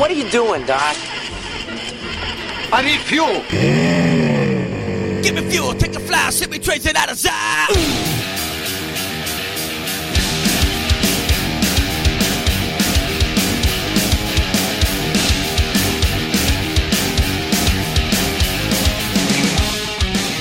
what 0.00 0.10
are 0.10 0.14
you 0.14 0.30
doing, 0.30 0.64
Doc? 0.64 0.96
I 2.72 2.80
need 2.82 3.00
fuel. 3.00 3.42
Give 5.22 5.34
me 5.34 5.50
fuel, 5.50 5.74
take 5.74 5.94
a 5.94 6.00
fly, 6.00 6.30
send 6.30 6.50
me 6.50 6.58
trace 6.58 6.86
it 6.86 6.96
out 6.96 7.12
of 7.12 7.18
sight. 7.18 7.68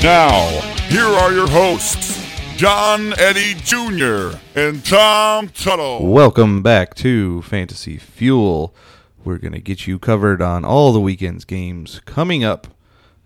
Now, 0.02 0.62
here 0.88 1.04
are 1.04 1.34
your 1.34 1.50
hosts, 1.50 2.18
John 2.56 3.14
Eddie 3.20 3.56
Jr. 3.56 4.38
and 4.56 4.86
Tom 4.86 5.50
Tuttle. 5.50 6.10
Welcome 6.10 6.64
back 6.64 6.96
to 6.96 7.42
Fantasy 7.42 7.98
Fuel. 7.98 8.74
We're 9.30 9.38
going 9.38 9.54
to 9.54 9.62
get 9.62 9.86
you 9.86 10.00
covered 10.00 10.42
on 10.42 10.66
all 10.66 10.92
the 10.92 11.00
weekend's 11.00 11.46
games 11.46 12.02
coming 12.06 12.44
up. 12.44 12.66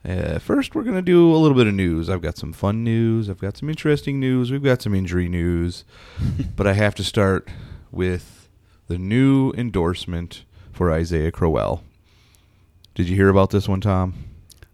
Uh, 0.04 0.38
first, 0.38 0.76
we're 0.76 0.84
going 0.84 0.98
to 0.98 1.02
do 1.02 1.34
a 1.34 1.38
little 1.38 1.56
bit 1.56 1.66
of 1.66 1.74
news. 1.74 2.10
I've 2.10 2.22
got 2.22 2.38
some 2.38 2.52
fun 2.52 2.84
news. 2.84 3.30
I've 3.30 3.40
got 3.40 3.56
some 3.56 3.70
interesting 3.70 4.20
news. 4.20 4.52
We've 4.52 4.62
got 4.62 4.82
some 4.82 4.94
injury 4.94 5.30
news. 5.30 5.86
but 6.58 6.68
I 6.68 6.74
have 6.74 6.94
to 6.96 7.06
start 7.06 7.48
with 7.90 8.50
the 8.90 8.98
new 8.98 9.54
endorsement 9.54 10.44
for 10.74 10.92
Isaiah 10.92 11.32
Crowell. 11.32 11.86
Did 12.96 13.08
you 13.08 13.16
hear 13.16 13.30
about 13.30 13.52
this 13.52 13.70
one, 13.70 13.80
Tom? 13.80 14.14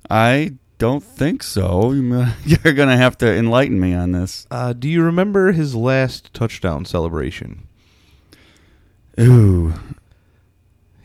I 0.09 0.53
don't 0.80 1.03
think 1.03 1.43
so. 1.43 1.91
You're 2.43 2.73
going 2.73 2.89
to 2.89 2.97
have 2.97 3.19
to 3.19 3.31
enlighten 3.31 3.80
me 3.80 3.93
on 3.93 4.13
this. 4.13 4.47
Uh, 4.49 4.73
do 4.73 4.89
you 4.89 5.03
remember 5.03 5.52
his 5.52 5.75
last 5.75 6.33
touchdown 6.33 6.85
celebration? 6.85 7.67
Ooh. 9.19 9.75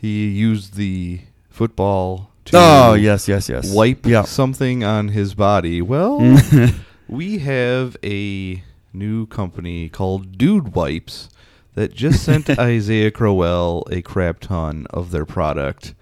He 0.05 0.29
used 0.29 0.75
the 0.75 1.21
football 1.49 2.31
to 2.45 2.59
Oh, 2.59 2.93
yes, 2.93 3.27
yes, 3.27 3.49
yes. 3.49 3.73
wipe 3.73 4.05
Yeah. 4.05 4.25
something 4.25 4.85
on 4.85 5.09
his 5.09 5.33
body. 5.35 5.81
Well, 5.81 6.21
we 7.09 7.39
have 7.39 7.97
a 8.05 8.63
new 8.93 9.25
company 9.25 9.89
called 9.89 10.37
Dude 10.37 10.75
Wipes 10.75 11.31
that 11.75 11.95
just 11.95 12.23
sent 12.23 12.51
Isaiah 12.59 13.11
Crowell 13.11 13.87
a 13.91 14.03
crap 14.03 14.41
ton 14.41 14.87
of 14.91 15.11
their 15.11 15.25
product. 15.25 15.95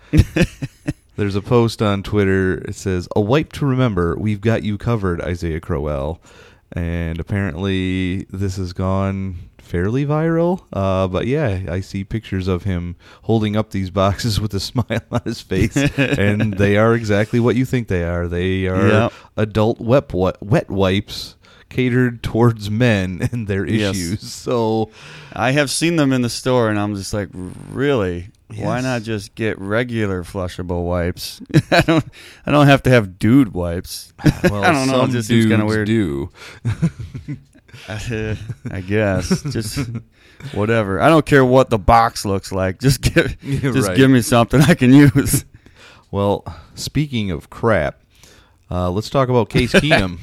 There's 1.17 1.37
a 1.37 1.41
post 1.41 1.81
on 1.81 2.03
Twitter. 2.03 2.55
It 2.55 2.75
says, 2.75 3.07
"A 3.15 3.21
wipe 3.21 3.53
to 3.53 3.67
remember. 3.67 4.17
We've 4.19 4.41
got 4.41 4.65
you 4.65 4.79
covered, 4.79 5.21
Isaiah 5.21 5.61
Crowell." 5.61 6.21
And 6.73 7.21
apparently, 7.21 8.25
this 8.33 8.57
has 8.57 8.73
gone 8.73 9.37
fairly 9.63 10.05
viral. 10.05 10.65
Uh, 10.73 11.09
but 11.09 11.27
yeah, 11.27 11.63
I 11.71 11.81
see 11.81 12.05
pictures 12.05 12.49
of 12.49 12.65
him 12.65 12.97
holding 13.23 13.57
up 13.57 13.71
these 13.71 13.91
boxes 13.91 14.41
with 14.43 14.53
a 14.55 14.61
smile 14.61 15.01
on 15.11 15.21
his 15.25 15.41
face, 15.41 15.77
and 15.97 16.55
they 16.59 16.77
are 16.77 16.95
exactly 16.95 17.41
what 17.41 17.57
you 17.57 17.65
think 17.65 17.89
they 17.89 18.05
are. 18.05 18.29
They 18.29 18.67
are 18.67 18.87
Yep. 18.89 19.13
adult 19.37 19.81
wet 19.81 20.13
wet 20.13 20.71
wipes 20.71 21.37
catered 21.71 22.23
towards 22.23 22.71
men 22.71 23.27
and 23.33 23.47
their 23.49 23.67
Yes. 23.67 23.95
issues. 23.97 24.21
So 24.31 24.91
I 25.33 25.53
have 25.53 25.71
seen 25.71 25.97
them 25.97 26.13
in 26.13 26.21
the 26.21 26.29
store, 26.29 26.69
and 26.69 26.79
I'm 26.79 26.95
just 26.97 27.15
like, 27.15 27.31
really? 27.33 28.29
Why 28.55 28.83
not 28.83 29.01
just 29.03 29.35
get 29.35 29.59
regular 29.59 30.23
flushable 30.25 30.85
wipes? 30.85 31.41
I 31.71 31.81
don't. 31.81 32.05
I 32.45 32.51
don't 32.51 32.67
have 32.67 32.83
to 32.83 32.91
have 32.91 33.19
dude 33.19 33.55
wipes. 33.55 34.13
well, 34.45 34.63
I 34.63 34.73
don't 34.73 34.89
know. 34.89 34.99
some 35.01 35.09
It 35.09 35.13
just 35.15 35.29
seems 35.29 35.47
kind 35.47 35.63
of 35.63 35.69
dudes 35.69 35.75
weird. 35.75 35.87
do. 35.87 36.31
I 38.71 38.81
guess 38.87 39.43
just 39.45 39.79
whatever. 40.53 41.01
I 41.01 41.09
don't 41.09 41.25
care 41.27 41.45
what 41.45 41.71
the 41.71 41.79
box 41.79 42.25
looks 42.25 42.53
like. 42.53 42.81
Just 42.81 43.01
give. 43.15 43.39
Just 43.43 43.89
right. 43.89 43.97
give 43.97 44.11
me 44.11 44.23
something 44.23 44.61
I 44.63 44.75
can 44.75 44.93
use. 44.93 45.45
Well, 46.11 46.45
speaking 46.75 47.31
of 47.31 47.49
crap, 47.51 48.01
uh, 48.71 48.91
let's 48.91 49.09
talk 49.11 49.29
about 49.29 49.49
Case 49.49 49.73
Keenum. 49.73 50.19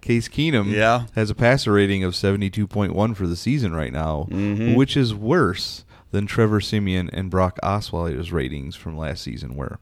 Case 0.00 0.28
Keenum 0.28 0.70
Yeah. 0.70 1.06
has 1.14 1.30
a 1.30 1.34
passer 1.34 1.72
rating 1.72 2.04
of 2.04 2.14
72.1 2.14 3.14
for 3.14 3.26
the 3.26 3.36
season 3.36 3.74
right 3.74 3.92
now, 3.92 4.26
Mhm. 4.30 4.74
which 4.76 4.96
is 4.96 5.14
worse 5.14 5.84
than 6.10 6.26
Trevor 6.26 6.60
Siemian 6.60 7.10
and 7.10 7.30
Brock 7.30 7.58
Osweiler's 7.62 8.32
ratings 8.32 8.76
from 8.76 8.96
last 8.96 9.22
season 9.22 9.54
were. 9.56 9.78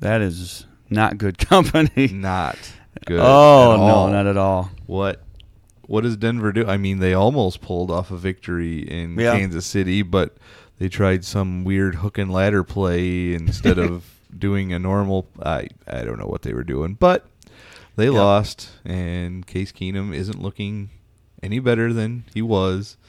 That 0.00 0.20
is 0.20 0.66
not 0.90 1.18
good 1.18 1.38
company. 1.38 2.08
Not 2.12 2.58
good. 3.06 3.20
oh 3.20 3.76
no, 3.76 4.12
not 4.12 4.26
at 4.26 4.36
all. 4.36 4.70
What 4.86 5.22
what 5.86 6.02
does 6.02 6.16
Denver 6.16 6.52
do? 6.52 6.66
I 6.66 6.76
mean, 6.76 6.98
they 7.00 7.12
almost 7.14 7.60
pulled 7.60 7.90
off 7.90 8.10
a 8.10 8.16
victory 8.16 8.78
in 8.80 9.18
Yeah. 9.18 9.36
Kansas 9.36 9.66
City, 9.66 10.02
but 10.02 10.36
they 10.78 10.88
tried 10.88 11.24
some 11.24 11.64
weird 11.64 11.96
hook 11.96 12.18
and 12.18 12.30
ladder 12.32 12.62
play 12.64 13.34
instead 13.34 13.78
of 13.78 14.04
doing 14.38 14.72
a 14.72 14.78
normal. 14.78 15.26
I 15.42 15.68
I 15.86 16.02
don't 16.04 16.18
know 16.18 16.26
what 16.26 16.42
they 16.42 16.52
were 16.54 16.64
doing, 16.64 16.94
but 16.94 17.26
they 17.96 18.08
lost, 18.10 18.70
and 18.84 19.46
Case 19.46 19.70
Keenum 19.72 20.14
isn't 20.14 20.40
looking 20.40 20.90
any 21.42 21.58
better 21.58 21.92
than 21.92 22.24
he 22.34 22.42
was. 22.42 22.96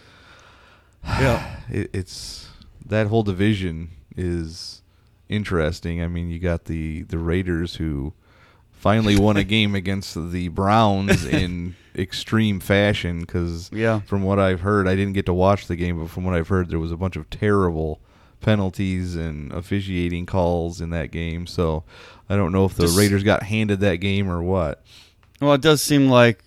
Yeah. 1.05 1.57
It, 1.69 1.89
it's 1.94 2.47
that 2.85 3.07
whole 3.07 3.23
division 3.23 3.89
is 4.15 4.81
interesting. 5.29 6.01
I 6.01 6.07
mean, 6.07 6.29
you 6.29 6.39
got 6.39 6.65
the 6.65 7.03
the 7.03 7.17
Raiders 7.17 7.75
who 7.75 8.13
finally 8.83 9.16
won 9.17 9.38
a 9.38 9.45
game 9.45 9.75
against 9.75 10.13
the 10.33 10.49
Browns 10.49 11.23
in 11.23 11.73
extreme 11.95 12.59
fashion 12.59 13.21
because 13.21 13.69
Yeah. 13.71 14.01
from 14.01 14.23
what 14.23 14.39
I've 14.39 14.59
heard, 14.59 14.89
I 14.89 14.95
didn't 14.95 15.13
get 15.13 15.25
to 15.27 15.33
watch 15.33 15.67
the 15.67 15.77
game, 15.77 15.97
but 15.99 16.09
from 16.09 16.25
what 16.25 16.35
I've 16.35 16.49
heard, 16.49 16.67
there 16.69 16.79
was 16.79 16.91
a 16.91 16.97
bunch 16.97 17.16
of 17.16 17.29
terrible 17.29 18.01
penalties 18.41 19.16
and 19.16 19.53
officiating 19.53 20.25
calls 20.25 20.81
in 20.81 20.89
that 20.89 21.11
game. 21.11 21.47
So 21.47 21.85
I 22.29 22.35
don't 22.35 22.51
know 22.51 22.66
if 22.66 22.73
the 22.75 22.83
Just- 22.83 22.97
Raiders 22.97 23.23
got 23.23 23.44
handed 23.44 23.79
that 23.79 23.97
game 24.01 24.29
or 24.29 24.44
what. 24.44 24.83
Well, 25.39 25.53
it 25.53 25.61
does 25.61 25.81
seem 25.81 26.09
like 26.09 26.44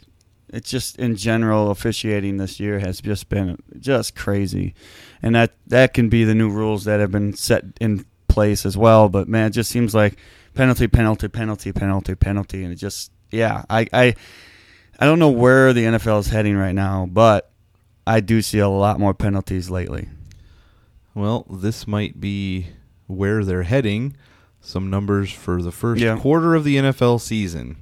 it's 0.52 0.70
just 0.70 0.98
in 0.98 1.16
general 1.16 1.70
officiating 1.70 2.36
this 2.36 2.60
year 2.60 2.78
has 2.80 3.00
just 3.00 3.30
been 3.30 3.56
just 3.80 4.14
crazy, 4.14 4.74
and 5.22 5.34
that 5.34 5.54
that 5.66 5.94
can 5.94 6.08
be 6.10 6.22
the 6.24 6.34
new 6.34 6.50
rules 6.50 6.84
that 6.84 7.00
have 7.00 7.10
been 7.10 7.32
set 7.34 7.64
in 7.80 8.04
place 8.28 8.66
as 8.66 8.76
well. 8.76 9.08
But 9.08 9.26
man, 9.26 9.46
it 9.48 9.50
just 9.50 9.70
seems 9.70 9.94
like 9.94 10.16
penalty, 10.56 10.88
penalty, 10.88 11.28
penalty, 11.28 11.72
penalty, 11.72 12.14
penalty, 12.16 12.64
and 12.64 12.72
it 12.72 12.76
just 12.76 13.12
yeah, 13.30 13.64
I 13.70 13.86
I 13.92 14.14
I 14.98 15.04
don't 15.06 15.18
know 15.18 15.30
where 15.30 15.72
the 15.72 15.84
NFL 15.84 16.20
is 16.20 16.28
heading 16.28 16.56
right 16.56 16.74
now, 16.74 17.06
but 17.10 17.50
I 18.06 18.20
do 18.20 18.42
see 18.42 18.58
a 18.58 18.68
lot 18.68 18.98
more 18.98 19.14
penalties 19.14 19.68
lately. 19.70 20.08
Well, 21.14 21.46
this 21.50 21.86
might 21.86 22.20
be 22.20 22.68
where 23.06 23.44
they're 23.44 23.62
heading. 23.64 24.16
Some 24.60 24.90
numbers 24.90 25.30
for 25.32 25.62
the 25.62 25.70
first 25.72 26.00
Yeah. 26.02 26.16
quarter 26.18 26.54
of 26.54 26.64
the 26.64 26.76
NFL 26.76 27.18
season. 27.20 27.76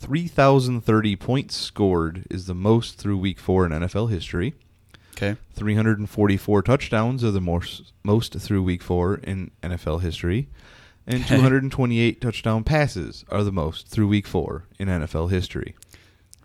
3,030 0.00 1.16
points 1.16 1.56
scored 1.56 2.24
is 2.30 2.46
the 2.46 2.54
most 2.54 2.98
through 2.98 3.18
week 3.18 3.38
four 3.38 3.66
in 3.66 3.72
NFL 3.72 4.08
history. 4.10 4.54
Okay, 5.16 5.36
344 5.54 6.62
touchdowns 6.62 7.24
are 7.24 7.32
the 7.32 7.40
most, 7.40 7.92
most 8.04 8.34
through 8.38 8.62
week 8.62 8.82
four 8.82 9.16
in 9.16 9.50
NFL 9.62 10.00
history. 10.00 10.48
And 11.08 11.26
228 11.26 12.20
touchdown 12.20 12.64
passes 12.64 13.24
are 13.30 13.42
the 13.42 13.50
most 13.50 13.88
through 13.88 14.08
week 14.08 14.26
four 14.26 14.64
in 14.78 14.88
NFL 14.88 15.30
history. 15.30 15.74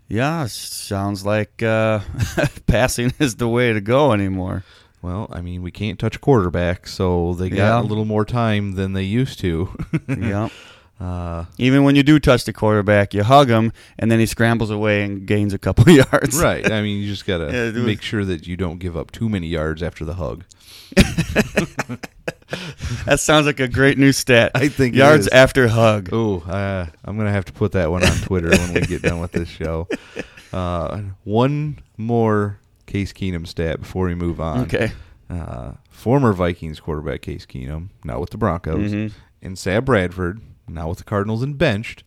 yeah, 0.08 0.46
sounds 0.46 1.24
like 1.26 1.62
uh, 1.62 2.00
passing 2.66 3.12
is 3.18 3.36
the 3.36 3.48
way 3.48 3.72
to 3.74 3.80
go 3.80 4.12
anymore. 4.12 4.64
Well, 5.02 5.28
I 5.30 5.42
mean, 5.42 5.60
we 5.62 5.70
can't 5.70 5.98
touch 5.98 6.18
quarterback, 6.22 6.86
so 6.86 7.34
they 7.34 7.50
got 7.50 7.56
Yeah. 7.56 7.80
a 7.80 7.82
little 7.82 8.06
more 8.06 8.24
time 8.24 8.72
than 8.72 8.94
they 8.94 9.02
used 9.02 9.38
to. 9.40 9.68
yeah. 10.08 10.48
Uh, 11.00 11.44
Even 11.58 11.82
when 11.84 11.96
you 11.96 12.02
do 12.02 12.18
touch 12.18 12.44
the 12.44 12.52
quarterback, 12.52 13.12
you 13.14 13.22
hug 13.24 13.48
him, 13.50 13.72
and 13.98 14.10
then 14.10 14.20
he 14.20 14.26
scrambles 14.26 14.70
away 14.70 15.02
and 15.02 15.26
gains 15.26 15.52
a 15.52 15.58
couple 15.58 15.88
yards. 15.92 16.40
right. 16.40 16.70
I 16.70 16.80
mean, 16.82 17.02
you 17.02 17.08
just 17.08 17.26
got 17.26 17.38
to 17.38 17.44
Yeah, 17.46 17.64
it 17.68 17.74
was- 17.74 17.84
make 17.84 18.00
sure 18.02 18.24
that 18.24 18.46
you 18.46 18.56
don't 18.56 18.78
give 18.78 18.96
up 18.96 19.10
too 19.10 19.28
many 19.28 19.48
yards 19.48 19.82
after 19.82 20.04
the 20.04 20.14
hug. 20.14 20.44
That 23.06 23.18
sounds 23.20 23.46
like 23.46 23.58
a 23.58 23.66
great 23.68 23.98
new 23.98 24.12
stat. 24.12 24.52
I 24.54 24.68
think 24.68 24.94
it 24.94 24.98
yards 24.98 25.26
is. 25.26 25.32
after 25.32 25.66
hug. 25.66 26.10
Oh, 26.12 26.40
uh, 26.40 26.86
I'm 27.04 27.16
going 27.16 27.26
to 27.26 27.32
have 27.32 27.46
to 27.46 27.52
put 27.52 27.72
that 27.72 27.90
one 27.90 28.04
on 28.04 28.16
Twitter 28.18 28.50
when 28.50 28.74
we 28.74 28.80
get 28.82 29.02
done 29.02 29.18
with 29.20 29.32
this 29.32 29.48
show. 29.48 29.88
Uh, 30.52 31.00
one 31.24 31.80
more 31.96 32.60
Case 32.86 33.12
Keenum 33.12 33.44
stat 33.44 33.80
before 33.80 34.06
we 34.06 34.14
move 34.14 34.40
on. 34.40 34.60
Okay. 34.60 34.92
Uh, 35.28 35.72
former 35.90 36.32
Vikings 36.32 36.78
quarterback 36.78 37.22
Case 37.22 37.44
Keenum, 37.44 37.88
now 38.04 38.20
with 38.20 38.30
the 38.30 38.36
Broncos, 38.38 38.92
Mhm. 38.92 39.10
and 39.42 39.58
Sam 39.58 39.84
Bradford, 39.84 40.40
now 40.68 40.88
with 40.88 40.98
the 40.98 41.04
Cardinals 41.04 41.42
and 41.42 41.56
benched, 41.58 42.04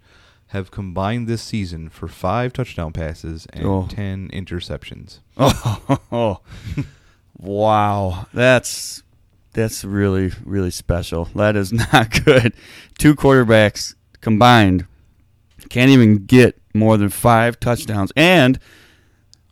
have 0.51 0.71
combined 0.71 1.27
this 1.27 1.41
season 1.41 1.89
for 1.89 2.07
five 2.07 2.53
touchdown 2.53 2.93
passes 2.93 3.45
and 3.51 3.65
Oh. 3.65 3.87
10 3.89 4.29
interceptions. 4.29 5.19
Oh, 5.37 6.39
wow. 7.37 8.27
That's 8.33 9.03
that's 9.53 9.83
really 9.83 10.31
really 10.45 10.71
special. 10.71 11.25
That 11.35 11.55
is 11.55 11.73
not 11.93 12.23
good. 12.25 12.53
Two 12.97 13.15
quarterbacks 13.15 13.95
combined 14.21 14.85
can't 15.69 15.89
even 15.91 16.25
get 16.25 16.59
more 16.73 16.97
than 16.97 17.09
five 17.09 17.59
touchdowns, 17.59 18.11
and 18.15 18.59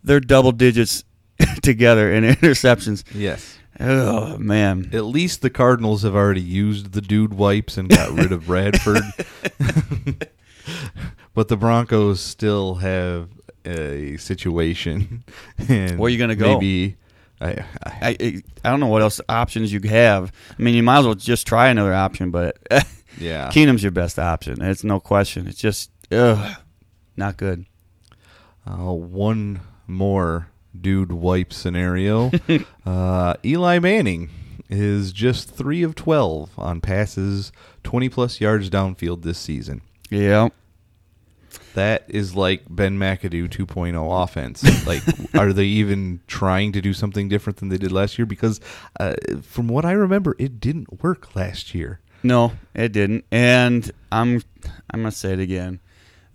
they're 0.04 0.20
double 0.20 0.52
digits 0.52 1.04
together 1.62 2.12
in 2.12 2.24
interceptions. 2.24 3.02
Yes. 3.12 3.58
Oh 3.78 4.38
man. 4.38 4.90
At 4.92 5.04
least 5.04 5.42
the 5.42 5.50
Cardinals 5.50 6.02
have 6.02 6.14
already 6.14 6.40
used 6.40 6.92
the 6.92 7.00
dude 7.00 7.34
wipes 7.34 7.76
and 7.76 7.88
got 7.88 8.12
rid 8.12 8.32
of 8.32 8.46
Bradford. 8.46 9.02
but 11.34 11.48
the 11.48 11.56
Broncos 11.56 12.20
still 12.20 12.76
have 12.76 13.28
a 13.64 14.16
situation. 14.16 15.24
And 15.68 15.98
Where 15.98 16.10
you 16.10 16.18
gonna 16.18 16.36
go? 16.36 16.54
Maybe 16.54 16.96
I, 17.40 17.50
I, 17.50 17.64
I 17.84 18.16
I 18.20 18.42
I 18.64 18.70
don't 18.70 18.80
know 18.80 18.86
what 18.86 19.02
else 19.02 19.20
options 19.28 19.72
you 19.72 19.80
have. 19.88 20.32
I 20.58 20.62
mean, 20.62 20.74
you 20.74 20.82
might 20.82 21.00
as 21.00 21.06
well 21.06 21.14
just 21.14 21.46
try 21.46 21.68
another 21.68 21.94
option, 21.94 22.30
but 22.30 22.58
yeah. 23.18 23.50
Keenum's 23.50 23.82
your 23.82 23.92
best 23.92 24.18
option. 24.18 24.62
It's 24.62 24.84
no 24.84 25.00
question. 25.00 25.46
It's 25.46 25.58
just 25.58 25.90
ugh, 26.10 26.56
not 27.16 27.36
good. 27.36 27.66
Uh, 28.66 28.92
one 28.92 29.60
more 29.86 30.48
dude 30.82 31.12
wipe 31.12 31.52
scenario. 31.52 32.30
uh, 32.86 33.34
Eli 33.44 33.78
Manning 33.78 34.30
is 34.68 35.12
just 35.12 35.50
three 35.50 35.82
of 35.82 35.94
twelve 35.94 36.50
on 36.58 36.80
passes, 36.80 37.52
twenty 37.82 38.08
plus 38.08 38.40
yards 38.40 38.70
downfield 38.70 39.22
this 39.22 39.38
season. 39.38 39.82
Yeah. 40.10 40.48
That 41.74 42.04
is 42.08 42.34
like 42.34 42.62
Ben 42.70 42.98
McAdoo 42.98 43.50
2.0 43.50 44.24
offense. 44.24 44.86
like, 44.86 45.02
are 45.34 45.52
they 45.52 45.66
even 45.66 46.20
trying 46.26 46.72
to 46.72 46.80
do 46.80 46.94
something 46.94 47.28
different 47.28 47.58
than 47.58 47.68
they 47.68 47.76
did 47.76 47.92
last 47.92 48.18
year? 48.18 48.24
Because 48.24 48.60
uh, 48.98 49.14
from 49.42 49.68
what 49.68 49.84
I 49.84 49.92
remember, 49.92 50.34
it 50.38 50.58
didn't 50.58 51.02
work 51.02 51.36
last 51.36 51.74
year. 51.74 52.00
No, 52.22 52.52
it 52.74 52.92
didn't. 52.92 53.24
And 53.30 53.90
I'm 54.10 54.42
I'm 54.90 55.00
gonna 55.00 55.12
say 55.12 55.34
it 55.34 55.38
again. 55.38 55.80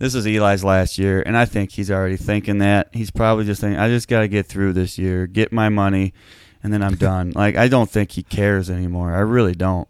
This 0.02 0.16
is 0.16 0.26
Eli's 0.26 0.64
last 0.64 0.98
year, 0.98 1.22
and 1.24 1.36
I 1.36 1.44
think 1.44 1.70
he's 1.70 1.88
already 1.88 2.16
thinking 2.16 2.58
that. 2.58 2.88
He's 2.92 3.12
probably 3.12 3.44
just 3.44 3.60
thinking, 3.60 3.78
I 3.78 3.86
just 3.86 4.08
got 4.08 4.22
to 4.22 4.26
get 4.26 4.46
through 4.46 4.72
this 4.72 4.98
year, 4.98 5.28
get 5.28 5.52
my 5.52 5.68
money, 5.68 6.12
and 6.60 6.72
then 6.72 6.82
I'm 6.82 6.96
done. 6.96 7.30
like 7.36 7.56
I 7.56 7.68
don't 7.68 7.88
think 7.88 8.10
he 8.10 8.24
cares 8.24 8.68
anymore. 8.68 9.14
I 9.14 9.20
really 9.20 9.54
don't. 9.54 9.86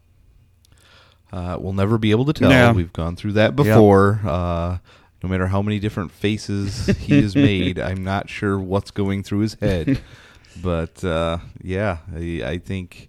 Uh, 1.32 1.56
we'll 1.58 1.72
never 1.72 1.96
be 1.96 2.10
able 2.10 2.26
to 2.26 2.34
tell. 2.34 2.50
Yeah. 2.50 2.72
We've 2.72 2.92
gone 2.92 3.16
through 3.16 3.32
that 3.32 3.56
before. 3.56 4.20
Uh, 4.22 4.76
no 5.22 5.30
matter 5.30 5.46
how 5.46 5.62
many 5.62 5.78
different 5.78 6.10
faces 6.10 6.88
he 6.88 7.22
has 7.22 7.34
made, 7.48 7.78
I'm 7.78 8.04
not 8.04 8.28
sure 8.28 8.58
what's 8.58 8.90
going 8.90 9.22
through 9.22 9.38
his 9.38 9.54
head. 9.54 9.98
but 10.62 11.02
uh, 11.02 11.38
yeah, 11.62 12.00
I, 12.14 12.42
I 12.44 12.58
think 12.58 13.08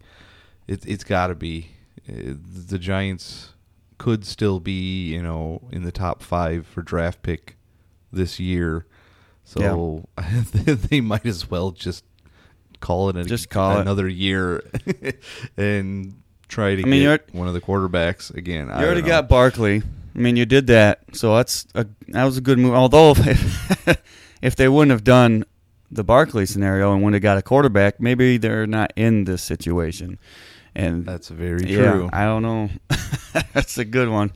it, 0.69 0.85
it's 0.85 1.03
got 1.03 1.27
to 1.27 1.35
be. 1.35 1.71
Uh, 2.07 2.35
the 2.67 2.79
Giants 2.79 3.52
could 4.03 4.25
still 4.25 4.59
be, 4.59 5.13
you 5.13 5.23
know, 5.23 5.61
in 5.71 5.83
the 5.83 5.91
top 5.91 6.21
five 6.21 6.67
for 6.67 6.81
draft 6.81 7.21
pick 7.21 7.55
this 8.11 8.37
year. 8.37 8.85
So 9.45 10.09
they 10.53 10.99
might 10.99 11.25
as 11.25 11.49
well 11.49 11.71
just 11.71 12.03
call 12.81 13.07
it 13.07 13.15
a, 13.15 13.23
Just 13.23 13.49
call 13.49 13.77
it. 13.77 13.81
another 13.81 14.09
year 14.09 14.61
and 15.57 16.21
try 16.49 16.75
to 16.75 16.81
I 16.81 16.85
mean, 16.85 17.03
get 17.03 17.33
one 17.33 17.47
of 17.47 17.53
the 17.53 17.61
quarterbacks 17.61 18.29
again. 18.35 18.67
You 18.67 18.73
already 18.73 19.03
know. 19.03 19.07
got 19.07 19.29
Barkley. 19.29 19.81
I 20.13 20.19
mean, 20.19 20.35
you 20.35 20.45
did 20.45 20.67
that, 20.67 20.99
so 21.13 21.37
that's 21.37 21.65
a, 21.73 21.87
that 22.09 22.25
was 22.25 22.37
a 22.37 22.41
good 22.41 22.59
move. 22.59 22.73
Although, 22.73 23.11
if, 23.17 24.01
if 24.41 24.55
they 24.57 24.67
wouldn't 24.67 24.91
have 24.91 25.05
done 25.05 25.45
the 25.89 26.03
Barkley 26.03 26.45
scenario 26.45 26.91
and 26.91 27.01
wouldn't 27.01 27.15
have 27.15 27.23
got 27.23 27.37
a 27.37 27.41
quarterback, 27.41 28.01
maybe 28.01 28.35
they're 28.35 28.67
not 28.67 28.91
in 28.97 29.23
this 29.23 29.41
situation. 29.41 30.19
And 30.75 31.05
That's 31.05 31.29
very 31.29 31.65
yeah, 31.69 31.91
true. 31.91 32.09
I 32.11 32.25
don't 32.25 32.41
know. 32.41 32.69
that's 33.53 33.77
a 33.77 33.85
good 33.85 34.09
one. 34.09 34.31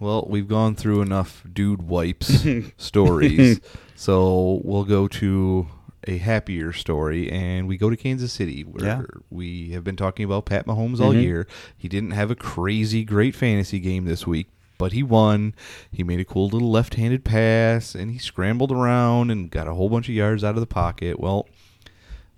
Well, 0.00 0.26
we've 0.30 0.46
gone 0.46 0.76
through 0.76 1.02
enough 1.02 1.42
dude 1.52 1.82
wipes 1.82 2.46
stories, 2.76 3.60
so 3.96 4.60
we'll 4.64 4.84
go 4.84 5.08
to 5.08 5.66
a 6.06 6.18
happier 6.18 6.72
story, 6.72 7.28
and 7.32 7.66
we 7.66 7.76
go 7.76 7.90
to 7.90 7.96
Kansas 7.96 8.32
City, 8.32 8.62
where 8.62 8.84
Yeah. 8.86 9.02
we 9.28 9.70
have 9.70 9.82
been 9.82 9.96
talking 9.96 10.24
about 10.24 10.46
Pat 10.46 10.66
Mahomes 10.66 11.00
all 11.00 11.12
Mhm. 11.12 11.22
year. 11.22 11.46
He 11.76 11.88
didn't 11.88 12.12
have 12.12 12.30
a 12.30 12.36
crazy 12.36 13.02
great 13.04 13.34
fantasy 13.34 13.80
game 13.80 14.04
this 14.04 14.24
week, 14.24 14.46
but 14.78 14.92
he 14.92 15.02
won. 15.02 15.52
He 15.90 16.04
made 16.04 16.20
a 16.20 16.24
cool 16.24 16.48
little 16.48 16.70
left-handed 16.70 17.24
pass, 17.24 17.96
and 17.96 18.12
he 18.12 18.18
scrambled 18.18 18.70
around 18.70 19.32
and 19.32 19.50
got 19.50 19.66
a 19.66 19.74
whole 19.74 19.88
bunch 19.90 20.08
of 20.08 20.14
yards 20.14 20.44
out 20.44 20.54
of 20.54 20.60
the 20.60 20.66
pocket. 20.66 21.18
Well, 21.18 21.48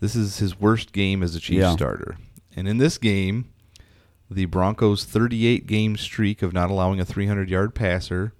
this 0.01 0.17
is 0.17 0.39
his 0.39 0.59
worst 0.59 0.93
game 0.93 1.23
as 1.23 1.35
a 1.37 1.41
Chiefs 1.41 1.61
Yeah. 1.61 1.73
starter, 1.73 2.17
and 2.57 2.69
in 2.69 2.79
this 2.79 2.99
game. 2.99 3.47
The 4.33 4.45
Broncos' 4.45 5.05
38 5.05 5.67
game 5.67 5.97
streak 5.97 6.41
of 6.41 6.53
not 6.53 6.71
allowing 6.71 7.01
a 7.01 7.05
300 7.05 7.51
yard 7.51 7.75
passer 7.75 8.33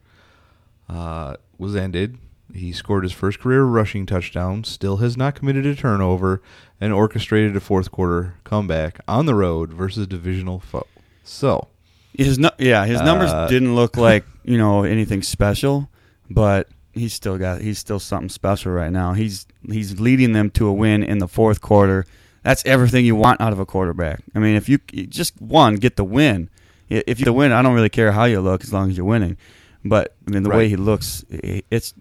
uh, 0.89 1.35
was 1.59 1.75
ended. 1.75 2.19
He 2.55 2.73
scored 2.73 3.03
his 3.05 3.13
first 3.13 3.41
career 3.41 3.65
rushing 3.65 4.07
touchdown, 4.07 4.63
still 4.65 4.99
has 4.99 5.17
not 5.17 5.35
committed 5.35 5.67
a 5.67 5.75
turnover, 5.75 6.43
and 6.81 6.93
orchestrated 6.93 7.57
a 7.57 7.61
fourth 7.61 7.91
quarter 7.91 8.35
comeback 8.45 9.01
on 9.09 9.27
the 9.27 9.35
road 9.35 9.73
versus 9.73 10.07
divisional 10.07 10.61
foe. 10.61 10.87
So, 11.25 11.69
His 12.17 12.39
nu- 12.39 12.49
yeah, 12.59 12.87
his 12.87 13.01
numbers 13.01 13.31
Uh, 13.31 13.47
didn't 13.49 13.75
look 13.75 13.97
like 14.09 14.25
you 14.45 14.59
know 14.59 14.83
anything 14.85 15.23
special, 15.23 15.91
but 16.29 16.69
he's 16.93 17.13
still 17.15 17.39
got 17.39 17.61
he's 17.63 17.79
still 17.79 17.99
something 18.01 18.29
special 18.29 18.73
right 18.73 18.93
now. 18.93 19.13
He's 19.13 19.47
he's 19.69 20.01
leading 20.01 20.33
them 20.33 20.51
to 20.51 20.67
a 20.67 20.73
win 20.73 21.03
in 21.03 21.19
the 21.19 21.29
fourth 21.29 21.61
quarter. 21.61 22.05
That's 22.43 22.65
everything 22.65 23.05
you 23.05 23.15
want 23.17 23.41
out 23.41 23.53
of 23.53 23.59
a 23.59 23.67
quarterback. 23.67 24.21
I 24.35 24.39
mean, 24.39 24.57
if 24.57 24.69
you 24.69 24.79
just 24.79 25.41
one 25.41 25.77
get 25.77 25.97
the 25.97 26.05
win, 26.05 26.49
if 26.89 27.19
you 27.19 27.25
the 27.25 27.33
win, 27.33 27.53
I 27.53 27.63
don't 27.63 27.75
really 27.75 27.89
care 27.91 28.13
how 28.13 28.25
you 28.25 28.41
look 28.41 28.63
as 28.65 28.73
long 28.73 28.91
as 28.91 28.97
you're 28.97 29.07
winning. 29.07 29.37
But 29.85 30.15
I 30.27 30.31
mean, 30.31 30.43
the 30.43 30.51
way 30.51 30.69
he 30.69 30.77
looks, 30.77 31.25
it's 31.31 31.95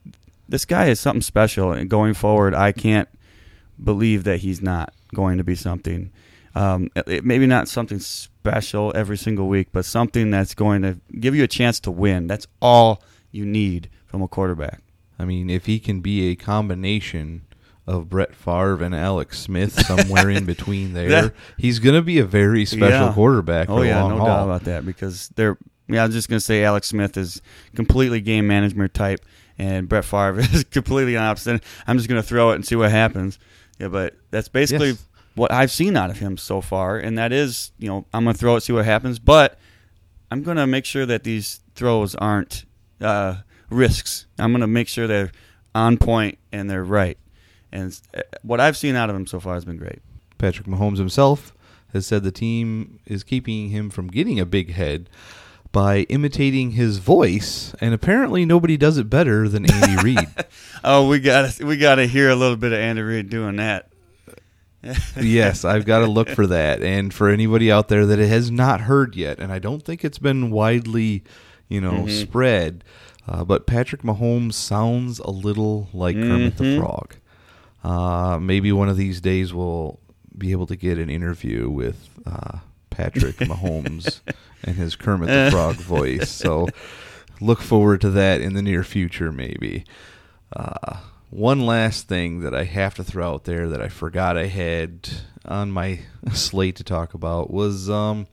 this 0.48 0.66
guy 0.66 0.88
is 0.88 1.00
something 1.00 1.22
special. 1.22 1.72
And 1.72 1.90
going 1.90 2.14
forward, 2.14 2.54
I 2.54 2.72
can't 2.72 3.08
believe 3.82 4.24
that 4.24 4.40
he's 4.40 4.62
not 4.62 4.94
going 5.14 5.38
to 5.38 5.44
be 5.44 5.56
something. 5.56 6.12
Um, 6.56 6.90
it- 6.96 7.24
maybe 7.24 7.46
not 7.46 7.68
something 7.68 8.00
special 8.00 8.92
every 8.96 9.18
single 9.18 9.48
week, 9.48 9.68
but 9.72 9.86
something 9.86 10.32
that's 10.32 10.56
going 10.56 10.82
to 10.82 10.98
give 11.20 11.36
you 11.36 11.44
a 11.44 11.48
chance 11.48 11.80
to 11.82 11.92
win. 11.92 12.28
That's 12.28 12.48
all 12.62 13.04
you 13.32 13.46
need 13.46 13.90
from 14.06 14.22
a 14.22 14.28
quarterback. 14.28 14.82
I 15.20 15.26
mean, 15.26 15.50
if 15.50 15.66
he 15.66 15.80
can 15.80 16.00
be 16.02 16.30
a 16.30 16.36
combination 16.36 17.44
of 17.90 18.08
Brett 18.10 18.36
Favre 18.36 18.84
and 18.84 18.94
Alex 18.96 19.40
Smith 19.40 19.74
somewhere 19.86 20.30
in 20.30 20.46
between 20.46 20.94
there, 20.94 21.10
That- 21.10 21.34
he's 21.58 21.80
going 21.80 21.96
to 21.96 22.02
be 22.02 22.20
a 22.20 22.26
very 22.26 22.64
special 22.66 23.08
Yeah. 23.08 23.14
quarterback 23.14 23.68
for 23.68 23.74
Oh 23.74 23.80
the 23.80 23.88
yeah, 23.88 24.02
long 24.04 24.12
no 24.12 24.18
haul. 24.20 24.28
doubt 24.28 24.44
about 24.44 24.64
that 24.66 24.86
because 24.86 25.30
they're. 25.36 25.58
Yeah, 25.92 26.04
I 26.04 26.06
was 26.06 26.14
just 26.14 26.30
gonna 26.30 26.40
say 26.40 26.64
Alex 26.64 26.88
Smith 26.88 27.18
is 27.18 27.42
completely 27.76 28.22
game 28.22 28.46
management 28.46 28.94
type, 28.94 29.22
and 29.58 29.90
Brett 29.90 30.06
Favre 30.06 30.40
is 30.54 30.64
completely 30.66 31.18
on 31.18 31.24
opposite. 31.24 31.64
I'm 31.88 31.98
just 31.98 32.08
gonna 32.08 32.22
throw 32.22 32.52
it 32.52 32.56
and 32.58 32.66
see 32.66 32.76
what 32.76 32.92
happens. 32.92 33.40
Yeah, 33.80 33.88
but 33.88 34.14
that's 34.30 34.50
basically 34.50 34.90
Yes. 34.90 35.06
what 35.34 35.52
I've 35.52 35.72
seen 35.72 35.98
out 35.98 36.12
of 36.12 36.20
him 36.20 36.38
so 36.38 36.62
far, 36.62 37.00
and 37.00 37.18
that 37.18 37.32
is, 37.34 37.72
you 37.80 37.88
know, 37.88 38.06
I'm 38.14 38.24
gonna 38.24 38.36
throw 38.36 38.56
it, 38.56 38.62
see 38.62 38.72
what 38.72 38.86
happens, 38.86 39.18
but 39.18 39.58
I'm 40.30 40.44
gonna 40.44 40.68
make 40.68 40.86
sure 40.86 41.08
that 41.08 41.24
these 41.24 41.62
throws 41.74 42.14
aren't 42.14 42.66
uh, 43.02 43.38
risks. 43.72 44.28
I'm 44.38 44.52
gonna 44.52 44.68
make 44.68 44.88
sure 44.90 45.08
they're 45.08 45.32
on 45.74 45.98
point 45.98 46.38
and 46.52 46.70
they're 46.70 46.84
right. 46.84 47.18
And 47.72 48.00
uh, 48.16 48.22
what 48.42 48.60
I've 48.60 48.78
seen 48.78 48.96
out 48.96 49.10
of 49.10 49.16
him 49.16 49.28
so 49.28 49.40
far 49.40 49.54
has 49.56 49.66
been 49.66 49.78
great. 49.78 50.00
Patrick 50.38 50.68
Mahomes 50.68 50.98
himself 50.98 51.54
has 51.94 52.06
said 52.06 52.24
the 52.24 52.32
team 52.32 53.00
is 53.06 53.24
keeping 53.24 53.70
him 53.70 53.90
from 53.90 54.08
getting 54.08 54.40
a 54.40 54.46
big 54.46 54.74
head 54.74 55.10
by 55.72 56.00
imitating 56.10 56.72
his 56.72 56.98
voice, 56.98 57.74
and 57.80 57.94
apparently 57.94 58.44
nobody 58.46 58.76
does 58.78 58.98
it 58.98 59.10
better 59.10 59.48
than 59.48 59.70
Andy 59.72 59.96
Reid. 60.04 60.28
Oh, 60.84 61.08
we 61.08 61.20
got 61.20 61.60
we 61.62 61.78
got 61.78 61.96
to 61.96 62.08
hear 62.08 62.30
a 62.30 62.36
little 62.36 62.56
bit 62.58 62.72
of 62.72 62.80
Andy 62.80 63.02
Reid 63.04 63.30
doing 63.30 63.58
that. 63.58 63.88
yes, 65.20 65.66
I've 65.66 65.86
got 65.86 66.00
to 66.00 66.08
look 66.08 66.30
for 66.30 66.48
that. 66.48 66.82
And 66.82 67.14
for 67.14 67.30
anybody 67.30 67.72
out 67.72 67.90
there 67.90 68.06
that 68.06 68.18
it 68.20 68.30
has 68.30 68.50
not 68.50 68.82
heard 68.82 69.16
yet, 69.16 69.40
and 69.40 69.52
I 69.52 69.60
don't 69.60 69.84
think 69.84 70.04
it's 70.06 70.20
been 70.20 70.52
widely, 70.52 71.24
you 71.68 71.82
know, 71.82 72.08
spread, 72.08 72.84
uh, 73.28 73.44
but 73.44 73.68
Patrick 73.68 74.04
Mahomes 74.04 74.54
sounds 74.54 75.20
a 75.20 75.30
little 75.32 75.90
like 75.94 76.16
Kermit 76.16 76.58
the 76.58 76.64
Mhm. 76.64 76.80
Frog. 76.80 77.16
Uh, 77.84 78.38
maybe 78.42 78.72
one 78.72 78.90
of 78.90 78.98
these 78.98 79.22
days 79.22 79.54
we'll 79.54 80.00
be 80.38 80.52
able 80.52 80.68
to 80.68 80.76
get 80.76 80.98
an 80.98 81.10
interview 81.10 81.70
with 81.70 82.10
uh, 82.26 82.60
Patrick 82.90 83.36
Mahomes 83.38 84.20
and 84.64 84.76
his 84.76 84.96
Kermit 84.96 85.28
the 85.30 85.50
Frog 85.52 85.76
voice. 85.76 86.30
So 86.30 86.68
look 87.42 87.62
forward 87.62 88.02
to 88.02 88.10
that 88.12 88.42
in 88.42 88.54
the 88.54 88.62
near 88.62 88.84
future, 88.84 89.32
maybe. 89.32 89.86
Uh, 90.56 90.98
one 91.30 91.66
last 91.66 92.08
thing 92.08 92.40
that 92.42 92.56
I 92.56 92.64
have 92.64 92.96
to 92.96 93.04
throw 93.04 93.34
out 93.34 93.44
there 93.46 93.70
that 93.70 93.82
I 93.82 93.88
forgot 93.88 94.36
I 94.38 94.48
had 94.48 95.10
on 95.46 95.72
my 95.72 96.00
slate 96.34 96.76
to 96.78 96.84
talk 96.84 97.14
about 97.14 97.52
was 97.52 97.90
um, 97.90 98.28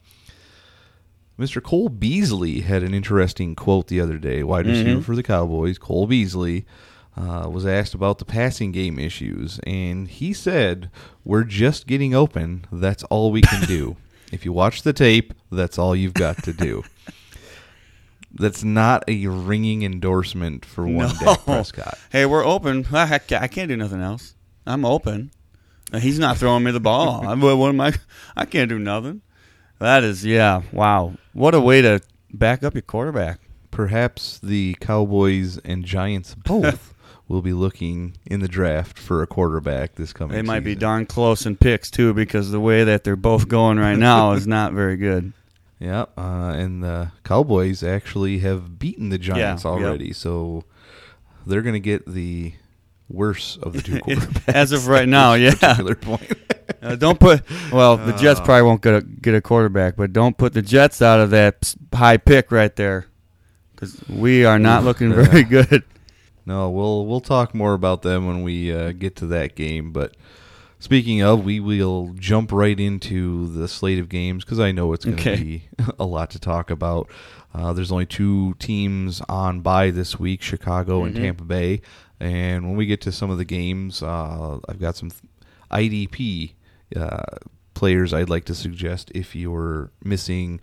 Mr. 1.39 1.61
Cole 1.61 1.89
Beasley 1.89 2.61
had 2.61 2.81
an 2.83 2.93
interesting 2.93 3.55
quote 3.55 3.87
the 3.87 4.01
other 4.01 4.17
day. 4.17 4.43
Wide 4.43 4.65
receiver 4.65 4.99
Mhm. 4.99 5.03
for 5.03 5.15
the 5.15 5.23
Cowboys, 5.23 5.77
Cole 5.77 6.07
Beasley, 6.07 6.65
uh, 7.17 7.49
was 7.49 7.65
asked 7.65 7.93
about 7.93 8.19
the 8.19 8.25
passing 8.25 8.71
game 8.71 8.99
issues, 8.99 9.59
and 9.65 10.07
he 10.07 10.33
said, 10.33 10.91
"We're 11.25 11.43
just 11.43 11.87
getting 11.87 12.13
open. 12.13 12.65
That's 12.71 13.03
all 13.05 13.31
we 13.31 13.41
can 13.41 13.65
do. 13.65 13.97
if 14.31 14.45
you 14.45 14.53
watch 14.53 14.83
the 14.83 14.93
tape, 14.93 15.33
that's 15.51 15.77
all 15.77 15.95
you've 15.95 16.13
got 16.13 16.43
to 16.43 16.53
do." 16.53 16.83
That's 18.39 18.63
not 18.63 19.03
a 19.07 19.25
ringing 19.25 19.81
endorsement 19.81 20.63
for 20.63 20.85
one 20.85 21.07
No. 21.07 21.13
Dak 21.19 21.45
Prescott. 21.45 21.97
Hey, 22.11 22.25
we're 22.25 22.45
open. 22.45 22.85
I, 22.93 23.19
I 23.31 23.47
can't 23.47 23.69
do 23.69 23.77
nothing 23.77 24.01
else. 24.01 24.35
I'm 24.65 24.85
open. 24.85 25.31
He's 25.95 26.19
not 26.19 26.37
throwing 26.37 26.63
me 26.63 26.71
the 26.71 26.79
ball. 26.79 27.25
I, 27.27 27.33
what 27.33 27.57
what 27.57 27.69
am 27.69 27.81
I? 27.81 27.93
I 28.35 28.45
can't 28.45 28.69
do 28.69 28.77
nothing. 28.77 29.21
That 29.79 30.03
is, 30.03 30.25
yeah, 30.25 30.61
wow. 30.71 31.13
What 31.33 31.55
a 31.55 31.61
way 31.61 31.81
to 31.81 32.01
back 32.33 32.63
up 32.63 32.73
your 32.73 32.81
quarterback. 32.81 33.39
Perhaps 33.71 34.39
the 34.39 34.75
Cowboys 34.81 35.57
and 35.59 35.85
Giants 35.85 36.35
both 36.35 36.93
will 37.27 37.41
be 37.41 37.53
looking 37.53 38.15
in 38.25 38.39
the 38.39 38.47
draft 38.47 38.97
for 38.97 39.21
a 39.21 39.27
quarterback 39.27 39.95
this 39.95 40.13
coming. 40.13 40.35
They 40.35 40.41
might 40.41 40.61
be 40.63 40.75
darn 40.75 41.05
close 41.05 41.45
in 41.45 41.57
picks 41.57 41.91
too, 41.91 42.13
because 42.13 42.51
the 42.51 42.59
way 42.59 42.83
that 42.83 43.03
they're 43.03 43.15
both 43.15 43.47
going 43.47 43.77
right 43.79 43.97
now 43.97 44.31
is 44.31 44.47
not 44.57 44.73
very 44.73 44.97
good. 44.97 45.33
Yeah, 45.79 46.05
uh, 46.17 46.53
and 46.57 46.83
the 46.83 47.11
Cowboys 47.23 47.83
actually 47.83 48.39
have 48.39 48.79
beaten 48.79 49.09
the 49.09 49.17
Giants 49.19 49.63
Yeah, 49.63 49.75
yep. 49.75 49.83
already, 49.83 50.11
so 50.13 50.63
they're 51.45 51.61
going 51.61 51.73
to 51.73 51.79
get 51.79 52.05
the 52.11 52.53
worse 53.09 53.57
of 53.61 53.73
the 53.73 53.81
two 53.81 53.95
quarterbacks. 53.99 54.47
As 54.55 54.71
of 54.71 54.87
right 54.87 55.07
now, 55.19 55.33
yeah. 55.35 55.51
this 55.51 55.59
particular 55.59 55.95
point. 55.95 56.31
Uh, 56.81 56.95
don't 56.95 57.19
put. 57.19 57.43
Well, 57.71 57.97
the 57.97 58.13
Uh. 58.13 58.17
Jets 58.17 58.39
probably 58.39 58.63
won't 58.63 58.81
get 58.81 58.95
a 58.95 59.01
get 59.01 59.35
a 59.35 59.41
quarterback, 59.41 59.95
but 59.97 60.13
don't 60.13 60.35
put 60.37 60.53
the 60.53 60.61
Jets 60.63 61.01
out 61.01 61.19
of 61.19 61.29
that 61.29 61.75
high 61.93 62.17
pick 62.17 62.51
right 62.51 62.75
there, 62.75 63.05
because 63.75 64.01
we 64.09 64.45
are 64.45 64.57
not 64.59 64.83
looking 64.83 65.13
very 65.13 65.43
good. 65.43 65.83
No, 66.47 66.69
we'll 66.69 67.05
we'll 67.05 67.19
talk 67.21 67.53
more 67.53 67.73
about 67.73 68.01
them 68.03 68.25
when 68.25 68.41
we 68.41 68.71
uh, 68.73 68.93
get 68.93 69.15
to 69.17 69.27
that 69.27 69.53
game. 69.55 69.91
But 69.91 70.15
speaking 70.79 71.21
of, 71.21 71.43
we 71.43 71.59
will 71.59 72.13
jump 72.17 72.51
right 72.53 72.79
into 72.79 73.47
the 73.49 73.67
slate 73.67 73.99
of 73.99 74.07
games 74.09 74.45
because 74.45 74.59
I 74.59 74.71
know 74.71 74.93
it's 74.93 75.03
going 75.05 75.17
to 75.17 75.29
Okay. 75.33 75.43
be 75.43 75.63
a 75.99 76.05
lot 76.05 76.29
to 76.31 76.39
talk 76.39 76.69
about. 76.71 77.09
Uh, 77.53 77.73
there's 77.73 77.91
only 77.91 78.05
two 78.05 78.53
teams 78.59 79.21
on 79.27 79.59
by 79.59 79.91
this 79.91 80.17
week: 80.19 80.41
Chicago 80.41 81.03
and 81.03 81.13
Mhm. 81.15 81.19
Tampa 81.21 81.43
Bay. 81.43 81.81
And 82.19 82.65
when 82.65 82.77
we 82.77 82.85
get 82.87 83.01
to 83.01 83.11
some 83.11 83.29
of 83.29 83.37
the 83.37 83.45
games, 83.45 84.01
uh, 84.01 84.59
I've 84.69 84.79
got 84.79 84.95
some 84.95 85.11
IDP 85.69 86.53
uh, 86.95 87.21
players 87.73 88.13
I'd 88.13 88.29
like 88.29 88.45
to 88.45 88.55
suggest 88.55 89.11
if 89.13 89.35
you're 89.35 89.91
missing. 90.03 90.59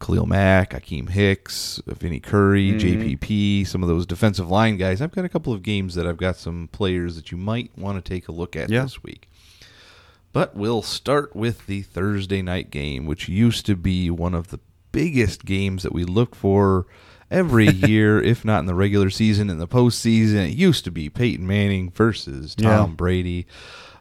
Khalil 0.00 0.26
Mack, 0.26 0.70
Akiem 0.72 1.10
Hicks, 1.10 1.80
Vinny 1.86 2.20
Curry, 2.20 2.72
Mhm. 2.72 2.80
JPP, 2.80 3.64
some 3.66 3.82
of 3.82 3.88
those 3.88 4.06
defensive 4.06 4.50
line 4.50 4.76
guys. 4.78 5.00
I've 5.02 5.12
got 5.12 5.24
a 5.24 5.28
couple 5.28 5.52
of 5.52 5.62
games 5.62 5.94
that 5.94 6.06
I've 6.06 6.16
got 6.16 6.36
some 6.36 6.68
players 6.72 7.16
that 7.16 7.30
you 7.30 7.36
might 7.36 7.70
want 7.76 8.02
to 8.02 8.08
take 8.08 8.26
a 8.28 8.32
look 8.32 8.56
at 8.56 8.70
Yeah. 8.70 8.82
this 8.82 9.02
week. 9.02 9.28
But 10.32 10.56
we'll 10.56 10.82
start 10.82 11.34
with 11.34 11.66
the 11.66 11.82
Thursday 11.82 12.40
night 12.40 12.70
game, 12.70 13.04
which 13.04 13.28
used 13.28 13.66
to 13.66 13.76
be 13.76 14.10
one 14.10 14.34
of 14.34 14.48
the 14.48 14.60
biggest 14.92 15.44
games 15.44 15.82
that 15.82 15.92
we 15.92 16.04
look 16.04 16.34
for 16.34 16.86
every 17.30 17.68
year, 17.90 18.20
if 18.22 18.44
not 18.44 18.60
in 18.60 18.66
the 18.66 18.74
regular 18.74 19.10
season, 19.10 19.50
in 19.50 19.58
the 19.58 19.68
postseason. 19.68 20.48
It 20.50 20.56
used 20.56 20.84
to 20.84 20.90
be 20.90 21.08
Peyton 21.10 21.46
Manning 21.46 21.90
versus 21.90 22.54
Tom 22.54 22.90
Yeah. 22.90 22.94
Brady. 22.96 23.46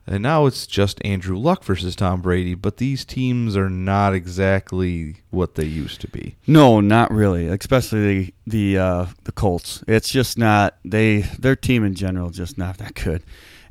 And 0.09 0.23
now 0.23 0.47
it's 0.47 0.65
just 0.65 0.99
Andrew 1.05 1.37
Luck 1.37 1.63
versus 1.63 1.95
Tom 1.95 2.21
Brady, 2.21 2.55
but 2.55 2.77
these 2.77 3.05
teams 3.05 3.55
are 3.55 3.69
not 3.69 4.15
exactly 4.15 5.17
what 5.29 5.53
they 5.53 5.65
used 5.65 6.01
to 6.01 6.07
be. 6.07 6.35
No, 6.47 6.81
not 6.81 7.11
really. 7.11 7.47
Especially 7.47 8.01
the 8.01 8.33
the 8.47 8.77
uh, 8.79 9.05
the 9.25 9.31
Colts. 9.31 9.83
It's 9.87 10.09
just 10.09 10.35
not 10.35 10.77
they 10.83 11.19
their 11.37 11.55
team 11.55 11.83
in 11.85 11.93
general 11.93 12.31
just 12.31 12.57
not 12.57 12.79
that 12.79 12.95
good. 12.95 13.21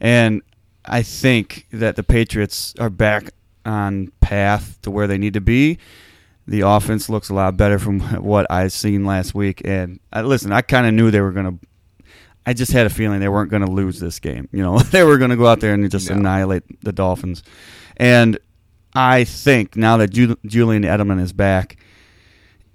And 0.01 0.43
I 0.85 1.03
think 1.03 1.67
that 1.73 1.97
the 1.97 2.05
Patriots 2.05 2.73
are 2.79 2.91
back 2.91 3.33
on 3.67 4.13
path 4.21 4.79
to 4.83 4.93
where 4.93 5.09
they 5.09 5.19
need 5.19 5.35
to 5.35 5.41
be. 5.41 5.79
The 6.47 6.63
offense 6.63 7.11
looks 7.11 7.29
a 7.29 7.35
lot 7.35 7.57
better 7.57 7.79
from 7.79 8.01
what 8.23 8.47
I've 8.49 8.73
seen 8.73 9.05
last 9.05 9.35
week. 9.35 9.61
And 9.65 9.99
I, 10.13 10.23
listen, 10.23 10.53
I 10.53 10.63
kind 10.63 10.87
of 10.87 10.95
knew 10.95 11.11
they 11.11 11.21
were 11.21 11.33
going 11.33 11.59
to. 11.59 11.67
I 12.47 12.55
just 12.55 12.73
had 12.73 12.87
a 12.87 12.91
feeling 12.91 13.21
they 13.21 13.29
weren't 13.29 13.51
going 13.51 13.65
to 13.65 13.71
lose 13.71 14.01
this 14.01 14.19
game. 14.19 14.49
You 14.53 14.63
know, 14.63 14.79
they 14.91 15.03
were 15.05 15.19
going 15.19 15.31
to 15.31 15.37
go 15.37 15.47
out 15.47 15.61
there 15.61 15.75
and 15.75 15.91
just 15.91 16.09
Yeah. 16.09 16.17
annihilate 16.17 16.83
the 16.83 16.93
Dolphins. 16.93 17.43
And 17.97 18.39
I 18.95 19.25
think 19.25 19.77
now 19.77 19.97
that 19.99 20.09
Ju- 20.09 20.39
Julian 20.47 20.83
Edelman 20.83 21.21
is 21.21 21.33
back, 21.33 21.77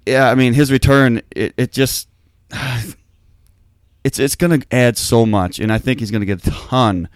yeah, 0.06 0.30
I 0.30 0.34
mean 0.34 0.52
his 0.54 0.70
return, 0.70 1.22
it, 1.34 1.54
it 1.56 1.72
just 1.72 2.08
it's 4.04 4.18
it's 4.18 4.36
going 4.36 4.60
to 4.60 4.66
add 4.74 4.96
so 4.98 5.24
much, 5.26 5.58
and 5.58 5.72
I 5.72 5.78
think 5.78 6.00
he's 6.00 6.10
going 6.10 6.20
to 6.20 6.26
get 6.26 6.46
a 6.46 6.50
ton 6.50 7.08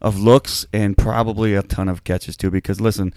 of 0.00 0.18
looks 0.18 0.66
and 0.72 0.98
probably 0.98 1.54
a 1.54 1.62
ton 1.62 1.88
of 1.88 2.04
catches 2.04 2.36
too. 2.36 2.50
Because 2.50 2.80
listen, 2.80 3.14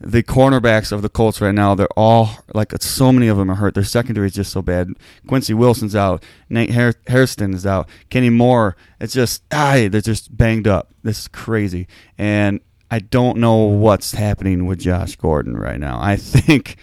the 0.00 0.22
cornerbacks 0.22 0.92
of 0.92 1.02
the 1.02 1.08
Colts 1.08 1.40
right 1.40 1.54
now, 1.54 1.74
they're 1.74 1.86
all 1.96 2.30
like 2.52 2.72
so 2.82 3.12
many 3.12 3.28
of 3.28 3.36
them 3.36 3.50
are 3.50 3.54
hurt. 3.54 3.74
Their 3.74 3.84
secondary 3.84 4.26
is 4.26 4.34
just 4.34 4.52
so 4.52 4.60
bad. 4.60 4.90
Quincy 5.26 5.54
Wilson's 5.54 5.94
out. 5.94 6.22
Nate 6.48 6.70
Har- 6.70 6.94
Hairston 7.06 7.54
is 7.54 7.64
out. 7.64 7.88
Kenny 8.10 8.30
Moore. 8.30 8.76
It's 9.00 9.14
just 9.14 9.42
ah, 9.52 9.86
they're 9.90 10.00
just 10.00 10.36
banged 10.36 10.66
up. 10.66 10.92
This 11.02 11.20
is 11.20 11.28
crazy, 11.28 11.86
and 12.18 12.60
I 12.90 12.98
don't 12.98 13.38
know 13.38 13.56
what's 13.56 14.12
happening 14.12 14.66
with 14.66 14.80
Josh 14.80 15.16
Gordon 15.16 15.56
right 15.56 15.80
now. 15.80 15.98
I 16.00 16.16
think 16.16 16.76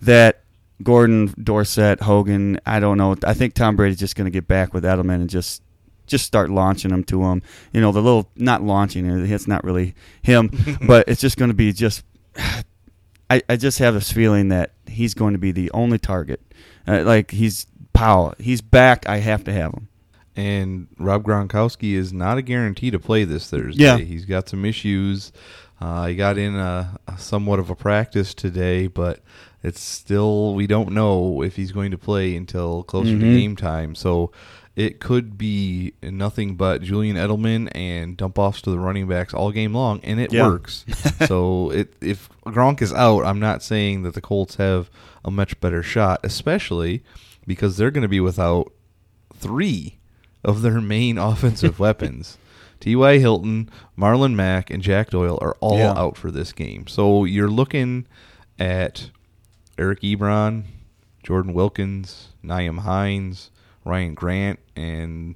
that 0.00 0.42
Gordon, 0.82 1.34
Dorsett, 1.42 2.00
Hogan. 2.00 2.60
I 2.66 2.80
don't 2.80 2.98
know. 2.98 3.16
I 3.24 3.34
think 3.34 3.54
Tom 3.54 3.76
Brady's 3.76 3.98
just 3.98 4.16
going 4.16 4.24
to 4.26 4.30
get 4.30 4.48
back 4.48 4.74
with 4.74 4.84
Edelman 4.84 5.16
and 5.16 5.30
just 5.30 5.62
just 6.06 6.26
start 6.26 6.50
launching 6.50 6.90
them 6.90 7.04
to 7.04 7.22
him. 7.24 7.42
You 7.72 7.80
know, 7.80 7.92
the 7.92 8.02
little 8.02 8.28
not 8.36 8.62
launching. 8.62 9.06
It's 9.06 9.46
not 9.46 9.64
really 9.64 9.94
him, 10.22 10.50
but 10.86 11.08
it's 11.08 11.20
just 11.20 11.36
going 11.36 11.50
to 11.50 11.54
be 11.54 11.72
just. 11.72 12.04
I, 13.30 13.42
I 13.48 13.56
just 13.56 13.78
have 13.78 13.94
this 13.94 14.12
feeling 14.12 14.48
that 14.48 14.72
he's 14.86 15.14
going 15.14 15.32
to 15.32 15.38
be 15.38 15.52
the 15.52 15.70
only 15.72 15.98
target. 15.98 16.40
Uh, 16.86 17.02
like 17.04 17.30
he's 17.30 17.66
Powell. 17.92 18.34
He's 18.38 18.60
back. 18.60 19.08
I 19.08 19.18
have 19.18 19.44
to 19.44 19.52
have 19.52 19.72
him. 19.72 19.88
And 20.34 20.88
Rob 20.98 21.24
Gronkowski 21.24 21.92
is 21.94 22.12
not 22.12 22.38
a 22.38 22.42
guarantee 22.42 22.90
to 22.90 22.98
play 22.98 23.24
this 23.24 23.48
Thursday. 23.50 23.82
Yeah. 23.84 23.98
He's 23.98 24.24
got 24.24 24.48
some 24.48 24.64
issues. 24.64 25.30
Uh, 25.80 26.06
he 26.06 26.14
got 26.16 26.38
in 26.38 26.54
a, 26.56 26.98
a 27.08 27.18
somewhat 27.18 27.58
of 27.58 27.68
a 27.70 27.74
practice 27.74 28.32
today, 28.34 28.86
but 28.86 29.20
it's 29.62 29.80
still 29.80 30.54
we 30.54 30.66
don't 30.66 30.92
know 30.92 31.42
if 31.42 31.56
he's 31.56 31.72
going 31.72 31.90
to 31.90 31.98
play 31.98 32.34
until 32.36 32.82
closer 32.84 33.10
to 33.18 33.24
Mhm. 33.24 33.36
game 33.36 33.56
time. 33.56 33.94
So 33.94 34.30
it 34.74 35.00
could 35.00 35.36
be 35.36 35.92
nothing 36.02 36.54
but 36.56 36.80
Julian 36.82 37.16
Edelman 37.16 37.68
and 37.74 38.16
dump 38.16 38.38
offs 38.38 38.62
to 38.62 38.70
the 38.70 38.78
running 38.78 39.06
backs 39.06 39.34
all 39.34 39.50
game 39.52 39.74
long, 39.74 40.00
and 40.02 40.18
it 40.18 40.32
Yeah. 40.32 40.46
works. 40.46 40.84
so 41.26 41.70
it, 41.70 41.92
if 42.00 42.28
Gronk 42.46 42.80
is 42.80 42.92
out, 42.92 43.24
I'm 43.24 43.38
not 43.40 43.62
saying 43.62 44.02
that 44.04 44.14
the 44.14 44.20
Colts 44.22 44.56
have 44.56 44.90
a 45.24 45.30
much 45.30 45.60
better 45.60 45.82
shot, 45.82 46.20
especially 46.24 47.02
because 47.46 47.76
they're 47.76 47.90
going 47.90 48.02
to 48.02 48.08
be 48.08 48.20
without 48.20 48.72
three 49.34 49.98
of 50.44 50.62
their 50.62 50.80
main 50.80 51.18
offensive 51.30 51.78
weapons. 51.78 52.38
T.Y. 52.80 53.18
Hilton, 53.18 53.70
Marlon 53.96 54.34
Mack, 54.34 54.68
and 54.70 54.82
Jack 54.82 55.10
Doyle 55.10 55.38
are 55.40 55.56
all 55.60 55.78
Yeah. 55.78 55.92
out 55.92 56.16
for 56.16 56.30
this 56.32 56.52
game. 56.52 56.86
So 56.88 57.24
you're 57.24 57.50
looking 57.50 58.06
at 58.58 59.10
Eric 59.78 60.00
Ebron, 60.00 60.64
Jordan 61.22 61.54
Wilkins, 61.54 62.30
Nyheim 62.44 62.80
Hines, 62.80 63.50
Ryan 63.84 64.14
Grant, 64.14 64.60
and 64.76 65.34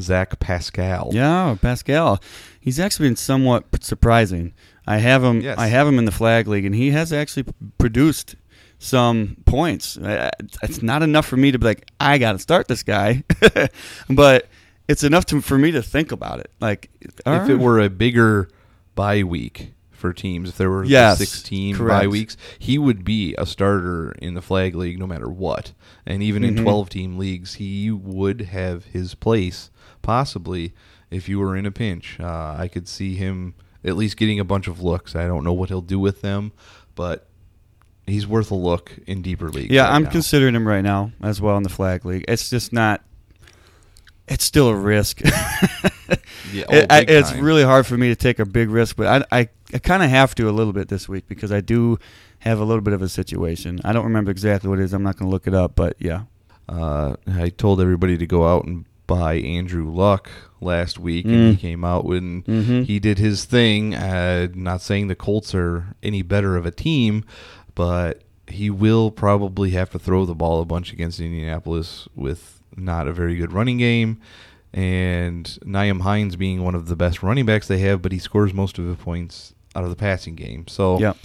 Zach 0.00 0.38
Pascal. 0.38 1.10
Yeah, 1.12 1.56
Pascal. 1.60 2.20
He's 2.60 2.78
actually 2.78 3.08
been 3.08 3.16
somewhat 3.16 3.64
surprising. 3.82 4.52
I 4.86 4.98
have 4.98 5.22
him. 5.22 5.40
Yes. 5.40 5.58
I 5.58 5.68
have 5.68 5.86
him 5.86 5.98
in 5.98 6.04
the 6.04 6.12
flag 6.12 6.48
league, 6.48 6.64
and 6.64 6.74
he 6.74 6.90
has 6.90 7.12
actually 7.12 7.46
produced 7.78 8.36
some 8.78 9.36
points. 9.44 9.98
It's 10.00 10.82
not 10.82 11.02
enough 11.02 11.26
for 11.26 11.36
me 11.36 11.50
to 11.50 11.58
be 11.58 11.66
like, 11.66 11.90
I 11.98 12.18
got 12.18 12.32
to 12.32 12.38
start 12.38 12.68
this 12.68 12.82
guy, 12.82 13.24
but 14.10 14.48
it's 14.86 15.02
enough 15.02 15.26
to, 15.26 15.40
for 15.40 15.58
me 15.58 15.72
to 15.72 15.82
think 15.82 16.12
about 16.12 16.40
it. 16.40 16.50
Like, 16.60 16.90
If 17.00 17.18
it 17.18 17.26
uh-huh. 17.26 17.56
were 17.56 17.80
a 17.80 17.90
bigger 17.90 18.48
bye 18.94 19.24
week 19.24 19.72
for 19.98 20.12
teams, 20.12 20.48
if 20.50 20.56
there 20.56 20.70
were 20.70 20.84
Yes, 20.84 21.18
16 21.18 21.76
correct. 21.76 22.02
bye 22.02 22.06
weeks, 22.06 22.36
he 22.58 22.78
would 22.78 23.04
be 23.04 23.34
a 23.36 23.44
starter 23.44 24.12
in 24.12 24.34
the 24.34 24.40
flag 24.42 24.74
league 24.74 24.98
no 24.98 25.06
matter 25.06 25.28
what. 25.28 25.72
And 26.06 26.22
even 26.22 26.44
in 26.44 26.54
Mhm. 26.54 26.62
12 26.62 26.88
team 26.88 27.18
leagues, 27.18 27.54
he 27.54 27.90
would 27.90 28.42
have 28.42 28.84
his 28.86 29.14
place 29.14 29.70
possibly 30.02 30.72
if 31.10 31.28
you 31.28 31.38
were 31.38 31.56
in 31.56 31.66
a 31.66 31.70
pinch. 31.70 32.18
Uh, 32.20 32.54
I 32.58 32.68
could 32.68 32.86
see 32.88 33.14
him 33.16 33.54
at 33.84 33.96
least 33.96 34.16
getting 34.16 34.38
a 34.40 34.44
bunch 34.44 34.68
of 34.68 34.80
looks. 34.82 35.14
I 35.16 35.26
don't 35.26 35.44
know 35.44 35.52
what 35.52 35.68
he'll 35.68 35.80
do 35.80 35.98
with 35.98 36.20
them, 36.22 36.52
but 36.94 37.28
he's 38.06 38.26
worth 38.26 38.50
a 38.50 38.54
look 38.54 38.92
in 39.06 39.20
deeper 39.22 39.48
leagues. 39.50 39.70
yeah, 39.72 39.82
right 39.84 39.94
I'm 39.94 40.04
now. 40.04 40.10
considering 40.10 40.54
him 40.54 40.66
right 40.66 40.82
now 40.82 41.12
as 41.22 41.40
well 41.40 41.56
in 41.56 41.62
the 41.62 41.68
flag 41.68 42.04
league. 42.04 42.24
It's 42.28 42.48
just 42.50 42.72
not. 42.72 43.02
It's 44.28 44.44
still 44.44 44.68
a 44.68 44.74
risk. 44.76 45.20
Yeah, 46.52 46.64
oh, 46.70 46.74
It- 46.76 46.86
I, 46.90 47.00
it's 47.06 47.32
really 47.34 47.62
hard 47.62 47.86
for 47.86 47.98
me 47.98 48.08
to 48.08 48.16
take 48.16 48.38
a 48.38 48.46
big 48.46 48.70
risk, 48.70 48.96
but 48.96 49.06
I, 49.30 49.40
I, 49.40 49.48
I 49.74 49.78
kind 49.78 50.02
of 50.02 50.08
have 50.08 50.34
to 50.36 50.48
a 50.48 50.50
little 50.52 50.72
bit 50.72 50.88
this 50.88 51.06
week 51.06 51.28
because 51.28 51.52
I 51.52 51.60
do 51.60 51.98
have 52.38 52.58
a 52.58 52.64
little 52.64 52.80
bit 52.80 52.94
of 52.94 53.02
a 53.02 53.08
situation. 53.10 53.80
I 53.84 53.92
don't 53.92 54.04
remember 54.04 54.30
exactly 54.30 54.70
what 54.70 54.78
it 54.78 54.84
is. 54.84 54.94
I'm 54.94 55.02
not 55.02 55.18
going 55.18 55.28
to 55.28 55.30
look 55.30 55.46
it 55.46 55.52
up, 55.52 55.74
but 55.74 55.96
yeah. 55.98 56.22
Uh, 56.66 57.16
I 57.26 57.50
told 57.50 57.82
everybody 57.82 58.16
to 58.16 58.26
go 58.26 58.46
out 58.48 58.64
and 58.64 58.86
buy 59.06 59.34
Andrew 59.34 59.90
Luck 59.90 60.30
last 60.62 60.98
week, 60.98 61.26
and 61.26 61.34
he 61.50 61.56
Mm. 61.56 61.60
came 61.60 61.84
out 61.84 62.06
when 62.06 62.42
Mhm. 62.44 62.84
he 62.86 62.98
did 62.98 63.18
his 63.18 63.44
thing. 63.44 63.94
Uh, 63.94 64.48
not 64.54 64.80
saying 64.80 65.08
the 65.08 65.14
Colts 65.14 65.54
are 65.54 65.94
any 66.02 66.22
better 66.22 66.56
of 66.56 66.64
a 66.64 66.70
team, 66.70 67.24
but 67.74 68.22
he 68.46 68.70
will 68.70 69.10
probably 69.10 69.70
have 69.70 69.90
to 69.90 69.98
throw 69.98 70.24
the 70.24 70.34
ball 70.34 70.62
a 70.62 70.64
bunch 70.64 70.94
against 70.94 71.20
Indianapolis 71.20 72.08
with 72.14 72.57
not 72.78 73.08
a 73.08 73.12
very 73.12 73.36
good 73.36 73.52
running 73.52 73.78
game. 73.78 74.20
and 74.74 75.58
Nyheim 75.64 76.02
Hines 76.02 76.36
being 76.36 76.62
one 76.62 76.74
of 76.74 76.88
the 76.88 76.94
best 76.96 77.22
running 77.22 77.46
backs 77.46 77.66
they 77.68 77.78
have, 77.78 78.02
but 78.02 78.12
he 78.12 78.18
scores 78.18 78.52
most 78.52 78.78
of 78.78 78.84
his 78.84 78.96
points 78.96 79.54
out 79.74 79.82
of 79.82 79.88
the 79.88 79.96
passing 79.96 80.34
game. 80.34 80.68
So 80.68 80.98
Yep. 81.00 81.16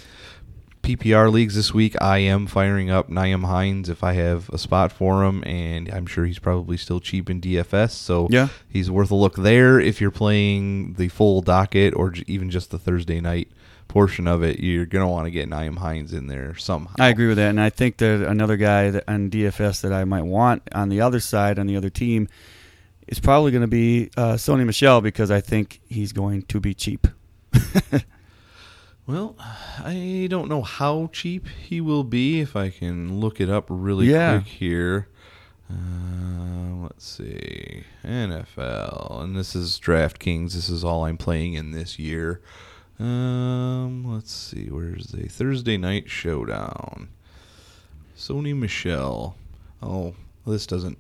PPR 0.81 1.29
leagues 1.31 1.55
this 1.55 1.73
week, 1.73 1.95
I 2.01 2.17
am 2.19 2.45
firing 2.47 2.89
up 2.89 3.09
Nyheim 3.09 3.45
Hines 3.45 3.87
if 3.89 4.03
I 4.03 4.13
have 4.13 4.49
a 4.49 4.57
spot 4.57 4.91
for 4.91 5.23
him, 5.23 5.43
and 5.45 5.89
I'm 5.89 6.05
sure 6.05 6.25
he's 6.25 6.39
probably 6.39 6.75
still 6.77 6.99
cheap 6.99 7.29
in 7.29 7.39
DFS. 7.41 7.91
So 7.91 8.27
Yeah. 8.31 8.47
he's 8.69 8.89
worth 8.91 9.11
a 9.11 9.15
look 9.15 9.35
there. 9.35 9.79
If 9.79 9.99
you're 10.01 10.11
playing 10.11 10.93
the 10.93 11.07
full 11.09 11.41
docket 11.41 11.93
or 11.95 12.13
even 12.27 12.49
just 12.49 12.71
the 12.71 12.77
Thursday 12.79 13.19
night 13.21 13.49
portion 13.93 14.25
of 14.27 14.41
it, 14.41 14.59
you're 14.59 14.87
gonna 14.87 15.07
want 15.07 15.25
to 15.27 15.31
get 15.31 15.47
Nyheim 15.47 15.77
Hines 15.77 16.13
in 16.13 16.25
there 16.25 16.55
somehow. 16.55 16.95
I 16.99 17.09
agree 17.09 17.27
with 17.27 17.37
that, 17.37 17.49
and 17.49 17.61
I 17.61 17.69
think 17.69 17.97
that 17.97 18.27
another 18.27 18.57
guy 18.57 18.89
that, 18.89 19.03
on 19.07 19.29
DFS 19.29 19.81
that 19.81 19.93
I 19.93 20.03
might 20.03 20.23
want 20.25 20.63
on 20.73 20.89
the 20.89 20.99
other 20.99 21.19
side 21.19 21.59
on 21.59 21.67
the 21.67 21.77
other 21.77 21.91
team 21.91 22.27
is 23.07 23.19
probably 23.19 23.51
going 23.51 23.61
to 23.61 23.67
be 23.67 24.09
uh, 24.17 24.33
Sony 24.33 24.65
Michel 24.65 24.99
because 25.01 25.29
I 25.29 25.41
think 25.41 25.79
he's 25.87 26.11
going 26.11 26.41
to 26.43 26.59
be 26.59 26.73
cheap. 26.73 27.05
Well, 29.05 29.35
I 29.83 30.27
don't 30.29 30.47
know 30.47 30.61
how 30.61 31.09
cheap 31.11 31.47
he 31.49 31.81
will 31.81 32.05
be. 32.05 32.39
If 32.39 32.55
I 32.55 32.69
can 32.69 33.19
look 33.19 33.41
it 33.41 33.49
up 33.49 33.65
really 33.67 34.09
Yeah. 34.09 34.39
quick 34.39 34.47
here. 34.47 35.07
Uh, 35.69 36.83
let's 36.83 37.05
see. 37.05 37.83
NFL. 38.05 39.21
And 39.21 39.35
this 39.35 39.55
is 39.57 39.77
DraftKings. 39.77 40.53
This 40.53 40.69
is 40.69 40.85
all 40.85 41.03
I'm 41.03 41.17
playing 41.17 41.53
in 41.55 41.71
this 41.71 41.99
year. 41.99 42.39
Um, 43.03 44.05
let's 44.13 44.31
see. 44.31 44.67
Where's 44.67 45.07
the 45.07 45.27
Thursday 45.27 45.75
night 45.75 46.09
showdown? 46.09 47.09
Sony 48.17 48.55
Michel. 48.55 49.35
Oh, 49.81 50.13
this 50.47 50.65
doesn't. 50.65 50.97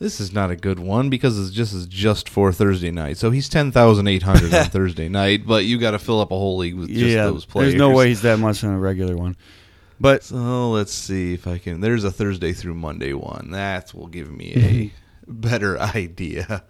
This 0.00 0.18
is 0.18 0.32
not 0.32 0.50
a 0.50 0.56
good 0.56 0.80
one 0.80 1.10
because 1.10 1.38
it's 1.38 1.54
just 1.54 1.72
is 1.74 1.86
just 1.86 2.28
for 2.28 2.52
Thursday 2.52 2.90
night. 2.90 3.18
So 3.18 3.30
he's 3.30 3.48
ten 3.48 3.70
thousand 3.70 4.08
eight 4.08 4.24
hundred 4.24 4.52
on 4.52 4.64
Thursday 4.70 5.08
night, 5.08 5.46
but 5.46 5.64
you 5.64 5.78
got 5.78 5.92
to 5.92 6.00
fill 6.00 6.20
up 6.20 6.32
a 6.32 6.36
whole 6.36 6.56
league 6.56 6.74
with 6.74 6.88
just 6.88 7.00
yeah, 7.00 7.26
those 7.26 7.44
players. 7.44 7.72
there's 7.72 7.78
no 7.78 7.90
way 7.90 8.08
he's 8.08 8.22
that 8.22 8.40
much 8.40 8.64
on 8.64 8.74
a 8.74 8.78
regular 8.78 9.16
one. 9.16 9.36
But 10.00 10.24
So 10.24 10.70
let's 10.70 10.92
see 10.92 11.34
if 11.34 11.46
I 11.46 11.58
can. 11.58 11.80
There's 11.80 12.02
a 12.04 12.10
Thursday 12.10 12.52
through 12.52 12.74
Monday 12.74 13.12
one. 13.12 13.50
That 13.52 13.94
will 13.94 14.06
give 14.08 14.30
me 14.30 14.52
a 15.26 15.30
better 15.30 15.78
idea. 15.96 16.64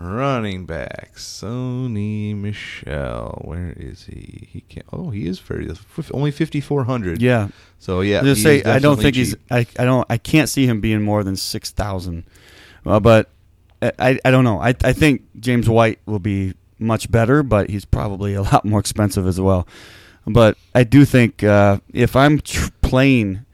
Running 0.00 0.64
back 0.64 1.12
Sony 1.16 2.34
Michel. 2.34 3.42
Where 3.44 3.74
is 3.76 4.04
he? 4.04 4.48
He 4.50 4.60
can't. 4.62 4.86
Oh, 4.90 5.10
he 5.10 5.26
is 5.26 5.38
very 5.40 5.70
only 6.12 6.30
fifty 6.30 6.62
four 6.62 6.84
hundred. 6.84 7.20
yeah, 7.20 7.48
So 7.78 8.00
yeah, 8.00 8.22
just 8.22 8.42
say 8.42 8.62
I 8.62 8.78
don't 8.78 8.98
think 8.98 9.14
he's. 9.14 9.36
I, 9.50 9.66
I 9.78 9.84
don't. 9.84 10.06
I 10.08 10.16
can't 10.16 10.48
see 10.48 10.64
him 10.66 10.80
being 10.80 11.02
more 11.02 11.22
than 11.22 11.36
six 11.36 11.70
thousand. 11.70 12.24
Uh, 12.86 12.98
but 12.98 13.28
I, 13.82 13.92
I 13.98 14.18
I 14.24 14.30
don't 14.30 14.44
know. 14.44 14.58
I 14.58 14.74
I 14.82 14.94
think 14.94 15.22
James 15.38 15.68
White 15.68 15.98
will 16.06 16.18
be 16.18 16.54
much 16.78 17.10
better, 17.10 17.42
but 17.42 17.68
he's 17.68 17.84
probably 17.84 18.32
a 18.32 18.42
lot 18.50 18.64
more 18.64 18.80
expensive 18.80 19.26
as 19.26 19.38
well. 19.38 19.68
But 20.26 20.56
I 20.74 20.84
do 20.84 21.04
think 21.04 21.44
uh, 21.44 21.78
if 21.92 22.16
I'm 22.16 22.40
tr- 22.40 22.70
playing 22.80 23.44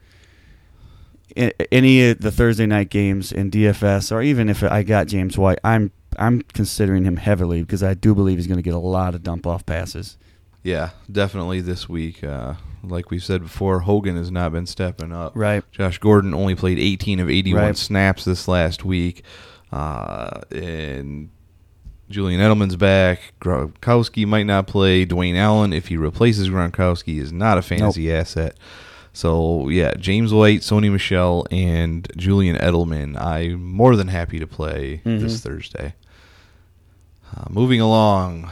any 1.71 2.09
of 2.09 2.19
the 2.19 2.31
Thursday 2.31 2.65
night 2.65 2.89
games 2.89 3.31
in 3.33 3.51
DFS, 3.51 4.13
or 4.13 4.21
even 4.21 4.47
if 4.47 4.63
I 4.63 4.83
got 4.83 5.07
James 5.07 5.37
White, 5.37 5.59
I'm 5.63 5.91
I'm 6.17 6.41
considering 6.41 7.03
him 7.05 7.17
heavily 7.17 7.61
because 7.61 7.83
I 7.83 7.93
do 7.93 8.15
believe 8.15 8.37
he's 8.37 8.47
going 8.47 8.57
to 8.57 8.63
get 8.63 8.73
a 8.73 8.79
lot 8.79 9.15
of 9.15 9.23
dump 9.23 9.45
off 9.47 9.65
passes. 9.65 10.17
Yeah, 10.63 10.89
definitely 11.11 11.61
this 11.61 11.87
week. 11.87 12.23
Uh, 12.23 12.55
like 12.83 13.09
we 13.11 13.19
said 13.19 13.41
before, 13.43 13.81
Hogan 13.81 14.17
has 14.17 14.31
not 14.31 14.51
been 14.51 14.65
stepping 14.65 15.11
up. 15.13 15.31
Right. 15.35 15.63
Josh 15.71 15.97
Gordon 15.99 16.33
only 16.33 16.55
played 16.55 16.79
18 16.79 17.19
of 17.19 17.29
81 17.29 17.61
Right. 17.63 17.77
snaps 17.77 18.25
this 18.25 18.47
last 18.47 18.83
week. 18.83 19.23
Uh, 19.71 20.41
and 20.51 21.29
Julian 22.09 22.39
Edelman's 22.41 22.75
back. 22.75 23.33
Gronkowski 23.41 24.25
might 24.25 24.45
not 24.45 24.67
play. 24.67 25.05
Dwayne 25.05 25.35
Allen, 25.35 25.73
if 25.73 25.87
he 25.87 25.97
replaces 25.97 26.49
Gronkowski, 26.49 27.19
is 27.19 27.31
not 27.31 27.57
a 27.57 27.61
fantasy 27.61 28.11
asset. 28.11 28.57
So, 29.13 29.67
yeah, 29.69 29.93
James 29.95 30.31
White, 30.33 30.61
Sony 30.61 30.91
Michel, 30.91 31.45
and 31.49 32.07
Julian 32.17 32.55
Edelman, 32.57 33.19
I'm 33.19 33.63
more 33.63 33.95
than 33.95 34.09
happy 34.09 34.37
to 34.39 34.45
play 34.47 35.01
this 35.05 35.41
Thursday. 35.41 35.95
Uh, 37.35 37.45
moving 37.49 37.81
along, 37.81 38.51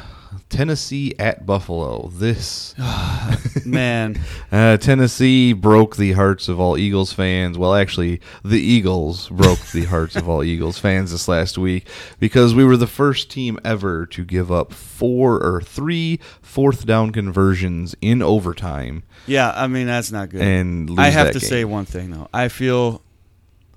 Tennessee 0.50 1.14
at 1.18 1.46
Buffalo. 1.46 2.10
This 2.14 2.76
Man, 3.66 4.20
uh, 4.52 4.78
Tennessee 4.78 5.54
broke 5.54 5.96
the 5.96 6.12
hearts 6.14 6.48
of 6.48 6.60
all 6.60 6.78
Eagles 6.78 7.12
fans. 7.14 7.58
Well, 7.58 7.74
actually, 7.74 8.22
the 8.44 8.60
Eagles 8.60 9.30
broke 9.30 9.60
the 9.72 9.86
hearts 9.86 10.16
of 10.16 10.30
all 10.30 10.44
Eagles 10.44 10.78
fans 10.78 11.12
this 11.12 11.28
last 11.28 11.58
week 11.58 11.88
because 12.20 12.54
we 12.54 12.64
were 12.64 12.78
the 12.78 12.88
first 12.88 13.32
team 13.32 13.60
ever 13.64 14.06
to 14.08 14.24
give 14.24 14.52
up 14.52 14.72
four 14.72 15.42
or 15.44 15.62
three 15.62 16.20
fourth 16.42 16.86
down 16.86 17.12
conversions 17.12 17.96
in 18.02 18.22
overtime 18.22 19.04
yeah, 19.28 19.52
I 19.56 19.68
mean 19.68 19.88
that's 19.88 20.12
not 20.12 20.30
good. 20.30 20.42
and 20.42 21.00
I 21.00 21.10
have 21.10 21.32
to 21.32 21.40
game. 21.40 21.50
say 21.50 21.66
one 21.66 21.86
thing 21.86 22.12
though. 22.12 22.30
I 22.34 22.48
feel 22.48 23.02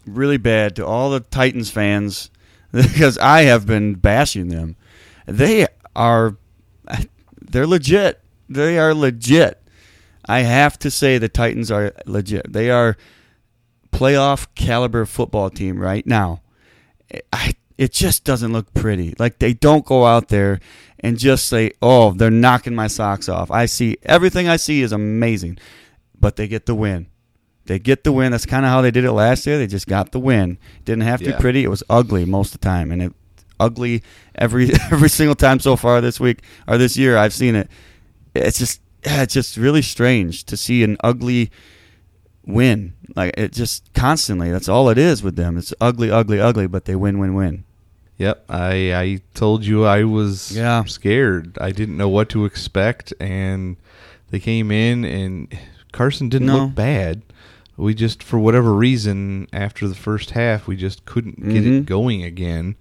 really 0.06 0.37
bad 0.37 0.76
to 0.76 0.87
all 0.87 1.11
the 1.11 1.20
Titans 1.20 1.70
fans 1.70 2.30
because 2.72 3.18
I 3.18 3.42
have 3.42 3.66
been 3.66 3.94
bashing 3.94 4.48
them. 4.48 4.76
They 5.28 5.66
are 5.94 6.36
they're 7.40 7.66
legit. 7.66 8.20
They 8.48 8.78
are 8.78 8.94
legit. 8.94 9.62
I 10.26 10.40
have 10.40 10.78
to 10.80 10.90
say 10.90 11.18
the 11.18 11.28
Titans 11.28 11.70
are 11.70 11.92
legit. 12.06 12.52
They 12.52 12.70
are 12.70 12.96
playoff 13.92 14.46
caliber 14.54 15.06
football 15.06 15.50
team 15.50 15.78
right 15.78 16.06
now. 16.06 16.42
I 17.32 17.54
it 17.76 17.92
just 17.92 18.24
doesn't 18.24 18.52
look 18.52 18.72
pretty. 18.74 19.14
Like 19.18 19.38
they 19.38 19.52
don't 19.54 19.84
go 19.84 20.04
out 20.06 20.28
there 20.28 20.60
and 21.00 21.16
just 21.18 21.46
say, 21.46 21.72
"Oh, 21.80 22.12
they're 22.12 22.30
knocking 22.30 22.74
my 22.74 22.88
socks 22.88 23.28
off." 23.28 23.50
I 23.50 23.66
see 23.66 23.98
everything 24.02 24.48
I 24.48 24.56
see 24.56 24.82
is 24.82 24.92
amazing, 24.92 25.58
but 26.18 26.36
they 26.36 26.48
get 26.48 26.66
the 26.66 26.74
win. 26.74 27.06
They 27.66 27.78
get 27.78 28.02
the 28.02 28.12
win. 28.12 28.32
That's 28.32 28.46
kind 28.46 28.64
of 28.64 28.70
how 28.72 28.80
they 28.80 28.90
did 28.90 29.04
it 29.04 29.12
last 29.12 29.46
year. 29.46 29.58
They 29.58 29.66
just 29.66 29.86
got 29.86 30.10
the 30.12 30.18
win. 30.18 30.58
Didn't 30.84 31.02
have 31.04 31.20
to 31.20 31.26
Yeah. 31.26 31.36
be 31.36 31.40
pretty. 31.40 31.64
It 31.64 31.68
was 31.68 31.82
ugly 31.88 32.24
most 32.24 32.54
of 32.54 32.60
the 32.60 32.64
time, 32.64 32.90
and 32.90 33.02
it 33.02 33.12
ugly 33.60 34.02
every 34.34 34.70
every 34.90 35.08
single 35.08 35.34
time 35.34 35.60
so 35.60 35.76
far 35.76 36.00
this 36.00 36.18
week 36.20 36.42
or 36.66 36.78
this 36.78 36.96
year. 36.96 37.16
I've 37.16 37.32
seen 37.34 37.54
it. 37.54 37.68
It's 38.34 38.58
just 38.58 38.80
it's 39.02 39.34
just 39.34 39.56
really 39.56 39.82
strange 39.82 40.44
to 40.44 40.56
see 40.56 40.82
an 40.84 40.96
ugly 41.02 41.50
win. 42.44 42.94
Like 43.16 43.34
it 43.38 43.52
just 43.52 43.92
constantly. 43.94 44.50
That's 44.50 44.68
all 44.68 44.88
it 44.90 44.98
is 44.98 45.22
with 45.22 45.36
them. 45.36 45.56
It's 45.56 45.72
ugly, 45.80 46.10
ugly, 46.10 46.40
ugly, 46.40 46.66
but 46.66 46.84
they 46.84 46.94
win, 46.94 47.18
win, 47.18 47.34
win. 47.34 47.64
Yep, 48.18 48.44
I 48.48 48.94
I 48.94 49.20
told 49.34 49.64
you 49.64 49.84
I 49.84 50.04
was 50.04 50.52
Yeah. 50.56 50.84
scared. 50.84 51.56
I 51.60 51.70
didn't 51.70 51.96
know 51.96 52.08
what 52.08 52.28
to 52.30 52.44
expect, 52.44 53.12
and 53.20 53.76
they 54.30 54.40
came 54.40 54.70
in, 54.72 55.04
and 55.04 55.56
Carson 55.92 56.28
didn't 56.28 56.48
No. 56.48 56.64
look 56.64 56.74
bad. 56.74 57.22
We 57.76 57.94
just, 57.94 58.24
for 58.24 58.40
whatever 58.40 58.74
reason, 58.74 59.46
after 59.52 59.86
the 59.86 59.94
first 59.94 60.30
half, 60.32 60.66
we 60.66 60.74
just 60.74 61.04
couldn't 61.04 61.48
get 61.48 61.62
Mhm. 61.62 61.78
it 61.78 61.86
going 61.86 62.24
again, 62.24 62.74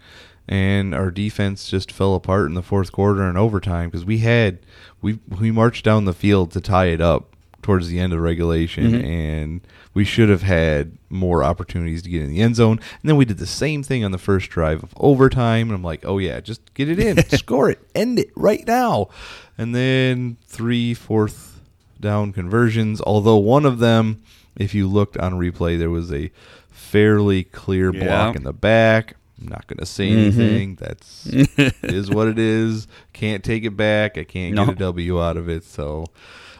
and 0.48 0.94
our 0.96 1.12
defense 1.12 1.70
just 1.70 1.92
fell 1.92 2.16
apart 2.16 2.48
in 2.48 2.54
the 2.54 2.64
fourth 2.64 2.92
quarter 2.92 3.24
and 3.24 3.38
overtime 3.38 3.90
because 3.90 4.06
we 4.06 4.20
had 4.20 4.60
we 5.02 5.20
we 5.40 5.52
marched 5.52 5.84
down 5.86 6.06
the 6.06 6.14
field 6.14 6.52
to 6.52 6.62
tie 6.62 6.86
it 6.88 7.02
up 7.02 7.36
towards 7.62 7.90
the 7.90 8.00
end 8.00 8.14
of 8.14 8.20
regulation, 8.20 8.92
Mhm. 8.94 9.04
and 9.04 9.62
we 9.94 10.06
should 10.06 10.30
have 10.30 10.44
had 10.44 10.92
more 11.10 11.44
opportunities 11.44 12.02
to 12.04 12.10
get 12.10 12.22
in 12.22 12.30
the 12.30 12.40
end 12.40 12.56
zone. 12.56 12.80
And 13.02 13.10
then 13.10 13.18
we 13.18 13.26
did 13.26 13.40
the 13.40 13.46
same 13.48 13.84
thing 13.84 14.06
on 14.06 14.12
the 14.12 14.18
first 14.18 14.50
drive 14.50 14.84
of 14.84 14.94
overtime, 14.98 15.68
and 15.68 15.76
I'm 15.76 15.84
like, 15.84 16.06
oh 16.06 16.18
yeah, 16.18 16.40
just 16.40 16.74
get 16.76 16.88
it 16.88 17.00
in, 17.00 17.18
score 17.38 17.70
it, 17.70 17.80
end 17.94 18.20
it 18.20 18.30
right 18.36 18.66
now. 18.66 19.10
And 19.58 19.76
then 19.76 20.38
three 20.48 20.94
fourth 20.94 21.60
down 22.00 22.32
conversions, 22.32 23.02
although 23.02 23.38
one 23.38 23.66
of 23.66 23.80
them, 23.80 24.22
if 24.56 24.74
you 24.74 24.88
looked 24.88 25.18
on 25.18 25.34
replay, 25.34 25.78
there 25.78 25.90
was 25.90 26.14
a 26.14 26.32
fairly 26.70 27.44
clear 27.44 27.94
Yeah. 27.94 28.06
block 28.06 28.36
in 28.38 28.44
the 28.44 28.54
back. 28.54 29.16
I'm 29.40 29.48
not 29.48 29.68
going 29.68 29.78
to 29.80 29.86
say 29.86 30.10
Mhm. 30.10 30.18
anything. 30.18 30.76
That's 30.76 31.28
is 31.84 32.10
what 32.10 32.28
it 32.28 32.40
is. 32.40 32.88
Can't 33.14 33.44
take 33.44 33.64
it 33.64 33.78
back. 33.78 34.18
I 34.18 34.24
can't 34.24 34.56
No. 34.56 34.66
get 34.66 34.76
a 34.76 34.80
W 34.80 35.22
out 35.22 35.38
of 35.38 35.48
it. 35.50 35.64
So, 35.64 36.06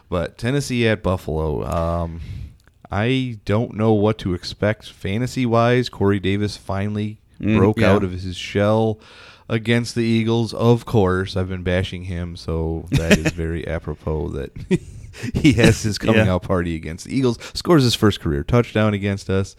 but 0.08 0.38
Tennessee 0.38 0.86
at 0.86 1.02
Buffalo. 1.02 1.64
Um, 1.66 2.20
I 2.90 3.38
don't 3.44 3.74
know 3.74 3.92
what 3.92 4.16
to 4.18 4.32
expect 4.34 4.88
fantasy 4.88 5.44
wise. 5.44 5.88
Corey 5.88 6.20
Davis 6.20 6.56
finally 6.56 7.20
Mm, 7.40 7.56
broke 7.58 7.78
yeah. 7.80 7.92
out 7.92 8.02
of 8.02 8.10
his 8.12 8.36
shell 8.36 8.98
against 9.48 9.94
the 9.94 10.02
Eagles. 10.04 10.52
Of 10.54 10.84
course, 10.86 11.36
I've 11.36 11.48
been 11.48 11.62
bashing 11.62 12.04
him, 12.04 12.34
so 12.36 12.86
that 12.90 13.16
is 13.16 13.32
very 13.32 13.66
apropos 13.68 14.30
that 14.30 14.50
he 15.34 15.52
has 15.54 15.82
his 15.82 15.98
coming 15.98 16.26
Yeah. 16.26 16.34
out 16.34 16.42
party 16.42 16.74
against 16.74 17.04
the 17.06 17.16
Eagles. 17.16 17.38
Scores 17.54 17.82
his 17.84 17.94
first 17.94 18.20
career 18.20 18.42
touchdown 18.42 18.92
against 18.94 19.30
us, 19.30 19.54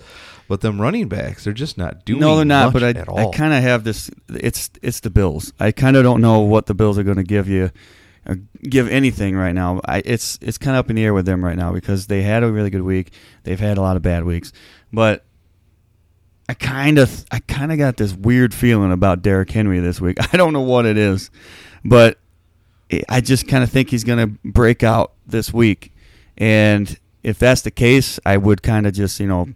but 0.49 0.62
them 0.62 0.81
running 0.81 1.07
backs, 1.07 1.43
they're 1.45 1.53
just 1.53 1.77
not 1.77 2.03
doing. 2.05 2.19
no, 2.19 2.35
they're 2.35 2.43
not. 2.43 2.73
much 2.73 2.81
But 2.81 3.09
I, 3.09 3.21
I 3.21 3.31
kind 3.31 3.53
of 3.53 3.62
have 3.62 3.83
this. 3.83 4.09
It's 4.27 4.71
it's 4.81 4.99
the 4.99 5.12
Bills. 5.12 5.53
I 5.59 5.71
kind 5.71 5.95
of 5.95 6.03
don't 6.03 6.21
know 6.21 6.39
what 6.39 6.65
the 6.65 6.73
Bills 6.73 6.97
are 6.97 7.03
going 7.03 7.17
to 7.17 7.23
give 7.23 7.47
you, 7.47 7.69
or 8.25 8.39
give 8.63 8.89
anything 8.89 9.35
right 9.35 9.53
now. 9.53 9.79
I, 9.85 10.01
it's 10.03 10.39
it's 10.41 10.57
kind 10.57 10.75
of 10.75 10.85
up 10.85 10.89
in 10.89 10.95
the 10.95 11.05
air 11.05 11.13
with 11.13 11.27
them 11.27 11.45
right 11.45 11.55
now 11.55 11.71
because 11.71 12.07
they 12.07 12.23
had 12.23 12.43
a 12.43 12.51
really 12.51 12.71
good 12.71 12.81
week. 12.81 13.13
They've 13.43 13.59
had 13.59 13.77
a 13.77 13.81
lot 13.81 13.95
of 13.95 14.01
bad 14.01 14.23
weeks, 14.25 14.51
but 14.91 15.23
I 16.49 16.55
kind 16.55 16.97
of 16.97 17.25
I 17.31 17.39
kind 17.41 17.71
of 17.71 17.77
got 17.77 17.97
this 17.97 18.13
weird 18.13 18.53
feeling 18.55 18.91
about 18.91 19.21
Derrick 19.21 19.51
Henry 19.51 19.79
this 19.79 20.01
week. 20.01 20.17
I 20.33 20.35
don't 20.35 20.51
know 20.51 20.62
what 20.62 20.88
it 20.88 20.97
is, 20.97 21.29
but 21.85 22.17
I 23.07 23.21
just 23.21 23.47
kind 23.47 23.63
of 23.63 23.69
think 23.69 23.91
he's 23.91 24.03
going 24.03 24.17
to 24.33 24.39
break 24.43 24.81
out 24.81 25.13
this 25.27 25.53
week. 25.53 25.93
And 26.39 26.97
if 27.21 27.38
that's 27.38 27.62
the 27.62 27.69
case, 27.69 28.19
I 28.25 28.38
would 28.38 28.63
kind 28.63 28.88
of 28.88 28.93
just, 28.93 29.19
you 29.19 29.27
know, 29.27 29.49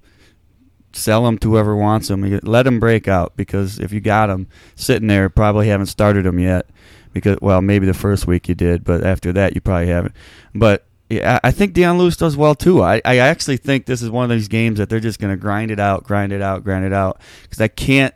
sell 0.94 1.26
them 1.26 1.38
to 1.40 1.52
whoever 1.52 1.76
wants 1.76 2.08
them. 2.08 2.40
Let 2.44 2.64
them 2.64 2.80
break 2.80 3.08
out 3.08 3.36
because 3.36 3.80
if 3.80 3.92
you 3.92 4.00
got 4.00 4.28
them 4.28 4.48
sitting 4.76 5.08
there, 5.08 5.30
probably 5.30 5.68
haven't 5.68 5.88
started 5.88 6.26
them 6.26 6.40
yet. 6.40 6.68
Because 7.12 7.38
well, 7.42 7.62
maybe 7.62 7.86
the 7.86 7.94
first 7.94 8.26
week 8.26 8.48
you 8.50 8.56
did, 8.56 8.84
but 8.84 9.04
after 9.04 9.32
that 9.34 9.54
you 9.54 9.62
probably 9.62 9.88
haven't. 9.88 10.16
But 10.56 10.86
yeah, 11.10 11.40
I 11.44 11.52
think 11.52 11.74
Dion 11.74 11.98
Lewis 11.98 12.18
does 12.18 12.36
well 12.36 12.56
too. 12.56 12.82
I, 12.82 13.02
I 13.06 13.18
actually 13.18 13.58
think 13.58 13.86
this 13.86 14.02
is 14.02 14.10
one 14.10 14.24
of 14.24 14.36
these 14.36 14.48
games 14.48 14.80
that 14.80 14.90
they're 14.90 15.00
just 15.00 15.20
going 15.20 15.32
to 15.32 15.38
grind 15.38 15.70
it 15.70 15.80
out, 15.80 16.04
grind 16.04 16.32
it 16.34 16.42
out, 16.42 16.64
grind 16.64 16.86
it 16.86 16.94
out. 16.94 17.20
Because 17.44 17.62
I 17.62 17.68
can't 17.68 18.16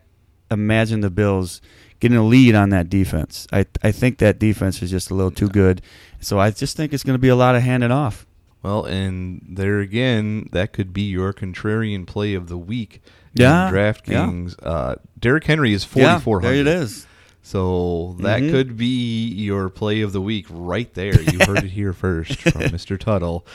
imagine 0.50 1.02
the 1.02 1.10
Bills 1.10 1.62
getting 2.00 2.18
a 2.18 2.24
lead 2.24 2.56
on 2.56 2.70
that 2.70 2.90
defense. 2.90 3.48
I 3.52 3.66
I 3.84 3.92
think 3.92 4.18
that 4.20 4.40
defense 4.40 4.82
is 4.82 4.92
just 4.92 5.12
a 5.12 5.16
little 5.16 5.32
too 5.32 5.50
good. 5.50 5.82
So 6.20 6.40
I 6.40 6.52
just 6.52 6.76
think 6.76 6.94
it's 6.94 7.04
going 7.04 7.16
to 7.16 7.22
be 7.22 7.30
a 7.30 7.36
lot 7.36 7.56
of 7.56 7.62
handing 7.62 7.92
off. 7.92 8.27
Well, 8.64 8.86
and 8.86 9.46
there 9.48 9.80
again, 9.80 10.50
that 10.52 10.74
could 10.74 10.92
be 10.94 11.04
your 11.04 11.34
contrarian 11.34 12.06
play 12.06 12.34
of 12.34 12.48
the 12.48 12.58
week. 12.58 13.02
Yeah, 13.34 13.68
in 13.68 13.74
DraftKings. 13.74 14.56
Yeah. 14.62 14.68
Uh, 14.68 14.96
Derrick 15.20 15.46
Henry 15.46 15.74
is 15.74 15.84
forty 15.84 16.20
four 16.22 16.42
hundred. 16.42 16.58
Yeah, 16.58 16.64
there 16.64 16.74
it 16.74 16.82
is. 16.82 17.08
So 17.48 18.18
that 18.20 18.42
mm-hmm. 18.42 18.52
could 18.52 18.76
be 18.76 19.30
your 19.30 19.70
play 19.70 20.02
of 20.02 20.12
the 20.12 20.20
week 20.20 20.48
right 20.50 20.94
there. 20.96 21.22
You 21.22 21.40
heard 21.46 21.60
it 21.64 21.70
here 21.70 21.94
first 21.94 22.42
from 22.42 22.52
Mr. 22.64 23.00
Tuttle. 23.00 23.46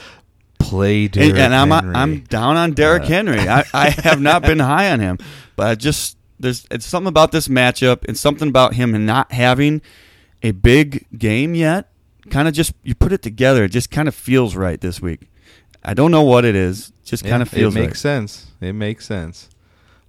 Play 0.58 1.08
Derrick 1.08 1.32
and, 1.32 1.52
and 1.52 1.54
I'm 1.54 1.70
Henry. 1.70 1.94
I'm 1.94 2.20
down 2.20 2.56
on 2.56 2.72
Derrick 2.72 3.02
uh, 3.02 3.06
Henry. 3.06 3.40
I, 3.40 3.64
I 3.74 3.90
have 3.90 4.18
not 4.18 4.40
been 4.42 4.60
high 4.60 4.90
on 4.92 5.00
him, 5.00 5.18
but 5.56 5.66
I 5.66 5.74
just 5.74 6.16
there's 6.40 6.66
it's 6.70 6.86
something 6.86 7.08
about 7.08 7.32
this 7.32 7.48
matchup 7.48 8.08
and 8.08 8.16
something 8.16 8.48
about 8.48 8.72
him 8.72 9.04
not 9.04 9.30
having 9.30 9.82
a 10.42 10.52
big 10.52 11.06
game 11.18 11.54
yet. 11.54 11.91
Kind 12.30 12.48
of 12.48 12.54
just 12.54 12.72
you 12.82 12.94
put 12.94 13.12
it 13.12 13.22
together, 13.22 13.64
it 13.64 13.70
just 13.70 13.90
kind 13.90 14.08
of 14.08 14.14
feels 14.14 14.54
right 14.54 14.80
this 14.80 15.00
week. 15.00 15.28
I 15.84 15.94
don't 15.94 16.10
know 16.10 16.22
what 16.22 16.44
it 16.44 16.54
is, 16.54 16.92
just 17.04 17.24
yeah, 17.24 17.30
kind 17.30 17.42
of 17.42 17.48
feels. 17.48 17.74
Right. 17.74 17.82
It 17.82 17.86
makes 17.86 18.04
right. 18.04 18.10
sense. 18.10 18.46
It 18.60 18.72
makes 18.74 19.06
sense. 19.06 19.48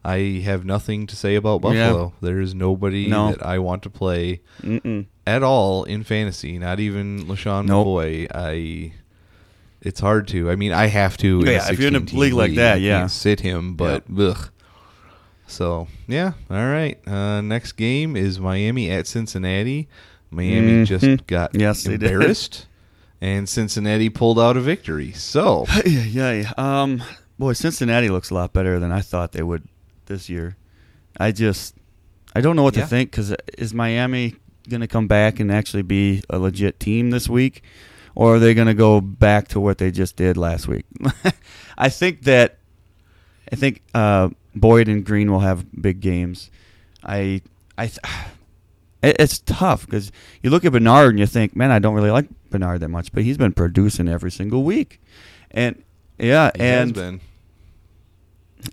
I 0.06 0.42
have 0.44 0.66
nothing 0.66 1.08
to 1.08 1.16
say 1.16 1.36
about 1.36 1.62
Buffalo. 1.62 2.14
Yeah. 2.22 2.28
There 2.28 2.42
is 2.42 2.54
nobody 2.54 3.08
no. 3.08 3.32
that 3.32 3.46
I 3.46 3.60
want 3.60 3.84
to 3.84 3.90
play 3.90 4.42
Mm-mm. 4.62 5.06
at 5.26 5.44
all 5.44 5.86
in 5.86 6.04
fantasy. 6.04 6.60
Not 6.60 6.80
even 6.80 7.26
LeSean 7.26 7.66
nope. 7.66 7.88
McCoy. 7.88 8.28
I. 8.34 8.94
It's 9.82 10.00
hard 10.00 10.28
to. 10.30 10.50
I 10.52 10.56
mean, 10.56 10.72
I 10.72 10.88
have 10.88 11.18
to. 11.18 11.44
Yeah, 11.46 11.72
if 11.72 11.80
you're 11.80 11.88
in 11.90 11.96
a 11.96 12.00
league 12.00 12.34
like 12.34 12.56
that, 12.56 12.80
yeah, 12.82 13.08
sit 13.08 13.40
him. 13.40 13.76
But 13.76 14.04
yeah. 14.10 14.30
ugh. 14.30 14.50
So 15.48 15.88
yeah, 16.08 16.34
all 16.50 16.58
right. 16.58 17.06
Uh, 17.08 17.42
next 17.42 17.74
game 17.74 18.16
is 18.16 18.40
Miami 18.40 18.90
at 18.90 19.08
Cincinnati. 19.08 19.88
Miami 20.34 20.84
mm-hmm. 20.84 20.84
just 20.86 21.28
got 21.28 21.54
yes, 21.56 21.86
embarrassed, 21.86 22.68
and 23.22 23.48
Cincinnati 23.48 24.10
pulled 24.10 24.40
out 24.40 24.58
a 24.58 24.62
victory. 24.62 25.12
So 25.12 25.66
yeah, 25.86 26.32
yeah. 26.32 26.54
Um, 26.58 27.04
boy, 27.38 27.54
Cincinnati 27.54 28.10
looks 28.10 28.30
a 28.30 28.34
lot 28.34 28.54
better 28.54 28.80
than 28.80 28.92
I 28.92 29.02
thought 29.02 29.32
they 29.32 29.44
would 29.44 29.68
this 30.08 30.30
year. 30.30 30.58
I 31.20 31.32
just 31.32 31.76
I 32.36 32.42
don't 32.42 32.56
know 32.56 32.64
what 32.64 32.76
yeah. 32.76 32.84
to 32.84 32.88
think 32.88 33.12
because 33.12 33.36
is 33.58 33.74
Miami 33.74 34.36
going 34.70 34.82
to 34.82 34.88
come 34.88 35.08
back 35.08 35.40
and 35.40 35.52
actually 35.52 35.84
be 35.84 36.24
a 36.30 36.40
legit 36.40 36.80
team 36.80 37.12
this 37.12 37.30
week, 37.30 37.64
or 38.16 38.36
are 38.36 38.40
they 38.40 38.54
going 38.54 38.68
to 38.68 38.74
go 38.74 39.02
back 39.02 39.48
to 39.50 39.60
what 39.60 39.78
they 39.78 39.92
just 39.92 40.16
did 40.16 40.38
last 40.38 40.68
week? 40.68 40.86
I 41.78 41.90
think 41.90 42.24
that 42.24 42.58
I 43.52 43.56
think 43.56 43.82
uh, 43.94 44.30
Boyd 44.56 44.88
and 44.88 45.06
Green 45.06 45.32
will 45.32 45.42
have 45.42 45.66
big 45.80 46.00
games. 46.00 46.50
I 47.04 47.42
I. 47.78 47.92
it's 49.04 49.40
tough 49.40 49.86
because 49.86 50.12
you 50.42 50.50
look 50.50 50.66
at 50.66 50.72
Bernard 50.72 51.12
and 51.12 51.20
you 51.20 51.26
think, 51.26 51.56
man, 51.56 51.72
I 51.72 51.80
don't 51.80 51.94
really 51.94 52.12
like 52.12 52.28
Bernard 52.50 52.80
that 52.80 52.90
much, 52.90 53.12
but 53.12 53.24
he's 53.24 53.38
been 53.38 53.52
producing 53.52 54.08
every 54.08 54.32
single 54.32 54.64
week, 54.64 55.02
and 55.52 55.84
yeah, 56.18 56.52
he 56.56 56.62
and 56.62 57.22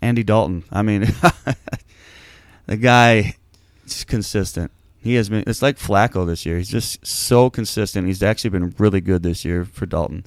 Andy 0.01 0.23
Dalton. 0.23 0.63
I 0.71 0.81
mean, 0.81 1.01
the 2.65 2.77
guy 2.77 3.35
is 3.85 4.03
consistent. 4.03 4.71
He 5.03 5.15
has 5.15 5.29
been. 5.29 5.43
It's 5.47 5.61
like 5.61 5.77
Flacco 5.77 6.25
this 6.25 6.45
year. 6.45 6.57
He's 6.57 6.69
just 6.69 7.05
so 7.05 7.49
consistent. 7.49 8.07
He's 8.07 8.23
actually 8.23 8.51
been 8.51 8.73
really 8.77 9.01
good 9.01 9.23
this 9.23 9.43
year 9.43 9.65
for 9.65 9.85
Dalton. 9.85 10.25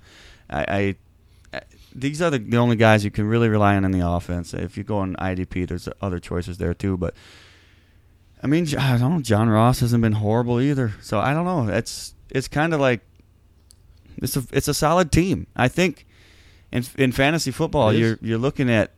I, 0.51 0.65
I 0.69 1.61
these 1.95 2.21
are 2.21 2.31
the, 2.31 2.39
the 2.39 2.57
only 2.57 2.77
guys 2.77 3.05
you 3.05 3.11
can 3.11 3.27
really 3.27 3.49
rely 3.49 3.77
on 3.77 3.85
in 3.85 3.93
the 3.93 4.07
offense. 4.07 4.53
If 4.53 4.77
you 4.77 4.83
go 4.83 4.99
on 4.99 5.15
IDP, 5.17 5.69
there's 5.69 5.89
other 6.01 6.19
choices 6.19 6.59
there 6.59 6.75
too. 6.75 6.97
But 6.97 7.15
I 8.43 8.47
mean, 8.47 8.67
I 8.77 8.99
don't 8.99 9.15
know. 9.15 9.21
John 9.21 9.49
Ross 9.49 9.81
hasn't 9.81 10.03
been 10.03 10.13
horrible 10.13 10.61
either. 10.61 10.93
So 11.01 11.19
I 11.19 11.33
don't 11.33 11.45
know. 11.45 11.73
It's 11.73 12.15
it's 12.31 12.49
kind 12.49 12.75
of 12.75 12.81
like 12.81 13.01
it's 14.17 14.37
a 14.37 14.45
it's 14.53 14.69
a 14.69 14.75
solid 14.75 15.11
team. 15.13 15.47
I 15.57 15.69
think 15.69 16.07
in 16.73 16.85
in 16.97 17.13
fantasy 17.13 17.51
football, 17.51 17.93
you're 17.93 18.19
you're 18.21 18.39
looking 18.39 18.71
at 18.71 18.93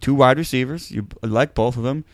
two 0.00 0.14
wide 0.14 0.38
receivers. 0.38 0.90
You 0.90 1.08
like 1.22 1.54
both 1.54 1.76
of 1.76 1.82
them. 1.82 2.04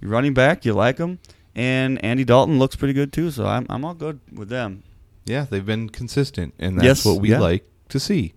Your 0.00 0.10
running 0.10 0.34
back, 0.34 0.64
you 0.64 0.72
like 0.72 0.96
them, 0.96 1.20
and 1.54 2.04
Andy 2.04 2.24
Dalton 2.24 2.58
looks 2.58 2.74
pretty 2.74 2.94
good 2.94 3.12
too. 3.12 3.30
So 3.30 3.46
I'm 3.46 3.66
I'm 3.70 3.84
all 3.84 3.94
good 3.94 4.20
with 4.32 4.48
them. 4.48 4.82
Yeah, 5.24 5.46
they've 5.48 5.64
been 5.64 5.88
consistent, 5.88 6.54
and 6.58 6.76
that's 6.76 6.84
yes, 6.84 7.04
what 7.04 7.20
we 7.20 7.30
yeah. 7.30 7.38
like 7.38 7.64
to 7.90 8.00
see. 8.00 8.34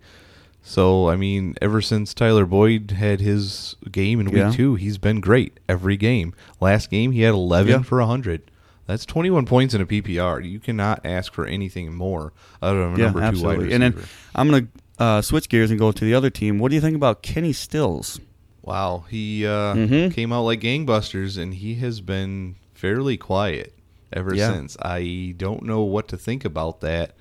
So 0.66 1.08
I 1.08 1.14
mean, 1.14 1.54
ever 1.62 1.80
since 1.80 2.12
Tyler 2.12 2.44
Boyd 2.44 2.90
had 2.90 3.20
his 3.20 3.76
game 3.90 4.18
in 4.18 4.26
week 4.26 4.36
yeah. 4.36 4.50
two, 4.50 4.74
he's 4.74 4.98
been 4.98 5.20
great 5.20 5.60
every 5.68 5.96
game. 5.96 6.34
Last 6.60 6.90
game, 6.90 7.12
he 7.12 7.22
had 7.22 7.34
11 7.34 7.72
yeah. 7.72 7.82
for 7.82 7.98
100. 8.00 8.50
That's 8.86 9.06
21 9.06 9.46
points 9.46 9.74
in 9.74 9.80
a 9.80 9.86
PPR. 9.86 10.44
You 10.44 10.58
cannot 10.58 11.06
ask 11.06 11.32
for 11.32 11.46
anything 11.46 11.94
more 11.94 12.32
out 12.60 12.76
of 12.76 12.94
a 12.94 12.98
number 12.98 13.20
two 13.30 13.42
wide 13.44 13.58
receiver. 13.58 13.74
And 13.74 13.82
then 13.82 14.04
I'm 14.34 14.50
going 14.50 14.66
to 14.66 15.02
uh, 15.02 15.22
switch 15.22 15.48
gears 15.48 15.70
and 15.70 15.78
go 15.78 15.92
to 15.92 16.04
the 16.04 16.14
other 16.14 16.30
team. 16.30 16.58
What 16.58 16.70
do 16.70 16.74
you 16.74 16.80
think 16.80 16.96
about 16.96 17.22
Kenny 17.22 17.52
Stills? 17.52 18.20
Wow, 18.62 19.04
he 19.08 19.46
uh, 19.46 19.74
mm-hmm. 19.74 20.10
came 20.10 20.32
out 20.32 20.42
like 20.42 20.60
gangbusters, 20.60 21.38
and 21.40 21.54
he 21.54 21.76
has 21.76 22.00
been 22.00 22.56
fairly 22.74 23.16
quiet 23.16 23.72
ever 24.12 24.34
yeah. 24.34 24.52
since. 24.52 24.76
I 24.82 25.34
don't 25.36 25.62
know 25.62 25.82
what 25.82 26.08
to 26.08 26.16
think 26.16 26.44
about 26.44 26.80
that 26.80 27.14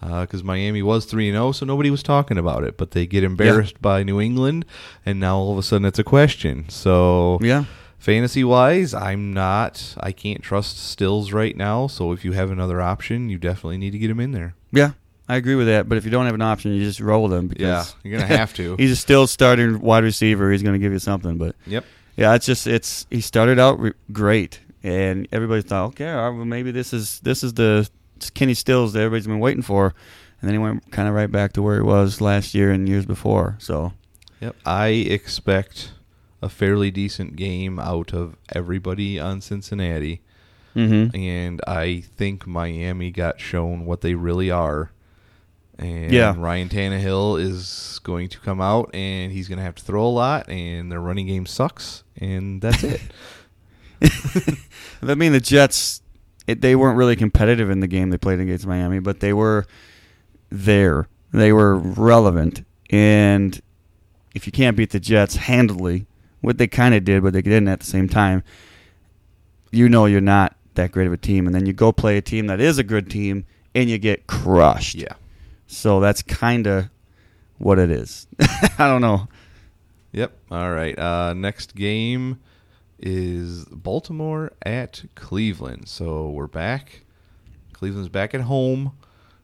because 0.00 0.42
uh, 0.42 0.44
Miami 0.44 0.82
was 0.82 1.04
three 1.04 1.28
and 1.28 1.34
zero, 1.34 1.48
oh, 1.48 1.52
so 1.52 1.66
nobody 1.66 1.90
was 1.90 2.02
talking 2.02 2.38
about 2.38 2.64
it. 2.64 2.76
But 2.76 2.92
they 2.92 3.06
get 3.06 3.24
embarrassed 3.24 3.74
yeah. 3.74 3.82
by 3.82 4.02
New 4.02 4.20
England, 4.20 4.64
and 5.04 5.18
now 5.18 5.38
all 5.38 5.52
of 5.52 5.58
a 5.58 5.62
sudden 5.62 5.86
it's 5.86 5.98
a 5.98 6.04
question. 6.04 6.68
So 6.68 7.38
yeah. 7.40 7.64
Fantasy 7.98 8.44
wise, 8.44 8.94
I'm 8.94 9.32
not. 9.32 9.96
I 9.98 10.12
can't 10.12 10.40
trust 10.40 10.78
Stills 10.78 11.32
right 11.32 11.56
now. 11.56 11.88
So 11.88 12.12
if 12.12 12.24
you 12.24 12.32
have 12.32 12.52
another 12.52 12.80
option, 12.80 13.30
you 13.30 13.38
definitely 13.38 13.78
need 13.78 13.90
to 13.92 13.98
get 13.98 14.10
him 14.10 14.20
in 14.20 14.30
there. 14.30 14.54
Yeah, 14.70 14.92
I 15.28 15.36
agree 15.36 15.56
with 15.56 15.66
that, 15.66 15.88
but 15.88 15.98
if 15.98 16.04
you 16.04 16.10
don't 16.12 16.26
have 16.26 16.34
an 16.34 16.42
option, 16.42 16.72
you 16.72 16.84
just 16.84 17.00
roll 17.00 17.26
them 17.26 17.48
because 17.48 17.62
yeah, 17.62 17.84
you're 18.04 18.20
gonna 18.20 18.36
have 18.36 18.54
to. 18.54 18.76
he's 18.78 19.00
still 19.00 19.26
starting 19.26 19.80
wide 19.80 20.04
receiver. 20.04 20.52
He's 20.52 20.62
gonna 20.62 20.78
give 20.78 20.92
you 20.92 21.00
something, 21.00 21.36
but 21.36 21.56
yep, 21.66 21.84
yeah, 22.16 22.34
it's 22.34 22.46
just 22.46 22.68
it's 22.68 23.06
he 23.10 23.20
started 23.20 23.58
out 23.58 23.80
re- 23.80 23.94
great, 24.12 24.60
and 24.84 25.26
everybody 25.32 25.62
thought, 25.62 25.86
okay, 25.86 26.14
well, 26.14 26.44
maybe 26.44 26.70
this 26.70 26.92
is 26.92 27.18
this 27.20 27.42
is 27.42 27.54
the 27.54 27.88
Kenny 28.34 28.54
Stills 28.54 28.92
that 28.92 29.00
everybody's 29.00 29.26
been 29.26 29.40
waiting 29.40 29.62
for, 29.62 29.94
and 30.40 30.48
then 30.48 30.54
he 30.54 30.58
went 30.58 30.90
kind 30.90 31.08
of 31.08 31.14
right 31.14 31.30
back 31.30 31.52
to 31.54 31.62
where 31.62 31.76
he 31.76 31.82
was 31.82 32.20
last 32.20 32.54
year 32.54 32.70
and 32.70 32.88
years 32.88 33.06
before. 33.06 33.56
So, 33.58 33.92
yep, 34.40 34.56
I 34.64 34.88
expect 34.88 35.92
a 36.42 36.48
fairly 36.48 36.90
decent 36.90 37.36
game 37.36 37.78
out 37.78 38.12
of 38.12 38.36
everybody 38.52 39.18
on 39.18 39.40
Cincinnati. 39.40 40.20
Mm-hmm. 40.74 41.16
And 41.16 41.60
I 41.66 42.02
think 42.02 42.46
Miami 42.46 43.10
got 43.10 43.40
shown 43.40 43.86
what 43.86 44.02
they 44.02 44.14
really 44.14 44.50
are 44.50 44.90
and 45.78 46.12
yeah. 46.12 46.34
Ryan 46.36 46.68
Tannehill 46.68 47.40
is 47.40 48.00
going 48.02 48.28
to 48.30 48.40
come 48.40 48.60
out 48.60 48.90
and 48.94 49.32
he's 49.32 49.48
going 49.48 49.58
to 49.58 49.64
have 49.64 49.74
to 49.76 49.84
throw 49.84 50.06
a 50.06 50.08
lot, 50.08 50.48
and 50.48 50.90
their 50.90 51.00
running 51.00 51.26
game 51.26 51.46
sucks, 51.46 52.04
and 52.16 52.60
that's 52.62 52.82
it. 52.82 53.00
I 55.02 55.14
mean, 55.14 55.32
the 55.32 55.40
Jets, 55.40 56.02
it, 56.46 56.60
they 56.60 56.76
weren't 56.76 56.96
really 56.96 57.16
competitive 57.16 57.70
in 57.70 57.80
the 57.80 57.86
game 57.86 58.10
they 58.10 58.18
played 58.18 58.40
against 58.40 58.66
Miami, 58.66 58.98
but 58.98 59.20
they 59.20 59.32
were 59.32 59.66
there. 60.50 61.08
They 61.32 61.52
were 61.52 61.76
relevant. 61.76 62.64
And 62.90 63.60
if 64.34 64.46
you 64.46 64.52
can't 64.52 64.76
beat 64.76 64.90
the 64.90 65.00
Jets 65.00 65.36
handily, 65.36 66.06
what 66.40 66.58
they 66.58 66.66
kind 66.66 66.94
of 66.94 67.04
did, 67.04 67.22
but 67.22 67.32
they 67.32 67.42
didn't 67.42 67.68
at 67.68 67.80
the 67.80 67.86
same 67.86 68.08
time, 68.08 68.42
you 69.72 69.88
know 69.88 70.06
you're 70.06 70.20
not 70.20 70.56
that 70.74 70.92
great 70.92 71.06
of 71.06 71.12
a 71.12 71.16
team. 71.16 71.46
And 71.46 71.54
then 71.54 71.66
you 71.66 71.72
go 71.72 71.90
play 71.90 72.16
a 72.16 72.22
team 72.22 72.46
that 72.46 72.60
is 72.60 72.78
a 72.78 72.84
good 72.84 73.10
team 73.10 73.44
and 73.74 73.90
you 73.90 73.98
get 73.98 74.26
crushed. 74.26 74.94
Yeah. 74.94 75.14
So 75.66 76.00
that's 76.00 76.22
kind 76.22 76.66
of 76.66 76.88
what 77.58 77.78
it 77.78 77.90
is. 77.90 78.28
I 78.78 78.86
don't 78.86 79.00
know. 79.00 79.28
Yep. 80.12 80.32
All 80.50 80.70
right. 80.70 80.96
Uh, 80.98 81.34
next 81.34 81.74
game 81.74 82.38
is 82.98 83.64
Baltimore 83.66 84.52
at 84.62 85.04
Cleveland. 85.14 85.88
So 85.88 86.30
we're 86.30 86.46
back. 86.46 87.02
Cleveland's 87.72 88.08
back 88.08 88.34
at 88.34 88.42
home 88.42 88.92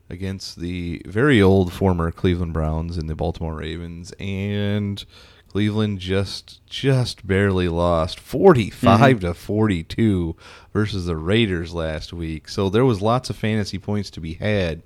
against 0.08 0.58
the 0.58 1.02
very 1.06 1.40
old 1.40 1.72
former 1.72 2.10
Cleveland 2.10 2.52
Browns 2.52 2.96
and 2.96 3.08
the 3.08 3.14
Baltimore 3.14 3.54
Ravens. 3.56 4.12
And 4.18 5.04
Cleveland 5.48 5.98
just 5.98 6.64
just 6.66 7.26
barely 7.26 7.68
lost 7.68 8.18
45 8.18 9.20
to 9.20 9.34
42 9.34 10.34
versus 10.72 11.04
the 11.06 11.16
Raiders 11.16 11.74
last 11.74 12.12
week. 12.12 12.48
So 12.48 12.70
there 12.70 12.86
was 12.86 13.02
lots 13.02 13.28
of 13.28 13.36
fantasy 13.36 13.78
points 13.78 14.08
to 14.10 14.20
be 14.20 14.34
had 14.34 14.82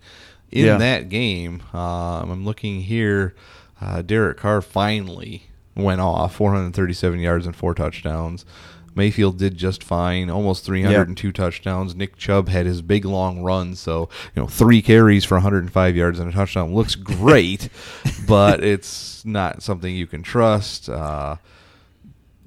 in 0.51 0.67
Yeah. 0.67 0.77
that 0.79 1.09
game. 1.09 1.63
Um, 1.73 2.31
I'm 2.31 2.45
looking 2.45 2.81
here. 2.83 3.35
Uh, 3.81 4.03
Derek 4.03 4.39
Carr 4.39 4.61
finally 4.63 5.45
went 5.77 6.01
off 6.01 6.35
437 6.37 7.21
yards 7.21 7.47
and 7.47 7.55
four 7.55 7.75
touchdowns. 7.75 8.45
Mayfield 8.95 9.37
did 9.37 9.59
just 9.59 9.85
fine, 9.85 10.31
almost 10.31 10.65
302 10.65 11.31
touchdowns. 11.31 11.95
Nick 11.95 12.17
Chubb 12.17 12.49
had 12.49 12.65
his 12.65 12.81
big 12.81 13.05
long 13.05 13.43
run, 13.43 13.75
so 13.75 14.09
you 14.35 14.41
know 14.43 14.49
three 14.49 14.81
carries 14.81 15.23
for 15.25 15.35
105 15.35 15.95
yards 15.97 16.19
and 16.19 16.31
a 16.31 16.33
touchdown 16.33 16.75
looks 16.75 16.95
great, 16.95 17.69
but 18.27 18.65
it's 18.65 19.23
not 19.27 19.63
something 19.63 19.95
you 19.95 20.07
can 20.07 20.23
trust. 20.23 20.89
Uh, 20.89 21.37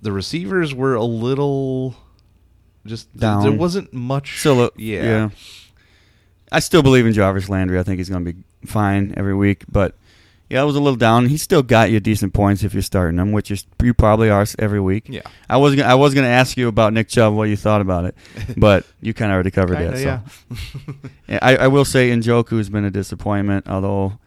the 0.02 0.12
receivers 0.12 0.74
were 0.74 0.96
a 0.96 1.04
little 1.04 1.96
just 2.86 3.16
Down. 3.16 3.44
there 3.44 3.52
wasn't 3.52 3.94
much. 3.94 4.40
Still, 4.40 4.64
a- 4.64 4.72
yeah, 4.76 5.04
yeah. 5.04 5.30
I 6.52 6.60
still 6.62 6.82
believe 6.82 7.06
in 7.06 7.14
Jarvis 7.14 7.48
Landry. 7.48 7.78
I 7.78 7.84
think 7.84 8.00
he's 8.00 8.10
going 8.10 8.26
to 8.26 8.34
be 8.34 8.44
fine 8.66 9.14
every 9.16 9.36
week. 9.36 9.66
But 9.72 9.96
yeah, 10.50 10.62
I 10.62 10.64
was 10.64 10.76
a 10.76 10.80
little 10.80 10.98
down. 10.98 11.28
He 11.28 11.38
still 11.38 11.62
got 11.64 11.92
you 11.92 12.00
decent 12.00 12.34
points 12.34 12.64
if 12.64 12.74
you're 12.74 12.82
starting 12.82 13.20
him, 13.20 13.32
which 13.32 13.52
is 13.52 13.66
you 13.84 13.94
probably 13.94 14.30
are 14.30 14.46
every 14.58 14.80
week. 14.80 15.08
Yeah. 15.10 15.22
I 15.50 15.58
was 15.58 15.76
gonna, 15.76 15.88
I 15.88 15.94
was 15.96 16.14
going 16.14 16.26
to 16.26 16.32
ask 16.32 16.58
you 16.58 16.68
about 16.68 16.94
Nick 16.94 17.08
Chubb, 17.08 17.34
what 17.34 17.50
you 17.50 17.56
thought 17.58 17.82
about 17.82 18.06
it, 18.06 18.16
but 18.58 18.86
you 19.02 19.14
kind 19.14 19.32
of 19.32 19.36
already 19.36 19.52
covered 19.52 19.78
Kinda, 19.78 19.92
that. 19.92 20.02
yeah. 20.02 20.20
So. 20.56 20.94
Yeah, 21.28 21.40
I, 21.44 21.56
I 21.58 21.68
will 21.68 21.86
say 21.86 22.10
Njoku's 22.10 22.70
been 22.70 22.86
a 22.86 22.90
disappointment, 22.90 23.68
although 23.70 24.18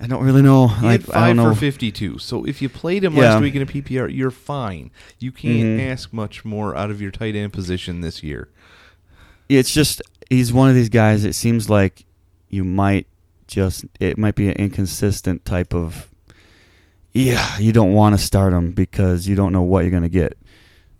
I 0.00 0.06
don't 0.08 0.24
really 0.24 0.42
know. 0.42 0.66
He 0.68 0.86
Like 0.86 1.02
five 1.02 1.36
don't 1.36 1.44
know. 1.44 1.54
for 1.54 1.60
52. 1.60 2.18
So 2.18 2.44
if 2.44 2.60
you 2.60 2.68
played 2.68 3.04
him 3.04 3.14
Yeah. 3.14 3.34
last 3.34 3.40
week 3.42 3.54
in 3.54 3.62
a 3.62 3.66
PPR, 3.66 4.12
you're 4.12 4.30
fine. 4.32 4.90
You 5.20 5.30
can't 5.32 5.78
Mhm. 5.80 5.90
ask 5.90 6.12
much 6.12 6.44
more 6.44 6.76
out 6.76 6.90
of 6.90 7.00
your 7.00 7.10
tight 7.12 7.34
end 7.36 7.52
position 7.52 8.00
this 8.00 8.22
year. 8.22 8.48
it's 9.48 9.72
just 9.72 10.02
he's 10.28 10.52
one 10.52 10.68
of 10.68 10.74
these 10.74 10.88
guys. 10.90 11.24
It 11.24 11.34
seems 11.34 11.70
like 11.70 12.04
you 12.50 12.64
might 12.64 13.06
just 13.48 13.84
it 13.98 14.16
might 14.16 14.36
be 14.36 14.48
an 14.48 14.54
inconsistent 14.54 15.44
type 15.44 15.74
of. 15.74 16.08
Yeah, 17.12 17.58
you 17.58 17.72
don't 17.72 17.94
want 17.94 18.16
to 18.16 18.22
start 18.24 18.52
him 18.52 18.70
because 18.72 19.26
you 19.26 19.34
don't 19.34 19.52
know 19.52 19.62
what 19.62 19.80
you're 19.80 19.90
going 19.90 20.02
to 20.04 20.08
get. 20.08 20.38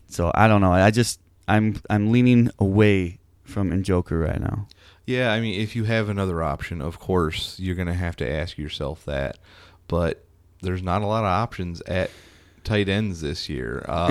So 0.09 0.33
I 0.35 0.49
don't 0.49 0.61
know. 0.61 0.73
I 0.73 0.91
just 0.91 1.21
I'm 1.47 1.81
I'm 1.89 2.11
leaning 2.11 2.51
away 2.59 3.21
from 3.45 3.71
Njoku 3.71 4.21
right 4.27 4.41
now. 4.41 4.67
Yeah, 5.07 5.33
I 5.33 5.41
mean, 5.41 5.61
if 5.61 5.77
you 5.77 5.85
have 5.85 6.09
another 6.09 6.43
option, 6.43 6.83
of 6.83 6.99
course, 6.99 7.59
you're 7.59 7.77
going 7.77 7.89
to 7.89 7.95
have 7.95 8.17
to 8.17 8.29
ask 8.29 8.59
yourself 8.59 9.05
that. 9.07 9.39
But 9.87 10.25
there's 10.61 10.83
not 10.83 11.03
a 11.03 11.07
lot 11.07 11.21
of 11.25 11.31
options 11.31 11.81
at 11.83 12.11
tight 12.65 12.89
ends 12.91 13.21
this 13.23 13.49
year. 13.49 13.85
Uh, 13.89 14.09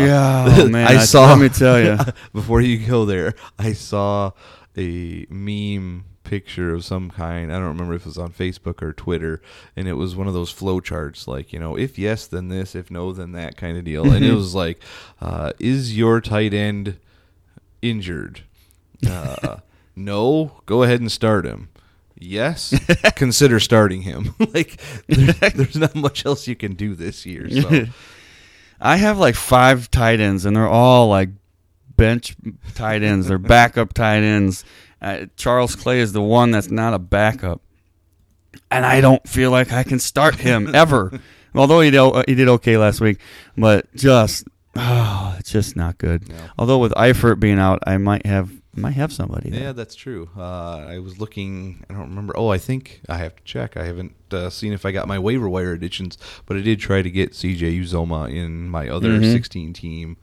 oh, 0.58 0.68
man, 0.70 0.88
I 0.88 0.96
I- 1.02 1.04
saw. 1.04 1.30
let 1.30 1.40
me 1.40 1.50
tell 1.50 1.80
you 1.80 1.98
before 2.34 2.62
you 2.62 2.86
go 2.88 3.06
there, 3.06 3.34
I 3.60 3.74
saw 3.74 4.32
a 4.78 5.26
meme 5.30 6.06
picture 6.28 6.74
of 6.74 6.84
some 6.84 7.10
kind. 7.10 7.52
I 7.52 7.56
don't 7.56 7.70
remember 7.70 7.94
if 7.94 8.02
it 8.02 8.08
was 8.08 8.18
on 8.18 8.32
Facebook 8.32 8.82
or 8.82 8.92
Twitter, 8.92 9.42
and 9.78 9.88
it 9.88 9.94
was 9.94 10.14
one 10.14 10.28
of 10.28 10.34
those 10.34 10.52
flow 10.52 10.82
charts, 10.82 11.26
like 11.26 11.54
you 11.54 11.60
know, 11.60 11.78
if 11.78 11.98
yes, 11.98 12.28
then 12.28 12.50
this, 12.50 12.76
if 12.76 12.92
no, 12.92 13.14
then 13.14 13.32
that 13.32 13.56
kind 13.56 13.78
of 13.78 13.86
deal. 13.86 14.12
And 14.12 14.26
it 14.26 14.34
was 14.34 14.54
like, 14.54 14.82
uh, 15.22 15.54
is 15.58 15.98
your 15.98 16.20
tight 16.20 16.54
end 16.54 17.00
injured? 17.82 18.42
Uh, 19.10 19.58
no, 19.96 20.62
go 20.66 20.84
ahead 20.84 21.00
and 21.00 21.12
start 21.12 21.46
him. 21.46 21.70
Yes, 22.20 22.78
consider 23.16 23.60
starting 23.62 24.02
him. 24.02 24.36
like, 24.54 24.82
there's, 25.08 25.54
there's 25.54 25.78
not 25.78 25.96
much 25.96 26.26
else 26.26 26.46
you 26.46 26.56
can 26.56 26.74
do 26.74 26.94
this 26.94 27.26
year. 27.26 27.50
So. 27.50 27.86
I 28.82 28.98
have 28.98 29.18
like 29.18 29.36
five 29.36 29.90
tight 29.90 30.20
ends, 30.20 30.46
and 30.46 30.56
they're 30.56 30.68
all 30.68 31.08
like 31.08 31.30
bench 31.96 32.36
tight 32.76 33.02
ends. 33.02 33.28
They're 33.28 33.38
backup 33.38 33.94
tight 33.94 34.24
ends. 34.24 34.66
Uh, 35.02 35.26
Charles 35.36 35.76
Clay 35.76 36.00
is 36.00 36.14
the 36.14 36.22
one 36.22 36.52
that's 36.52 36.72
not 36.72 36.94
a 36.94 37.00
backup, 37.00 37.62
and 38.72 38.86
I 38.86 39.02
don't 39.02 39.28
feel 39.28 39.52
like 39.52 39.72
I 39.72 39.84
can 39.84 40.00
start 40.00 40.36
him 40.36 40.74
ever. 40.76 41.20
Although 41.56 41.82
he 41.82 41.92
did, 41.92 42.00
uh, 42.00 42.24
he 42.28 42.36
did 42.36 42.48
okay 42.50 42.78
last 42.78 43.00
week, 43.02 43.20
but 43.58 43.94
just 43.96 44.46
oh, 44.76 45.36
it's 45.40 45.52
just 45.52 45.76
not 45.76 45.98
good. 45.98 46.28
No. 46.30 46.36
Although 46.58 46.80
with 46.80 46.94
Eifert 46.94 47.40
being 47.40 47.60
out, 47.60 47.80
I 47.86 47.98
might 47.98 48.26
have 48.26 48.52
might 48.76 48.92
have 48.94 49.12
somebody. 49.12 49.50
there. 49.50 49.62
Yeah, 49.62 49.72
that's 49.72 49.96
true. 49.96 50.30
Uh, 50.38 50.86
I 50.88 51.00
was 51.00 51.20
looking. 51.20 51.84
I 51.90 51.94
don't 51.94 52.10
remember. 52.10 52.34
Oh, 52.38 52.50
I 52.50 52.58
think 52.60 53.02
I 53.10 53.18
have 53.18 53.36
to 53.36 53.44
check. 53.44 53.76
I 53.78 53.84
haven't 53.86 54.14
uh, 54.32 54.50
seen 54.52 54.72
if 54.74 54.86
I 54.86 54.92
got 54.92 55.08
my 55.08 55.18
waiver 55.20 55.50
wire 55.50 55.74
additions, 55.74 56.18
but 56.46 56.58
I 56.58 56.62
did 56.62 56.80
try 56.80 57.02
to 57.02 57.10
get 57.10 57.32
CJ 57.32 57.82
Uzomah 57.82 58.32
in 58.32 58.70
my 58.70 58.88
other 58.88 59.10
Mhm. 59.20 59.32
16 59.32 59.74
team 59.74 60.18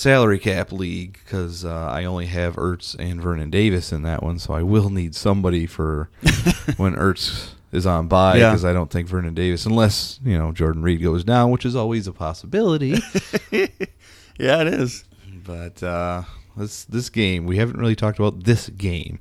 salary 0.00 0.38
cap 0.38 0.72
league 0.72 1.18
because 1.24 1.62
uh, 1.64 1.88
I 1.90 2.04
only 2.04 2.24
have 2.26 2.56
Ertz 2.56 2.96
and 2.98 3.20
Vernon 3.20 3.50
Davis 3.50 3.92
in 3.92 4.02
that 4.04 4.22
one, 4.22 4.38
so 4.38 4.54
I 4.54 4.62
will 4.62 4.88
need 4.88 5.14
somebody 5.14 5.66
for 5.66 6.08
when 6.78 6.94
Ertz 6.96 7.50
is 7.70 7.84
on 7.86 8.08
bye 8.08 8.36
Yeah. 8.38 8.50
because 8.50 8.64
I 8.64 8.72
don't 8.72 8.90
think 8.90 9.08
Vernon 9.08 9.34
Davis, 9.34 9.66
unless 9.66 10.18
you 10.24 10.38
know 10.38 10.52
Jordan 10.52 10.82
Reed 10.82 11.02
goes 11.02 11.22
down, 11.22 11.50
which 11.50 11.66
is 11.66 11.76
always 11.76 12.06
a 12.06 12.12
possibility. 12.12 12.98
yeah, 13.52 14.62
it 14.62 14.68
is. 14.68 15.04
But 15.44 15.82
uh, 15.82 16.22
this 16.56 16.84
this 16.84 17.10
game, 17.10 17.44
we 17.46 17.58
haven't 17.58 17.78
really 17.78 17.96
talked 17.96 18.18
about 18.18 18.44
this 18.44 18.68
game. 18.70 19.18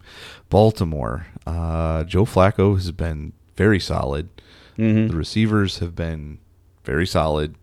Baltimore, 0.49 1.27
uh, 1.45 2.03
Joe 2.05 2.25
Flacco 2.25 2.75
has 2.75 2.91
been 2.91 3.33
very 3.57 3.79
solid. 3.79 4.29
hmm 4.77 5.07
The 5.07 5.15
receivers 5.17 5.79
have 5.79 5.95
been 5.95 6.39
very 6.85 7.05
solid. 7.05 7.55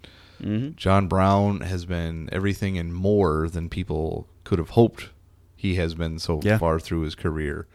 Hmm 0.43 0.71
John 0.77 1.07
Brown 1.09 1.61
has 1.61 1.85
been 1.87 2.29
everything 2.33 2.77
and 2.79 2.95
more 2.95 3.49
than 3.49 3.69
people 3.69 4.29
could 4.45 4.59
have 4.59 4.71
hoped 4.71 5.11
he 5.55 5.77
has 5.77 5.95
been 5.95 6.19
so 6.19 6.41
Yeah. 6.43 6.59
far 6.59 6.79
through 6.79 7.01
his 7.03 7.15
career. 7.15 7.67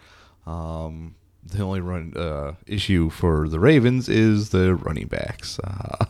Um, 0.46 1.16
the 1.44 1.64
only 1.64 1.82
run 1.82 2.14
uh, 2.16 2.54
issue 2.68 3.10
for 3.10 3.50
the 3.50 3.60
Ravens 3.60 4.08
is 4.08 4.50
the 4.50 4.76
running 4.76 5.08
backs. 5.08 5.60
Uh, 5.60 6.06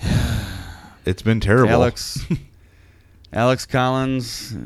it's 1.04 1.22
been 1.22 1.40
terrible. 1.40 1.70
Alex, 1.72 2.24
Alex 3.32 3.66
Collins, 3.66 4.56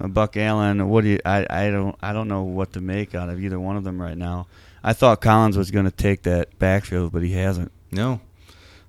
uh, 0.00 0.08
Buck 0.08 0.36
Allen. 0.36 0.88
What 0.88 1.02
do 1.04 1.10
you? 1.10 1.18
I, 1.24 1.46
I 1.48 1.70
don't 1.70 1.96
I 2.02 2.12
don't 2.12 2.28
know 2.28 2.42
what 2.42 2.72
to 2.74 2.80
make 2.80 3.14
out 3.14 3.28
of 3.28 3.40
either 3.42 3.58
one 3.58 3.76
of 3.76 3.84
them 3.84 4.00
right 4.00 4.16
now. 4.16 4.46
I 4.82 4.92
thought 4.92 5.20
Collins 5.20 5.56
was 5.58 5.70
going 5.70 5.86
to 5.86 5.90
take 5.90 6.22
that 6.22 6.56
backfield, 6.58 7.12
but 7.12 7.22
he 7.22 7.32
hasn't. 7.32 7.72
No. 7.90 8.20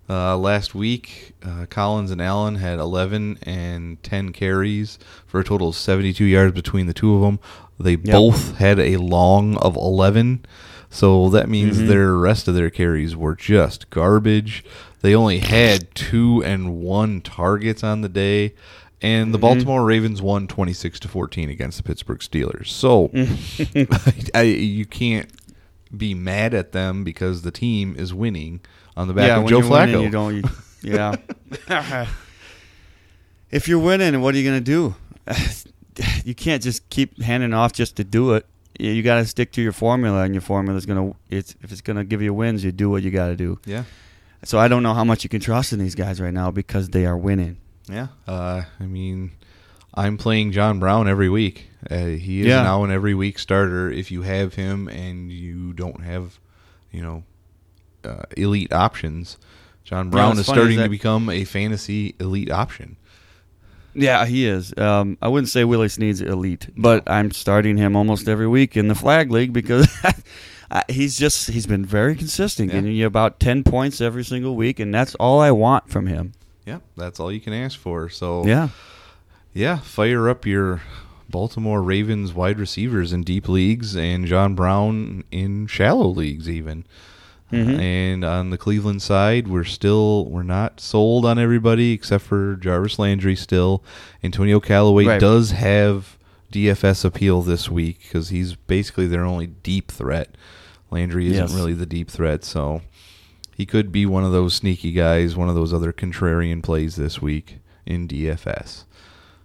Uh, 0.09 0.35
last 0.35 0.73
week, 0.73 1.33
uh, 1.45 1.67
Collins 1.69 2.09
and 2.09 2.19
Allen 2.21 2.55
had 2.55 2.79
11 2.79 3.37
and 3.43 4.01
10 4.01 4.31
carries 4.31 4.97
for 5.27 5.39
a 5.39 5.43
total 5.43 5.69
of 5.69 5.75
72 5.75 6.23
yards 6.25 6.53
between 6.55 6.87
the 6.87 6.93
two 6.95 7.13
of 7.15 7.21
them. 7.21 7.39
They 7.79 7.95
both 7.95 8.57
had 8.57 8.79
a 8.79 8.97
long 8.97 9.55
of 9.57 9.75
11, 9.75 10.45
so 10.89 11.29
that 11.29 11.47
means 11.47 11.77
Mhm. 11.77 11.87
their 11.87 12.15
rest 12.15 12.47
of 12.47 12.55
their 12.55 12.71
carries 12.71 13.15
were 13.15 13.35
just 13.35 13.89
garbage. 13.91 14.63
They 15.01 15.13
only 15.13 15.39
had 15.39 15.93
two 15.93 16.43
and 16.43 16.77
one 16.81 17.21
targets 17.21 17.83
on 17.83 18.01
the 18.01 18.09
day, 18.09 18.53
and 19.03 19.31
the 19.31 19.37
Mhm. 19.37 19.41
Baltimore 19.41 19.85
Ravens 19.85 20.21
won 20.23 20.47
26 20.47 20.99
to 21.01 21.07
14 21.07 21.49
against 21.51 21.77
the 21.77 21.83
Pittsburgh 21.83 22.19
Steelers. 22.19 22.67
So 22.69 23.11
I, 24.33 24.41
you 24.41 24.85
can't 24.85 25.29
be 25.95 26.13
mad 26.15 26.53
at 26.55 26.71
them 26.71 27.03
because 27.03 27.43
the 27.43 27.51
team 27.51 27.95
is 27.97 28.11
winning 28.13 28.59
on 28.99 29.07
the 29.07 29.13
back 29.13 29.27
yeah, 29.27 29.39
of 29.39 29.47
Joe 29.47 29.59
you're 29.59 29.65
Flacco. 29.65 29.85
winning, 29.85 30.01
you 30.01 30.09
don't. 30.09 30.35
You, 30.35 30.43
yeah. 30.83 32.07
if 33.51 33.67
you're 33.67 33.79
winning, 33.79 34.21
what 34.21 34.35
are 34.35 34.37
you 34.37 34.43
going 34.49 34.63
to 34.63 34.63
do? 34.63 34.95
you 36.25 36.35
can't 36.35 36.61
just 36.61 36.89
keep 36.89 37.21
handing 37.21 37.53
off 37.53 37.73
just 37.73 37.95
to 37.97 38.03
do 38.03 38.33
it. 38.33 38.45
You, 38.79 38.91
you 38.91 39.03
got 39.03 39.15
to 39.15 39.25
stick 39.25 39.51
to 39.53 39.61
your 39.61 39.71
formula, 39.71 40.23
and 40.23 40.33
your 40.33 40.41
formula 40.41 40.77
is 40.77 40.85
going 40.85 41.11
to. 41.11 41.17
It's 41.29 41.55
if 41.61 41.71
it's 41.71 41.81
going 41.81 41.97
to 41.97 42.03
give 42.03 42.21
you 42.21 42.33
wins, 42.33 42.63
you 42.63 42.71
do 42.71 42.89
what 42.89 43.03
you 43.03 43.11
got 43.11 43.27
to 43.27 43.35
do. 43.35 43.59
yeah, 43.65 43.83
So 44.43 44.59
I 44.59 44.67
don't 44.67 44.83
know 44.83 44.93
how 44.93 45.03
much 45.03 45.23
you 45.23 45.29
can 45.29 45.39
trust 45.41 45.73
in 45.73 45.79
these 45.79 45.95
guys 45.95 46.19
right 46.21 46.33
now 46.33 46.51
because 46.51 46.89
they 46.89 47.05
are 47.05 47.17
winning. 47.17 47.57
yeah. 47.89 48.07
Uh, 48.27 48.63
I 48.79 48.85
mean, 48.85 49.31
I'm 49.93 50.17
playing 50.17 50.51
John 50.51 50.79
Brown 50.79 51.07
every 51.07 51.29
week. 51.29 51.69
Uh, 51.89 52.05
he 52.05 52.41
is 52.41 52.47
Yeah. 52.47 52.63
now 52.63 52.83
an 52.83 52.91
every 52.91 53.13
week 53.15 53.39
starter. 53.39 53.89
If 53.89 54.11
you 54.11 54.21
have 54.23 54.53
him 54.55 54.87
and 54.89 55.31
you 55.31 55.73
don't 55.73 56.03
have, 56.03 56.37
you 56.91 57.01
know, 57.01 57.23
uh, 58.03 58.23
elite 58.37 58.71
options, 58.73 59.37
John 59.83 60.09
Brown 60.09 60.29
what's 60.29 60.41
is 60.41 60.45
starting 60.47 60.77
to 60.77 60.89
become 60.89 61.29
a 61.29 61.43
fantasy 61.45 62.15
elite 62.19 62.51
option. 62.51 62.95
Yeah, 63.95 64.25
he 64.25 64.45
is. 64.45 64.71
Um, 64.77 65.17
I 65.21 65.27
wouldn't 65.27 65.49
say 65.49 65.63
Willie 65.65 65.89
Snead's 65.89 66.21
elite, 66.21 66.69
but 66.77 67.09
I'm 67.09 67.31
starting 67.31 67.75
him 67.77 67.95
almost 67.95 68.27
every 68.29 68.47
week 68.47 68.77
in 68.77 68.87
the 68.87 68.95
flag 68.95 69.31
league 69.31 69.51
because 69.51 69.87
he's 70.89 71.17
just 71.17 71.49
he's 71.49 71.65
been 71.65 71.85
very 71.85 72.15
consistent, 72.15 72.69
Yeah. 72.69 72.75
getting 72.81 72.95
you 72.95 73.07
about 73.07 73.39
ten 73.39 73.63
points 73.63 73.99
every 73.99 74.23
single 74.23 74.55
week, 74.55 74.79
and 74.79 74.93
that's 74.93 75.15
all 75.15 75.39
I 75.41 75.51
want 75.51 75.89
from 75.89 76.07
him. 76.07 76.33
Yeah, 76.65 76.79
that's 76.95 77.19
all 77.19 77.31
you 77.31 77.41
can 77.41 77.53
ask 77.53 77.79
for. 77.79 78.09
So 78.09 78.45
Yeah, 78.45 78.69
yeah, 79.53 79.79
fire 79.79 80.29
up 80.29 80.45
your 80.45 80.81
Baltimore 81.27 81.81
Ravens 81.81 82.31
wide 82.31 82.59
receivers 82.59 83.11
in 83.11 83.23
deep 83.23 83.49
leagues 83.49 83.95
and 83.95 84.27
John 84.27 84.53
Brown 84.53 85.23
in 85.31 85.65
shallow 85.67 86.07
leagues 86.07 86.47
even. 86.47 86.85
Mhm. 87.51 87.79
And 87.79 88.23
on 88.23 88.49
the 88.51 88.57
Cleveland 88.57 89.01
side, 89.01 89.47
we're 89.47 89.63
still 89.63 90.25
we're 90.25 90.43
not 90.43 90.79
sold 90.79 91.25
on 91.25 91.39
everybody 91.39 91.91
except 91.93 92.23
for 92.23 92.55
Jarvis 92.55 92.99
Landry. 92.99 93.35
Still, 93.35 93.83
Antonio 94.23 94.59
Callaway 94.59 95.05
Right. 95.05 95.19
does 95.19 95.51
have 95.51 96.17
DFS 96.51 97.03
appeal 97.05 97.41
this 97.41 97.69
week 97.69 97.99
because 98.03 98.29
he's 98.29 98.55
basically 98.55 99.07
their 99.07 99.23
only 99.25 99.47
deep 99.47 99.91
threat. 99.91 100.35
Landry 100.91 101.27
isn't 101.27 101.47
Yes. 101.49 101.53
really 101.55 101.73
the 101.73 101.85
deep 101.85 102.09
threat, 102.09 102.43
so 102.43 102.81
he 103.55 103.65
could 103.65 103.91
be 103.91 104.05
one 104.05 104.23
of 104.23 104.31
those 104.31 104.53
sneaky 104.55 104.91
guys, 104.91 105.35
one 105.35 105.49
of 105.49 105.55
those 105.55 105.73
other 105.73 105.91
contrarian 105.93 106.61
plays 106.63 106.95
this 106.95 107.21
week 107.21 107.57
in 107.85 108.07
DFS. 108.07 108.85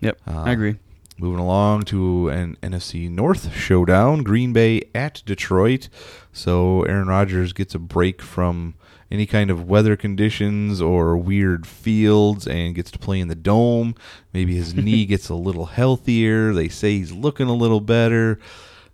Yep, 0.01 0.19
Uh, 0.27 0.43
I 0.45 0.53
agree. 0.53 0.77
Moving 1.17 1.39
along 1.39 1.83
to 1.85 2.29
an 2.29 2.57
NFC 2.61 3.09
North 3.09 3.55
showdown, 3.55 4.25
Green 4.25 4.53
Bay 4.53 4.83
at 4.95 5.23
Detroit. 5.25 5.89
So 6.33 6.83
Aaron 6.83 7.07
Rodgers 7.07 7.53
gets 7.53 7.75
a 7.75 7.79
break 7.79 8.21
from 8.21 8.75
any 9.13 9.27
kind 9.27 9.49
of 9.49 9.69
weather 9.69 9.97
conditions 9.97 10.81
or 10.81 11.17
weird 11.17 11.67
fields 11.67 12.49
and 12.49 12.75
gets 12.75 12.91
to 12.91 12.99
play 12.99 13.21
in 13.21 13.29
the 13.29 13.37
dome. 13.37 13.95
Maybe 14.33 14.57
his 14.57 14.75
knee 14.85 15.07
gets 15.07 15.29
a 15.29 15.37
little 15.37 15.67
healthier. 15.67 16.53
They 16.53 16.69
say 16.69 16.99
he's 16.99 17.13
looking 17.13 17.47
a 17.47 17.55
little 17.55 17.81
better. 17.81 18.41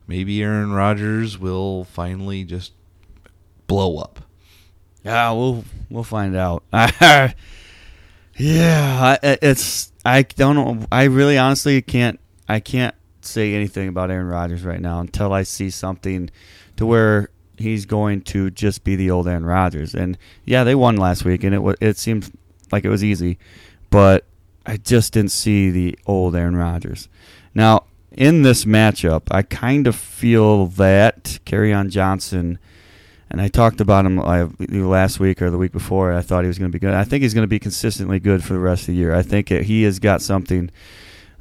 Maybe 0.06 0.42
Aaron 0.42 0.72
Rodgers 0.72 1.38
will 1.38 1.85
finally 1.85 2.44
just 2.44 2.72
blow 3.66 3.96
up. 3.96 4.20
Yeah, 5.04 5.30
we'll 5.33 5.64
we'll 5.88 6.04
find 6.04 6.37
out. 6.37 6.64
yeah, 6.72 7.35
it's 9.22 9.89
I 10.04 10.22
don't. 10.22 10.86
I 10.90 11.04
really 11.04 11.38
honestly 11.38 11.80
can't. 11.82 12.18
I 12.48 12.60
can't 12.60 12.94
say 13.22 13.54
anything 13.54 13.88
about 13.88 14.10
Aaron 14.10 14.26
Rodgers 14.26 14.64
right 14.64 14.80
now 14.80 15.00
until 15.00 15.32
I 15.32 15.42
see 15.42 15.70
something 15.70 16.30
to 16.76 16.86
where 16.86 17.30
he's 17.58 17.84
going 17.84 18.22
to 18.22 18.50
just 18.50 18.82
be 18.82 18.96
the 18.96 19.10
old 19.10 19.28
Aaron 19.28 19.44
Rodgers. 19.44 19.94
And 19.94 20.16
yeah, 20.44 20.64
they 20.64 20.74
won 20.74 20.96
last 20.96 21.24
week, 21.24 21.44
and 21.44 21.54
it 21.54 21.58
wa 21.60 21.74
it 21.80 21.98
seemed 21.98 22.30
like 22.72 22.84
it 22.84 22.88
was 22.88 23.04
easy, 23.04 23.38
but 23.90 24.24
I 24.66 24.76
just 24.76 25.12
didn't 25.12 25.32
see 25.32 25.70
the 25.70 25.98
old 26.06 26.34
Aaron 26.34 26.56
Rodgers. 26.56 27.08
Now 27.54 27.84
in 28.12 28.42
this 28.42 28.64
matchup, 28.64 29.22
I 29.30 29.42
kind 29.42 29.86
of 29.86 29.94
feel 29.94 30.66
that 30.66 31.38
on 31.52 31.90
Johnson 31.90 32.58
and 33.31 33.40
I 33.40 33.49
talked 33.49 33.81
about 33.81 34.07
him 34.07 34.16
last 34.16 35.21
week 35.21 35.40
or 35.40 35.51
the 35.51 35.59
week 35.59 35.73
before. 35.73 36.12
I 36.12 36.21
thought 36.21 36.43
he 36.43 36.49
was 36.49 36.59
going 36.59 36.71
to 36.71 36.77
be 36.77 36.81
good. 36.81 36.95
I 36.95 37.05
think 37.05 37.23
he's 37.23 37.35
going 37.35 37.45
to 37.45 37.49
be 37.49 37.61
consistently 37.61 38.19
good 38.19 38.43
for 38.43 38.55
the 38.55 38.59
rest 38.59 38.83
of 38.83 38.87
the 38.88 38.95
year. 38.95 39.14
I 39.14 39.23
think 39.23 39.49
he 39.49 39.85
has 39.85 39.99
got 39.99 40.21
something 40.21 40.71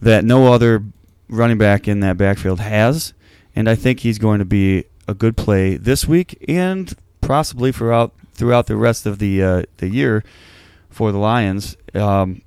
that 0.02 0.24
no 0.24 0.54
other 0.54 0.84
running 1.30 1.58
back 1.58 1.88
in 1.88 2.00
that 2.02 2.18
backfield 2.18 2.60
has, 2.60 3.14
and 3.56 3.68
I 3.68 3.76
think 3.76 4.02
he's 4.02 4.20
going 4.20 4.40
to 4.40 4.46
be 4.46 4.86
a 5.08 5.14
good 5.16 5.36
play 5.36 5.78
this 5.78 6.08
week 6.08 6.44
and 6.48 6.94
possibly 7.22 7.72
throughout 7.72 8.14
throughout 8.34 8.68
the 8.68 8.76
rest 8.76 9.06
of 9.06 9.18
the 9.18 9.44
uh, 9.44 9.64
the 9.78 9.90
year 9.90 10.24
for 10.90 11.12
the 11.12 11.18
Lions. 11.18 11.76
Um, 11.96 12.44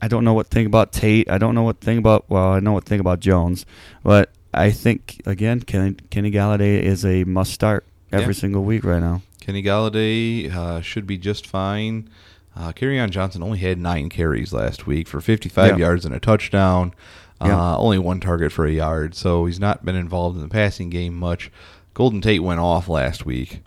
I 0.00 0.08
don't 0.08 0.24
know 0.24 0.32
what 0.32 0.46
thing 0.46 0.64
about 0.64 0.92
Tate. 0.92 1.30
I 1.30 1.36
don't 1.36 1.54
know 1.54 1.62
what 1.62 1.80
thing 1.80 1.98
about 1.98 2.24
well, 2.30 2.52
I 2.52 2.60
know 2.60 2.72
what 2.72 2.84
thing 2.84 3.00
about 3.00 3.20
Jones, 3.20 3.66
but 4.02 4.30
I 4.54 4.70
think 4.70 5.20
again, 5.26 5.60
Kenny, 5.60 5.96
Kenny 6.08 6.30
Golladay 6.30 6.80
is 6.80 7.04
a 7.04 7.24
must 7.24 7.52
start 7.52 7.84
every 8.12 8.34
Yeah. 8.34 8.40
single 8.40 8.64
week 8.64 8.84
right 8.84 9.00
now. 9.00 9.22
Kenny 9.40 9.62
Golladay 9.62 10.52
uh, 10.54 10.80
should 10.80 11.06
be 11.06 11.16
just 11.18 11.46
fine. 11.46 12.08
Uh, 12.56 12.72
on 12.82 13.10
Johnson 13.10 13.42
only 13.42 13.58
had 13.58 13.78
nine 13.78 14.08
carries 14.08 14.52
last 14.52 14.86
week 14.86 15.08
for 15.08 15.20
55 15.20 15.72
Yeah. 15.72 15.76
yards 15.86 16.04
and 16.04 16.14
a 16.14 16.20
touchdown. 16.20 16.92
Uh, 17.40 17.46
Yeah. 17.46 17.76
Only 17.76 17.98
one 17.98 18.20
target 18.20 18.52
for 18.52 18.66
a 18.66 18.72
yard, 18.72 19.14
so 19.14 19.46
he's 19.46 19.60
not 19.60 19.84
been 19.84 19.96
involved 19.96 20.36
in 20.36 20.42
the 20.42 20.48
passing 20.48 20.90
game 20.90 21.14
much. 21.14 21.50
Golden 21.94 22.20
Tate 22.20 22.42
went 22.42 22.60
off 22.60 22.88
last 22.88 23.24
week, 23.24 23.62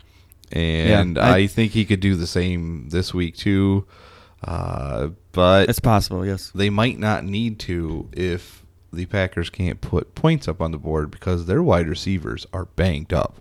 and 0.51 1.17
I- 1.17 1.37
I, 1.37 1.47
think 1.47 1.71
he 1.71 1.85
could 1.85 1.99
do 1.99 2.15
the 2.15 2.27
same 2.27 2.89
this 2.89 3.13
week 3.13 3.35
too. 3.35 3.85
Uh, 4.43 5.09
but 5.31 5.69
It's 5.69 5.79
possible, 5.79 6.25
yes. 6.25 6.51
they 6.53 6.69
might 6.69 6.99
not 6.99 7.23
need 7.23 7.59
to 7.59 8.09
if 8.11 8.63
the 8.91 9.05
Packers 9.07 9.49
can't 9.49 9.81
put 9.81 10.13
points 10.15 10.47
up 10.47 10.61
on 10.61 10.71
the 10.71 10.77
board 10.77 11.09
because 11.09 11.45
their 11.47 11.63
wide 11.63 11.87
receivers 11.87 12.45
are 12.53 12.65
banged 12.75 13.13
up. 13.13 13.39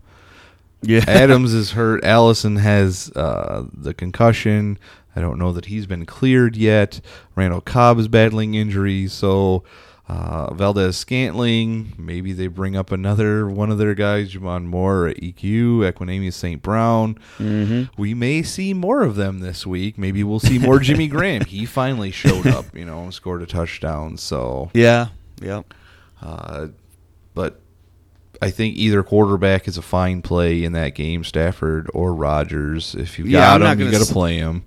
Yeah, 0.83 1.05
Adams 1.09 1.53
is 1.55 1.73
hurt. 1.73 2.05
Allison 2.05 2.57
has 2.57 3.11
uh, 3.15 3.67
the 3.73 3.95
concussion. 3.95 4.79
I 5.15 5.21
don't 5.21 5.39
know 5.39 5.53
that 5.53 5.67
he's 5.67 5.87
been 5.87 6.07
cleared 6.07 6.57
yet. 6.57 7.01
Randall 7.35 7.61
Cobb 7.61 7.99
is 7.99 8.09
battling 8.09 8.55
injuries. 8.55 9.13
So 9.13 9.63
uh, 10.09 10.53
Valdes 10.55 10.97
Scantling, 10.97 11.93
maybe 11.99 12.33
they 12.33 12.47
bring 12.47 12.77
up 12.77 12.91
another 12.91 13.47
one 13.49 13.71
of 13.71 13.79
their 13.79 13.95
guys, 13.95 14.33
J'Mon 14.35 14.65
Moore 14.65 15.09
at 15.09 15.19
EQ, 15.19 15.91
Equanimeous 15.93 16.33
St. 16.35 16.61
Brown. 16.63 17.19
hmm 17.37 17.85
We 17.97 18.15
may 18.15 18.43
see 18.43 18.75
more 18.75 19.03
of 19.03 19.17
them 19.17 19.41
this 19.41 19.67
week. 19.67 19.99
Maybe 19.99 20.25
we'll 20.25 20.41
see 20.41 20.59
more 20.59 20.79
Jimmy 20.81 21.09
Graham. 21.09 21.45
He 21.45 21.67
finally 21.67 22.11
showed 22.11 22.47
up, 22.47 22.75
you 22.77 22.85
know, 22.85 23.05
and 23.05 23.15
scored 23.15 23.43
a 23.43 23.47
touchdown. 23.47 24.17
So 24.17 24.71
yeah, 24.75 25.09
yeah. 25.41 25.63
uh, 26.23 26.69
but 27.35 27.61
I 28.43 28.51
think 28.51 28.77
either 28.77 29.03
quarterback 29.03 29.69
is 29.69 29.79
a 29.79 29.83
fine 29.83 30.23
play 30.23 30.65
in 30.65 30.73
that 30.73 30.95
game, 30.95 31.25
Stafford 31.25 31.89
or 31.95 32.15
Rodgers. 32.15 32.95
If 32.95 33.19
you 33.19 33.25
Yeah, 33.25 33.41
got 33.59 33.63
I'm 33.63 33.79
him, 33.79 33.87
you 33.87 33.93
got 33.93 34.05
to 34.05 34.13
play 34.13 34.37
him. 34.37 34.65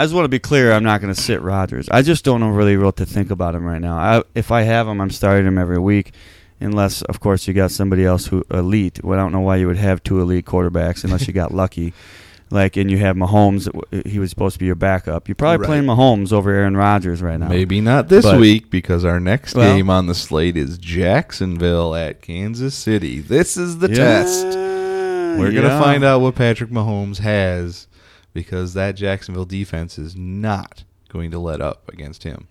I 0.00 0.04
just 0.04 0.14
want 0.14 0.24
to 0.24 0.28
be 0.28 0.38
clear. 0.38 0.72
I'm 0.72 0.84
not 0.84 1.00
going 1.00 1.12
to 1.12 1.20
sit 1.20 1.42
Rodgers. 1.42 1.88
I 1.90 2.02
just 2.02 2.24
don't 2.24 2.40
know 2.40 2.50
really 2.50 2.76
what 2.76 2.96
to 2.96 3.06
think 3.06 3.30
about 3.30 3.54
him 3.54 3.64
right 3.64 3.80
now. 3.80 3.96
I, 3.96 4.22
if 4.34 4.50
I 4.52 4.62
have 4.62 4.86
him, 4.86 5.00
I'm 5.00 5.10
starting 5.10 5.46
him 5.46 5.58
every 5.58 5.78
week, 5.78 6.12
unless, 6.60 7.02
of 7.02 7.18
course, 7.20 7.48
you 7.48 7.54
got 7.54 7.70
somebody 7.72 8.04
else 8.04 8.26
who 8.26 8.44
elite. 8.50 9.02
Well, 9.02 9.18
I 9.18 9.22
don't 9.22 9.32
know 9.32 9.40
why 9.40 9.56
you 9.56 9.66
would 9.66 9.76
have 9.76 10.02
two 10.02 10.20
elite 10.20 10.44
quarterbacks 10.44 11.02
unless 11.04 11.26
you 11.26 11.32
got 11.34 11.52
lucky. 11.52 11.92
Like, 12.50 12.76
and 12.76 12.90
you 12.90 12.96
have 12.98 13.14
Mahomes. 13.16 13.68
Uh, 13.68 14.08
he 14.08 14.18
was 14.18 14.30
supposed 14.30 14.54
to 14.54 14.58
be 14.58 14.66
your 14.66 14.74
backup. 14.74 15.28
You're 15.28 15.34
probably 15.34 15.58
Right. 15.58 15.66
playing 15.66 15.84
Mahomes 15.84 16.32
over 16.32 16.50
Aaron 16.50 16.76
Rodgers 16.76 17.20
right 17.20 17.38
now. 17.38 17.48
Maybe 17.48 17.80
not 17.80 18.08
this 18.08 18.24
But- 18.24 18.40
week 18.40 18.70
because 18.70 19.04
our 19.04 19.20
next 19.20 19.54
Well- 19.54 19.74
game 19.76 19.90
on 19.90 20.06
the 20.06 20.14
slate 20.14 20.56
is 20.56 20.78
Jacksonville 20.78 21.94
at 21.94 22.22
Kansas 22.22 22.74
City. 22.74 23.20
This 23.20 23.56
is 23.56 23.78
the 23.78 23.88
Yeah. 23.90 23.94
test. 23.96 24.46
We're 24.46 25.50
going 25.52 25.62
to 25.62 25.68
Yeah. 25.68 25.80
find 25.82 26.02
out 26.04 26.20
what 26.22 26.34
Patrick 26.36 26.70
Mahomes 26.70 27.18
has 27.18 27.86
because 28.32 28.72
that 28.74 28.96
Jacksonville 28.96 29.44
defense 29.44 29.98
is 29.98 30.16
not 30.16 30.84
going 31.12 31.30
to 31.30 31.38
let 31.38 31.60
up 31.60 31.88
against 31.92 32.24
him. 32.24 32.48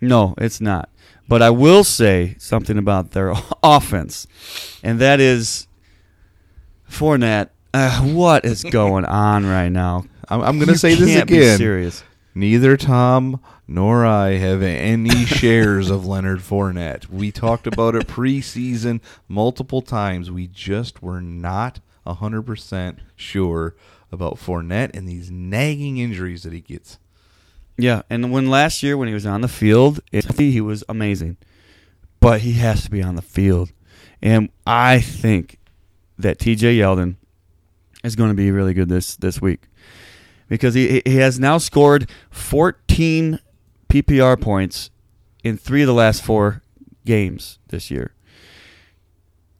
No, 0.00 0.34
it's 0.38 0.60
not. 0.60 0.88
But 1.28 1.42
I 1.42 1.50
will 1.50 1.84
say 1.84 2.36
something 2.38 2.78
about 2.78 3.10
their 3.10 3.34
offense, 3.62 4.26
and 4.82 4.98
that 5.00 5.20
is 5.20 5.66
Fournette. 6.90 7.48
Uh, 7.72 8.00
what 8.02 8.44
is 8.44 8.64
going 8.64 9.04
on 9.06 9.46
right 9.46 9.68
now? 9.68 10.04
I'm, 10.28 10.40
I'm 10.42 10.58
going 10.58 10.68
to 10.68 10.78
say 10.78 10.94
this 10.94 11.08
can't 11.08 11.28
be 11.28 11.38
again. 11.38 11.58
serious. 11.58 12.02
Neither 12.34 12.76
Tom 12.76 13.40
nor 13.66 14.04
I 14.06 14.30
have 14.32 14.62
any 14.62 15.24
shares 15.26 15.90
of 15.90 16.06
Leonard 16.06 16.40
Fournette. 16.40 17.08
We 17.08 17.30
talked 17.32 17.66
about 17.66 17.94
it 17.94 18.06
preseason 18.06 19.00
multiple 19.28 19.82
times. 19.82 20.30
We 20.30 20.46
just 20.46 21.02
were 21.02 21.20
not 21.20 21.80
100% 22.06 22.98
sure 23.16 23.74
about 24.12 24.36
Fournette 24.36 24.90
and 24.94 25.08
these 25.08 25.30
nagging 25.30 25.98
injuries 25.98 26.42
that 26.42 26.52
he 26.52 26.60
gets. 26.60 26.98
Yeah, 27.76 28.02
and 28.10 28.30
when 28.32 28.50
last 28.50 28.82
year 28.82 28.96
when 28.96 29.08
he 29.08 29.14
was 29.14 29.24
on 29.26 29.40
the 29.40 29.48
field, 29.48 30.00
it, 30.12 30.38
he 30.38 30.60
was 30.60 30.84
amazing. 30.88 31.36
But 32.18 32.42
he 32.42 32.52
has 32.54 32.84
to 32.84 32.90
be 32.90 33.02
on 33.02 33.14
the 33.14 33.22
field, 33.22 33.72
and 34.20 34.50
I 34.66 35.00
think 35.00 35.58
that 36.18 36.38
T.J. 36.38 36.76
Yeldon 36.76 37.16
is 38.02 38.16
going 38.16 38.30
to 38.30 38.34
be 38.34 38.50
really 38.50 38.74
good 38.74 38.88
this 38.88 39.16
this 39.16 39.40
week 39.40 39.68
because 40.48 40.74
he 40.74 41.02
he 41.04 41.16
has 41.16 41.38
now 41.38 41.58
scored 41.58 42.10
14 42.30 43.38
PPR 43.88 44.40
points 44.40 44.90
in 45.42 45.56
three 45.56 45.82
of 45.82 45.86
the 45.86 45.94
last 45.94 46.22
four 46.22 46.62
games 47.06 47.58
this 47.68 47.90
year, 47.90 48.14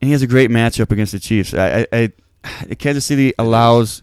and 0.00 0.09
he 0.09 0.12
has 0.12 0.22
a 0.22 0.26
great 0.26 0.50
matchup 0.50 0.90
against 0.90 1.12
the 1.12 1.20
Chiefs. 1.20 1.55
I, 1.55 1.87
I, 1.92 2.12
I 2.68 2.74
Kansas 2.74 3.07
City 3.07 3.33
allows 3.38 4.03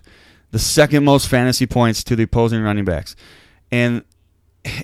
the 0.52 0.60
second 0.60 1.04
most 1.04 1.28
fantasy 1.28 1.68
points 1.68 2.04
to 2.06 2.16
the 2.16 2.24
opposing 2.24 2.62
running 2.64 2.86
backs, 2.86 3.16
and 3.72 4.04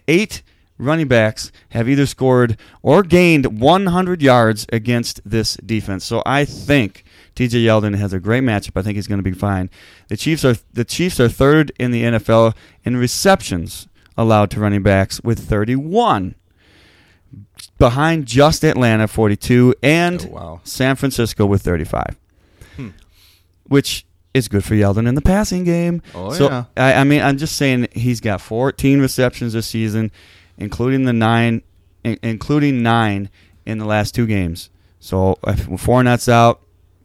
eight 0.08 0.44
running 0.78 1.08
backs 1.08 1.52
have 1.69 1.88
either 1.88 2.06
scored 2.06 2.58
or 2.82 3.04
gained 3.04 3.60
100 3.60 4.21
yards 4.21 4.65
against 4.71 5.21
this 5.23 5.56
defense. 5.58 6.04
So 6.04 6.21
I 6.25 6.46
think 6.46 7.04
T.J. 7.36 7.58
Yeldon 7.63 7.96
has 7.98 8.13
a 8.13 8.19
great 8.19 8.44
matchup. 8.44 8.79
I 8.79 8.81
think 8.84 8.96
he's 8.96 9.08
going 9.08 9.17
to 9.19 9.23
be 9.23 9.31
fine. 9.38 9.69
The 10.08 10.17
Chiefs 10.17 10.46
are 10.46 10.56
the 10.73 10.86
Chiefs 10.86 11.19
are 11.19 11.29
third 11.29 11.71
in 11.79 11.92
the 11.92 12.04
NFL 12.04 12.56
in 12.84 12.96
receptions 12.98 13.88
allowed 14.17 14.52
to 14.52 14.60
running 14.60 14.84
backs 14.84 15.19
with 15.23 15.40
31, 15.40 16.36
behind 17.79 18.25
just 18.25 18.63
Atlanta 18.63 19.08
42 19.08 19.73
and 19.81 20.25
Oh, 20.29 20.34
wow. 20.34 20.62
San 20.63 20.96
Francisco 20.96 21.46
with 21.46 21.62
35, 21.63 22.19
Hmm. 22.75 22.90
which 23.63 24.06
is 24.34 24.48
good 24.48 24.63
for 24.63 24.75
Yeldon 24.75 25.08
in 25.08 25.15
the 25.15 25.21
passing 25.21 25.63
game. 25.63 26.02
Oh, 26.13 26.31
so 26.34 26.50
yeah. 26.50 26.65
I, 26.77 26.94
I 26.96 27.04
mean, 27.04 27.21
I'm 27.21 27.38
just 27.38 27.56
saying 27.56 27.88
he's 27.94 28.19
got 28.19 28.42
14 28.42 29.00
receptions 29.00 29.54
this 29.54 29.67
season, 29.67 30.12
including 30.58 31.06
the 31.06 31.13
nine, 31.13 31.62
in, 32.04 32.17
including 32.23 32.81
nine 32.84 33.29
in 33.65 33.77
the 33.77 33.86
last 33.86 34.13
two 34.15 34.25
games. 34.27 34.69
So 35.00 35.38
if 35.48 35.67
Fournette's 35.67 36.29
out, 36.29 36.62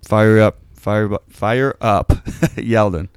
fire 0.09 0.41
up, 0.41 0.59
fire, 0.75 1.09
fire 1.29 1.77
up, 1.81 2.09
Yeldon. 2.57 3.09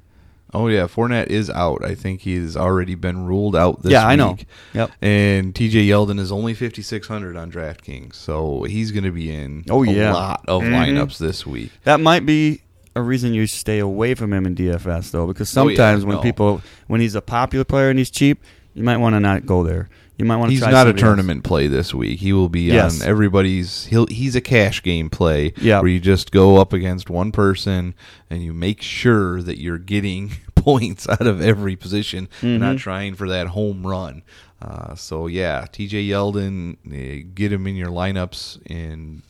Oh 0.54 0.68
yeah, 0.68 0.82
Fournette 0.86 1.28
is 1.28 1.48
out. 1.48 1.82
I 1.82 1.94
think 1.94 2.20
he's 2.20 2.58
already 2.58 2.94
been 2.94 3.24
ruled 3.24 3.56
out 3.56 3.82
this 3.82 3.92
Yeah, 3.92 4.06
I 4.06 4.16
know. 4.16 4.36
Yep. 4.74 4.90
And 5.00 5.54
TJ 5.54 5.86
Yeldon 5.88 6.18
is 6.20 6.30
only 6.30 6.52
5600 6.52 7.36
on 7.38 7.50
DraftKings, 7.50 8.14
so 8.14 8.64
he's 8.64 8.90
going 8.92 9.04
to 9.04 9.12
be 9.12 9.32
in 9.34 9.64
Oh, 9.70 9.82
a 9.82 9.86
yeah. 9.90 10.12
lot 10.12 10.44
of 10.46 10.60
Mhm. 10.62 10.72
lineups 10.74 11.16
this 11.16 11.46
week. 11.46 11.70
That 11.84 12.00
might 12.00 12.26
be 12.26 12.60
a 12.94 13.00
reason 13.00 13.32
you 13.32 13.46
stay 13.46 13.78
away 13.78 14.14
from 14.14 14.34
him 14.34 14.44
in 14.44 14.54
DFS 14.54 15.10
though, 15.10 15.26
because 15.26 15.56
Oh, 15.56 15.68
yeah, 15.68 15.76
sometimes 15.76 16.04
when 16.04 16.16
no. 16.16 16.22
people 16.22 16.60
when 16.86 17.00
he's 17.00 17.14
a 17.14 17.22
popular 17.22 17.64
player 17.64 17.88
and 17.88 17.98
he's 17.98 18.10
cheap, 18.10 18.42
you 18.74 18.82
might 18.84 18.98
want 18.98 19.14
to 19.14 19.20
not 19.20 19.46
go 19.46 19.64
there. 19.64 19.88
You 20.18 20.24
might 20.26 20.36
want 20.36 20.50
to. 20.50 20.52
He's 20.52 20.60
not 20.60 20.68
a 20.68 20.72
somebody 20.76 20.90
else. 20.90 21.00
tournament 21.00 21.44
play 21.44 21.66
this 21.66 21.92
week. 21.94 22.20
He 22.20 22.32
will 22.32 22.48
be 22.48 22.62
Yes. 22.62 23.02
on 23.02 23.08
everybody's. 23.08 23.86
He'll 23.86 24.06
he's 24.06 24.36
a 24.36 24.40
cash 24.40 24.82
game 24.82 25.08
play. 25.10 25.52
Yeah. 25.56 25.80
where 25.80 25.88
you 25.88 26.00
just 26.00 26.30
go 26.30 26.58
up 26.58 26.72
against 26.72 27.08
one 27.10 27.32
person 27.32 27.94
and 28.30 28.42
you 28.42 28.52
make 28.52 28.82
sure 28.82 29.42
that 29.42 29.58
you're 29.60 29.78
getting 29.78 30.32
points 30.54 31.08
out 31.08 31.26
of 31.26 31.40
every 31.40 31.74
position, 31.76 32.28
and 32.42 32.60
not 32.60 32.78
trying 32.78 33.14
for 33.14 33.28
that 33.28 33.48
home 33.48 33.86
run. 33.86 34.22
Uh, 34.60 34.94
so 34.94 35.26
yeah, 35.26 35.66
T.J. 35.72 36.04
Yeldon, 36.06 36.76
eh, 36.92 37.24
get 37.34 37.52
him 37.52 37.66
in 37.66 37.74
your 37.74 37.88
lineups 37.88 38.60
in 38.70 39.22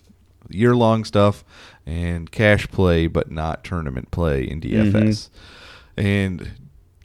year 0.50 0.76
long 0.76 1.04
stuff 1.04 1.42
and 1.86 2.30
cash 2.30 2.68
play, 2.68 3.06
but 3.06 3.30
not 3.30 3.64
tournament 3.64 4.10
play 4.10 4.42
in 4.46 4.60
DFS. 4.60 5.30
And 5.96 6.50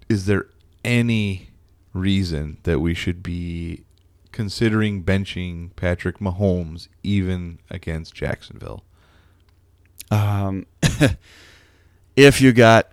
is 0.10 0.26
there 0.26 0.48
any 0.84 1.50
reason 1.98 2.58
that 2.64 2.80
we 2.80 2.94
should 2.94 3.24
be 3.24 3.84
considering 4.32 5.04
benching 5.04 5.76
Patrick 5.76 6.20
Mahomes 6.20 6.88
even 7.04 7.60
against 7.70 8.14
Jacksonville? 8.14 8.84
Um, 10.12 10.66
if 12.16 12.42
you 12.42 12.54
got 12.54 12.92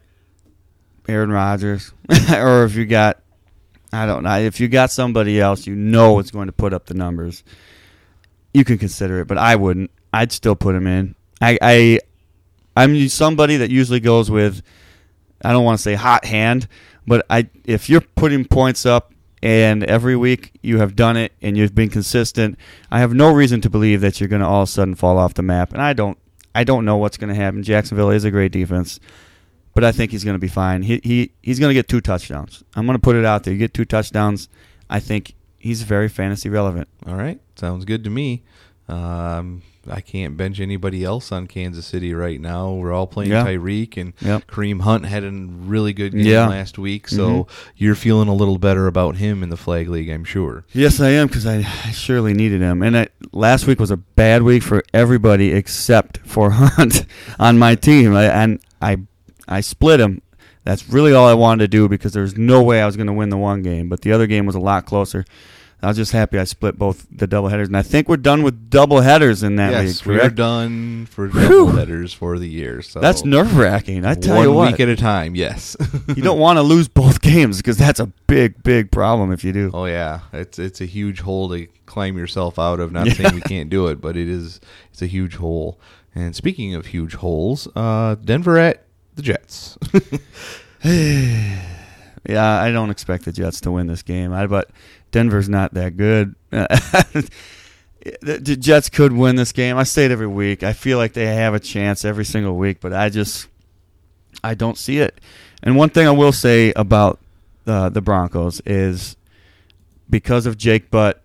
Aaron 1.09 1.31
Rodgers, 1.31 1.93
or 2.33 2.65
if 2.65 2.75
you 2.75 2.87
got, 2.87 3.21
I 3.93 4.07
don't 4.07 4.23
know, 4.23 4.39
if 4.39 4.59
you 4.61 4.69
got 4.69 4.91
somebody 4.91 5.41
else 5.41 5.67
you 5.67 5.75
know 5.75 6.19
is 6.19 6.31
going 6.31 6.47
to 6.47 6.53
put 6.53 6.73
up 6.73 6.87
the 6.87 6.95
numbers, 6.95 7.45
you 8.53 8.65
can 8.65 8.79
consider 8.79 9.21
it. 9.21 9.29
But 9.29 9.39
I 9.39 9.57
wouldn't. 9.57 9.91
I'd 10.13 10.33
still 10.33 10.55
put 10.55 10.75
him 10.75 10.87
in. 10.87 11.15
I, 11.41 11.59
I 11.61 12.01
I'm 12.77 13.09
somebody 13.09 13.59
that 13.59 13.71
usually 13.71 14.01
goes 14.01 14.31
with. 14.31 14.63
I 15.45 15.53
don't 15.53 15.65
want 15.65 15.79
to 15.79 15.83
say 15.83 15.95
hot 15.95 16.25
hand, 16.25 16.67
but 17.07 17.25
I 17.29 17.49
if 17.65 17.89
you're 17.89 18.01
putting 18.01 18.45
points 18.45 18.87
up 18.87 19.13
and 19.43 19.85
every 19.85 20.17
week 20.17 20.53
you 20.63 20.79
have 20.79 20.97
done 20.97 21.17
it 21.17 21.33
and 21.43 21.57
you've 21.57 21.75
been 21.75 21.91
consistent, 21.91 22.59
I 22.91 23.01
have 23.01 23.13
no 23.13 23.33
reason 23.33 23.61
to 23.63 23.71
believe 23.71 24.01
that 24.01 24.21
you're 24.21 24.29
going 24.29 24.43
to 24.43 24.49
all 24.49 24.63
of 24.63 24.69
a 24.69 24.73
sudden 24.73 24.95
fall 24.95 25.19
off 25.19 25.35
the 25.35 25.43
map. 25.43 25.73
And 25.73 25.83
I 25.83 25.93
don't 25.93 26.19
I 26.55 26.65
don't 26.65 26.85
know 26.85 26.97
what's 26.97 27.17
going 27.17 27.29
to 27.29 27.35
happen. 27.35 27.63
Jacksonville 27.63 28.11
is 28.11 28.25
a 28.25 28.31
great 28.31 28.53
defense, 28.53 29.01
but 29.75 29.85
I 29.85 29.93
think 29.93 30.13
he's 30.13 30.25
going 30.25 30.37
to 30.37 30.41
be 30.41 30.49
fine. 30.49 30.83
He 30.83 31.01
he 31.05 31.33
he's 31.43 31.59
going 31.59 31.71
to 31.71 31.75
get 31.75 31.89
two 31.89 32.01
touchdowns. 32.01 32.65
I'm 32.75 32.87
going 32.87 32.97
to 32.97 33.03
put 33.03 33.17
it 33.17 33.25
out 33.25 33.45
there. 33.45 33.53
You 33.53 33.59
get 33.59 33.75
two 33.75 33.85
touchdowns, 33.85 34.49
I 34.89 35.01
think 35.01 35.35
he's 35.59 35.83
very 35.83 36.09
fantasy 36.09 36.49
relevant. 36.49 36.89
All 37.07 37.17
right, 37.17 37.41
sounds 37.57 37.85
good 37.85 38.05
to 38.05 38.11
me. 38.11 38.43
Um, 38.89 39.63
I 39.91 40.01
can't 40.01 40.37
bench 40.37 40.61
anybody 40.61 41.05
else 41.05 41.31
on 41.33 41.47
Kansas 41.47 41.85
City 41.87 42.15
right 42.15 42.41
now. 42.41 42.73
We're 42.73 42.93
all 42.93 43.07
playing 43.07 43.31
Yeah. 43.33 43.45
Tyreek, 43.45 43.97
and 43.99 44.13
Yep. 44.21 44.47
Kareem 44.47 44.81
Hunt 44.83 45.05
had 45.07 45.25
a 45.25 45.31
really 45.31 45.93
good 45.93 46.13
game 46.13 46.25
Yeah. 46.27 46.49
last 46.49 46.79
week. 46.79 47.07
So 47.09 47.29
Mhm. 47.29 47.49
you're 47.77 47.95
feeling 47.95 48.29
a 48.29 48.35
little 48.35 48.59
better 48.59 48.87
about 48.87 49.17
him 49.17 49.43
in 49.43 49.51
the 49.51 49.57
flag 49.57 49.89
league, 49.89 50.09
I'm 50.09 50.25
sure. 50.25 50.65
Yes, 50.73 51.01
I 51.01 51.11
am 51.11 51.27
because 51.29 51.47
I, 51.47 51.59
I 51.59 51.91
surely 51.93 52.33
needed 52.35 52.61
him. 52.63 52.83
And 52.83 52.97
I, 52.97 53.09
last 53.33 53.67
week 53.67 53.79
was 53.81 53.91
a 53.91 53.97
bad 53.99 54.43
week 54.43 54.63
for 54.63 54.83
everybody 54.95 55.53
except 55.53 56.19
for 56.25 56.51
Hunt 56.53 57.05
on 57.39 57.59
my 57.59 57.75
team. 57.75 58.15
I, 58.15 58.25
and 58.25 58.59
I 58.81 58.99
I 59.47 59.61
split 59.61 60.01
him. 60.01 60.23
That's 60.65 60.89
really 60.89 61.13
all 61.13 61.27
I 61.29 61.35
wanted 61.35 61.65
to 61.65 61.69
do 61.69 61.89
because 61.91 62.13
there's 62.15 62.39
no 62.39 62.63
way 62.63 62.81
I 62.81 62.87
was 62.87 62.97
going 62.97 63.09
to 63.09 63.13
win 63.13 63.29
the 63.29 63.37
one 63.37 63.61
game. 63.61 63.91
But 63.91 64.01
the 64.01 64.13
other 64.13 64.27
game 64.27 64.47
was 64.47 64.55
a 64.55 64.61
lot 64.61 64.87
closer. 64.87 65.27
I 65.85 65.89
was 65.89 65.97
just 65.97 66.13
happy 66.13 66.39
I 66.39 66.45
split 66.45 66.79
both 66.79 67.07
the 67.11 67.27
double 67.27 67.49
headers, 67.49 67.69
and 67.69 67.77
I 67.77 67.83
think 67.83 68.09
we're 68.09 68.17
done 68.17 68.43
with 68.43 68.71
double 68.71 69.01
headers 69.03 69.43
in 69.43 69.57
that 69.57 69.73
yes, 69.73 70.05
league. 70.07 70.17
we're 70.19 70.31
done 70.31 71.07
for 71.07 71.29
double 71.29 71.73
headers 71.73 72.15
for 72.15 72.39
the 72.39 72.49
year. 72.49 72.81
So 72.81 73.01
That's 73.01 73.25
nerve 73.25 73.57
wracking. 73.57 74.07
I 74.07 74.15
tell 74.15 74.37
one 74.37 74.45
you 74.45 74.53
what, 74.53 74.73
week 74.73 74.81
at 74.81 74.89
a 74.89 74.97
time. 74.97 75.35
Yes. 75.35 75.77
you 76.09 76.23
don't 76.23 76.39
want 76.39 76.57
to 76.57 76.63
lose 76.75 76.89
both 76.89 77.21
games 77.21 77.59
because 77.59 77.77
that's 77.77 78.01
a 78.01 78.07
big, 78.27 78.63
big 78.63 78.91
problem 78.91 79.31
if 79.33 79.45
you 79.45 79.53
do. 79.53 79.71
Oh 79.75 79.85
yeah, 79.85 80.21
it's 80.33 80.59
it's 80.59 80.81
a 80.81 80.87
huge 80.87 81.21
hole 81.21 81.51
to 81.51 81.67
climb 81.87 82.17
yourself 82.17 82.59
out 82.59 82.81
of. 82.81 82.91
Not 82.91 83.07
Yeah. 83.07 83.13
saying 83.15 83.35
we 83.35 83.43
can't 83.43 83.69
do 83.69 83.89
it, 83.89 84.01
but 84.01 84.17
it 84.17 84.29
is 84.29 84.61
it's 84.91 85.03
a 85.03 85.07
huge 85.07 85.35
hole. 85.37 85.79
And 86.15 86.35
speaking 86.35 86.75
of 86.75 86.87
huge 86.87 87.15
holes, 87.15 87.69
uh, 87.77 88.15
Denver 88.17 88.57
at 88.57 88.87
the 89.17 89.23
Jets. 89.23 89.77
Yeah, 92.27 92.61
I 92.61 92.71
don't 92.71 92.91
expect 92.91 93.25
the 93.25 93.33
Jets 93.33 93.61
to 93.63 93.71
win 93.71 93.87
this 93.87 94.03
game. 94.03 94.33
I 94.33 94.47
but 94.47 94.71
Denver's 95.11 95.49
not 95.49 95.75
that 95.75 95.97
good. 95.97 96.35
the, 96.51 97.31
Jets 98.59 98.89
could 98.89 99.13
win 99.13 99.37
this 99.37 99.53
game. 99.53 99.77
I 99.77 99.83
say 99.83 100.07
it 100.07 100.11
every 100.11 100.27
week. 100.27 100.63
I 100.63 100.73
feel 100.73 100.99
like 100.99 101.13
they 101.13 101.27
have 101.27 101.55
a 101.55 101.61
chance 101.61 102.05
every 102.05 102.25
single 102.25 102.57
week, 102.57 102.81
but 102.81 102.93
I 102.93 103.11
just 103.11 103.49
I 104.43 104.55
don't 104.55 104.79
see 104.79 104.99
it. 104.99 105.21
And 105.63 105.77
one 105.77 105.91
thing 105.91 106.07
I 106.07 106.13
will 106.13 106.33
say 106.33 106.73
about 106.75 107.21
uh, 107.67 107.89
the 107.89 108.01
Broncos 108.01 108.61
is 108.67 109.17
because 110.09 110.47
of 110.47 110.57
Jake 110.57 110.91
Butt 110.91 111.23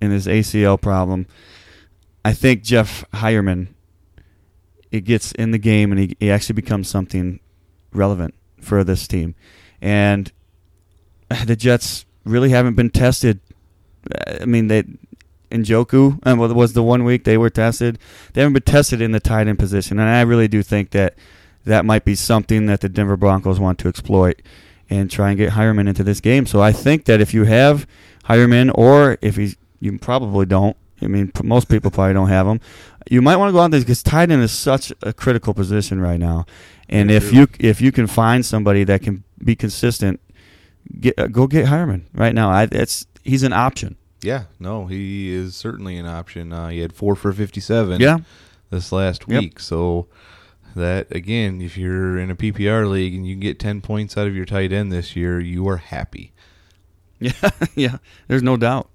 and 0.00 0.12
his 0.12 0.26
ACL 0.26 0.80
problem, 0.80 1.26
I 2.24 2.32
think 2.32 2.62
Jeff 2.62 3.04
Heuerman 3.12 3.68
it 4.94 5.04
gets 5.04 5.32
in 5.32 5.50
the 5.50 5.58
game 5.58 5.90
and 5.90 6.00
he, 6.00 6.16
he 6.20 6.30
actually 6.30 6.54
becomes 6.54 6.88
something 6.88 7.40
relevant 7.92 8.32
for 8.60 8.84
this 8.84 9.08
team. 9.08 9.34
And 9.84 10.32
the 11.46 11.54
Jets 11.54 12.06
really 12.24 12.50
haven't 12.50 12.74
been 12.74 12.90
tested. 12.90 13.40
I 14.40 14.46
mean, 14.46 14.68
they 14.68 14.84
Njoku 15.50 16.18
uh, 16.26 16.34
well, 16.36 16.52
was 16.52 16.72
the 16.72 16.82
one 16.82 17.04
week 17.04 17.24
they 17.24 17.38
were 17.38 17.50
tested. 17.50 17.98
They 18.32 18.40
haven't 18.40 18.54
been 18.54 18.62
tested 18.62 19.00
in 19.00 19.12
the 19.12 19.20
tight 19.20 19.46
end 19.46 19.58
position, 19.58 20.00
and 20.00 20.08
I 20.08 20.22
really 20.22 20.48
do 20.48 20.62
think 20.62 20.90
that 20.90 21.14
that 21.64 21.84
might 21.84 22.04
be 22.04 22.14
something 22.14 22.66
that 22.66 22.80
the 22.80 22.88
Denver 22.88 23.16
Broncos 23.16 23.60
want 23.60 23.78
to 23.80 23.88
exploit 23.88 24.42
and 24.90 25.10
try 25.10 25.30
and 25.30 25.38
get 25.38 25.52
Heuerman 25.52 25.88
into 25.88 26.04
this 26.04 26.20
game. 26.20 26.44
So 26.46 26.60
I 26.60 26.72
think 26.72 27.04
that 27.04 27.20
if 27.20 27.32
you 27.32 27.44
have 27.44 27.86
Heuerman, 28.24 28.72
or 28.74 29.16
if 29.22 29.36
he's 29.36 29.56
you 29.80 29.98
probably 29.98 30.46
don't. 30.46 30.76
I 31.02 31.06
mean, 31.08 31.30
most 31.42 31.68
people 31.68 31.90
probably 31.90 32.14
don't 32.14 32.28
have 32.28 32.46
him. 32.46 32.60
You 33.10 33.20
might 33.20 33.36
want 33.36 33.50
to 33.50 33.52
go 33.52 33.60
out 33.60 33.70
there 33.70 33.80
because 33.80 34.02
tight 34.02 34.30
end 34.30 34.42
is 34.42 34.52
such 34.52 34.92
a 35.02 35.12
critical 35.12 35.52
position 35.52 36.00
right 36.00 36.18
now. 36.18 36.46
And 36.88 37.10
if 37.10 37.32
you 37.32 37.48
if 37.58 37.80
you 37.80 37.92
can 37.92 38.06
find 38.06 38.46
somebody 38.46 38.84
that 38.84 39.02
can 39.02 39.23
be 39.42 39.54
consistent, 39.56 40.20
get 41.00 41.18
uh, 41.18 41.26
go 41.28 41.46
get 41.46 41.66
Heuerman 41.66 42.02
right 42.14 42.34
now. 42.34 42.50
I, 42.50 42.68
it's 42.70 43.06
he's 43.22 43.42
an 43.42 43.52
option. 43.52 43.96
yeah, 44.22 44.44
no, 44.58 44.86
he 44.86 45.32
is 45.32 45.54
certainly 45.56 45.96
an 45.96 46.06
option. 46.06 46.52
Uh, 46.52 46.68
he 46.68 46.78
had 46.80 46.92
four 46.92 47.14
for 47.16 47.32
fifty-seven. 47.32 48.00
Yeah. 48.00 48.18
this 48.70 48.90
last 48.92 49.24
Yep. 49.28 49.40
week. 49.40 49.60
So 49.60 50.06
that 50.74 51.14
again, 51.14 51.60
if 51.62 51.76
you're 51.76 52.18
in 52.18 52.30
a 52.30 52.34
PPR 52.36 52.90
league 52.90 53.14
and 53.14 53.26
you 53.26 53.34
can 53.34 53.40
get 53.40 53.58
ten 53.60 53.80
points 53.80 54.16
out 54.16 54.26
of 54.26 54.34
your 54.34 54.44
tight 54.44 54.72
end 54.72 54.90
this 54.92 55.14
year, 55.14 55.38
you 55.40 55.66
are 55.68 55.76
happy. 55.78 56.32
Yeah, 57.20 57.50
yeah. 57.76 57.96
There's 58.28 58.42
no 58.42 58.56
doubt. 58.56 58.90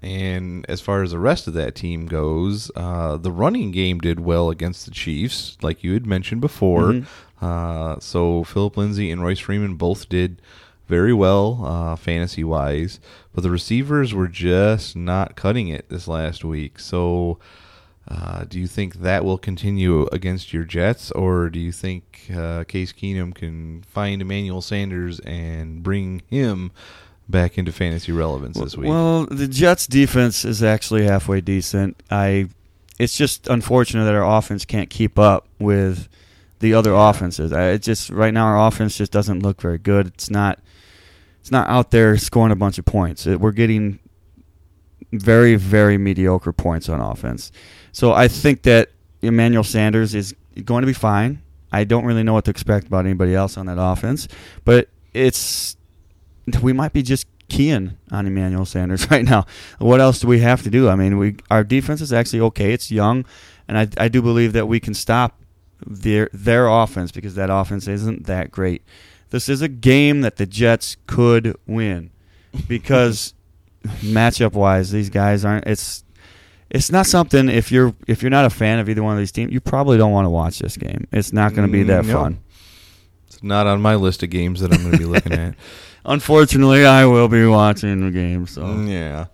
And 0.00 0.64
as 0.68 0.80
far 0.80 1.02
as 1.02 1.10
the 1.10 1.18
rest 1.18 1.48
of 1.48 1.54
that 1.54 1.74
team 1.74 2.06
goes, 2.06 2.70
uh, 2.76 3.16
the 3.16 3.32
running 3.32 3.72
game 3.72 3.98
did 3.98 4.20
well 4.20 4.48
against 4.48 4.84
the 4.84 4.92
Chiefs, 4.92 5.58
like 5.60 5.82
you 5.82 5.92
had 5.92 6.06
mentioned 6.06 6.40
before. 6.40 6.92
Mhm. 6.92 7.06
Uh, 7.40 7.98
so 8.00 8.44
Philip 8.44 8.76
Lindsay 8.76 9.10
and 9.10 9.22
Royce 9.22 9.38
Freeman 9.38 9.74
both 9.74 10.08
did 10.08 10.40
very 10.86 11.12
well 11.12 11.64
uh, 11.64 11.96
fantasy 11.96 12.42
wise, 12.42 12.98
but 13.34 13.42
the 13.42 13.50
receivers 13.50 14.14
were 14.14 14.28
just 14.28 14.96
not 14.96 15.36
cutting 15.36 15.68
it 15.68 15.88
this 15.88 16.08
last 16.08 16.44
week. 16.44 16.78
So. 16.78 17.38
Uh, 18.10 18.44
do 18.44 18.58
you 18.58 18.66
think 18.66 19.00
that 19.00 19.22
will 19.22 19.36
continue 19.36 20.06
against 20.12 20.50
your 20.50 20.64
Jets, 20.64 21.10
or 21.10 21.50
do 21.50 21.58
you 21.58 21.70
think 21.70 22.30
uh, 22.34 22.64
Case 22.64 22.90
Keenum 22.90 23.34
can 23.34 23.82
find 23.82 24.22
Emmanuel 24.22 24.62
Sanders 24.62 25.20
and 25.26 25.82
bring 25.82 26.22
him 26.30 26.72
back 27.28 27.58
into 27.58 27.70
fantasy 27.70 28.10
relevance 28.12 28.58
this 28.58 28.78
week? 28.78 28.88
Well, 28.88 29.26
the 29.26 29.46
Jets' 29.46 29.86
defense 29.86 30.46
is 30.46 30.62
actually 30.62 31.04
halfway 31.04 31.42
decent. 31.42 32.02
I, 32.10 32.48
it's 32.98 33.14
just 33.16 33.46
unfortunate 33.48 34.04
that 34.06 34.14
our 34.14 34.38
offense 34.38 34.64
can't 34.64 34.88
keep 34.88 35.18
up 35.18 35.46
with 35.58 36.08
the 36.60 36.74
other 36.74 36.92
offenses. 36.94 37.52
It 37.52 37.82
just 37.82 38.10
right 38.10 38.34
now 38.34 38.46
our 38.46 38.66
offense 38.66 38.96
just 38.96 39.12
doesn't 39.12 39.40
look 39.40 39.60
very 39.60 39.78
good. 39.78 40.08
It's 40.08 40.30
not, 40.30 40.58
it's 41.40 41.50
not 41.50 41.68
out 41.68 41.90
there 41.90 42.16
scoring 42.16 42.52
a 42.52 42.56
bunch 42.56 42.78
of 42.78 42.84
points. 42.84 43.26
It, 43.26 43.40
we're 43.40 43.52
getting 43.52 44.00
very 45.12 45.56
very 45.56 45.96
mediocre 45.96 46.52
points 46.52 46.88
on 46.88 47.00
offense. 47.00 47.50
So 47.92 48.12
I 48.12 48.28
think 48.28 48.62
that 48.62 48.90
Emmanuel 49.22 49.64
Sanders 49.64 50.14
is 50.14 50.34
going 50.64 50.82
to 50.82 50.86
be 50.86 50.92
fine. 50.92 51.42
I 51.72 51.84
don't 51.84 52.04
really 52.04 52.22
know 52.22 52.34
what 52.34 52.44
to 52.46 52.50
expect 52.50 52.86
about 52.86 53.04
anybody 53.04 53.34
else 53.34 53.56
on 53.56 53.66
that 53.66 53.78
offense, 53.80 54.28
but 54.64 54.88
it's 55.12 55.76
we 56.62 56.72
might 56.72 56.92
be 56.92 57.02
just 57.02 57.26
keying 57.48 57.96
on 58.10 58.26
Emmanuel 58.26 58.64
Sanders 58.64 59.10
right 59.10 59.24
now. 59.24 59.46
What 59.78 60.00
else 60.00 60.20
do 60.20 60.28
we 60.28 60.40
have 60.40 60.62
to 60.62 60.70
do? 60.70 60.88
I 60.88 60.96
mean, 60.96 61.18
we 61.18 61.36
our 61.50 61.64
defense 61.64 62.00
is 62.00 62.12
actually 62.12 62.40
okay. 62.40 62.72
It's 62.72 62.90
young, 62.90 63.24
and 63.66 63.78
I 63.78 63.88
I 63.98 64.08
do 64.08 64.22
believe 64.22 64.52
that 64.54 64.66
we 64.66 64.80
can 64.80 64.94
stop 64.94 65.40
their 65.86 66.28
their 66.32 66.66
offense 66.68 67.12
because 67.12 67.34
that 67.36 67.50
offense 67.50 67.86
isn't 67.88 68.26
that 68.26 68.50
great. 68.50 68.82
this 69.30 69.48
is 69.48 69.62
a 69.62 69.68
game 69.68 70.20
that 70.22 70.36
the 70.36 70.46
Jets 70.46 70.96
could 71.06 71.56
win 71.66 72.10
because 72.66 73.34
matchup 74.00 74.52
wise, 74.54 74.90
these 74.90 75.10
guys 75.10 75.44
aren't. 75.44 75.66
It's 75.66 76.04
it's 76.70 76.90
not 76.90 77.06
something 77.06 77.48
if 77.48 77.70
you're 77.72 77.94
if 78.06 78.22
you're 78.22 78.30
not 78.30 78.44
a 78.44 78.50
fan 78.50 78.78
of 78.78 78.88
either 78.88 79.02
one 79.02 79.12
of 79.14 79.18
these 79.18 79.32
teams, 79.32 79.52
you 79.52 79.60
probably 79.60 79.96
don't 79.98 80.12
want 80.12 80.26
to 80.26 80.30
watch 80.30 80.58
this 80.58 80.76
game. 80.76 81.06
It's 81.12 81.32
not 81.32 81.54
going 81.54 81.66
to 81.66 81.72
be 81.72 81.82
that 81.84 82.04
Mm, 82.04 82.08
no. 82.08 82.12
fun. 82.14 82.38
It's 83.26 83.42
not 83.42 83.66
on 83.66 83.80
my 83.80 83.94
list 83.94 84.22
of 84.22 84.30
games 84.30 84.60
that 84.60 84.72
I'm 84.72 84.80
going 84.80 84.92
to 84.92 84.98
be 84.98 85.04
looking 85.04 85.32
at. 85.32 85.54
Unfortunately, 86.04 86.86
I 86.86 87.04
will 87.04 87.28
be 87.28 87.44
watching 87.46 88.04
the 88.04 88.10
game. 88.10 88.46
So 88.46 88.62
Mm, 88.62 88.88
Yeah. 88.90 89.26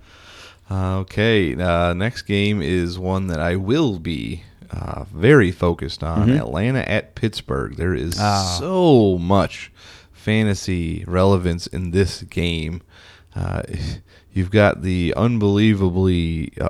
Uh, 0.71 0.99
okay. 1.01 1.55
Uh, 1.55 1.93
next 1.95 2.23
game 2.23 2.61
is 2.63 2.99
one 2.99 3.27
that 3.29 3.39
I 3.39 3.55
will 3.57 3.99
be 3.99 4.43
uh, 4.71 5.05
very 5.13 5.51
focused 5.51 6.03
on. 6.03 6.29
Mhm. 6.29 6.39
Atlanta 6.39 6.89
at 6.89 7.15
Pittsburgh. 7.15 7.77
There 7.77 7.95
is 7.95 8.19
Ah. 8.19 8.57
so 8.59 9.19
much 9.19 9.71
fantasy 10.13 11.05
relevance 11.07 11.67
in 11.67 11.91
this 11.91 12.23
game. 12.23 12.83
Uh, 13.37 13.63
you've 14.33 14.51
got 14.51 14.83
the 14.83 15.13
unbelievably 15.17 16.53
uh, 16.61 16.69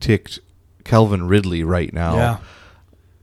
upticked 0.00 0.38
Calvin 0.84 1.26
Ridley 1.28 1.62
right 1.64 1.92
now. 1.92 2.14
yeah, 2.16 2.36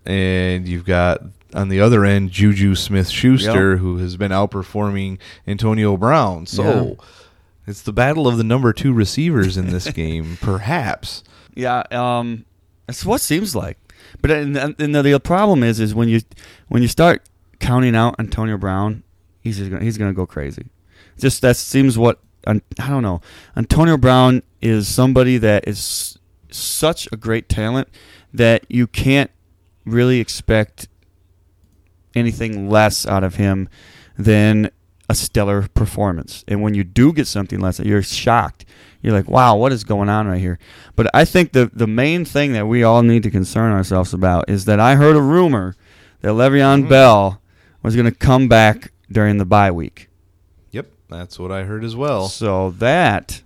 And 0.05 0.67
you've 0.67 0.85
got 0.85 1.21
on 1.53 1.69
the 1.69 1.79
other 1.79 2.03
end 2.05 2.31
Juju 2.31 2.75
Smith 2.75 3.09
Schuster, 3.09 3.77
who 3.77 3.97
has 3.97 4.17
been 4.17 4.31
outperforming 4.31 5.17
Antonio 5.47 5.95
Brown. 5.97 6.45
So 6.45 6.97
it's 7.65 7.81
the 7.81 7.93
battle 7.93 8.27
of 8.27 8.37
the 8.37 8.43
number 8.43 8.71
two 8.73 8.93
receivers 8.93 9.57
in 9.57 9.67
this 9.69 9.89
game, 9.91 10.37
perhaps. 10.41 11.23
yeah. 11.55 11.83
Um, 11.91 12.45
that's 12.87 13.05
what 13.05 13.21
seems 13.21 13.55
like. 13.55 13.77
But 14.21 14.31
uh, 14.31 14.35
and, 14.35 14.57
and 14.57 14.95
the, 14.95 15.01
the 15.01 15.19
problem 15.19 15.63
is, 15.63 15.79
is 15.79 15.93
when 15.95 16.09
you 16.09 16.21
when 16.67 16.81
you 16.81 16.87
start 16.87 17.27
counting 17.59 17.95
out 17.95 18.15
Antonio 18.19 18.57
Brown, 18.57 19.03
he's 19.41 19.57
just 19.57 19.71
gonna, 19.71 19.83
he's 19.83 19.97
going 19.97 20.11
to 20.11 20.15
go 20.15 20.25
crazy. 20.25 20.67
Just 21.17 21.41
that 21.41 21.57
seems 21.57 21.97
what 21.97 22.19
I 22.47 22.61
don't 22.77 23.03
know. 23.03 23.21
Antonio 23.55 23.97
Brown 23.97 24.43
is 24.61 24.87
somebody 24.87 25.37
that 25.37 25.67
is 25.67 26.17
such 26.51 27.07
a 27.11 27.17
great 27.17 27.49
talent 27.49 27.87
that 28.33 28.65
you 28.69 28.87
can't 28.87 29.31
really 29.85 30.19
expect 30.19 30.87
anything 32.13 32.69
less 32.69 33.05
out 33.05 33.23
of 33.23 33.35
him 33.35 33.67
than 34.17 34.69
a 35.09 35.15
stellar 35.15 35.67
performance. 35.69 36.43
And 36.47 36.61
when 36.61 36.73
you 36.73 36.83
do 36.83 37.13
get 37.13 37.27
something 37.27 37.59
less, 37.59 37.79
you're 37.79 38.01
shocked. 38.01 38.65
You're 39.05 39.13
like, 39.13 39.29
wow, 39.29 39.55
what 39.55 39.71
is 39.71 39.83
going 39.83 40.09
on 40.09 40.25
right 40.25 40.39
here? 40.39 40.57
But 40.95 41.11
I 41.13 41.25
think 41.25 41.51
the 41.51 41.69
the 41.71 41.85
main 41.85 42.25
thing 42.25 42.53
that 42.53 42.65
we 42.65 42.81
all 42.81 43.03
need 43.03 43.21
to 43.21 43.29
concern 43.29 43.71
ourselves 43.71 44.15
about 44.15 44.49
is 44.49 44.65
that 44.65 44.79
I 44.79 44.95
heard 44.95 45.15
a 45.15 45.21
rumor 45.21 45.75
that 46.21 46.29
Le'Veon 46.29 46.79
mm-hmm. 46.79 46.89
Bell 46.89 47.39
was 47.83 47.95
going 47.95 48.09
to 48.09 48.17
come 48.17 48.47
back 48.47 48.91
during 49.11 49.37
the 49.37 49.45
bye 49.45 49.69
week. 49.69 50.09
Yep, 50.71 50.87
that's 51.07 51.37
what 51.37 51.51
I 51.51 51.65
heard 51.65 51.83
as 51.83 51.95
well. 51.95 52.29
So 52.29 52.71
that 52.79 53.43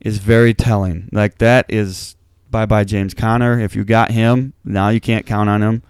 is 0.00 0.18
very 0.18 0.54
telling. 0.54 1.08
Like 1.10 1.38
that 1.38 1.66
is 1.68 2.14
bye 2.48 2.64
bye 2.64 2.84
James 2.84 3.12
Conner. 3.12 3.58
If 3.58 3.74
you 3.74 3.82
got 3.82 4.12
him, 4.12 4.52
now 4.64 4.90
you 4.90 5.00
can't 5.00 5.26
count 5.26 5.50
on 5.50 5.62
him 5.62 5.82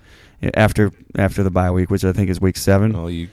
eh, 0.43 0.49
after 0.55 0.91
after 1.17 1.43
the 1.43 1.51
bye 1.51 1.71
week, 1.71 1.91
which 1.91 2.03
I 2.03 2.15
think 2.15 2.31
is 2.31 2.41
week 2.41 2.57
seven. 2.57 2.95
Well, 2.95 3.11
you 3.11 3.29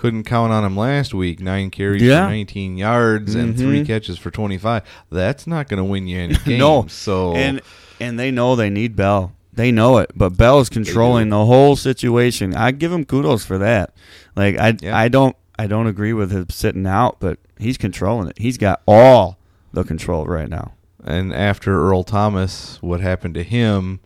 couldn't 0.00 0.24
count 0.24 0.52
on 0.52 0.64
him 0.64 0.76
last 0.76 1.12
week. 1.14 1.40
Nine 1.40 1.70
carries 1.70 2.02
Yeah. 2.02 2.24
for 2.24 2.30
19 2.30 2.76
yards 2.78 3.34
and 3.34 3.56
three 3.56 3.82
Mhm. 3.82 3.86
catches 3.86 4.18
for 4.18 4.30
25. 4.30 4.82
That's 5.10 5.46
not 5.46 5.68
going 5.68 5.78
to 5.78 5.84
win 5.84 6.06
you 6.08 6.18
any 6.18 6.34
games. 6.44 6.58
No. 6.58 6.86
So 6.88 7.34
And 7.34 7.60
and 8.00 8.18
they 8.18 8.30
know 8.30 8.56
they 8.56 8.70
need 8.70 8.96
Bell. 8.96 9.32
They 9.52 9.70
know 9.72 9.98
it, 9.98 10.10
but 10.16 10.36
Bell 10.36 10.60
is 10.60 10.68
controlling 10.70 11.28
the 11.28 11.44
whole 11.44 11.76
situation. 11.76 12.54
I 12.54 12.70
give 12.70 12.90
him 12.92 13.04
kudos 13.04 13.44
for 13.44 13.58
that. 13.58 13.92
Like 14.36 14.56
I 14.58 14.76
Yeah. 14.80 14.96
I 14.96 15.08
don't 15.08 15.36
I 15.58 15.66
don't 15.66 15.86
agree 15.86 16.14
with 16.14 16.30
him 16.32 16.46
sitting 16.48 16.86
out, 16.86 17.16
but 17.20 17.38
he's 17.58 17.76
controlling 17.76 18.28
it. 18.28 18.38
He's 18.38 18.56
got 18.56 18.80
all 18.86 19.36
the 19.72 19.84
control 19.84 20.24
right 20.26 20.48
now. 20.48 20.72
and 21.04 21.32
after 21.34 21.80
Earl 21.88 22.04
Thomas, 22.04 22.76
what 22.82 23.00
happened 23.00 23.32
to 23.34 23.42
him? 23.42 24.00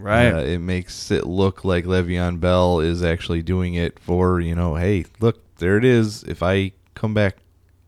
Right. 0.00 0.32
Uh, 0.32 0.38
it 0.38 0.58
makes 0.58 1.10
it 1.10 1.26
look 1.26 1.64
like 1.64 1.84
Le'Veon 1.84 2.40
Bell 2.40 2.80
is 2.80 3.02
actually 3.02 3.42
doing 3.42 3.74
it 3.74 3.98
for 3.98 4.40
you 4.40 4.54
know, 4.54 4.74
hey, 4.76 5.04
look, 5.20 5.38
there 5.58 5.76
it 5.76 5.84
is. 5.84 6.22
If 6.24 6.42
I 6.42 6.72
come 6.94 7.14
back 7.14 7.36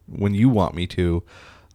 when 0.07 0.35
you 0.35 0.49
want 0.49 0.75
me 0.75 0.87
to, 0.89 1.23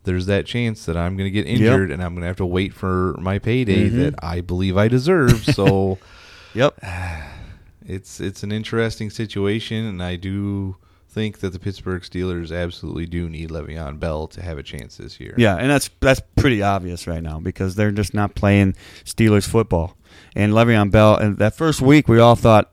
there's 0.04 0.26
that 0.28 0.46
chance 0.46 0.86
that 0.86 0.96
I'm 0.96 1.18
going 1.18 1.26
to 1.28 1.32
get 1.32 1.46
injured 1.48 1.92
and 1.92 2.02
I'm 2.04 2.14
going 2.14 2.22
to 2.22 2.28
have 2.28 2.38
to 2.38 2.46
wait 2.46 2.74
for 2.74 3.16
my 3.20 3.40
payday 3.40 3.90
Mhm. 3.90 3.98
that 3.98 4.16
I 4.24 4.42
believe 4.42 4.78
I 4.78 4.88
deserve. 4.88 5.44
So 5.44 5.98
Yep. 6.54 6.80
it's 7.86 8.20
it's 8.20 8.44
an 8.44 8.52
interesting 8.52 9.10
situation, 9.10 9.86
and 9.86 10.02
I 10.04 10.16
do 10.16 10.76
think 11.10 11.40
that 11.40 11.52
the 11.52 11.60
Pittsburgh 11.60 12.02
Steelers 12.04 12.56
absolutely 12.56 13.06
do 13.08 13.28
need 13.30 13.50
Le'Veon 13.50 14.00
Bell 14.00 14.28
to 14.28 14.42
have 14.42 14.58
a 14.58 14.64
chance 14.64 14.98
this 14.98 15.20
year. 15.20 15.34
Yeah, 15.38 15.56
and 15.56 15.70
that's 15.70 15.90
that's 16.00 16.22
pretty 16.36 16.62
obvious 16.62 17.08
right 17.08 17.24
now 17.24 17.40
because 17.40 17.76
they're 17.76 17.92
just 17.92 18.14
not 18.14 18.36
playing 18.36 18.76
Steelers 19.04 19.48
football. 19.48 19.96
And 20.38 20.54
Le'Veon 20.54 20.92
Bell, 20.92 21.18
and 21.18 21.38
that 21.40 21.56
first 21.56 21.82
week 21.82 22.08
we 22.08 22.20
all 22.20 22.36
thought, 22.36 22.72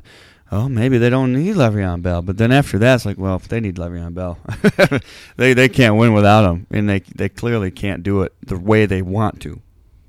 oh, 0.53 0.69
maybe 0.69 0.99
they 0.99 1.09
don't 1.09 1.33
need 1.33 1.57
Le'Veon 1.57 2.03
Bell. 2.03 2.21
But 2.23 2.37
then 2.37 2.53
after 2.53 2.79
that, 2.79 2.97
it's 2.97 3.07
like, 3.07 3.17
well, 3.19 3.37
if 3.37 3.49
they 3.49 3.59
need 3.59 3.77
Le'Veon 3.77 4.13
Bell, 4.15 4.39
they 5.37 5.55
they 5.55 5.69
can't 5.69 5.97
win 5.97 6.13
without 6.13 6.45
him, 6.45 6.67
and 6.71 6.89
they 6.89 7.01
they 7.01 7.29
clearly 7.31 7.71
can't 7.71 8.03
do 8.03 8.23
it 8.23 8.33
the 8.43 8.59
way 8.59 8.85
they 8.87 9.01
want 9.03 9.41
to 9.43 9.61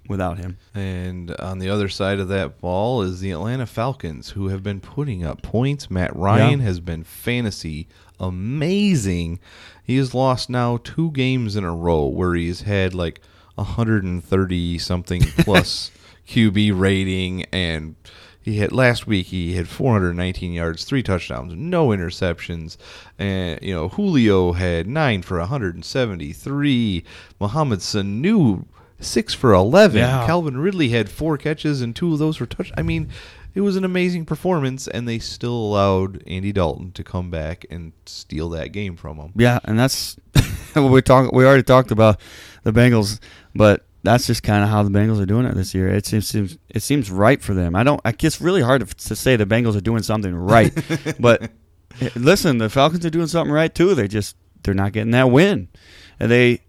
without 0.08 0.38
him. 0.38 0.58
And 0.76 1.32
on 1.40 1.58
the 1.60 1.70
other 1.70 1.88
side 1.90 2.20
of 2.20 2.28
that 2.28 2.60
ball 2.62 3.02
is 3.02 3.22
the 3.22 3.32
Atlanta 3.32 3.66
Falcons, 3.66 4.32
who 4.32 4.50
have 4.50 4.62
been 4.62 4.80
putting 4.82 5.24
up 5.24 5.42
points. 5.42 5.90
Matt 5.90 6.16
Ryan 6.16 6.60
Yeah. 6.60 6.66
has 6.66 6.80
been 6.80 7.04
fantasy 7.04 7.88
amazing. 8.20 9.40
He 9.84 9.98
has 9.98 10.14
lost 10.14 10.50
now 10.50 10.78
two 10.84 11.12
games 11.12 11.56
in 11.56 11.64
a 11.64 11.74
row 11.74 12.06
where 12.06 12.34
he's 12.36 12.62
had 12.62 12.94
like 12.94 13.20
130 13.56 14.78
something 14.78 15.22
plus 15.40 15.92
QB 16.28 16.78
rating 16.80 17.46
and 17.46 17.96
he 18.42 18.58
had 18.58 18.72
last 18.72 19.08
week 19.08 19.28
he 19.28 19.56
had 19.56 19.68
419 19.68 20.54
yards, 20.54 20.84
three 20.84 21.02
touchdowns, 21.02 21.54
no 21.56 21.88
interceptions, 21.88 22.78
and 23.18 23.60
you 23.64 23.74
know 23.74 23.90
Julio 23.90 24.52
had 24.52 24.86
nine 24.86 25.24
for 25.24 25.40
173. 25.40 27.04
Mohamed 27.40 27.80
Sanu 27.80 28.66
six 29.00 29.34
for 29.34 29.52
11. 29.54 29.98
Yeah. 29.98 30.26
Calvin 30.26 30.58
Ridley 30.58 30.90
had 30.90 31.10
four 31.10 31.38
catches 31.38 31.82
and 31.82 31.96
two 31.96 32.14
of 32.14 32.20
those 32.20 32.40
were 32.40 32.46
touch. 32.46 32.72
I 32.78 32.82
mean, 32.82 33.10
it 33.56 33.62
was 33.62 33.78
an 33.78 33.86
amazing 33.86 34.26
performance, 34.26 34.88
and 34.88 35.08
they 35.08 35.18
still 35.18 35.56
allowed 35.56 36.22
Andy 36.28 36.52
Dalton 36.52 36.92
to 36.92 37.04
come 37.04 37.32
back 37.32 37.66
and 37.70 37.94
steal 38.06 38.50
that 38.50 38.74
game 38.74 38.98
from 38.98 39.18
him. 39.18 39.32
Yeah, 39.36 39.60
and 39.64 39.80
that's 39.80 40.18
what 40.74 40.92
we 40.92 41.02
talk. 41.02 41.32
We 41.32 41.46
already 41.46 41.64
talked 41.64 41.92
about 41.92 42.20
the 42.64 42.74
Bengals, 42.74 43.20
but 43.56 43.86
that's 44.06 44.28
just 44.28 44.44
kind 44.44 44.64
of 44.64 44.70
how 44.70 44.84
the 44.84 44.90
Bengals 44.90 45.20
are 45.22 45.26
doing 45.26 45.46
it 45.46 45.56
this 45.56 45.74
year. 45.76 45.88
It 45.90 46.06
seems, 46.06 46.28
seems 46.28 46.58
it 46.70 46.82
seems 46.84 47.12
right 47.12 47.42
for 47.42 47.54
them. 47.54 47.76
I 47.76 47.84
don't. 47.84 48.00
I 48.06 48.12
guess 48.12 48.40
really 48.40 48.62
hard 48.62 48.88
to, 48.88 48.96
to 49.08 49.16
say 49.16 49.36
the 49.36 49.46
Bengals 49.46 49.76
are 49.76 49.82
doing 49.82 50.04
something 50.04 50.34
right, 50.36 50.74
but 51.20 51.44
eh, 52.02 52.10
listen, 52.16 52.58
the 52.58 52.70
Falcons 52.70 53.06
are 53.06 53.10
doing 53.10 53.28
something 53.28 53.52
right 53.54 53.74
too. 53.74 53.96
They 53.96 54.08
just 54.08 54.36
they're 54.64 54.74
not 54.74 54.94
getting 54.94 55.12
that 55.12 55.30
win, 55.32 55.68
and 56.20 56.32
they 56.32 56.62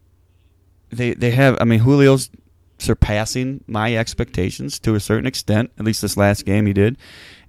they 0.91 1.15
they 1.15 1.31
have. 1.31 1.57
I 1.61 1.65
mean, 1.65 1.81
Julio's 1.81 2.31
surpassing 2.79 3.65
my 3.67 3.97
expectations 3.97 4.79
to 4.81 4.95
a 4.95 5.01
certain 5.01 5.27
extent. 5.27 5.71
At 5.79 5.85
least 5.85 6.03
this 6.03 6.17
last 6.17 6.45
game 6.45 6.67
he 6.67 6.73
did. 6.73 6.99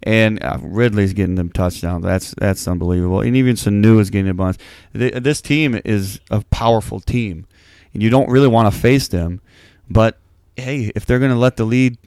And 0.04 0.42
uh, 0.44 0.58
Ridley's 0.62 1.14
getting 1.14 1.36
them 1.36 1.50
touchdowns. 1.50 2.04
That's 2.06 2.34
that's 2.38 2.68
unbelievable. 2.68 3.22
And 3.22 3.36
even 3.36 3.56
Sanu 3.56 4.00
is 4.00 4.10
getting 4.10 4.30
a 4.30 4.34
bunch. 4.34 4.58
Th- 4.94 5.14
This 5.16 5.42
team 5.42 5.82
is 5.84 6.20
a 6.30 6.44
powerful 6.52 7.00
team, 7.00 7.48
and 7.94 8.04
you 8.04 8.10
don't 8.10 8.30
really 8.30 8.48
want 8.48 8.72
to 8.72 8.80
face 8.80 9.08
them. 9.08 9.42
But 9.90 10.18
hey, 10.56 10.92
if 10.96 11.06
they're 11.06 11.20
going 11.20 11.32
to 11.32 11.38
let 11.38 11.58
the 11.58 11.66
lead 11.66 11.98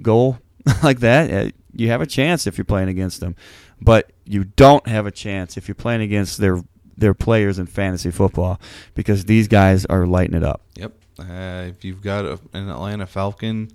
go 0.00 0.38
like 0.82 1.00
that, 1.00 1.30
eh, 1.30 1.50
you 1.72 1.88
have 1.88 2.00
a 2.00 2.06
chance 2.06 2.46
if 2.46 2.58
you're 2.58 2.64
playing 2.64 2.88
against 2.88 3.20
them. 3.20 3.36
But 3.80 4.10
you 4.24 4.44
don't 4.44 4.86
have 4.88 5.06
a 5.06 5.10
chance 5.10 5.56
if 5.56 5.68
you're 5.68 5.74
playing 5.74 6.00
against 6.02 6.38
their 6.38 6.62
their 6.96 7.12
players 7.12 7.58
in 7.58 7.66
fantasy 7.66 8.10
football 8.10 8.58
because 8.94 9.26
these 9.26 9.48
guys 9.48 9.84
are 9.86 10.06
lighting 10.06 10.34
it 10.34 10.42
up. 10.42 10.62
Yep. 10.76 10.92
Uh, 11.18 11.66
if 11.68 11.84
you've 11.84 12.02
got 12.02 12.24
a, 12.24 12.40
an 12.54 12.70
Atlanta 12.70 13.06
Falcon, 13.06 13.70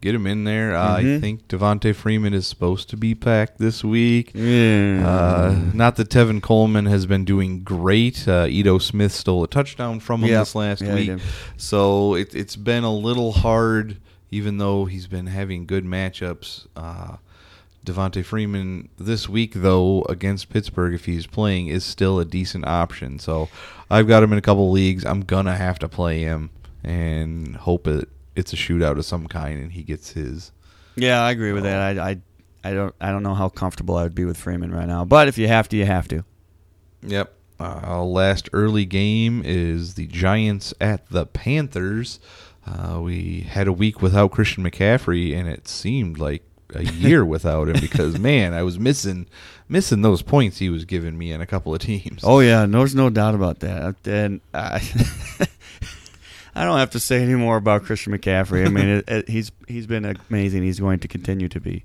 get 0.00 0.14
him 0.14 0.26
in 0.26 0.44
there. 0.44 0.74
Uh, 0.74 0.96
I 0.98 1.02
Mhm. 1.02 1.20
think 1.20 1.48
Devonta 1.48 1.94
Freeman 1.94 2.32
is 2.34 2.46
supposed 2.46 2.88
to 2.90 2.96
be 2.96 3.12
back 3.14 3.58
this 3.58 3.84
week. 3.84 4.30
Yeah. 4.34 5.02
Uh, 5.06 5.56
not 5.74 5.96
that 5.96 6.08
Tevin 6.08 6.40
Coleman 6.40 6.86
has 6.86 7.04
been 7.06 7.24
doing 7.24 7.60
great. 7.62 8.26
Uh, 8.26 8.46
Ito 8.48 8.78
Smith 8.78 9.12
stole 9.12 9.44
a 9.44 9.48
touchdown 9.48 10.00
from 10.00 10.22
him 10.22 10.30
Yeah. 10.30 10.38
this 10.40 10.54
last 10.54 10.80
Yeah, 10.82 10.94
week. 10.94 11.12
So 11.56 12.14
it, 12.14 12.34
it's 12.34 12.56
been 12.56 12.84
a 12.84 12.94
little 12.94 13.32
hard, 13.32 13.96
even 14.30 14.58
though 14.58 14.86
he's 14.86 15.06
been 15.06 15.26
having 15.26 15.66
good 15.66 15.84
matchups. 15.84 16.66
Uh, 16.76 17.16
Devonta 17.84 18.22
Freeman 18.24 18.88
this 18.98 19.28
week, 19.28 19.54
though, 19.54 20.02
against 20.08 20.50
Pittsburgh, 20.50 20.92
if 20.94 21.06
he's 21.06 21.26
playing, 21.26 21.68
is 21.68 21.82
still 21.84 22.18
a 22.20 22.24
decent 22.24 22.66
option. 22.66 23.18
So 23.18 23.48
I've 23.90 24.06
got 24.06 24.22
him 24.22 24.32
in 24.32 24.38
a 24.38 24.42
couple 24.42 24.70
leagues. 24.70 25.04
I'm 25.04 25.22
gonna 25.22 25.56
have 25.56 25.78
to 25.80 25.88
play 25.88 26.20
him 26.20 26.50
and 26.84 27.56
hope 27.56 27.86
it 27.86 28.08
it's 28.40 28.52
a 28.52 28.56
shootout 28.56 28.98
of 28.98 29.04
some 29.04 29.28
kind 29.28 29.60
and 29.60 29.72
he 29.72 29.82
gets 29.82 30.10
his. 30.10 30.50
Yeah, 30.96 31.22
I 31.22 31.30
agree 31.30 31.52
with 31.52 31.62
that. 31.62 31.98
I, 31.98 32.10
I, 32.10 32.20
I 32.64 32.74
don't, 32.74 32.94
I 33.00 33.10
don't 33.12 33.22
know 33.22 33.34
how 33.34 33.48
comfortable 33.48 33.96
I 33.96 34.02
would 34.02 34.14
be 34.14 34.24
with 34.24 34.36
Freeman 34.36 34.72
right 34.72 34.88
now. 34.88 35.04
But 35.04 35.28
if 35.28 35.38
you 35.38 35.46
have 35.46 35.68
to, 35.68 35.76
you 35.76 35.86
have 35.86 36.08
to. 36.08 36.24
Yep. 37.02 37.32
Uh, 37.60 38.02
last 38.02 38.48
early 38.52 38.86
game 38.86 39.42
is 39.44 39.94
the 39.94 40.06
Giants 40.06 40.72
at 40.80 41.08
the 41.10 41.26
Panthers. 41.26 42.18
Uh, 42.66 43.00
we 43.00 43.40
had 43.40 43.68
a 43.68 43.72
week 43.72 44.00
without 44.00 44.32
Christian 44.32 44.64
McCaffrey, 44.64 45.36
and 45.36 45.48
it 45.48 45.68
seemed 45.68 46.18
like 46.18 46.42
a 46.74 46.84
year 46.94 47.24
without 47.24 47.68
him 47.68 47.80
because 47.80 48.18
man, 48.18 48.54
I 48.54 48.62
was 48.62 48.78
missing 48.78 49.26
missing 49.68 50.02
those 50.02 50.22
points 50.22 50.58
he 50.58 50.68
was 50.68 50.84
giving 50.84 51.16
me 51.16 51.32
in 51.32 51.40
a 51.40 51.46
couple 51.46 51.74
of 51.74 51.80
teams. 51.80 52.22
Oh 52.24 52.40
yeah, 52.40 52.66
there's 52.66 52.94
no 52.94 53.10
doubt 53.10 53.34
about 53.34 53.60
that. 53.60 53.96
And 54.04 54.40
I, 54.54 54.80
I 56.60 56.64
don't 56.64 56.76
have 56.76 56.90
to 56.90 57.00
say 57.00 57.22
any 57.22 57.36
more 57.36 57.56
about 57.56 57.84
Christian 57.84 58.12
McCaffrey. 58.12 58.66
I 58.66 58.68
mean, 58.68 58.86
it, 58.88 59.08
it, 59.08 59.28
he's 59.30 59.50
he's 59.66 59.86
been 59.86 60.04
amazing. 60.04 60.62
He's 60.62 60.78
going 60.78 60.98
to 60.98 61.08
continue 61.08 61.48
to 61.48 61.58
be. 61.58 61.84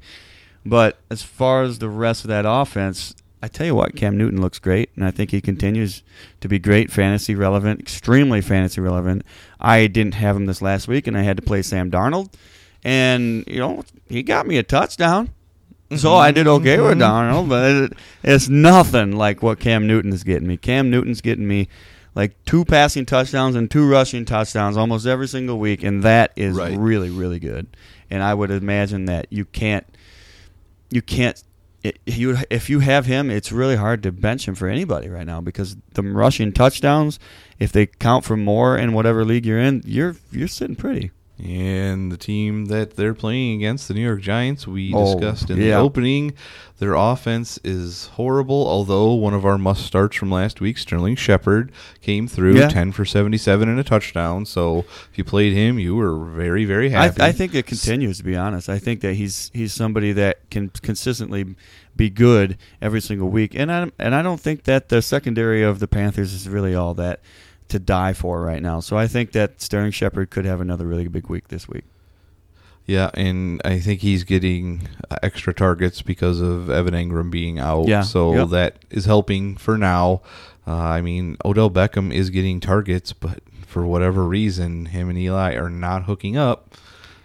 But 0.66 0.98
as 1.10 1.24
far 1.24 1.64
as 1.64 1.80
the 1.80 1.88
rest 1.88 2.26
of 2.26 2.28
that 2.28 2.44
offense, 2.46 3.16
I 3.42 3.48
tell 3.48 3.66
you 3.66 3.74
what, 3.74 3.96
Cam 3.96 4.18
Newton 4.18 4.42
looks 4.42 4.60
great, 4.60 4.90
and 4.98 5.06
I 5.06 5.12
think 5.12 5.32
he 5.32 5.40
continues 5.40 6.04
to 6.42 6.50
be 6.50 6.60
great, 6.60 6.92
fantasy 6.92 7.36
relevant, 7.36 7.80
extremely 7.80 8.42
fantasy 8.42 8.82
relevant. 8.82 9.24
I 9.62 9.88
didn't 9.88 10.16
have 10.16 10.36
him 10.36 10.46
this 10.46 10.62
last 10.62 10.90
week, 10.90 11.08
and 11.08 11.18
I 11.18 11.22
had 11.22 11.38
to 11.38 11.44
play 11.44 11.62
Sam 11.62 11.90
Darnold, 11.90 12.34
and 12.84 13.46
you 13.48 13.60
know 13.60 13.82
he 14.10 14.24
got 14.24 14.46
me 14.46 14.58
a 14.58 14.64
touchdown, 14.64 15.30
so 15.96 16.16
I 16.16 16.32
did 16.32 16.48
okay 16.48 16.82
with 16.82 16.98
mm-hmm. 16.98 17.02
Darnold, 17.02 17.48
but 17.48 17.72
it, 17.72 17.94
it's 18.24 18.50
nothing 18.50 19.14
like 19.14 19.42
what 19.42 19.58
Cam 19.58 19.88
Newton 19.88 20.12
is 20.12 20.26
getting 20.26 20.50
me. 20.50 20.58
Cam 20.58 20.90
Newton's 20.90 21.22
getting 21.22 21.48
me 21.48 21.70
like 22.16 22.44
two 22.46 22.64
passing 22.66 23.06
touchdowns 23.06 23.56
and 23.56 23.70
two 23.70 23.88
rushing 23.88 24.26
touchdowns 24.26 24.78
almost 24.78 25.06
every 25.06 25.28
single 25.28 25.60
week, 25.60 25.84
and 25.84 26.02
that 26.04 26.32
is 26.36 26.56
Right. 26.56 26.78
really, 26.78 27.10
really 27.10 27.40
good. 27.40 27.68
And 28.10 28.24
I 28.24 28.34
would 28.34 28.52
imagine 28.52 29.06
that 29.06 29.28
you 29.30 29.46
can't, 29.46 29.86
you 30.90 31.02
can't, 31.02 31.44
it, 31.84 32.00
you 32.06 32.38
if 32.50 32.70
you 32.70 32.80
have 32.80 33.06
him, 33.06 33.30
it's 33.30 33.52
really 33.52 33.76
hard 33.76 34.02
to 34.04 34.12
bench 34.12 34.48
him 34.48 34.56
for 34.56 34.68
anybody 34.68 35.08
right 35.10 35.26
now 35.28 35.42
because 35.42 35.76
the 35.94 36.02
rushing 36.02 36.52
touchdowns, 36.52 37.20
if 37.60 37.72
they 37.72 37.86
count 37.86 38.26
for 38.26 38.36
more 38.38 38.76
in 38.78 38.94
whatever 38.94 39.24
league 39.24 39.46
you're 39.46 39.60
in, 39.60 39.84
you're 39.86 40.16
you're 40.32 40.48
sitting 40.48 40.76
pretty. 40.76 41.12
And 41.38 42.12
the 42.14 42.18
team 42.18 42.66
that 42.66 42.96
they're 42.96 43.14
playing 43.14 43.58
against, 43.58 43.90
the 43.90 43.94
New 43.94 44.06
York 44.06 44.22
Giants, 44.22 44.66
we 44.66 44.94
Oh, 44.94 45.14
discussed 45.20 45.50
in 45.50 45.60
the 45.60 45.74
opening. 45.74 46.34
Their 46.80 46.94
offense 46.94 47.60
is 47.64 48.08
horrible, 48.14 48.66
although 48.68 49.14
one 49.14 49.34
of 49.34 49.46
our 49.46 49.58
must 49.58 49.86
starts 49.86 50.16
from 50.16 50.32
last 50.32 50.62
week, 50.62 50.78
Sterling 50.78 51.16
Shepard, 51.18 51.72
came 52.02 52.28
through 52.28 52.58
Yeah. 52.58 52.70
10 52.70 52.94
for 52.94 53.04
77 53.04 53.68
and 53.68 53.78
a 53.80 53.84
touchdown. 53.84 54.46
So 54.46 54.80
if 55.12 55.18
you 55.18 55.24
played 55.26 55.52
him, 55.54 55.78
you 55.78 55.96
were 55.96 56.24
very, 56.26 56.64
very 56.64 56.88
I, 56.94 57.06
happy. 57.08 57.22
I 57.22 57.32
think 57.34 57.54
it 57.54 57.66
continues. 57.66 58.18
To 58.20 58.24
be 58.24 58.36
honest, 58.38 58.70
I 58.70 58.80
think 58.80 59.02
that 59.02 59.16
he's 59.16 59.52
he's 59.54 59.74
somebody 59.74 60.14
that 60.14 60.50
can 60.50 60.70
consistently 60.70 61.56
be 61.98 62.10
good 62.10 62.58
every 62.82 63.02
single 63.02 63.30
week, 63.30 63.56
and 63.56 63.72
I 63.72 63.92
and 64.00 64.16
I 64.16 64.22
don't 64.22 64.40
think 64.40 64.64
that 64.64 64.88
the 64.90 65.02
secondary 65.02 65.64
of 65.64 65.80
the 65.80 65.88
Panthers 65.88 66.34
is 66.34 66.48
really 66.48 66.76
all 66.76 66.94
that 66.96 67.20
to 67.70 67.80
die 67.80 68.14
for 68.14 68.42
right 68.42 68.62
now. 68.62 68.80
So 68.80 68.98
I 68.98 69.08
think 69.08 69.32
that 69.32 69.62
Sterling 69.62 69.92
Shepard 69.92 70.30
could 70.30 70.46
have 70.46 70.62
another 70.62 70.86
really 70.86 71.08
big 71.08 71.30
week 71.30 71.48
this 71.48 71.68
week. 71.68 71.84
Yeah, 72.86 73.10
and 73.16 73.62
I 73.66 73.80
think 73.80 74.02
he's 74.02 74.24
getting 74.24 74.88
uh, 75.10 75.18
extra 75.24 75.54
targets 75.54 76.04
because 76.04 76.40
of 76.40 76.70
Evan 76.70 76.94
Engram 76.94 77.32
being 77.32 77.58
out. 77.58 77.88
Yeah, 77.88 78.02
So 78.02 78.34
yep. 78.36 78.50
that 78.50 78.86
is 78.92 79.06
helping 79.06 79.58
for 79.58 79.78
now. 79.78 80.22
Uh, 80.68 80.74
I 80.76 81.02
mean, 81.02 81.38
Odell 81.44 81.72
Beckham 81.72 82.14
is 82.14 82.30
getting 82.30 82.60
targets, 82.60 83.12
but 83.12 83.40
for 83.66 83.86
whatever 83.86 84.24
reason, 84.24 84.86
him 84.88 85.10
and 85.10 85.18
Eli 85.18 85.56
are 85.56 85.70
not 85.70 86.04
hooking 86.04 86.38
up. 86.38 86.76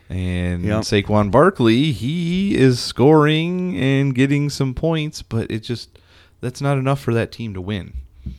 And 0.09 0.65
Yep. 0.65 0.81
Saquon 0.83 1.31
Barkley, 1.31 1.93
he 1.93 2.57
is 2.57 2.81
scoring 2.81 3.77
and 3.79 4.15
getting 4.15 4.51
some 4.51 4.75
points, 4.75 5.23
but 5.23 5.51
it 5.51 5.61
just 5.61 5.99
that's 6.41 6.61
not 6.61 6.79
enough 6.79 7.01
for 7.01 7.15
that 7.15 7.31
team 7.31 7.55
to 7.55 7.61
win. 7.61 7.93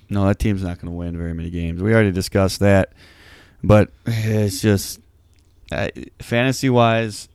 No, 0.09 0.25
that 0.27 0.39
team's 0.39 0.63
not 0.63 0.77
going 0.79 0.91
to 0.91 0.97
win 0.97 1.17
very 1.17 1.33
many 1.33 1.49
games. 1.49 1.81
We 1.81 1.93
already 1.93 2.11
discussed 2.11 2.59
that, 2.59 2.93
but 3.63 3.89
it's 4.05 4.61
just 4.61 4.99
uh, 5.71 5.89
fantasy 6.19 6.69
wise, 6.69 7.29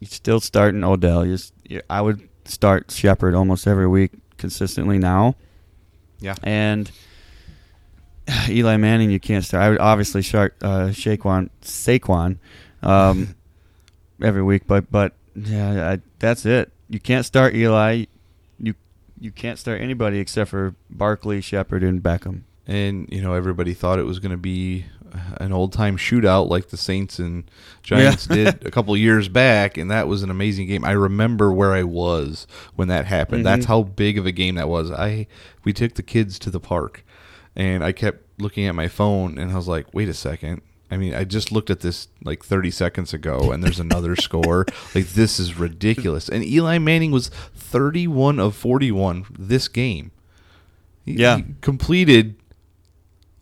you're 0.00 0.08
still 0.08 0.40
starting 0.40 0.84
Odell. 0.84 1.24
You're, 1.24 1.34
s- 1.34 1.52
you 1.68 1.80
I 1.88 2.00
would 2.00 2.28
start 2.44 2.90
Shepard 2.90 3.34
almost 3.34 3.66
every 3.66 3.86
week 3.88 4.12
consistently 4.36 4.98
now. 4.98 5.34
Yeah. 6.20 6.34
And 6.42 6.90
Eli 8.48 8.76
Manning, 8.76 9.10
you 9.10 9.20
can't 9.20 9.44
start. 9.44 9.62
I 9.64 9.70
would 9.70 9.78
obviously 9.80 10.22
start 10.22 10.54
uh, 10.62 10.88
Saquon, 10.88 11.50
Saquon 11.62 12.38
um, 12.82 13.34
every 14.22 14.42
week, 14.42 14.66
but 14.66 14.90
but 14.90 15.14
yeah, 15.34 15.92
I, 15.92 15.98
that's 16.18 16.44
it. 16.44 16.72
You 16.88 17.00
can't 17.00 17.24
start 17.24 17.54
Eli. 17.54 18.04
You 19.20 19.30
can't 19.32 19.58
start 19.58 19.80
anybody 19.80 20.18
except 20.18 20.50
for 20.50 20.74
Barkley, 20.90 21.40
Shepard, 21.40 21.82
and 21.82 22.02
Beckham. 22.02 22.42
And 22.66 23.08
you 23.10 23.20
know, 23.22 23.34
everybody 23.34 23.74
thought 23.74 23.98
it 23.98 24.04
was 24.04 24.18
going 24.18 24.30
to 24.32 24.36
be 24.36 24.84
an 25.38 25.52
old 25.52 25.72
time 25.72 25.96
shootout 25.96 26.48
like 26.50 26.68
the 26.68 26.76
Saints 26.76 27.18
and 27.18 27.50
Giants 27.82 28.26
Yeah. 28.28 28.36
did 28.36 28.66
a 28.66 28.70
couple 28.70 28.94
years 28.96 29.28
back, 29.28 29.78
and 29.78 29.90
that 29.90 30.06
was 30.06 30.22
an 30.22 30.30
amazing 30.30 30.66
game. 30.68 30.84
I 30.84 30.90
remember 30.92 31.50
where 31.50 31.72
I 31.72 31.82
was 31.82 32.46
when 32.76 32.88
that 32.88 33.06
happened. 33.06 33.44
That's 33.46 33.64
Mhm. 33.64 33.68
how 33.68 33.82
big 33.84 34.18
of 34.18 34.26
a 34.26 34.32
game 34.32 34.56
that 34.56 34.68
was. 34.68 34.90
I 34.90 35.26
we 35.64 35.72
took 35.72 35.94
the 35.94 36.02
kids 36.02 36.38
to 36.40 36.50
the 36.50 36.60
park, 36.60 37.04
and 37.56 37.82
I 37.82 37.92
kept 37.92 38.22
looking 38.40 38.66
at 38.66 38.74
my 38.74 38.86
phone, 38.86 39.38
and 39.38 39.50
I 39.50 39.56
was 39.56 39.66
like, 39.66 39.92
"Wait 39.94 40.08
a 40.10 40.14
second. 40.14 40.60
I 40.90 40.96
mean, 40.96 41.14
I 41.14 41.24
just 41.24 41.52
looked 41.52 41.68
at 41.70 41.80
this 41.80 42.08
like 42.24 42.42
30 42.44 42.70
seconds 42.70 43.12
ago, 43.12 43.52
and 43.52 43.62
there's 43.62 43.78
another 43.80 44.16
score. 44.28 44.64
Like 44.94 45.08
this 45.08 45.38
is 45.38 45.58
ridiculous. 45.58 46.28
And 46.28 46.42
Eli 46.44 46.78
Manning 46.78 47.10
was 47.10 47.28
31 47.28 48.38
of 48.40 48.56
41 48.56 49.26
this 49.38 49.68
game. 49.68 50.10
He- 51.04 51.14
Yeah. 51.14 51.38
he 51.38 51.44
completed 51.60 52.36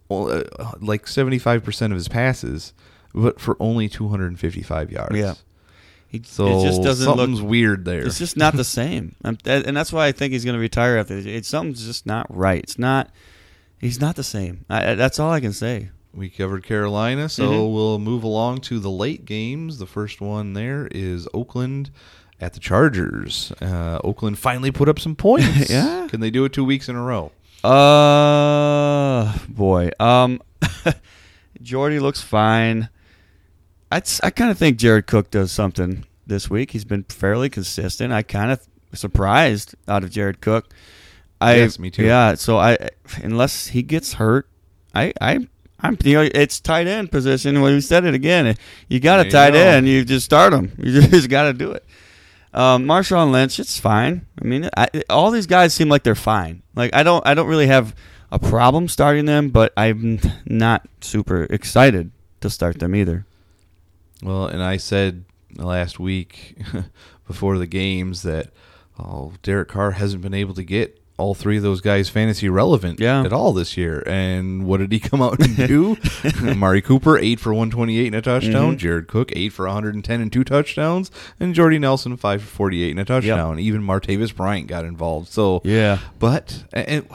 well, 0.09 0.30
uh, 0.59 0.72
like 0.80 1.07
75% 1.07 1.86
of 1.86 1.92
his 1.92 2.07
passes, 2.09 2.72
but 3.14 3.40
for 3.40 3.57
only 3.59 3.88
255 3.88 4.92
yards. 4.92 5.16
Yeah. 5.16 5.34
He, 6.09 6.22
So 6.24 6.61
it 6.61 6.62
just 6.64 6.82
doesn't 6.82 7.05
something's 7.05 7.40
look. 7.40 7.51
weird 7.51 7.84
there. 7.84 8.07
It's 8.07 8.18
just 8.18 8.36
not 8.36 8.55
the 8.55 8.62
same, 8.80 9.16
and 9.24 9.38
that's 9.44 9.92
why 9.92 10.07
I 10.07 10.12
think 10.12 10.32
he's 10.32 10.44
going 10.44 10.55
to 10.55 10.61
retire 10.61 10.97
after 10.99 11.16
this. 11.16 11.26
It's 11.26 11.49
something's 11.49 11.84
just 11.84 12.07
not 12.07 12.26
right. 12.34 12.62
It's 12.62 12.78
not. 12.78 13.11
He's 13.80 14.01
not 14.01 14.14
the 14.16 14.22
same. 14.24 14.64
I- 14.70 14.94
that's 14.94 15.18
all 15.18 15.30
I 15.32 15.40
can 15.40 15.53
say. 15.53 15.90
We 16.16 16.30
covered 16.30 16.64
Carolina, 16.64 17.28
so 17.28 17.50
Mhm. 17.50 17.72
we'll 17.74 17.98
move 17.98 18.24
along 18.24 18.62
to 18.62 18.78
the 18.80 18.90
late 18.90 19.24
games. 19.26 19.78
The 19.78 19.86
first 19.86 20.20
one 20.20 20.54
there 20.54 20.88
is 20.90 21.28
Oakland 21.34 21.90
at 22.40 22.54
the 22.54 22.60
Chargers. 22.60 23.52
Uh, 23.60 23.98
Oakland 24.02 24.38
finally 24.38 24.70
put 24.70 24.88
up 24.88 24.98
some 24.98 25.14
points. 25.26 25.68
Yeah. 25.70 26.06
Can 26.08 26.20
they 26.20 26.30
do 26.30 26.44
it 26.44 26.52
two 26.52 26.64
weeks 26.64 26.88
in 26.88 26.96
a 26.96 27.02
row? 27.02 27.32
Uh, 27.62 29.36
boy. 29.48 29.90
Um, 30.00 30.40
Jordy 31.62 31.98
looks 31.98 32.20
fine. 32.20 32.88
I'd, 33.90 34.02
s- 34.02 34.20
I 34.22 34.30
kind 34.30 34.50
of 34.50 34.58
think 34.58 34.78
Jared 34.78 35.06
Cook 35.06 35.30
does 35.30 35.52
something 35.52 36.04
this 36.26 36.50
week. 36.50 36.72
He's 36.72 36.84
been 36.84 37.04
fairly 37.04 37.48
consistent. 37.48 38.12
I 38.12 38.22
kind 38.22 38.50
of 38.50 38.60
surprised 38.92 39.74
out 39.88 40.02
of 40.04 40.10
Jared 40.10 40.40
Cook. 40.40 40.72
I, 41.40 41.56
Yes, 41.56 41.78
me 41.78 41.90
too. 41.90 42.04
Yeah, 42.04 42.34
so 42.34 42.56
I 42.58 42.76
unless 43.22 43.68
he 43.68 43.82
gets 43.82 44.14
hurt, 44.14 44.48
I 44.94 45.12
I 45.20 45.48
I'm 45.87 45.99
you 46.05 46.14
know 46.14 46.28
it's 46.34 46.61
tight 46.61 46.87
end 46.87 47.11
position. 47.11 47.61
Well, 47.61 47.72
we 47.72 47.80
said 47.80 48.05
it 48.05 48.14
again. 48.14 48.57
You 48.89 49.01
got 49.01 49.26
a 49.26 49.30
tight 49.30 49.53
go. 49.53 49.59
end, 49.59 49.89
you 49.89 50.05
just 50.05 50.24
start 50.24 50.53
him. 50.53 50.72
You 50.78 51.01
just 51.09 51.28
got 51.28 51.45
to 51.45 51.53
do 51.53 51.72
it. 51.72 51.84
Um, 52.53 52.84
Marshawn 52.84 53.32
Lynch, 53.32 53.59
it's 53.61 53.78
fine. 53.78 54.26
I 54.41 54.45
mean, 54.45 54.70
I, 54.76 54.89
all 55.11 55.30
these 55.30 55.47
guys 55.47 55.74
seem 55.74 55.89
like 55.89 56.05
they're 56.05 56.14
fine. 56.14 56.62
Like 56.74 56.95
I 56.95 57.03
don't, 57.03 57.26
I 57.26 57.34
don't 57.34 57.49
really 57.49 57.66
have 57.66 57.95
a 58.32 58.39
problem 58.39 58.89
starting 58.89 59.26
them, 59.26 59.51
but 59.51 59.72
I'm 59.76 60.20
not 60.47 60.89
super 61.01 61.45
excited 61.45 62.12
to 62.41 62.51
start 62.51 62.78
them 62.78 62.95
either. 62.95 63.26
Well, 64.22 64.47
and 64.47 64.62
I 64.62 64.78
said 64.78 65.24
last 65.57 65.99
week 65.99 66.59
before 67.26 67.59
the 67.59 67.66
games 67.66 68.22
that 68.22 68.51
oh, 68.99 69.34
Derek 69.43 69.68
Carr 69.68 69.93
hasn't 69.93 70.22
been 70.22 70.34
able 70.34 70.55
to 70.55 70.64
get 70.64 71.03
all 71.18 71.34
three 71.34 71.56
of 71.56 71.62
those 71.62 71.80
guys 71.80 72.10
fantasy 72.10 72.46
relevant 72.48 73.00
Yeah. 73.00 73.22
at 73.22 73.32
all 73.32 73.52
this 73.54 73.76
year. 73.76 74.02
And 74.06 74.66
what 74.66 74.80
did 74.80 74.92
he 74.92 75.00
come 75.00 75.22
out 75.22 75.40
and 75.42 75.56
do? 75.56 75.96
Amari 76.42 76.82
Cooper, 76.82 77.16
8 77.18 77.40
for 77.40 77.54
128 77.54 78.06
and 78.08 78.14
a 78.16 78.20
touchdown. 78.22 78.74
Mhm. 78.74 78.78
Jared 78.78 79.08
Cook, 79.08 79.32
8 79.34 79.48
for 79.52 79.66
110 79.66 80.20
and 80.20 80.30
two 80.30 80.44
touchdowns. 80.44 81.10
And 81.40 81.54
Jordy 81.54 81.78
Nelson, 81.78 82.16
5 82.18 82.42
for 82.42 82.46
48 82.48 82.90
and 82.90 83.00
a 83.00 83.04
touchdown. 83.06 83.58
Even 83.58 83.80
Martavis 83.82 84.34
Bryant 84.36 84.66
got 84.66 84.84
involved. 84.84 85.28
So, 85.28 85.62
Yeah, 85.64 86.00
but 86.18 86.64
it, 86.74 87.06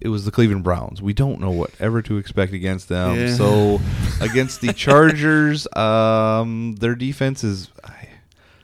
it 0.00 0.08
was 0.08 0.24
the 0.24 0.30
Cleveland 0.30 0.64
Browns. 0.64 1.02
We 1.02 1.12
don't 1.12 1.38
know 1.38 1.50
whatever 1.50 2.00
to 2.00 2.16
expect 2.16 2.54
against 2.54 2.88
them. 2.88 3.14
Yeah. 3.18 3.34
So 3.34 3.80
against 4.22 4.62
the 4.62 4.72
Chargers, 4.72 5.66
um, 5.76 6.76
their 6.76 6.94
defense 6.94 7.44
is 7.44 7.68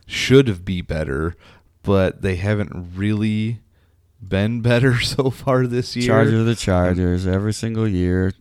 should 0.07 0.49
have 0.49 0.65
be 0.65 0.81
better, 0.81 1.35
but 1.83 2.23
they 2.23 2.37
haven't 2.37 2.93
really 2.95 3.61
been 4.21 4.61
better 4.61 5.01
so 5.01 5.31
far 5.31 5.67
this 5.67 5.95
year. 5.97 6.07
Chargers 6.07 6.35
are 6.35 6.45
the 6.45 6.55
Chargers 6.57 7.27
every 7.27 7.53
single 7.53 7.87
year. 7.89 8.33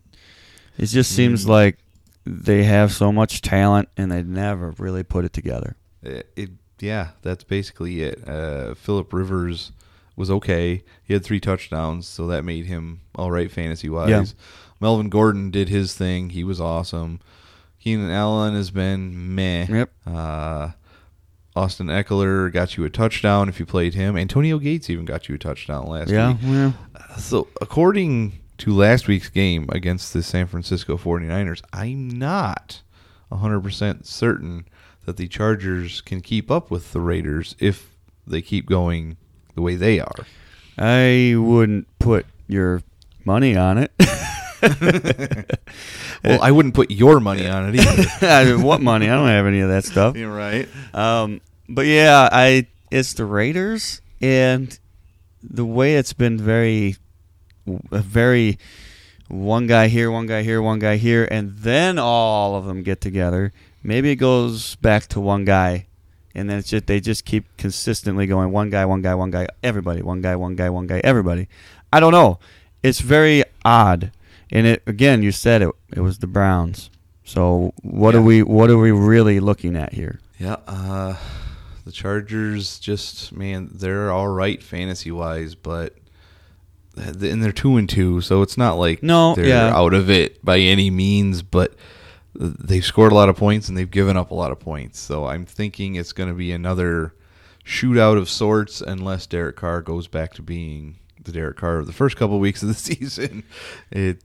It 0.78 0.86
just 0.86 1.12
seems 1.12 1.44
Mm. 1.44 1.48
like 1.48 1.78
they 2.24 2.64
have 2.64 2.92
so 2.92 3.12
much 3.12 3.40
talent 3.40 3.88
and 3.96 4.10
they 4.12 4.22
never 4.22 4.72
really 4.78 5.02
put 5.02 5.24
it 5.24 5.32
together. 5.32 5.76
It, 6.02 6.28
it- 6.36 6.50
yeah, 6.78 7.10
that's 7.22 7.42
basically 7.42 8.02
it. 8.02 8.28
Uh, 8.28 8.74
Philip 8.74 9.10
Rivers 9.14 9.72
was 10.14 10.30
okay. 10.30 10.82
He 11.04 11.14
had 11.14 11.24
three 11.24 11.40
touchdowns, 11.40 12.06
so 12.06 12.26
that 12.26 12.44
made 12.44 12.66
him 12.66 13.00
all 13.14 13.30
right 13.30 13.50
fantasy 13.50 13.88
wise. 13.88 14.10
Yeah. 14.10 14.24
Melvin 14.78 15.08
Gordon 15.08 15.50
did 15.50 15.70
his 15.70 15.94
thing. 15.94 16.30
He 16.30 16.44
was 16.44 16.60
awesome. 16.60 17.20
Keenan 17.80 18.10
Allen 18.10 18.54
has 18.54 18.70
been 18.70 19.34
meh. 19.34 19.66
Yep. 19.70 19.90
Uh, 20.06 20.70
Austin 21.56 21.86
Ekeler 21.86 22.52
got 22.52 22.76
you 22.76 22.84
a 22.84 22.90
touchdown 22.90 23.48
if 23.48 23.58
you 23.58 23.64
played 23.66 23.94
him. 23.94 24.16
Antonio 24.16 24.58
Gates 24.58 24.90
even 24.90 25.04
got 25.06 25.28
you 25.28 25.34
a 25.36 25.38
touchdown 25.38 25.86
last 25.86 26.10
Yeah. 26.10 26.32
week. 26.32 26.38
Well, 26.44 26.74
So, 27.18 27.48
according 27.62 28.34
to 28.58 28.74
last 28.74 29.08
week's 29.08 29.30
game 29.30 29.66
against 29.70 30.12
the 30.12 30.22
San 30.22 30.46
Francisco 30.46 30.96
49ers, 30.98 31.62
I'm 31.72 32.08
not 32.08 32.82
100% 33.32 34.04
certain 34.06 34.66
that 35.06 35.16
the 35.16 35.28
Chargers 35.28 36.00
can 36.02 36.20
keep 36.20 36.50
up 36.50 36.70
with 36.70 36.92
the 36.92 37.00
Raiders 37.00 37.56
if 37.58 37.90
they 38.26 38.42
keep 38.42 38.66
going 38.66 39.16
the 39.54 39.62
way 39.62 39.76
they 39.76 39.98
are. 39.98 40.26
I 40.78 41.34
wouldn't 41.38 41.86
put 41.98 42.26
your 42.46 42.82
money 43.24 43.56
on 43.56 43.78
it. 43.78 43.92
Well, 46.24 46.42
I 46.42 46.50
wouldn't 46.50 46.74
put 46.74 46.90
your 46.90 47.20
money 47.20 47.46
on 47.46 47.68
it 47.68 47.80
either. 47.80 48.08
I 48.26 48.44
mean, 48.44 48.62
what 48.62 48.80
money? 48.80 49.08
I 49.08 49.14
don't 49.14 49.28
have 49.28 49.46
any 49.46 49.60
of 49.60 49.68
that 49.68 49.84
stuff. 49.84 50.16
You're 50.16 50.34
right. 50.34 50.68
Um, 50.92 51.40
but 51.68 51.86
yeah, 51.86 52.28
I 52.32 52.66
it's 52.90 53.14
the 53.14 53.24
Raiders, 53.24 54.00
and 54.20 54.76
the 55.42 55.64
way 55.64 55.96
it's 55.96 56.12
been 56.12 56.38
very, 56.38 56.96
very 57.66 58.58
one 59.28 59.66
guy 59.66 59.88
here, 59.88 60.10
one 60.10 60.26
guy 60.26 60.42
here, 60.42 60.62
one 60.62 60.78
guy 60.78 60.96
here, 60.96 61.28
and 61.30 61.56
then 61.58 61.98
all 61.98 62.56
of 62.56 62.64
them 62.64 62.82
get 62.82 63.00
together. 63.00 63.52
Maybe 63.82 64.10
it 64.10 64.16
goes 64.16 64.76
back 64.76 65.06
to 65.08 65.20
one 65.20 65.44
guy, 65.44 65.86
and 66.34 66.50
then 66.50 66.58
it's 66.58 66.70
just 66.70 66.86
they 66.86 67.00
just 67.00 67.24
keep 67.24 67.44
consistently 67.56 68.26
going 68.26 68.52
one 68.52 68.70
guy, 68.70 68.84
one 68.84 69.02
guy, 69.02 69.14
one 69.14 69.30
guy, 69.30 69.46
everybody, 69.62 70.02
one 70.02 70.22
guy, 70.22 70.36
one 70.36 70.56
guy, 70.56 70.70
one 70.70 70.86
guy, 70.86 71.00
everybody. 71.04 71.48
I 71.92 72.00
don't 72.00 72.12
know. 72.12 72.38
It's 72.82 73.00
very 73.00 73.44
odd, 73.64 74.12
and 74.50 74.66
it 74.66 74.82
again. 74.86 75.22
You 75.22 75.32
said 75.32 75.62
it. 75.62 75.70
It 75.94 76.00
was 76.00 76.18
the 76.18 76.26
Browns. 76.26 76.90
So 77.24 77.72
what 77.82 78.14
Yeah. 78.14 78.20
are 78.20 78.22
we? 78.22 78.42
What 78.42 78.70
are 78.70 78.78
we 78.78 78.90
really 78.92 79.40
looking 79.40 79.76
at 79.76 79.92
here? 79.94 80.20
Yeah, 80.38 80.56
uh, 80.66 81.16
the 81.84 81.92
Chargers 81.92 82.78
just 82.78 83.32
man, 83.32 83.70
they're 83.72 84.10
all 84.10 84.28
right 84.28 84.62
fantasy 84.62 85.10
wise, 85.10 85.54
but 85.54 85.94
and 86.96 87.42
they're 87.42 87.52
two 87.52 87.76
and 87.76 87.88
two, 87.88 88.20
so 88.20 88.42
it's 88.42 88.56
not 88.56 88.74
like 88.78 89.02
No, 89.02 89.34
they're 89.34 89.46
yeah. 89.46 89.74
out 89.76 89.92
of 89.94 90.08
it 90.08 90.42
by 90.44 90.58
any 90.58 90.90
means. 90.90 91.42
But 91.42 91.74
they've 92.34 92.84
scored 92.84 93.12
a 93.12 93.14
lot 93.14 93.28
of 93.28 93.36
points 93.36 93.68
and 93.68 93.76
they've 93.76 93.90
given 93.90 94.16
up 94.16 94.30
a 94.30 94.34
lot 94.34 94.52
of 94.52 94.60
points, 94.60 94.98
so 95.00 95.26
I'm 95.26 95.44
thinking 95.46 95.94
it's 95.94 96.12
going 96.12 96.28
to 96.28 96.34
be 96.34 96.52
another 96.52 97.14
shootout 97.64 98.16
of 98.16 98.28
sorts, 98.30 98.80
unless 98.80 99.26
Derek 99.26 99.56
Carr 99.56 99.82
goes 99.82 100.06
back 100.06 100.34
to 100.34 100.42
being 100.42 100.96
the 101.22 101.32
Derek 101.32 101.56
Carr 101.56 101.78
of 101.78 101.86
the 101.86 101.92
first 101.92 102.16
couple 102.16 102.38
weeks 102.38 102.62
of 102.62 102.68
the 102.68 102.74
season. 102.94 103.42
It. 103.90 104.22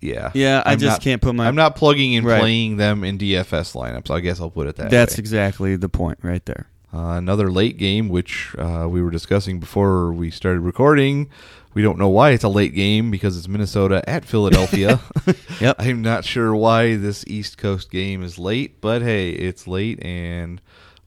Yeah, 0.00 0.30
Yeah, 0.34 0.62
I 0.64 0.72
I'm 0.72 0.78
just 0.78 0.94
not- 0.94 1.00
can't 1.02 1.20
put 1.20 1.34
my- 1.34 1.46
I'm 1.46 1.54
not 1.56 1.76
plugging 1.76 2.16
and 2.16 2.26
Right. 2.26 2.40
playing 2.40 2.76
them 2.78 3.04
in 3.04 3.18
DFS 3.18 3.74
lineups. 3.74 4.10
I 4.10 4.20
guess 4.20 4.40
I'll 4.40 4.50
put 4.50 4.66
it 4.66 4.76
that 4.76 4.90
That's 4.90 5.16
way. 5.16 5.20
exactly 5.20 5.76
the 5.76 5.88
point 5.90 6.18
right 6.22 6.44
there. 6.46 6.68
Uh, 6.92 7.12
another 7.18 7.50
late 7.52 7.76
game, 7.76 8.08
which 8.08 8.54
uh, 8.58 8.86
we 8.90 9.00
were 9.02 9.10
discussing 9.10 9.60
before 9.60 10.12
we 10.12 10.30
started 10.30 10.60
recording. 10.60 11.28
We 11.74 11.82
don't 11.82 11.98
know 11.98 12.08
why 12.08 12.30
it's 12.30 12.42
a 12.42 12.48
late 12.48 12.74
game 12.74 13.10
because 13.12 13.36
it's 13.38 13.46
Minnesota 13.46 14.02
at 14.08 14.24
Philadelphia. 14.24 15.00
Yep. 15.60 15.76
I'm 15.78 16.00
not 16.00 16.24
sure 16.24 16.54
why 16.54 16.96
this 16.96 17.22
East 17.26 17.58
Coast 17.58 17.90
game 17.90 18.22
is 18.24 18.38
late, 18.38 18.80
but 18.80 19.02
hey, 19.02 19.30
it's 19.30 19.66
late 19.68 20.02
and 20.02 20.58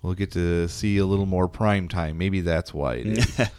we'll 0.03 0.13
get 0.13 0.31
to 0.33 0.67
see 0.67 0.99
a 0.99 1.05
little 1.07 1.25
more 1.25 1.47
prime 1.47 1.87
time. 1.87 2.19
Maybe 2.19 2.41
that's 2.41 2.71
why 2.71 2.95
it 2.97 3.07
is. 3.07 3.39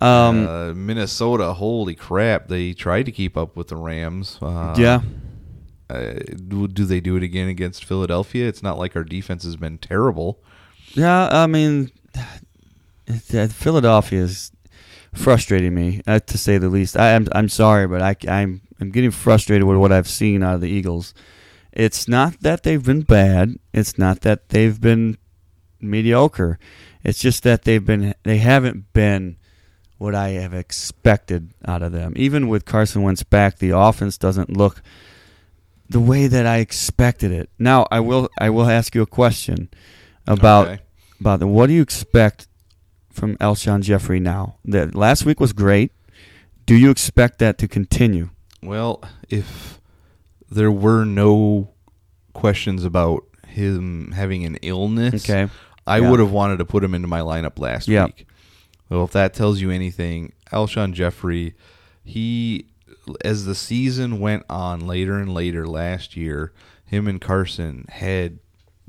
Um, 0.00 0.46
uh, 0.46 0.72
Minnesota, 0.74 1.52
holy 1.52 1.94
crap! 1.94 2.48
They 2.48 2.72
tried 2.72 3.04
to 3.04 3.12
keep 3.12 3.36
up 3.36 3.56
with 3.56 3.68
the 3.68 3.76
Rams. 3.76 4.38
Uh, 4.40 4.74
yeah, 4.78 5.02
uh, 5.90 6.14
do, 6.48 6.66
they 6.68 7.00
do 7.00 7.16
it 7.16 7.22
again 7.22 7.48
against 7.48 7.84
Philadelphia? 7.84 8.46
It's 8.46 8.62
not 8.62 8.78
like 8.78 8.94
our 8.94 9.04
defense 9.04 9.44
has 9.44 9.56
been 9.56 9.78
terrible. 9.78 10.42
yeah. 10.94 11.28
I 11.30 11.46
mean, 11.46 11.90
Philadelphia 13.08 14.22
is 14.22 14.52
frustrating 15.12 15.74
me 15.74 16.00
uh, 16.06 16.20
to 16.20 16.38
say 16.38 16.58
the 16.58 16.68
least. 16.68 16.96
I, 16.96 17.10
am 17.10 17.26
I'm 17.32 17.48
sorry, 17.48 17.86
but 17.86 18.02
I, 18.02 18.16
I'm 18.28 18.62
I'm 18.80 18.90
getting 18.90 19.10
frustrated 19.10 19.64
with 19.64 19.78
what 19.78 19.92
I've 19.92 20.08
seen 20.08 20.42
out 20.42 20.54
of 20.54 20.60
the 20.60 20.70
Eagles. 20.70 21.12
It's 21.72 22.08
not 22.08 22.40
that 22.40 22.62
they've 22.62 22.84
been 22.84 23.02
bad. 23.02 23.56
It's 23.72 23.98
not 23.98 24.22
that 24.22 24.48
they've 24.48 24.80
been 24.80 25.18
mediocre. 25.80 26.58
It's 27.02 27.20
just 27.20 27.42
that 27.42 27.62
they've 27.62 27.84
been 27.84 28.14
they 28.22 28.38
haven't 28.38 28.92
been 28.92 29.36
what 30.00 30.14
I 30.14 30.30
have 30.30 30.54
expected 30.54 31.50
out 31.66 31.82
of 31.82 31.92
them. 31.92 32.14
Even 32.16 32.48
with 32.48 32.64
Carson 32.64 33.02
Wentz 33.02 33.22
back, 33.22 33.58
the 33.58 33.76
offense 33.76 34.16
doesn't 34.16 34.56
look 34.56 34.80
the 35.90 36.00
way 36.00 36.26
that 36.26 36.46
I 36.46 36.56
expected 36.58 37.30
it. 37.32 37.50
Now, 37.58 37.86
I 37.90 38.00
will 38.00 38.30
I 38.40 38.48
will 38.48 38.64
ask 38.70 38.94
you 38.94 39.02
a 39.02 39.06
question 39.06 39.68
about 40.26 40.68
Okay. 40.68 40.78
about 41.20 41.40
the, 41.40 41.46
what 41.46 41.66
do 41.66 41.74
you 41.74 41.82
expect 41.82 42.48
from 43.12 43.36
Alshon 43.36 43.82
Jeffery 43.82 44.20
now? 44.20 44.56
That 44.64 44.94
last 44.94 45.26
week 45.26 45.38
was 45.38 45.52
great. 45.52 45.92
Do 46.64 46.74
you 46.74 46.90
expect 46.90 47.38
that 47.40 47.58
to 47.58 47.68
continue? 47.68 48.30
Well, 48.62 49.02
if 49.28 49.80
there 50.50 50.72
were 50.72 51.04
no 51.04 51.72
questions 52.32 52.84
about 52.84 53.24
him 53.46 54.12
having 54.12 54.46
an 54.46 54.56
illness, 54.62 55.28
Okay. 55.28 55.52
I 55.86 55.98
Yeah. 55.98 56.08
would 56.10 56.20
have 56.20 56.30
wanted 56.30 56.58
to 56.58 56.64
put 56.64 56.82
him 56.82 56.94
into 56.94 57.06
my 57.08 57.20
lineup 57.20 57.58
last 57.58 57.86
Yeah. 57.86 58.06
week. 58.06 58.26
Well, 58.90 59.04
if 59.04 59.12
that 59.12 59.32
tells 59.34 59.60
you 59.60 59.70
anything, 59.70 60.32
Alshon 60.52 60.92
Jeffery, 60.92 61.54
he 62.04 62.66
as 63.24 63.44
the 63.46 63.54
season 63.54 64.20
went 64.20 64.44
on 64.50 64.86
later 64.86 65.18
and 65.18 65.32
later 65.32 65.66
last 65.66 66.16
year, 66.16 66.52
him 66.84 67.06
and 67.08 67.20
Carson 67.20 67.86
had 67.88 68.38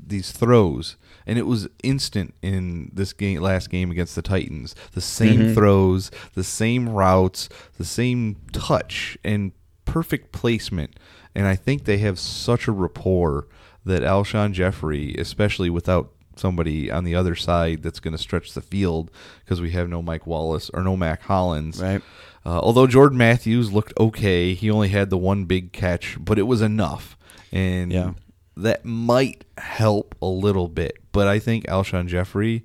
these 0.04 0.32
throws 0.32 0.96
and 1.24 1.38
it 1.38 1.46
was 1.46 1.68
instant 1.84 2.34
in 2.42 2.90
this 2.92 3.12
game 3.12 3.40
last 3.40 3.70
game 3.70 3.90
against 3.92 4.16
the 4.16 4.22
Titans. 4.22 4.74
The 4.92 5.00
same 5.00 5.40
Mhm. 5.40 5.54
throws, 5.54 6.10
the 6.34 6.42
same 6.42 6.88
routes, 6.88 7.48
the 7.78 7.84
same 7.84 8.36
touch 8.52 9.16
and 9.22 9.52
perfect 9.84 10.32
placement. 10.32 10.98
And 11.34 11.46
I 11.46 11.54
think 11.54 11.84
they 11.84 11.98
have 11.98 12.18
such 12.18 12.66
a 12.66 12.72
rapport 12.72 13.46
that 13.84 14.02
Alshon 14.02 14.52
Jeffrey, 14.52 15.14
especially 15.16 15.70
without 15.70 16.10
somebody 16.36 16.90
on 16.90 17.04
the 17.04 17.14
other 17.14 17.34
side 17.34 17.82
that's 17.82 18.00
going 18.00 18.12
to 18.12 18.18
stretch 18.22 18.52
the 18.54 18.60
field 18.60 19.10
because 19.44 19.60
we 19.60 19.70
have 19.70 19.88
no 19.88 20.02
Mike 20.02 20.26
Wallace 20.26 20.70
or 20.74 20.82
no 20.82 20.96
Mack 20.96 21.22
Hollins. 21.22 21.80
Right. 21.80 22.02
Uh, 22.44 22.58
although 22.60 22.86
Jordan 22.86 23.18
Matthews 23.18 23.72
looked 23.72 23.92
okay, 23.98 24.54
he 24.54 24.70
only 24.70 24.88
had 24.88 25.10
the 25.10 25.18
one 25.18 25.44
big 25.44 25.72
catch, 25.72 26.16
but 26.20 26.38
it 26.38 26.42
was 26.42 26.60
enough. 26.60 27.16
And 27.52 27.92
Yeah. 27.92 28.12
that 28.56 28.84
might 28.84 29.44
help 29.58 30.14
a 30.20 30.26
little 30.26 30.68
bit. 30.68 30.98
But 31.12 31.28
I 31.28 31.38
think 31.38 31.66
Alshon 31.66 32.08
Jeffery 32.08 32.64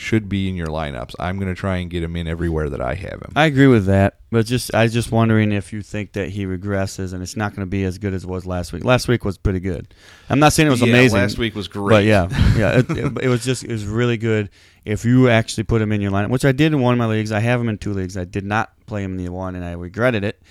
should 0.00 0.28
be 0.28 0.48
in 0.48 0.56
your 0.56 0.68
lineups. 0.68 1.14
I'm 1.18 1.38
going 1.38 1.54
to 1.54 1.58
try 1.58 1.76
and 1.76 1.90
get 1.90 2.02
him 2.02 2.16
in 2.16 2.26
everywhere 2.26 2.70
that 2.70 2.80
I 2.80 2.94
have 2.94 3.20
him. 3.20 3.32
I 3.36 3.44
agree 3.44 3.66
with 3.66 3.84
that, 3.86 4.18
but 4.30 4.46
just 4.46 4.74
I 4.74 4.86
just 4.88 5.12
wondering 5.12 5.52
if 5.52 5.72
you 5.72 5.82
think 5.82 6.14
that 6.14 6.30
he 6.30 6.46
regresses 6.46 7.12
and 7.12 7.22
it's 7.22 7.36
not 7.36 7.54
going 7.54 7.66
to 7.66 7.70
be 7.70 7.84
as 7.84 7.98
good 7.98 8.14
as 8.14 8.24
it 8.24 8.28
was 8.28 8.46
last 8.46 8.72
week. 8.72 8.82
Last 8.82 9.08
week 9.08 9.24
was 9.24 9.36
pretty 9.36 9.60
good. 9.60 9.92
I'm 10.30 10.38
not 10.38 10.54
saying 10.54 10.68
it 10.68 10.70
was 10.70 10.80
Yeah, 10.80 10.88
amazing. 10.88 11.18
Last 11.18 11.38
week 11.38 11.54
was 11.54 11.68
great. 11.68 11.94
But 11.94 12.04
yeah, 12.04 12.28
yeah, 12.56 12.78
it, 12.78 12.90
it, 12.90 13.24
it 13.24 13.28
was 13.28 13.44
just 13.44 13.62
it 13.62 13.70
was 13.70 13.84
really 13.84 14.16
good. 14.16 14.48
If 14.86 15.04
you 15.04 15.28
actually 15.28 15.64
put 15.64 15.82
him 15.82 15.92
in 15.92 16.00
your 16.00 16.10
lineup, 16.10 16.30
which 16.30 16.46
I 16.46 16.52
did 16.52 16.72
in 16.72 16.80
one 16.80 16.94
of 16.94 16.98
my 16.98 17.06
leagues, 17.06 17.30
I 17.30 17.40
have 17.40 17.60
him 17.60 17.68
in 17.68 17.76
two 17.76 17.92
leagues. 17.92 18.16
I 18.16 18.24
did 18.24 18.44
not 18.44 18.72
play 18.86 19.04
him 19.04 19.18
in 19.18 19.24
the 19.24 19.30
one, 19.30 19.54
and 19.54 19.64
I 19.64 19.72
regretted 19.72 20.24
it. 20.24 20.42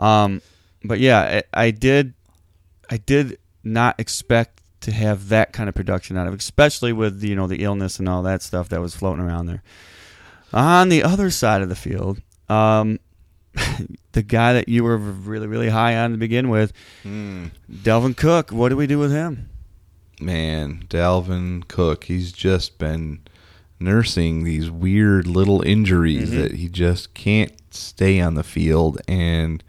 Um, 0.00 0.42
but 0.84 0.98
yeah, 0.98 1.42
I, 1.54 1.66
I 1.66 1.70
did. 1.70 2.14
I 2.90 2.96
did 2.96 3.38
not 3.62 3.98
expect 3.98 4.55
to 4.86 4.92
have 4.92 5.28
that 5.28 5.52
kind 5.52 5.68
of 5.68 5.74
production 5.74 6.16
out 6.16 6.26
of, 6.26 6.34
especially 6.34 6.92
with 6.92 7.22
you 7.22 7.36
know 7.36 7.46
the 7.46 7.62
illness 7.62 7.98
and 7.98 8.08
all 8.08 8.22
that 8.22 8.40
stuff 8.42 8.68
that 8.70 8.80
was 8.80 8.94
floating 8.96 9.22
around 9.24 9.46
there. 9.46 9.62
On 10.52 10.88
the 10.88 11.02
other 11.02 11.30
side 11.30 11.60
of 11.60 11.68
the 11.68 11.74
field, 11.76 12.22
um, 12.48 12.98
the 14.12 14.22
guy 14.22 14.52
that 14.52 14.68
you 14.68 14.84
were 14.84 14.96
really 14.96 15.46
really 15.46 15.68
high 15.70 15.96
on 15.96 16.12
to 16.12 16.16
begin 16.16 16.48
with, 16.48 16.72
Hmm. 17.02 17.46
Dalvin 17.70 18.16
Cook. 18.16 18.50
What 18.50 18.68
do 18.70 18.76
we 18.76 18.86
do 18.86 18.98
with 18.98 19.10
him? 19.12 19.50
man, 20.18 20.82
Dalvin 20.88 21.68
Cook, 21.68 22.04
he's 22.04 22.32
just 22.32 22.78
been 22.78 23.20
nursing 23.78 24.44
these 24.44 24.70
weird 24.70 25.26
little 25.26 25.60
injuries 25.62 26.30
Mm-hmm. 26.30 26.40
that 26.42 26.52
he 26.52 26.68
just 26.70 27.12
can't 27.12 27.52
stay 27.70 28.18
on 28.20 28.34
the 28.34 28.42
field 28.42 28.98
and 29.06 29.62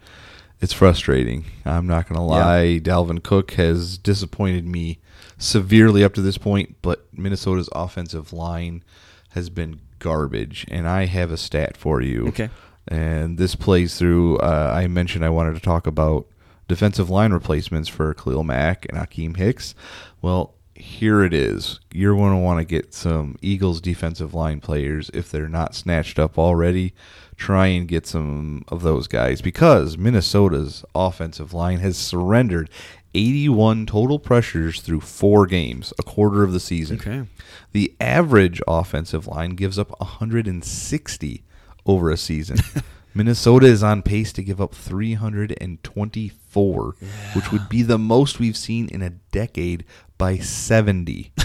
it's 0.62 0.72
frustrating. 0.72 1.44
I'm 1.66 1.86
not 1.86 2.08
going 2.08 2.16
to 2.18 2.24
lie. 2.24 2.80
Dalvin 2.82 3.22
Cook 3.22 3.50
has 3.52 3.98
disappointed 3.98 4.64
me 4.66 4.98
severely 5.38 6.04
up 6.04 6.14
to 6.14 6.20
this 6.20 6.38
point, 6.38 6.76
but 6.82 7.06
Minnesota's 7.16 7.68
offensive 7.72 8.32
line 8.32 8.82
has 9.30 9.48
been 9.48 9.80
garbage 9.98 10.66
and 10.68 10.88
I 10.88 11.06
have 11.06 11.30
a 11.30 11.36
stat 11.36 11.76
for 11.76 12.00
you. 12.00 12.28
Okay. 12.28 12.50
And 12.86 13.38
this 13.38 13.54
plays 13.54 13.98
through 13.98 14.38
uh, 14.38 14.72
I 14.74 14.86
mentioned 14.86 15.24
I 15.24 15.30
wanted 15.30 15.54
to 15.54 15.60
talk 15.60 15.86
about 15.86 16.26
defensive 16.68 17.10
line 17.10 17.32
replacements 17.32 17.88
for 17.88 18.14
Khalil 18.14 18.44
Mack 18.44 18.86
and 18.88 18.98
Akiem 18.98 19.36
Hicks. 19.36 19.74
Well, 20.20 20.54
here 20.74 21.24
it 21.24 21.34
is. 21.34 21.80
You're 21.92 22.14
going 22.14 22.32
to 22.32 22.38
want 22.38 22.60
to 22.60 22.64
get 22.64 22.94
some 22.94 23.36
Eagles 23.42 23.80
defensive 23.80 24.32
line 24.32 24.60
players 24.60 25.10
if 25.12 25.30
they're 25.30 25.48
not 25.48 25.74
snatched 25.74 26.18
up 26.18 26.38
already. 26.38 26.94
Try 27.36 27.68
and 27.68 27.86
get 27.86 28.06
some 28.06 28.64
of 28.68 28.82
those 28.82 29.06
guys 29.06 29.40
because 29.40 29.96
Minnesota's 29.96 30.84
offensive 30.94 31.52
line 31.52 31.78
has 31.78 31.96
surrendered 31.96 32.70
81 33.14 33.86
total 33.86 34.18
pressures 34.18 34.80
through 34.80 35.00
four 35.00 35.46
games, 35.46 35.92
a 35.98 36.02
quarter 36.02 36.42
of 36.44 36.52
the 36.52 36.60
season. 36.60 36.98
Okay. 36.98 37.24
The 37.72 37.94
average 38.00 38.60
offensive 38.66 39.26
line 39.26 39.50
gives 39.50 39.78
up 39.78 39.90
160 40.00 41.44
over 41.86 42.10
a 42.10 42.16
season. 42.16 42.58
Minnesota 43.14 43.66
is 43.66 43.82
on 43.82 44.02
pace 44.02 44.32
to 44.34 44.42
give 44.42 44.60
up 44.60 44.74
324, 44.74 46.96
which 47.34 47.50
would 47.50 47.68
be 47.68 47.82
the 47.82 47.98
most 47.98 48.38
we've 48.38 48.56
seen 48.56 48.88
in 48.88 49.02
a 49.02 49.10
decade 49.10 49.84
by 50.16 50.38
70. 50.38 51.32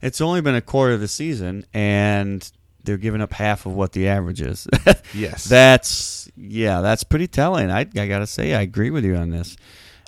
It's 0.00 0.20
only 0.20 0.40
been 0.40 0.54
a 0.54 0.60
quarter 0.60 0.94
of 0.94 1.00
the 1.00 1.08
season, 1.08 1.64
and 1.74 2.48
they're 2.84 2.98
giving 2.98 3.20
up 3.20 3.32
half 3.32 3.66
of 3.66 3.74
what 3.74 3.92
the 3.92 4.08
average 4.08 4.40
is. 4.40 4.66
Yes. 5.14 5.44
that's 5.44 6.30
yeah, 6.36 6.82
that's 6.82 7.02
pretty 7.02 7.26
telling. 7.26 7.70
I 7.70 7.80
I 7.80 8.06
gotta 8.06 8.26
say, 8.26 8.54
I 8.54 8.60
agree 8.60 8.90
with 8.90 9.04
you 9.04 9.16
on 9.16 9.30
this. 9.30 9.56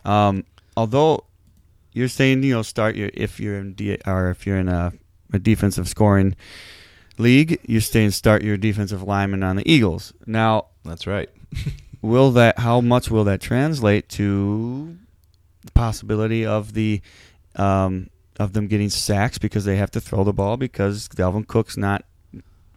Um, 0.04 0.44
although 0.80 1.24
you're 1.92 2.08
saying 2.08 2.42
you 2.42 2.54
know 2.54 2.62
start 2.62 2.96
your 2.96 3.10
if 3.12 3.38
you're 3.38 3.58
in 3.58 3.74
D, 3.74 3.98
or 4.06 4.30
if 4.30 4.46
you're 4.46 4.58
in 4.58 4.68
a, 4.68 4.92
a 5.32 5.38
defensive 5.38 5.88
scoring 5.88 6.34
league, 7.18 7.60
you're 7.66 7.82
saying 7.82 8.12
start 8.12 8.42
your 8.42 8.56
defensive 8.56 9.02
lineman 9.02 9.42
on 9.42 9.56
the 9.56 9.70
Eagles. 9.70 10.14
Now, 10.26 10.66
That's 10.84 11.06
right. 11.06 11.28
will 12.02 12.30
that 12.32 12.58
how 12.58 12.80
much 12.80 13.10
will 13.10 13.24
that 13.24 13.42
translate 13.42 14.08
to 14.08 14.96
the 15.64 15.72
possibility 15.72 16.46
of 16.46 16.72
the 16.72 17.02
um, 17.56 18.08
of 18.38 18.54
them 18.54 18.66
getting 18.66 18.88
sacks 18.88 19.36
because 19.36 19.66
they 19.66 19.76
have 19.76 19.90
to 19.90 20.00
throw 20.00 20.24
the 20.24 20.32
ball 20.32 20.56
because 20.56 21.08
Dalvin 21.08 21.46
Cook's 21.46 21.76
not 21.76 22.04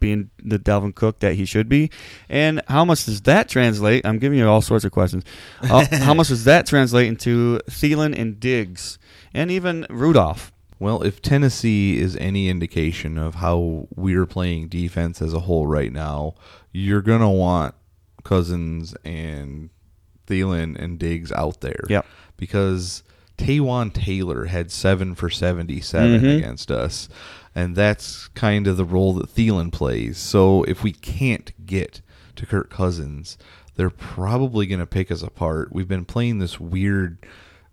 being 0.04 0.28
the 0.42 0.58
Dalvin 0.58 0.94
Cook 0.94 1.20
that 1.20 1.34
he 1.34 1.44
should 1.46 1.66
be, 1.68 1.90
and 2.28 2.60
how 2.68 2.84
much 2.84 3.06
does 3.06 3.22
that 3.22 3.48
translate? 3.48 4.04
I'm 4.04 4.18
giving 4.18 4.38
you 4.38 4.46
all 4.46 4.60
sorts 4.60 4.84
of 4.84 4.92
questions. 4.92 5.24
Uh, 5.62 5.86
how 5.92 6.12
much 6.12 6.28
does 6.28 6.44
that 6.44 6.66
translate 6.66 7.06
into 7.08 7.58
Thielen 7.70 8.18
and 8.18 8.38
Diggs 8.38 8.98
and 9.32 9.50
even 9.50 9.86
Rudolph? 9.88 10.52
Well, 10.78 11.02
if 11.02 11.22
Tennessee 11.22 11.98
is 11.98 12.16
any 12.16 12.48
indication 12.50 13.16
of 13.16 13.36
how 13.36 13.88
we're 13.94 14.26
playing 14.26 14.68
defense 14.68 15.22
as 15.22 15.32
a 15.32 15.40
whole 15.40 15.66
right 15.66 15.92
now, 15.92 16.34
you're 16.72 17.00
going 17.00 17.20
to 17.22 17.28
want 17.28 17.74
Cousins 18.24 18.94
and 19.04 19.70
Thielen 20.26 20.76
and 20.78 20.98
Diggs 20.98 21.32
out 21.32 21.60
there. 21.62 21.84
Yep. 21.88 22.04
Because 22.36 23.02
Taywan 23.38 23.92
Taylor 23.94 24.46
had 24.46 24.70
7 24.70 25.14
for 25.14 25.30
77 25.30 26.20
Mhm. 26.20 26.38
against 26.38 26.70
us, 26.70 27.08
and 27.54 27.76
that's 27.76 28.28
kind 28.28 28.66
of 28.66 28.76
the 28.76 28.84
role 28.84 29.14
that 29.14 29.34
Thielen 29.34 29.72
plays. 29.72 30.18
So 30.18 30.64
if 30.64 30.82
we 30.82 30.92
can't 30.92 31.52
get 31.64 32.00
to 32.36 32.46
Kirk 32.46 32.70
Cousins, 32.70 33.38
they're 33.76 33.90
probably 33.90 34.66
going 34.66 34.80
to 34.80 34.86
pick 34.86 35.10
us 35.10 35.22
apart. 35.22 35.72
We've 35.72 35.88
been 35.88 36.04
playing 36.04 36.38
this 36.38 36.58
weird 36.58 37.18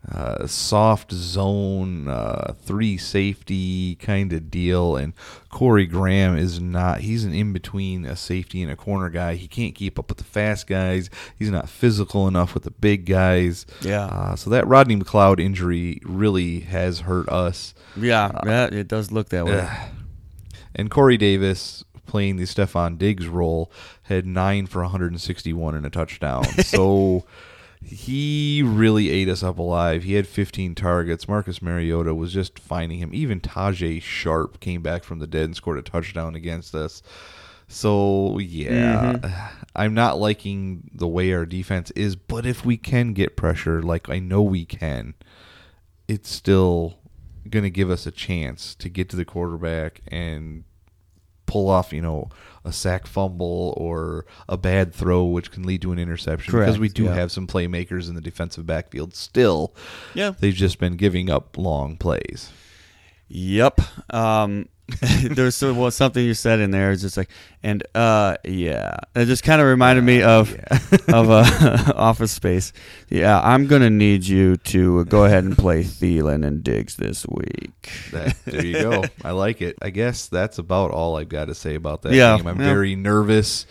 uh, 0.10 0.48
soft 0.48 1.12
zone, 1.12 2.08
uh, 2.08 2.54
three 2.60 2.98
safety 2.98 3.96
kind 3.96 4.34
of 4.34 4.50
deal. 4.50 4.96
And 4.96 5.14
Corey 5.50 5.86
Graham 5.86 6.36
is 6.36 6.60
not, 6.60 7.02
he's 7.02 7.24
an 7.24 7.34
in 7.34 7.54
between 7.54 8.06
a 8.06 8.16
safety 8.16 8.64
and 8.64 8.72
a 8.72 8.76
corner 8.76 9.10
guy. 9.10 9.36
He 9.36 9.48
can't 9.48 9.76
keep 9.76 10.00
up 10.00 10.10
with 10.10 10.18
the 10.18 10.24
fast 10.24 10.66
guys. 10.68 11.10
He's 11.38 11.52
not 11.52 11.70
physical 11.70 12.28
enough 12.28 12.54
with 12.54 12.64
the 12.64 12.72
big 12.72 13.06
guys. 13.06 13.66
Yeah. 13.82 14.06
Uh, 14.06 14.36
so 14.36 14.50
that 14.50 14.68
Rodney 14.68 14.96
McLeod 14.96 15.40
injury 15.40 16.02
really 16.04 16.62
has 16.62 17.02
hurt 17.02 17.30
us. 17.30 17.74
Yeah, 17.96 18.32
yeah, 18.46 18.66
it 18.72 18.88
does 18.88 19.12
look 19.12 19.30
that 19.30 19.46
way. 19.46 19.70
And 20.74 20.90
Corey 20.90 21.18
Davis 21.18 21.84
playing 22.08 22.38
the 22.38 22.44
Stefon 22.44 22.98
Diggs 22.98 23.28
role 23.28 23.72
had 24.04 24.26
nine 24.26 24.68
for 24.68 24.82
161 24.82 25.76
and 25.76 25.86
a 25.86 25.90
touchdown. 25.90 26.44
So 26.64 27.26
he 27.84 28.62
really 28.64 29.10
ate 29.10 29.28
us 29.28 29.44
up 29.44 29.58
alive. 29.58 30.04
He 30.04 30.14
had 30.14 30.28
15 30.28 30.76
targets. 30.76 31.28
Marcus 31.28 31.62
Mariota 31.62 32.14
was 32.14 32.32
just 32.32 32.60
finding 32.60 33.00
him. 33.00 33.12
Even 33.14 33.42
Tajae 33.42 34.02
Sharpe 34.02 34.60
came 34.60 34.82
back 34.82 35.04
from 35.04 35.20
the 35.20 35.28
dead 35.28 35.46
and 35.46 35.56
scored 35.56 35.80
a 35.80 35.82
touchdown 35.82 36.36
against 36.36 36.76
us. 36.76 37.02
So 37.68 38.38
yeah, 38.40 39.14
mm-hmm. 39.14 39.58
I'm 39.76 39.94
not 39.94 40.20
liking 40.20 40.92
the 40.94 41.08
way 41.08 41.34
our 41.34 41.46
defense 41.46 41.90
is, 41.92 42.16
but 42.16 42.46
if 42.46 42.66
we 42.66 42.78
can 42.78 43.14
get 43.14 43.38
pressure, 43.38 43.82
like 43.82 44.10
I 44.10 44.20
know 44.20 44.42
we 44.42 44.66
can, 44.66 45.14
it's 46.08 46.30
still 46.30 46.98
going 47.50 47.64
to 47.64 47.70
give 47.70 47.90
us 47.90 48.06
a 48.06 48.12
chance 48.12 48.76
to 48.76 48.90
get 48.90 49.10
to 49.10 49.16
the 49.16 49.26
quarterback 49.26 50.02
and 50.10 50.66
pull 51.46 51.70
off, 51.70 51.94
you 51.94 52.02
know, 52.02 52.30
a 52.64 52.72
sack 52.72 53.08
fumble 53.08 53.74
or 53.78 54.26
a 54.48 54.58
bad 54.58 54.94
throw, 54.94 55.26
which 55.26 55.52
can 55.52 55.64
lead 55.64 55.82
to 55.82 55.92
an 55.92 56.00
interception. 56.00 56.58
because 56.58 56.80
we 56.80 56.90
do 56.90 57.06
yeah. 57.06 57.16
have 57.16 57.32
some 57.32 57.48
playmakers 57.48 58.08
in 58.08 58.16
the 58.16 58.22
defensive 58.22 58.66
backfield 58.66 59.16
still. 59.16 59.74
Yeah. 60.14 60.34
They've 60.40 60.54
just 60.54 60.80
been 60.80 60.96
giving 60.96 61.30
up 61.30 61.58
long 61.58 61.98
plays. 61.98 62.52
Yep. 63.28 63.82
Um, 64.14 64.68
there's 65.32 65.56
so- 65.56 65.74
well, 65.74 65.92
something 65.92 66.24
you 66.24 66.34
said 66.34 66.60
in 66.60 66.72
there 66.72 66.92
is 66.92 67.02
just 67.02 67.18
like, 67.18 67.30
and 67.64 67.84
uh, 67.96 68.36
yeah, 68.44 68.98
it 69.16 69.26
just 69.26 69.44
kind 69.44 69.62
of 69.62 69.68
reminded 69.68 70.04
me 70.04 70.22
of 70.22 70.54
of 71.08 71.30
uh, 71.30 71.94
Office 71.96 72.32
Space. 72.32 72.74
Yeah, 73.10 73.40
I'm 73.42 73.68
gonna 73.68 73.90
need 73.90 74.26
you 74.26 74.58
to 74.58 75.06
go 75.06 75.26
ahead 75.26 75.44
and 75.44 75.58
play 75.58 75.84
Thielen 75.84 76.46
and 76.46 76.64
Diggs 76.64 76.96
this 76.96 77.26
week. 77.28 77.92
That, 78.12 78.36
there 78.46 78.66
you 78.66 78.74
go. 78.82 79.04
I 79.24 79.32
like 79.32 79.62
it. 79.62 79.78
I 79.82 79.90
guess 79.90 80.28
that's 80.28 80.58
about 80.58 80.92
all 80.92 81.18
I've 81.18 81.30
got 81.30 81.46
to 81.46 81.56
say 81.56 81.76
about 81.76 82.02
that 82.04 82.14
Yeah, 82.14 82.38
game. 82.38 82.48
I'm 82.48 82.60
yeah. 82.60 82.66
very 82.68 82.96
nervous. 82.96 83.66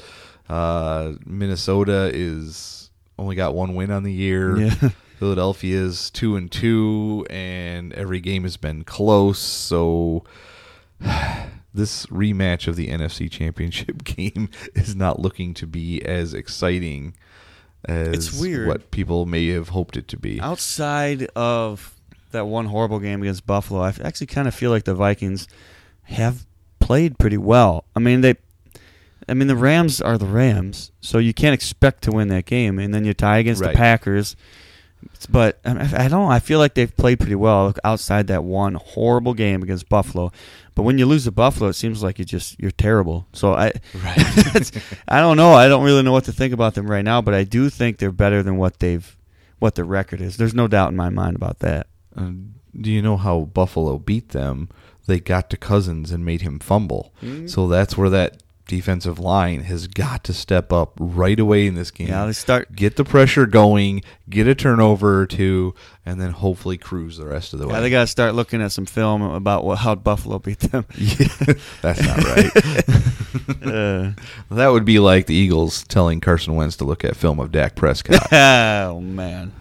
Uh, 0.49 1.13
Minnesota 1.27 2.11
is 2.13 2.91
only 3.19 3.37
got 3.37 3.55
one 3.55 3.75
win 3.75 3.91
on 3.91 4.03
the 4.03 4.13
year. 4.13 4.57
Yeah. 4.59 4.91
Philadelphia's 5.21 6.11
two 6.11 6.35
and 6.37 6.51
two, 6.51 7.27
and 7.29 7.93
every 7.93 8.21
game 8.21 8.43
has 8.45 8.57
been 8.57 8.85
close. 8.85 9.39
So 9.39 10.25
this 11.75 12.07
rematch 12.07 12.67
of 12.67 12.77
the 12.77 12.89
NFC 12.89 13.31
Championship 13.31 14.05
game 14.05 14.49
is 14.75 14.95
not 14.97 15.21
looking 15.21 15.55
to 15.55 15.67
be 15.67 16.03
as 16.05 16.35
exciting 16.35 17.15
as 17.85 18.09
It's 18.29 18.41
weird. 18.41 18.69
what 18.69 18.91
people 18.91 19.27
may 19.27 19.47
have 19.49 19.71
hoped 19.71 19.97
it 19.97 20.09
to 20.09 20.17
be. 20.19 20.41
Outside 20.41 21.25
of 21.37 21.95
that 22.33 22.47
one 22.47 22.67
horrible 22.67 22.99
game 23.01 23.23
against 23.23 23.47
Buffalo, 23.47 23.81
I 23.83 23.95
actually 24.05 24.27
kind 24.29 24.47
of 24.49 24.55
feel 24.55 24.71
like 24.71 24.85
the 24.85 24.95
Vikings 24.95 25.49
have 26.05 26.47
played 26.79 27.19
pretty 27.19 27.39
well. 27.39 27.85
I 27.97 28.01
mean, 28.01 28.21
they. 28.21 28.35
I 29.29 29.35
mean, 29.35 29.47
the 29.49 29.57
Rams 29.57 30.01
are 30.01 30.19
the 30.19 30.27
Rams, 30.27 30.91
so 31.01 31.19
you 31.19 31.33
can't 31.33 31.55
expect 31.55 32.03
to 32.03 32.11
win 32.11 32.29
that 32.29 32.47
game, 32.47 32.79
and 32.81 32.93
then 32.93 33.05
you 33.05 33.15
tie 33.15 33.39
against 33.39 33.63
Right. 33.63 33.73
the 33.73 33.77
Packers. 33.77 34.35
But 35.29 35.61
I, 35.65 36.09
don't. 36.09 36.31
I 36.31 36.39
feel 36.39 36.59
like 36.59 36.75
they've 36.75 36.95
played 36.95 37.21
pretty 37.21 37.35
well 37.35 37.75
outside 37.85 38.27
that 38.29 38.45
one 38.45 38.75
horrible 38.75 39.35
game 39.35 39.63
against 39.63 39.89
Buffalo. 39.89 40.33
But 40.75 40.83
when 40.83 40.99
you 40.99 41.07
lose 41.07 41.25
to 41.25 41.31
Buffalo, 41.31 41.69
it 41.69 41.75
seems 41.75 42.03
like 42.03 42.19
you 42.19 42.25
just 42.25 42.59
you're 42.59 42.71
terrible. 42.71 43.27
So 43.33 43.53
I, 43.53 43.73
Right. 43.95 44.83
I 45.09 45.21
don't 45.21 45.37
know. 45.37 45.53
I 45.53 45.69
don't 45.69 45.85
really 45.85 46.03
know 46.03 46.13
what 46.13 46.25
to 46.25 46.33
think 46.33 46.53
about 46.55 46.75
them 46.75 46.91
right 46.91 47.05
now. 47.05 47.21
But 47.21 47.35
I 47.35 47.45
do 47.45 47.69
think 47.69 47.99
they're 47.99 48.13
better 48.13 48.43
than 48.43 48.57
what 48.57 48.79
they've, 48.79 49.17
what 49.59 49.75
their 49.75 49.85
record 49.85 50.21
is. 50.21 50.37
There's 50.37 50.55
no 50.55 50.69
doubt 50.69 50.91
in 50.91 50.97
my 50.97 51.11
mind 51.11 51.37
about 51.37 51.59
that. 51.61 51.87
Uh, 52.17 52.31
do 52.79 52.91
you 52.91 53.03
know 53.03 53.17
how 53.17 53.41
Buffalo 53.41 53.99
beat 53.99 54.31
them? 54.31 54.69
They 55.07 55.21
got 55.21 55.51
to 55.51 55.57
Cousins 55.57 56.13
and 56.13 56.25
made 56.25 56.43
him 56.43 56.59
fumble. 56.59 57.13
Mm-hmm. 57.23 57.47
So 57.49 57.69
that's 57.69 57.97
where 57.97 58.11
that 58.11 58.43
defensive 58.71 59.19
line 59.19 59.63
has 59.65 59.87
got 59.87 60.25
to 60.25 60.33
step 60.33 60.73
up 60.73 60.93
right 60.99 61.39
away 61.39 61.67
in 61.67 61.75
this 61.75 61.91
game. 61.91 62.09
Yeah, 62.09 62.25
they 62.27 62.33
start. 62.33 62.75
get 62.75 62.97
the 62.97 63.05
pressure 63.05 63.45
going, 63.45 64.03
get 64.31 64.47
a 64.47 64.55
turnover 64.55 65.21
or 65.21 65.27
two, 65.27 65.75
and 66.07 66.21
then 66.21 66.31
hopefully 66.31 66.79
cruise 66.79 67.17
the 67.19 67.27
rest 67.27 67.53
of 67.53 67.59
the 67.59 67.67
Yeah, 67.67 67.75
way. 67.75 67.81
they 67.81 67.91
got 67.91 68.03
to 68.03 68.07
start 68.07 68.35
looking 68.35 68.63
at 68.63 68.73
some 68.73 68.87
film 68.87 69.21
about 69.23 69.65
what, 69.65 69.79
how 69.79 69.95
Buffalo 69.97 70.39
beat 70.39 70.61
them. 70.61 70.87
Yeah, 70.97 71.55
that's 71.83 72.01
not 72.07 72.19
right. 72.25 72.57
uh, 73.67 74.13
that 74.55 74.69
would 74.69 74.85
be 74.85 74.99
like 74.99 75.27
the 75.27 75.35
Eagles 75.35 75.85
telling 75.85 76.21
Carson 76.21 76.55
Wentz 76.55 76.77
to 76.79 76.85
look 76.85 77.05
at 77.05 77.17
film 77.17 77.39
of 77.41 77.51
Dak 77.53 77.75
Prescott. 77.77 78.33
oh 78.33 79.01
man, 79.01 79.53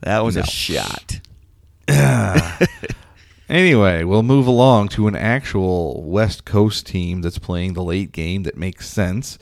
that 0.00 0.24
was 0.24 0.36
No. 0.36 0.42
a 0.42 0.46
shot. 0.46 1.20
Anyway, 3.48 4.04
we'll 4.04 4.22
move 4.22 4.46
along 4.46 4.88
to 4.88 5.06
an 5.06 5.14
actual 5.16 6.02
West 6.02 6.44
Coast 6.44 6.86
team 6.86 7.20
that's 7.20 7.38
playing 7.38 7.74
the 7.74 7.82
late 7.84 8.10
game 8.12 8.44
that 8.44 8.56
makes 8.56 8.88
sense. 8.88 9.38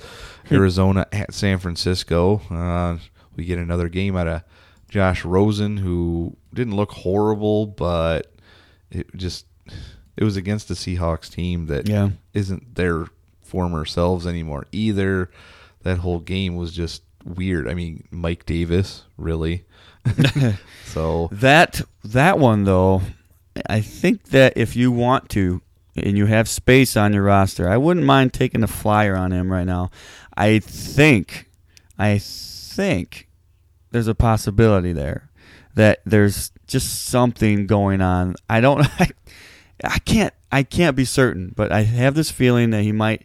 Arizona 0.50 1.06
at 1.12 1.32
San 1.32 1.58
Francisco. 1.58 2.42
Uh, 2.50 2.98
we 3.36 3.44
get 3.44 3.58
another 3.58 3.88
game 3.88 4.16
out 4.16 4.26
of 4.26 4.42
Josh 4.88 5.24
Rosen, 5.24 5.76
who 5.78 6.36
didn't 6.52 6.76
look 6.76 6.90
horrible, 6.90 7.66
but 7.66 8.32
it 8.90 9.06
just 9.16 9.46
it 10.16 10.24
was 10.24 10.36
against 10.36 10.68
the 10.68 10.74
Seahawks 10.74 11.30
team 11.30 11.66
that 11.66 11.88
Yeah. 11.88 12.10
not 12.34 12.74
their 12.74 13.06
former 13.42 13.84
selves 13.84 14.26
anymore 14.26 14.66
either. 14.72 15.30
That 15.84 15.98
whole 15.98 16.18
game 16.20 16.56
was 16.56 16.72
just 16.72 17.02
weird. 17.24 17.68
I 17.68 17.74
mean, 17.74 18.04
Mike 18.10 18.44
Davis, 18.46 19.04
really. 19.16 19.64
so 20.84 21.28
That 21.32 21.80
that 22.04 22.38
one 22.38 22.64
though, 22.64 23.00
I 23.68 23.80
think 23.80 24.24
that 24.30 24.54
if 24.56 24.76
you 24.76 24.90
want 24.90 25.28
to 25.30 25.62
and 25.96 26.16
you 26.16 26.26
have 26.26 26.48
space 26.48 26.96
on 26.96 27.12
your 27.12 27.24
roster, 27.24 27.68
I 27.68 27.76
wouldn't 27.76 28.06
mind 28.06 28.32
taking 28.32 28.62
a 28.62 28.68
flyer 28.68 29.14
on 29.14 29.32
him 29.32 29.52
right 29.52 29.66
now. 29.66 29.90
I 30.36 30.58
think, 30.58 31.50
I 31.98 32.18
think 32.18 33.28
there's 33.90 34.08
a 34.08 34.14
possibility 34.14 34.92
there 34.92 35.28
that 35.74 36.00
there's 36.04 36.50
just 36.66 37.06
something 37.06 37.66
going 37.66 38.00
on. 38.00 38.36
I 38.48 38.60
don't, 38.60 38.86
I, 39.00 39.08
I 39.84 39.98
can't, 39.98 40.32
I 40.50 40.62
can't 40.62 40.96
be 40.96 41.04
certain, 41.04 41.52
but 41.54 41.72
I 41.72 41.82
have 41.82 42.14
this 42.14 42.30
feeling 42.30 42.70
that 42.70 42.82
he 42.82 42.92
might 42.92 43.24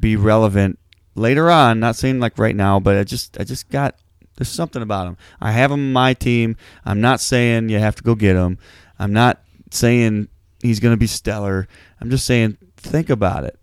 be 0.00 0.16
relevant 0.16 0.78
later 1.14 1.50
on. 1.50 1.80
Not 1.80 1.96
saying 1.96 2.20
like 2.20 2.38
right 2.38 2.56
now, 2.56 2.80
but 2.80 2.96
I 2.96 3.04
just, 3.04 3.38
I 3.38 3.44
just 3.44 3.68
got 3.68 3.94
there's 4.36 4.48
something 4.48 4.82
about 4.82 5.08
him. 5.08 5.16
I 5.40 5.52
have 5.52 5.70
him 5.70 5.80
on 5.80 5.92
my 5.92 6.14
team. 6.14 6.56
I'm 6.84 7.00
not 7.00 7.20
saying 7.20 7.70
you 7.70 7.78
have 7.78 7.96
to 7.96 8.02
go 8.02 8.14
get 8.14 8.36
him. 8.36 8.58
I'm 8.98 9.12
not 9.12 9.40
saying 9.78 10.28
he's 10.62 10.80
going 10.80 10.92
to 10.94 10.98
be 10.98 11.06
stellar. 11.06 11.68
I'm 12.00 12.10
just 12.10 12.24
saying 12.26 12.58
think 12.76 13.10
about 13.10 13.44
it. 13.44 13.58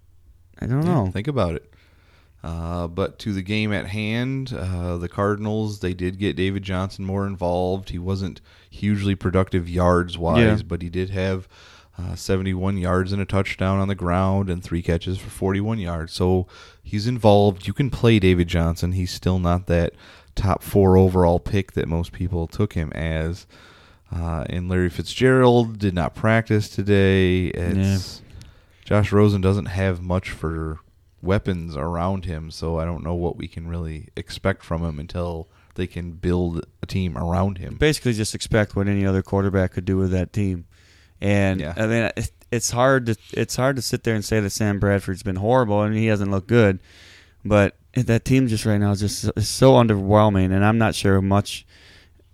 I 0.60 0.66
don't 0.66 0.86
know. 0.86 1.10
Think 1.12 1.28
about 1.28 1.56
it. 1.56 1.70
Uh, 2.44 2.88
but 2.88 3.20
to 3.20 3.32
the 3.32 3.42
game 3.42 3.72
at 3.72 3.88
hand, 3.88 4.54
uh, 4.54 4.98
the 4.98 5.08
Cardinals 5.08 5.80
they 5.80 5.94
did 5.94 6.20
get 6.20 6.36
David 6.36 6.64
Johnson 6.64 7.06
more 7.06 7.26
involved. 7.26 7.90
He 7.90 8.00
wasn't 8.00 8.42
hugely 8.70 9.16
productive 9.16 9.70
yards 9.70 10.18
wise, 10.18 10.40
Yeah. 10.60 10.66
but 10.68 10.82
he 10.82 10.90
did 10.90 11.10
have 11.12 11.48
uh, 11.98 12.16
71 12.16 12.78
yards 12.78 13.14
and 13.14 13.22
a 13.22 13.26
touchdown 13.26 13.80
on 13.80 13.88
the 13.88 13.96
ground 13.96 14.50
and 14.50 14.62
three 14.64 14.82
catches 14.82 15.18
for 15.20 15.30
41 15.30 15.80
yards. 15.80 16.12
So 16.12 16.48
he's 16.82 17.08
involved. 17.08 17.66
You 17.68 17.74
can 17.74 17.90
play 17.90 18.20
David 18.20 18.48
Johnson. 18.50 18.92
He's 18.94 19.12
still 19.12 19.40
not 19.40 19.68
that 19.68 19.94
top 20.36 20.64
four 20.64 20.98
overall 20.98 21.40
pick 21.40 21.74
that 21.74 21.88
most 21.88 22.12
people 22.12 22.48
took 22.48 22.74
him 22.74 22.92
as. 22.94 23.46
Uh, 24.14 24.46
and 24.50 24.70
Larry 24.70 24.90
Fitzgerald 24.90 25.80
did 25.80 25.94
not 25.94 26.14
practice 26.14 26.70
today. 26.70 27.48
It's, 27.48 28.22
Josh 28.86 29.12
Rosen 29.12 29.42
doesn't 29.42 29.66
have 29.68 30.02
much 30.02 30.30
for 30.30 30.80
weapons 31.22 31.76
around 31.76 32.26
him, 32.26 32.52
so 32.52 32.78
I 32.78 32.86
don't 32.86 33.04
know 33.04 33.16
what 33.16 33.38
we 33.38 33.48
can 33.48 33.68
really 33.68 34.10
expect 34.16 34.64
from 34.64 34.84
him 34.84 35.00
until 35.00 35.48
they 35.76 35.88
can 35.88 36.12
build 36.12 36.66
a 36.82 36.86
team 36.86 37.18
around 37.18 37.58
him. 37.58 37.76
Basically, 37.76 38.14
just 38.14 38.36
expect 38.36 38.76
what 38.76 38.88
any 38.88 39.06
other 39.06 39.24
quarterback 39.24 39.72
could 39.72 39.86
do 39.86 39.98
with 39.98 40.12
that 40.12 40.32
team. 40.34 40.66
And 41.20 41.62
Yeah. 41.62 41.74
I 41.76 41.88
mean, 41.88 42.12
it's 42.52 42.72
hard 42.72 43.08
to 43.08 43.16
it's 43.32 43.56
hard 43.56 43.78
to 43.78 43.82
sit 43.82 44.04
there 44.04 44.14
and 44.14 44.24
say 44.24 44.40
that 44.42 44.50
Sam 44.52 44.80
Bradford's 44.80 45.24
been 45.24 45.38
horrible 45.38 45.82
and 45.82 45.96
he 45.96 46.08
hasn't 46.08 46.30
looked 46.30 46.48
good, 46.48 46.80
but 47.44 47.78
that 47.96 48.26
team 48.26 48.48
just 48.48 48.66
right 48.66 48.78
now 48.78 48.92
is 48.92 49.00
just 49.00 49.32
is 49.36 49.48
so 49.50 49.74
underwhelming, 49.74 50.52
and 50.54 50.64
I'm 50.64 50.78
not 50.78 50.94
sure 50.94 51.22
much 51.22 51.66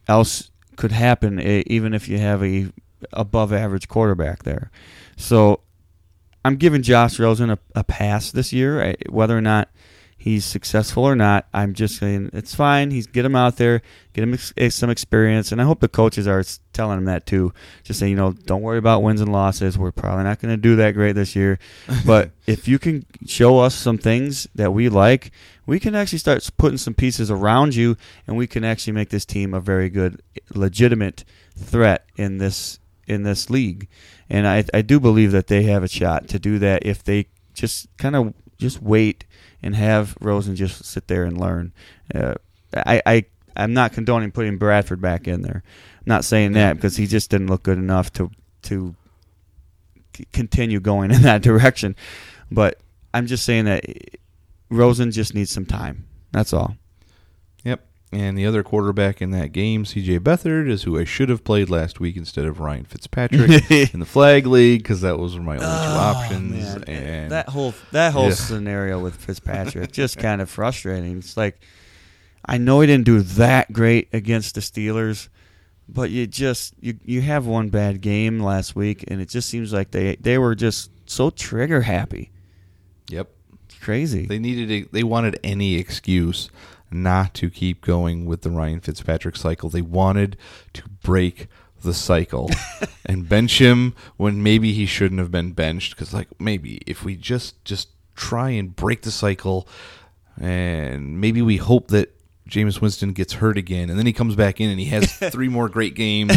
else 0.07 0.49
could 0.80 0.91
happen 0.93 1.39
even 1.41 1.93
if 1.93 2.07
you 2.07 2.17
have 2.17 2.41
a 2.41 2.71
above 3.11 3.51
average 3.53 3.88
quarterback 3.89 4.43
there. 4.43 4.71
So 5.17 5.59
I'm 6.45 6.55
giving 6.55 6.82
Josh 6.82 7.19
Rosen 7.19 7.49
a, 7.49 7.59
a 7.75 7.84
pass 7.84 8.32
this 8.32 8.53
year, 8.53 8.82
I- 8.82 8.95
whether 9.09 9.38
or 9.38 9.41
not 9.41 9.67
he's 10.17 10.45
successful 10.45 11.03
or 11.03 11.15
not. 11.17 11.47
I'm 11.53 11.73
just 11.73 11.97
saying 11.97 12.30
it's 12.32 12.55
fine. 12.55 12.91
He's 12.91 13.07
get 13.07 13.25
him 13.25 13.36
out 13.36 13.57
there, 13.57 13.82
get 14.13 14.23
him 14.23 14.34
ex- 14.34 14.53
eh, 14.55 14.69
some 14.69 14.89
experience, 14.89 15.51
and 15.51 15.61
I 15.61 15.65
hope 15.65 15.82
the 15.82 15.89
coaches 15.89 16.27
are 16.27 16.43
telling 16.71 16.97
him 16.99 17.05
that 17.05 17.25
too. 17.25 17.53
Just 17.84 17.99
saying, 17.99 18.11
you 18.11 18.17
know, 18.17 18.32
don't 18.32 18.61
worry 18.61 18.77
about 18.77 19.03
wins 19.03 19.19
and 19.21 19.32
losses. 19.34 19.77
We're 19.77 19.91
probably 19.91 20.23
not 20.23 20.39
going 20.39 20.53
to 20.53 20.57
do 20.57 20.77
that 20.77 20.91
great 20.93 21.13
this 21.13 21.36
year, 21.36 21.59
but 22.05 22.32
if 22.47 22.67
you 22.69 22.80
can 22.80 23.05
show 23.25 23.59
us 23.59 23.75
some 23.75 23.97
things 23.97 24.47
that 24.55 24.71
we 24.71 24.88
like, 24.88 25.32
we 25.70 25.80
can 25.80 25.93
actually 25.93 26.17
start 26.17 26.49
putting 26.57 26.80
some 26.80 26.95
pieces 26.95 27.30
around 27.30 27.76
you, 27.76 27.95
and 28.26 28.36
we 28.36 28.47
can 28.47 28.63
actually 28.63 28.93
make 28.93 29.09
this 29.09 29.24
team 29.24 29.53
a 29.53 29.59
very 29.59 29.88
good, 29.88 30.20
legitimate 30.53 31.24
threat 31.55 32.05
in 32.15 32.39
this 32.39 32.80
in 33.07 33.22
this 33.22 33.51
league. 33.51 33.88
And 34.30 34.47
I 34.47 34.65
I 34.74 34.82
do 34.82 34.99
believe 34.99 35.32
that 35.32 35.45
they 35.45 35.63
have 35.63 35.84
a 35.84 35.88
shot 35.88 36.28
to 36.30 36.39
do 36.39 36.57
that 36.59 36.86
if 36.86 37.03
they 37.03 37.28
just 37.53 37.88
kind 37.97 38.15
of 38.15 38.34
just 38.57 38.82
wait 38.82 39.26
and 39.61 39.76
have 39.76 40.17
Rosen 40.20 40.55
just 40.55 40.84
sit 40.86 41.07
there 41.07 41.24
and 41.24 41.39
learn. 41.39 41.72
Uh, 42.13 42.34
I 42.74 43.01
I 43.05 43.26
I'm 43.55 43.74
not 43.74 43.93
condoning 43.93 44.32
putting 44.32 44.57
Bradford 44.57 45.01
back 45.01 45.28
in 45.28 45.43
there. 45.43 45.61
I'm 45.97 46.03
not 46.07 46.26
saying 46.26 46.53
that 46.53 46.78
because 46.78 46.97
he 46.97 47.05
just 47.05 47.30
didn't 47.30 47.47
look 47.47 47.61
good 47.61 47.78
enough 47.78 48.11
to 48.13 48.32
to 48.63 48.95
continue 50.34 50.80
going 50.80 51.11
in 51.15 51.22
that 51.22 51.43
direction. 51.43 51.95
But 52.51 52.80
I'm 53.13 53.28
just 53.28 53.45
saying 53.45 53.65
that 53.65 53.86
Rosen 54.70 55.11
just 55.11 55.34
needs 55.34 55.51
some 55.51 55.65
time. 55.65 56.05
That's 56.32 56.53
all. 56.53 56.76
Yep. 57.63 57.86
And 58.11 58.38
the 58.38 58.45
other 58.45 58.63
quarterback 58.63 59.22
in 59.22 59.32
that 59.32 59.51
game, 59.51 59.84
CJ 59.84 60.20
Beathard, 60.20 60.70
is 60.70 60.84
who 60.84 60.99
I 60.99 61.03
should 61.03 61.30
have 61.30 61.43
played 61.43 61.70
last 61.70 61.99
week 61.99 62.17
instead 62.17 62.45
of 62.45 62.59
Ryan 62.59 62.86
Fitzpatrick 62.86 63.70
in 63.93 63.99
the 63.99 64.05
flag 64.05 64.45
league 64.47 64.82
because 64.82 65.01
that 65.01 65.20
was 65.20 65.38
my 65.38 65.57
only 65.57 65.59
two 65.59 65.65
oh, 65.65 65.99
options. 66.15 66.65
Oh, 66.76 66.80
Man, 66.80 66.84
and 66.88 67.32
that 67.32 67.49
whole 67.49 67.74
that 67.91 68.13
whole 68.13 68.30
Yeah. 68.30 68.34
scenario 68.36 68.99
with 68.99 69.15
Fitzpatrick 69.15 69.91
just 69.91 70.17
kind 70.17 70.41
of 70.41 70.49
frustrating. 70.49 71.17
It's 71.20 71.38
like 71.38 71.59
I 72.45 72.57
know 72.57 72.82
he 72.82 72.88
didn't 72.88 73.05
do 73.05 73.22
that 73.22 73.72
great 73.72 74.07
against 74.11 74.55
the 74.55 74.61
Steelers, 74.61 75.30
but 75.88 76.09
you 76.09 76.26
just 76.26 76.74
you 76.80 76.97
you 77.03 77.22
have 77.22 77.45
one 77.45 77.70
bad 77.70 78.01
game 78.01 78.39
last 78.39 78.76
week, 78.76 79.03
and 79.07 79.22
it 79.22 79.30
just 79.30 79.49
seems 79.49 79.72
like 79.72 79.91
they 79.91 80.15
they 80.15 80.38
were 80.39 80.55
just 80.55 80.89
so 81.05 81.30
trigger 81.30 81.82
happy. 81.82 82.32
yep, 83.07 83.30
crazy. 83.80 84.25
they 84.25 84.39
needed 84.39 84.71
a, 84.71 84.89
they 84.91 85.03
wanted 85.03 85.39
any 85.43 85.75
excuse 85.75 86.49
not 86.91 87.34
to 87.36 87.49
keep 87.49 87.82
going 87.82 88.25
with 88.25 88.41
the 88.41 88.49
Ryan 88.49 88.80
Fitzpatrick 88.80 89.36
cycle. 89.36 89.69
They 89.69 89.82
wanted 89.82 90.38
to 90.73 90.84
break 91.03 91.47
the 91.82 91.93
cycle 91.93 92.49
and 93.05 93.30
bench 93.30 93.59
him 93.59 93.95
when 94.17 94.43
maybe 94.43 94.73
he 94.73 94.86
shouldn't 94.86 95.19
have 95.19 95.32
been 95.32 95.53
benched 95.53 95.95
because 95.95 96.13
like 96.13 96.27
maybe 96.39 96.82
if 96.86 97.03
we 97.03 97.15
just 97.15 97.63
just 97.63 97.89
try 98.15 98.49
and 98.49 98.75
break 98.75 99.03
the 99.03 99.11
cycle 99.11 99.67
and 100.39 101.21
maybe 101.21 101.41
we 101.41 101.57
hope 101.57 101.88
that 101.88 102.13
Jameis 102.49 102.81
Winston 102.81 103.13
gets 103.13 103.33
hurt 103.33 103.57
again 103.57 103.89
and 103.89 103.97
then 103.99 104.05
he 104.05 104.13
comes 104.13 104.35
back 104.35 104.59
in 104.59 104.69
and 104.69 104.79
he 104.79 104.85
has 104.87 105.11
three 105.31 105.47
more 105.49 105.69
great 105.69 105.93
games. 105.95 106.31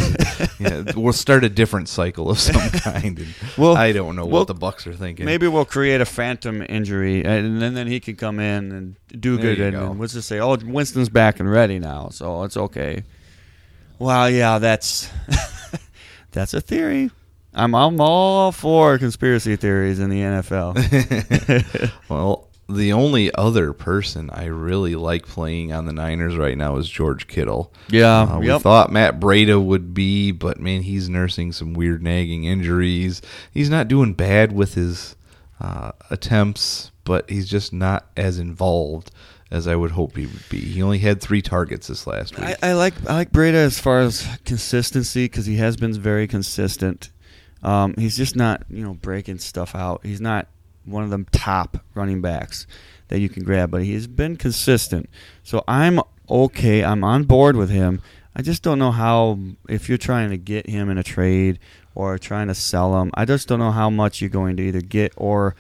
yeah, 0.61 0.83
we'll 0.95 1.13
start 1.13 1.45
a 1.45 1.49
different 1.49 1.89
cycle 1.89 2.31
of 2.31 2.39
some 2.39 2.71
kind. 2.81 3.19
And 3.19 3.35
Well- 3.57 3.77
I 3.77 3.93
don't 3.93 4.15
know 4.17 4.27
well, 4.27 4.41
what 4.41 4.49
the 4.49 4.55
Bucks 4.55 4.87
are 4.87 4.95
thinking. 4.95 5.27
Maybe 5.27 5.49
we'll 5.49 5.65
create 5.65 6.01
a 6.01 6.05
phantom 6.07 6.63
injury, 6.69 7.25
and 7.25 7.61
then, 7.61 7.75
then 7.75 7.87
he 7.87 7.99
can 8.01 8.17
come 8.17 8.39
in 8.41 8.73
and 8.73 8.97
do 9.21 9.37
There 9.37 9.55
good. 9.57 9.61
And, 9.75 9.77
go. 9.77 9.91
and 9.93 10.01
let's 10.01 10.13
just 10.13 10.29
say, 10.29 10.39
oh, 10.41 10.57
Winston's 10.57 11.09
back 11.09 11.41
and 11.41 11.51
ready 11.51 11.79
now, 11.79 12.09
so 12.11 12.43
it's 12.45 12.57
okay. 12.57 13.05
Well, 13.99 14.29
yeah, 14.31 14.59
that's 14.59 15.09
that's 16.33 16.55
a 16.55 16.61
theory. 16.61 17.11
I'm 17.55 17.75
I'm 17.75 18.01
all 18.01 18.51
for 18.53 18.99
conspiracy 18.99 19.57
theories 19.57 19.99
in 20.01 20.09
the 20.11 20.21
NFL. 20.21 21.93
Well, 22.09 22.49
the 22.75 22.93
only 22.93 23.35
other 23.35 23.73
person 23.73 24.31
I 24.31 24.47
really 24.47 24.95
like 24.95 25.27
playing 25.27 25.73
on 25.73 25.87
the 25.87 25.93
Niners 25.93 26.37
right 26.37 26.57
now 26.57 26.77
is 26.77 26.89
George 26.89 27.29
Kittle. 27.29 27.73
Yeah, 27.89 28.23
Uh, 28.23 28.39
we 28.41 28.47
yep. 28.49 28.63
thought 28.63 28.93
Matt 28.93 29.21
Breida 29.21 29.63
would 29.63 29.95
be, 29.95 30.31
but 30.33 30.59
man, 30.61 30.83
he's 30.83 31.09
nursing 31.09 31.53
some 31.53 31.75
weird 31.75 32.03
nagging 32.03 32.45
injuries. 32.45 33.23
He's 33.53 33.71
not 33.71 33.89
doing 33.89 34.15
bad 34.15 34.53
with 34.53 34.75
his 34.75 35.17
uh, 35.61 35.93
attempts, 36.11 36.91
but 37.05 37.29
he's 37.31 37.49
just 37.49 37.73
not 37.73 38.07
as 38.17 38.39
involved 38.39 39.11
as 39.51 39.69
I 39.69 39.77
would 39.77 39.91
hope 39.91 40.17
he 40.17 40.27
would 40.27 40.49
be. 40.49 40.59
He 40.61 40.83
only 40.83 40.99
had 40.99 41.21
three 41.21 41.43
targets 41.43 41.89
this 41.89 42.07
last 42.07 42.39
week. 42.39 42.57
I, 42.63 42.71
I 42.71 42.73
like 42.73 42.95
I 43.09 43.15
like 43.15 43.33
Breida 43.33 43.53
as 43.55 43.79
far 43.79 44.01
as 44.01 44.27
consistency 44.47 45.25
because 45.27 45.45
he 45.47 45.57
has 45.57 45.77
been 45.77 45.93
very 45.93 46.27
consistent. 46.27 47.11
Um, 47.63 47.95
he's 47.99 48.17
just 48.17 48.35
not 48.35 48.63
you 48.71 48.83
know 48.83 48.95
breaking 48.95 49.39
stuff 49.39 49.75
out. 49.75 50.01
He's 50.07 50.21
not 50.23 50.49
one 50.85 51.05
of 51.05 51.11
them 51.11 51.27
top 51.33 51.79
running 51.95 52.21
backs 52.21 52.67
that 53.09 53.21
you 53.21 53.29
can 53.29 53.45
grab, 53.45 53.71
but 53.71 53.83
he's 53.83 54.07
been 54.07 54.37
consistent. 54.37 55.09
So 55.43 55.63
I'm 55.69 56.01
okay. 56.29 56.85
I'm 56.85 57.05
on 57.05 57.25
board 57.25 57.57
with 57.57 57.71
him. 57.71 58.01
I 58.35 58.43
just 58.43 58.63
don't 58.63 58.79
know 58.79 58.93
how 58.93 59.39
if 59.69 59.89
you're 59.89 59.99
trying 59.99 60.31
to 60.31 60.39
get 60.39 60.69
him 60.69 60.89
in 60.89 60.97
a 60.97 61.03
trade 61.03 61.59
or 61.95 62.19
trying 62.19 62.49
to 62.49 62.55
sell 62.55 63.01
him. 63.01 63.11
I 63.15 63.25
just 63.25 63.49
don't 63.49 63.59
know 63.59 63.71
how 63.71 63.91
much 63.91 64.21
you're 64.21 64.31
going 64.31 64.57
to 64.57 64.63
either 64.63 64.81
get 64.81 65.13
or 65.17 65.55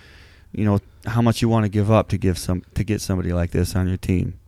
you 0.52 0.64
know 0.64 0.80
how 1.06 1.20
much 1.20 1.42
you 1.42 1.48
want 1.48 1.64
to 1.64 1.68
give 1.68 1.90
up 1.90 2.08
to 2.08 2.18
give 2.18 2.38
some 2.38 2.62
to 2.74 2.84
get 2.84 3.00
somebody 3.00 3.32
like 3.32 3.50
this 3.50 3.76
on 3.76 3.88
your 3.88 3.98
team. 3.98 4.38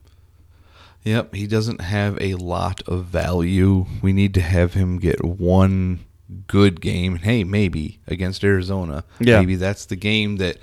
Yep, 1.05 1.35
he 1.35 1.47
doesn't 1.47 1.83
have 1.83 2.19
a 2.21 2.35
lot 2.35 2.83
of 2.89 3.05
value. 3.05 3.85
We 4.01 4.15
need 4.15 4.33
to 4.35 4.41
have 4.41 4.73
him 4.73 4.99
get 4.99 5.23
one 5.23 6.01
good 6.47 6.81
game. 6.81 7.17
Hey, 7.17 7.45
maybe 7.45 8.01
against 8.07 8.45
Arizona. 8.45 9.05
Yeah. 9.21 9.41
Maybe 9.41 9.57
that's 9.57 9.87
the 9.87 9.97
game 9.97 10.37
that 10.37 10.59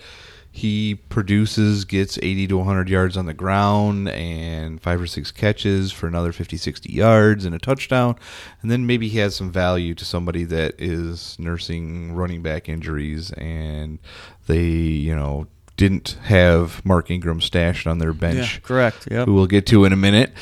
he 0.53 0.95
produces, 0.95 1.85
gets 1.85 2.17
80 2.21 2.47
to 2.47 2.57
100 2.57 2.89
yards 2.89 3.15
on 3.15 3.25
the 3.25 3.33
ground 3.33 4.09
and 4.09 4.81
five 4.81 4.99
or 5.01 5.07
six 5.07 5.31
catches 5.31 5.93
for 5.93 6.07
another 6.07 6.33
50, 6.33 6.57
60 6.57 6.91
yards 6.91 7.45
and 7.45 7.55
a 7.55 7.59
touchdown. 7.59 8.17
And 8.61 8.69
then 8.69 8.85
maybe 8.85 9.07
he 9.07 9.19
has 9.19 9.33
some 9.33 9.49
value 9.49 9.95
to 9.95 10.03
somebody 10.03 10.43
that 10.45 10.75
is 10.77 11.37
nursing 11.39 12.13
running 12.13 12.41
back 12.41 12.67
injuries 12.67 13.31
and 13.31 13.99
they, 14.47 14.67
you 14.67 15.15
know, 15.15 15.47
didn't 15.77 16.17
have 16.23 16.85
Mark 16.85 17.09
Ingram 17.09 17.39
stashed 17.39 17.87
on 17.87 17.99
their 17.99 18.13
bench 18.13 18.61
correct. 18.61 19.07
Yep. 19.09 19.27
who 19.27 19.33
we'll 19.33 19.47
get 19.47 19.65
to 19.67 19.85
in 19.85 19.93
a 19.93 19.97
minute. 19.97 20.33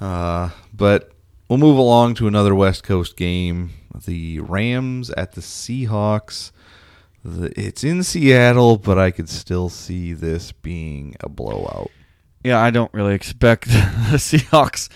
Uh, 0.00 0.48
but 0.72 1.12
we'll 1.48 1.58
move 1.58 1.76
along 1.76 2.14
to 2.14 2.26
another 2.26 2.54
West 2.54 2.84
Coast 2.84 3.18
game. 3.18 3.70
The 4.04 4.40
Rams 4.40 5.10
at 5.10 5.32
the 5.32 5.40
Seahawks. 5.40 6.52
The, 7.24 7.52
it's 7.60 7.84
in 7.84 8.02
Seattle, 8.02 8.78
but 8.78 8.98
I 8.98 9.10
could 9.10 9.28
still 9.28 9.68
see 9.68 10.12
this 10.12 10.52
being 10.52 11.16
a 11.20 11.28
blowout. 11.28 11.90
Yeah, 12.44 12.60
I 12.60 12.70
don't 12.70 12.92
really 12.94 13.14
expect 13.14 13.66
the 13.68 14.18
Seahawks. 14.18 14.88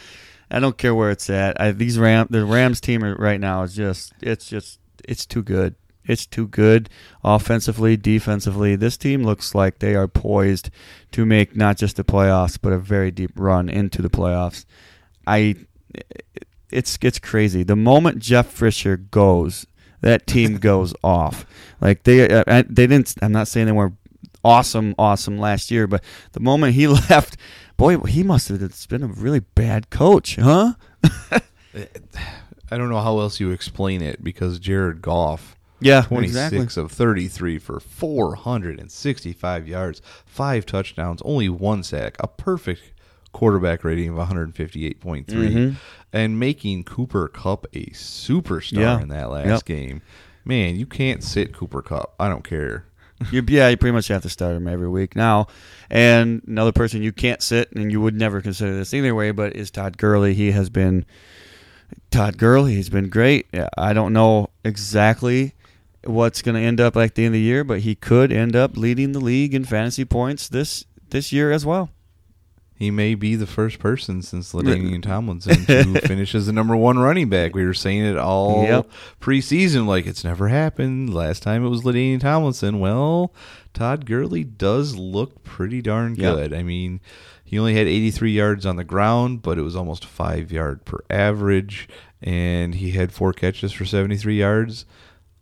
I 0.50 0.60
don't 0.60 0.76
care 0.76 0.94
where 0.94 1.10
it's 1.10 1.28
at. 1.30 1.60
I, 1.60 1.72
these 1.72 1.98
Ram, 1.98 2.26
the 2.30 2.44
Rams 2.44 2.80
team 2.80 3.02
right 3.02 3.40
now 3.40 3.62
is 3.62 3.74
just, 3.74 4.12
it's 4.20 4.46
just, 4.46 4.78
it's 5.04 5.26
too 5.26 5.42
good. 5.42 5.74
It's 6.04 6.26
too 6.26 6.48
good 6.48 6.90
offensively, 7.22 7.96
defensively. 7.96 8.76
This 8.76 8.96
team 8.96 9.22
looks 9.22 9.54
like 9.54 9.78
they 9.78 9.94
are 9.94 10.08
poised 10.08 10.70
to 11.12 11.24
make 11.24 11.56
not 11.56 11.76
just 11.76 11.96
the 11.96 12.04
playoffs, 12.04 12.58
but 12.60 12.72
a 12.72 12.78
very 12.78 13.10
deep 13.10 13.30
run 13.36 13.68
into 13.68 14.02
the 14.02 14.10
playoffs. 14.10 14.64
I, 15.26 15.56
it's 16.72 16.98
it's 17.02 17.18
crazy. 17.18 17.62
The 17.62 17.76
moment 17.76 18.18
Jeff 18.18 18.46
Fisher 18.46 18.96
goes, 18.96 19.66
that 20.00 20.26
team 20.26 20.58
goes 20.58 20.94
off. 21.04 21.46
Like 21.80 22.02
they 22.04 22.28
uh, 22.28 22.62
they 22.68 22.86
didn't. 22.86 23.14
I'm 23.22 23.32
not 23.32 23.48
saying 23.48 23.66
they 23.66 23.72
were 23.72 23.92
awesome, 24.44 24.94
awesome 24.98 25.38
last 25.38 25.70
year, 25.70 25.86
but 25.86 26.02
the 26.32 26.40
moment 26.40 26.74
he 26.74 26.86
left, 27.10 27.36
boy, 27.76 27.98
he 27.98 28.22
must 28.22 28.48
have 28.48 28.88
been 28.88 29.02
a 29.02 29.06
really 29.08 29.40
bad 29.40 29.90
coach, 29.90 30.36
huh? 30.36 30.74
I 32.70 32.78
don't 32.78 32.88
know 32.88 33.00
how 33.00 33.18
else 33.20 33.38
you 33.40 33.50
explain 33.50 34.02
it 34.02 34.22
because 34.24 34.58
Jared 34.58 35.02
Goff, 35.02 35.56
Yeah, 35.80 36.02
26 36.02 36.52
exactly. 36.52 36.82
of 36.82 36.90
33 36.92 37.58
for 37.58 37.80
465 37.80 39.68
yards, 39.68 40.00
five 40.24 40.64
touchdowns, 40.66 41.20
only 41.24 41.48
one 41.48 41.82
sack, 41.82 42.16
a 42.18 42.26
perfect 42.28 42.82
quarterback 43.32 43.84
rating 43.84 44.08
of 44.10 44.16
158.3, 44.18 45.54
Mhm. 45.54 45.76
and 46.12 46.38
making 46.38 46.84
Cooper 46.84 47.28
Kupp 47.28 47.66
a 47.72 47.86
superstar 47.90 48.72
Yeah. 48.78 49.00
in 49.00 49.08
that 49.08 49.30
last 49.30 49.46
Yep. 49.46 49.64
game. 49.64 50.02
Man, 50.44 50.76
you 50.76 50.86
can't 50.86 51.22
sit 51.22 51.52
Cooper 51.54 51.82
Kupp. 51.82 52.14
I 52.20 52.28
don't 52.28 52.44
care. 52.44 52.84
You, 53.30 53.40
yeah, 53.46 53.68
you 53.68 53.76
pretty 53.76 53.92
much 53.94 54.08
have 54.08 54.22
to 54.22 54.28
start 54.28 54.56
him 54.56 54.66
every 54.66 54.88
week 54.88 55.14
now. 55.14 55.46
And 55.88 56.42
another 56.46 56.72
person 56.72 57.02
you 57.04 57.12
can't 57.12 57.40
sit, 57.40 57.70
and 57.72 57.92
you 57.92 58.00
would 58.00 58.16
never 58.16 58.40
consider 58.40 58.74
this 58.74 58.92
either 58.92 59.14
way, 59.14 59.30
but 59.30 59.54
is 59.54 59.70
Todd 59.70 59.96
Gurley. 59.96 60.34
He 60.34 60.50
has 60.50 60.70
been 60.70 61.04
Todd 62.10 62.36
Gurley. 62.38 62.74
He's 62.74 62.88
been 62.88 63.08
great. 63.08 63.46
I 63.78 63.92
don't 63.92 64.12
know 64.12 64.48
exactly 64.64 65.54
what's 66.04 66.42
going 66.42 66.56
to 66.56 66.60
end 66.60 66.80
up 66.80 66.96
like 66.96 67.14
the 67.14 67.24
end 67.24 67.28
of 67.28 67.32
the 67.34 67.40
year, 67.40 67.62
but 67.62 67.80
he 67.80 67.94
could 67.94 68.32
end 68.32 68.56
up 68.56 68.76
leading 68.76 69.12
the 69.12 69.20
league 69.20 69.54
in 69.54 69.64
fantasy 69.64 70.04
points 70.04 70.48
this 70.48 70.84
this 71.10 71.30
year 71.32 71.52
as 71.52 71.64
well. 71.64 71.90
He 72.82 72.90
may 72.90 73.14
be 73.14 73.36
the 73.36 73.46
first 73.46 73.78
person 73.78 74.22
since 74.22 74.52
Ladainian 74.52 75.04
Tomlinson 75.04 75.64
to 75.66 76.00
finish 76.04 76.34
as 76.34 76.46
the 76.46 76.52
number 76.52 76.74
one 76.74 76.98
running 76.98 77.28
back. 77.28 77.54
We 77.54 77.64
were 77.64 77.74
saying 77.74 78.04
it 78.04 78.16
all 78.18 78.64
Yep. 78.64 78.90
preseason, 79.20 79.86
like 79.86 80.04
it's 80.04 80.24
never 80.24 80.48
happened. 80.48 81.14
Last 81.14 81.44
time 81.44 81.64
it 81.64 81.68
was 81.68 81.82
Ladainian 81.82 82.18
Tomlinson. 82.18 82.80
Well, 82.80 83.32
Todd 83.72 84.04
Gurley 84.04 84.42
does 84.42 84.96
look 84.96 85.44
pretty 85.44 85.80
darn 85.80 86.16
Yep. 86.16 86.34
good. 86.36 86.52
I 86.52 86.64
mean, 86.64 86.98
he 87.44 87.56
only 87.56 87.74
had 87.74 87.86
83 87.86 88.32
yards 88.32 88.66
on 88.66 88.74
the 88.74 88.82
ground, 88.82 89.42
but 89.42 89.58
it 89.58 89.62
was 89.62 89.76
almost 89.76 90.04
five 90.04 90.50
yard 90.50 90.84
per 90.84 90.98
average, 91.08 91.88
and 92.20 92.74
he 92.74 92.90
had 92.90 93.12
four 93.12 93.32
catches 93.32 93.70
for 93.70 93.84
73 93.84 94.38
yards, 94.40 94.86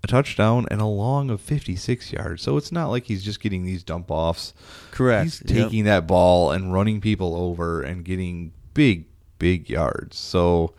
a 0.03 0.07
touchdown, 0.07 0.67
and 0.71 0.81
a 0.81 0.87
long 0.87 1.29
of 1.31 1.41
56 1.41 2.13
yards. 2.13 2.43
So 2.43 2.57
it's 2.57 2.73
not 2.73 2.89
like 2.89 3.05
he's 3.05 3.23
just 3.23 3.41
getting 3.41 3.65
these 3.65 3.83
dump 3.83 4.11
offs. 4.11 4.55
Correct. 4.93 5.25
He's 5.25 5.43
Yep. 5.55 5.65
taking 5.67 5.85
that 5.85 6.07
ball 6.07 6.51
and 6.53 6.73
running 6.73 7.01
people 7.01 7.35
over 7.37 7.83
and 7.83 8.05
getting 8.05 8.53
big, 8.73 9.05
big 9.39 9.69
yards. 9.69 10.17
So, 10.17 10.73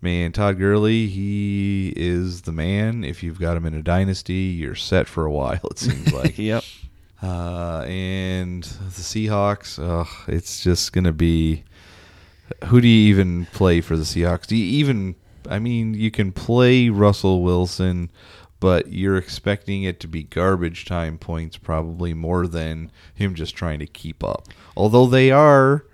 man, 0.00 0.32
Todd 0.32 0.58
Gurley, 0.58 1.08
he 1.08 1.92
is 1.96 2.42
the 2.42 2.52
man. 2.52 3.04
If 3.04 3.22
you've 3.22 3.38
got 3.38 3.56
him 3.56 3.66
in 3.66 3.74
a 3.74 3.82
dynasty, 3.82 4.34
you're 4.58 4.74
set 4.74 5.08
for 5.08 5.24
a 5.26 5.30
while. 5.32 5.60
It 5.70 5.78
seems 5.78 6.12
like. 6.14 6.38
Yep. 6.38 6.64
Uh, 7.22 7.84
and 7.86 8.64
the 8.64 9.00
Seahawks, 9.02 9.78
it's 10.28 10.62
just 10.62 10.92
gonna 10.92 11.12
be. 11.12 11.64
Who 12.66 12.80
do 12.82 12.88
you 12.88 13.08
even 13.08 13.46
play 13.52 13.80
for 13.80 13.96
the 13.96 14.02
Seahawks? 14.04 14.46
Do 14.46 14.56
you 14.56 14.64
even? 14.78 15.14
I 15.48 15.58
mean, 15.58 15.94
you 15.94 16.10
can 16.10 16.32
play 16.32 16.88
Russell 16.90 17.42
Wilson, 17.42 18.10
but 18.64 18.90
you're 18.90 19.18
expecting 19.18 19.82
it 19.82 20.00
to 20.00 20.08
be 20.08 20.22
garbage 20.22 20.86
time 20.86 21.18
points 21.18 21.58
probably 21.58 22.14
more 22.14 22.46
than 22.46 22.90
him 23.12 23.34
just 23.34 23.54
trying 23.54 23.78
to 23.78 23.86
keep 23.86 24.24
up. 24.24 24.48
Although 24.74 25.04
they 25.04 25.30
are 25.30 25.84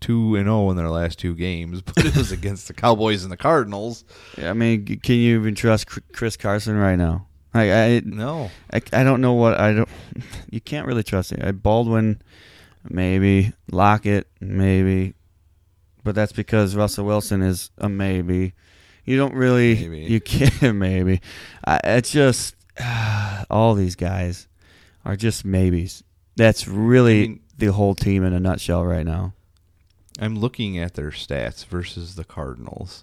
two 0.00 0.34
and 0.34 0.46
zero 0.46 0.70
in 0.70 0.78
their 0.78 0.88
last 0.88 1.18
two 1.18 1.34
games, 1.34 1.82
but 1.94 2.02
it 2.02 2.16
was 2.16 2.32
against 2.32 2.66
the 2.66 2.72
Cowboys 2.72 3.24
and 3.24 3.30
the 3.30 3.36
Cardinals. 3.36 4.06
I 4.38 4.54
mean, 4.54 4.86
can 4.86 5.16
you 5.16 5.38
even 5.38 5.54
trust 5.54 5.86
Chris 6.14 6.34
Carson 6.34 6.78
right 6.78 6.96
now? 6.96 7.26
I, 7.52 7.70
I 7.70 8.00
No, 8.06 8.50
I, 8.72 8.80
I 8.94 9.04
don't 9.04 9.20
know 9.20 9.34
what 9.34 9.60
I 9.60 9.74
don't. 9.74 9.88
You 10.50 10.62
can't 10.62 10.86
really 10.86 11.02
trust 11.02 11.32
it. 11.32 11.62
Baldwin, 11.62 12.22
maybe 12.88 13.52
Lockett, 13.70 14.28
maybe, 14.40 15.12
but 16.02 16.14
that's 16.14 16.32
because 16.32 16.74
Russell 16.74 17.04
Wilson 17.04 17.42
is 17.42 17.70
a 17.76 17.90
maybe. 17.90 18.54
You 19.04 19.16
don't 19.16 19.34
really. 19.34 19.74
Maybe. 19.74 20.00
You 20.12 20.20
can't 20.20 20.76
maybe. 20.76 21.20
I, 21.64 21.80
it's 21.84 22.10
just 22.12 22.54
all 23.50 23.74
these 23.74 23.96
guys 23.96 24.46
are 25.04 25.16
just 25.16 25.44
maybes. 25.44 26.02
That's 26.36 26.66
really 26.68 27.24
I 27.24 27.26
mean- 27.28 27.40
the 27.58 27.72
whole 27.72 27.94
team 27.94 28.24
in 28.24 28.32
a 28.32 28.40
nutshell 28.40 28.84
right 28.84 29.04
now. 29.06 29.34
I'm 30.20 30.36
looking 30.38 30.78
at 30.78 30.94
their 30.94 31.10
stats 31.10 31.64
versus 31.64 32.16
the 32.16 32.24
Cardinals, 32.24 33.02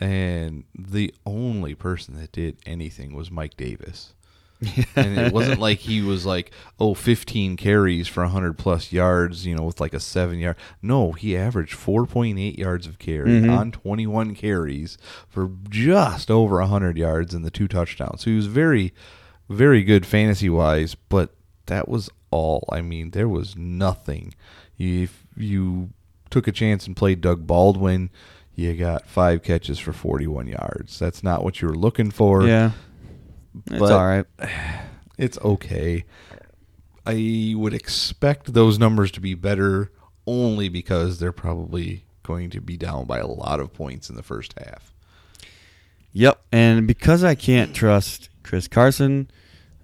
and 0.00 0.64
the 0.78 1.14
only 1.26 1.74
person 1.74 2.14
that 2.18 2.32
did 2.32 2.56
anything 2.64 3.14
was 3.14 3.30
Mike 3.30 3.56
Davis. 3.56 4.14
and 4.96 5.18
it 5.18 5.32
wasn't 5.32 5.60
like 5.60 5.78
he 5.78 6.02
was 6.02 6.26
like, 6.26 6.50
oh, 6.80 6.92
15 6.94 7.56
carries 7.56 8.08
for 8.08 8.22
100 8.24 8.58
plus 8.58 8.92
yards, 8.92 9.46
you 9.46 9.54
know, 9.54 9.62
with 9.62 9.80
like 9.80 9.94
a 9.94 10.00
seven 10.00 10.38
yard. 10.40 10.56
No, 10.82 11.12
he 11.12 11.36
averaged 11.36 11.76
4.8 11.76 12.58
yards 12.58 12.86
of 12.86 12.98
carry 12.98 13.30
Mhm. 13.42 13.56
on 13.56 13.70
21 13.70 14.34
carries 14.34 14.98
for 15.28 15.50
just 15.70 16.30
over 16.30 16.60
100 16.60 16.96
yards 16.98 17.34
and 17.34 17.44
the 17.44 17.50
two 17.50 17.68
touchdowns. 17.68 18.22
So 18.22 18.30
he 18.30 18.36
was 18.36 18.46
very, 18.46 18.92
very 19.48 19.84
good 19.84 20.04
fantasy 20.04 20.48
wise, 20.50 20.94
but 20.94 21.34
that 21.66 21.88
was 21.88 22.10
all. 22.32 22.68
I 22.72 22.80
mean, 22.80 23.10
there 23.12 23.28
was 23.28 23.56
nothing. 23.56 24.34
If 24.78 25.24
you 25.36 25.90
took 26.30 26.48
a 26.48 26.52
chance 26.52 26.86
and 26.86 26.96
played 26.96 27.20
Doug 27.20 27.46
Baldwin, 27.46 28.10
you 28.54 28.74
got 28.74 29.06
five 29.06 29.42
catches 29.44 29.78
for 29.78 29.92
41 29.92 30.48
yards. 30.48 30.98
That's 30.98 31.22
not 31.22 31.44
what 31.44 31.62
you 31.62 31.68
were 31.68 31.76
looking 31.76 32.10
for. 32.10 32.44
yeah, 32.46 32.72
it's 33.66 33.90
all 33.90 34.06
right. 34.06 34.26
It's 35.18 35.36
okay. 35.38 36.04
I 37.04 37.52
would 37.56 37.74
expect 37.74 38.54
those 38.54 38.78
numbers 38.78 39.10
to 39.10 39.20
be 39.20 39.34
better 39.34 39.90
only 40.28 40.68
because 40.68 41.18
they're 41.18 41.32
probably 41.32 42.04
going 42.22 42.50
to 42.50 42.60
be 42.60 42.76
down 42.76 43.06
by 43.06 43.18
a 43.18 43.26
lot 43.26 43.58
of 43.58 43.72
points 43.72 44.08
in 44.08 44.14
the 44.14 44.22
first 44.22 44.54
half. 44.56 44.92
Yep, 46.12 46.40
and 46.52 46.86
because 46.86 47.24
I 47.24 47.34
can't 47.34 47.74
trust 47.74 48.28
Chris 48.44 48.68
Carson, 48.68 49.28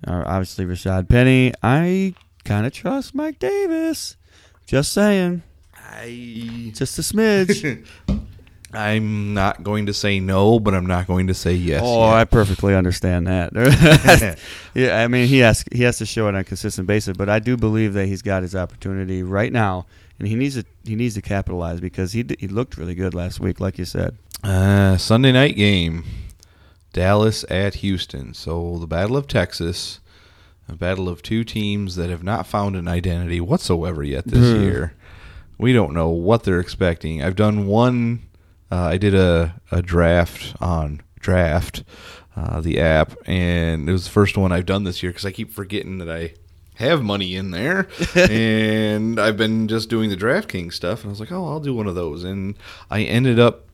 or 0.06 0.26
obviously 0.28 0.66
Rashad 0.66 1.08
Penny, 1.08 1.52
I 1.62 2.14
kind 2.44 2.66
of 2.66 2.72
trust 2.72 3.14
Mike 3.14 3.38
Davis. 3.38 4.16
Just 4.66 4.92
saying, 4.92 5.42
I 5.74 6.72
just 6.74 6.98
a 6.98 7.02
smidge. 7.02 7.86
I'm 8.76 9.34
not 9.34 9.62
going 9.62 9.86
to 9.86 9.94
say 9.94 10.20
no, 10.20 10.58
but 10.58 10.74
I'm 10.74 10.86
not 10.86 11.06
going 11.06 11.26
to 11.28 11.34
say 11.34 11.54
yes. 11.54 11.82
oh, 11.84 12.06
yet. 12.06 12.14
I 12.14 12.24
perfectly 12.24 12.74
understand 12.74 13.26
that. 13.26 13.52
yeah, 14.74 15.02
I 15.02 15.08
mean 15.08 15.28
he 15.28 15.38
has 15.38 15.64
he 15.72 15.82
has 15.84 15.98
to 15.98 16.06
show 16.06 16.26
it 16.26 16.30
on 16.30 16.36
a 16.36 16.44
consistent 16.44 16.86
basis, 16.86 17.16
but 17.16 17.28
I 17.28 17.38
do 17.38 17.56
believe 17.56 17.94
that 17.94 18.06
he's 18.06 18.22
got 18.22 18.42
his 18.42 18.54
opportunity 18.54 19.22
right 19.22 19.52
now, 19.52 19.86
and 20.18 20.28
he 20.28 20.34
needs 20.34 20.54
to 20.56 20.64
he 20.84 20.96
needs 20.96 21.14
to 21.14 21.22
capitalize 21.22 21.80
because 21.80 22.12
he 22.12 22.24
he 22.38 22.48
looked 22.48 22.76
really 22.76 22.94
good 22.94 23.14
last 23.14 23.40
week, 23.40 23.60
like 23.60 23.78
you 23.78 23.84
said. 23.84 24.16
Uh, 24.42 24.96
Sunday 24.96 25.32
night 25.32 25.56
game, 25.56 26.04
Dallas 26.92 27.44
at 27.50 27.76
Houston. 27.76 28.34
So 28.34 28.78
the 28.78 28.86
Battle 28.86 29.16
of 29.16 29.26
Texas, 29.26 30.00
a 30.68 30.74
battle 30.74 31.08
of 31.08 31.22
two 31.22 31.44
teams 31.44 31.96
that 31.96 32.10
have 32.10 32.22
not 32.22 32.46
found 32.46 32.76
an 32.76 32.88
identity 32.88 33.40
whatsoever 33.40 34.02
yet 34.02 34.26
this 34.26 34.58
year. 34.58 34.94
We 35.58 35.72
don't 35.72 35.94
know 35.94 36.08
what 36.08 36.42
they're 36.42 36.60
expecting. 36.60 37.22
I've 37.22 37.36
done 37.36 37.66
one. 37.66 38.22
Uh, 38.70 38.82
I 38.82 38.96
did 38.96 39.14
a, 39.14 39.60
a 39.70 39.82
draft 39.82 40.54
on 40.60 41.02
draft, 41.18 41.84
uh, 42.36 42.60
the 42.60 42.80
app, 42.80 43.14
and 43.26 43.88
it 43.88 43.92
was 43.92 44.04
the 44.04 44.10
first 44.10 44.36
one 44.36 44.52
I've 44.52 44.66
done 44.66 44.84
this 44.84 45.02
year 45.02 45.10
because 45.10 45.26
I 45.26 45.32
keep 45.32 45.52
forgetting 45.52 45.98
that 45.98 46.10
I 46.10 46.34
have 46.76 47.02
money 47.02 47.36
in 47.36 47.50
there, 47.50 47.88
and 48.14 49.20
I've 49.20 49.36
been 49.36 49.68
just 49.68 49.88
doing 49.88 50.10
the 50.10 50.16
DraftKings 50.16 50.72
stuff, 50.72 51.00
and 51.00 51.08
I 51.08 51.12
was 51.12 51.20
like, 51.20 51.32
oh, 51.32 51.46
I'll 51.46 51.60
do 51.60 51.74
one 51.74 51.86
of 51.86 51.94
those, 51.94 52.24
and 52.24 52.56
I 52.90 53.02
ended 53.02 53.38
up 53.38 53.64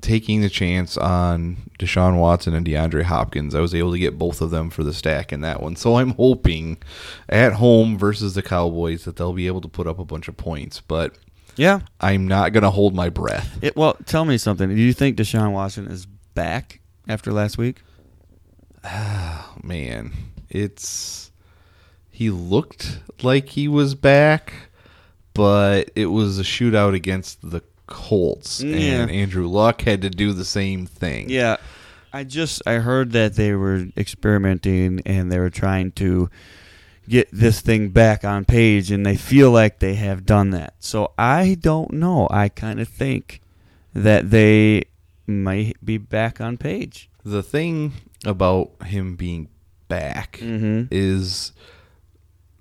taking 0.00 0.40
the 0.40 0.48
chance 0.48 0.96
on 0.96 1.56
Deshaun 1.78 2.18
Watson 2.18 2.54
and 2.54 2.66
DeAndre 2.66 3.02
Hopkins. 3.02 3.54
I 3.54 3.60
was 3.60 3.74
able 3.74 3.92
to 3.92 3.98
get 3.98 4.18
both 4.18 4.40
of 4.40 4.50
them 4.50 4.70
for 4.70 4.84
the 4.84 4.94
stack 4.94 5.32
in 5.32 5.40
that 5.40 5.60
one. 5.60 5.76
So 5.76 5.96
I'm 5.96 6.10
hoping 6.10 6.78
at 7.28 7.54
home 7.54 7.98
versus 7.98 8.34
the 8.34 8.42
Cowboys 8.42 9.04
that 9.04 9.16
they'll 9.16 9.32
be 9.32 9.46
able 9.46 9.60
to 9.62 9.68
put 9.68 9.86
up 9.86 9.98
a 9.98 10.04
bunch 10.04 10.28
of 10.28 10.36
points, 10.36 10.80
but 10.80 11.16
Yeah. 11.58 11.80
I'm 12.00 12.28
not 12.28 12.52
going 12.52 12.62
to 12.62 12.70
hold 12.70 12.94
my 12.94 13.10
breath. 13.10 13.58
It, 13.62 13.76
well, 13.76 13.96
tell 14.06 14.24
me 14.24 14.38
something. 14.38 14.68
Do 14.68 14.74
you 14.80 14.92
think 14.92 15.16
Deshaun 15.16 15.52
Watson 15.52 15.86
is 15.88 16.06
back 16.06 16.80
after 17.08 17.32
last 17.32 17.58
week? 17.58 17.82
Oh, 18.84 19.54
man, 19.62 20.12
it's 20.48 21.30
he 22.10 22.30
looked 22.30 23.00
like 23.22 23.50
he 23.50 23.68
was 23.68 23.94
back, 23.94 24.52
but 25.34 25.90
it 25.94 26.06
was 26.06 26.38
a 26.38 26.42
shootout 26.42 26.94
against 26.94 27.50
the 27.50 27.62
Colts, 27.86 28.60
Yeah. 28.60 28.76
and 28.76 29.10
mm. 29.10 29.14
Andrew 29.14 29.46
Luck 29.46 29.82
had 29.82 30.02
to 30.02 30.10
do 30.10 30.32
the 30.32 30.44
same 30.44 30.86
thing. 30.86 31.30
Yeah. 31.30 31.56
I 32.12 32.24
just 32.24 32.62
I 32.66 32.74
heard 32.74 33.12
that 33.12 33.34
they 33.34 33.52
were 33.52 33.86
experimenting 33.96 35.02
and 35.04 35.30
they 35.30 35.38
were 35.38 35.50
trying 35.50 35.92
to 35.92 36.30
get 37.08 37.28
this 37.32 37.60
thing 37.60 37.88
back 37.90 38.24
on 38.24 38.44
page 38.44 38.90
and 38.90 39.04
they 39.04 39.16
feel 39.16 39.50
like 39.50 39.78
they 39.78 39.94
have 39.94 40.26
done 40.26 40.50
that. 40.50 40.74
So 40.78 41.12
I 41.18 41.56
don't 41.60 41.92
know. 41.92 42.28
I 42.30 42.48
kind 42.48 42.80
of 42.80 42.88
think 42.88 43.40
that 43.94 44.30
they 44.30 44.84
might 45.26 45.76
be 45.84 45.98
back 45.98 46.40
on 46.40 46.56
page. 46.56 47.08
The 47.24 47.42
thing 47.42 47.92
about 48.24 48.70
him 48.86 49.16
being 49.16 49.48
back 49.88 50.38
Mhm. 50.42 50.88
is 50.90 51.52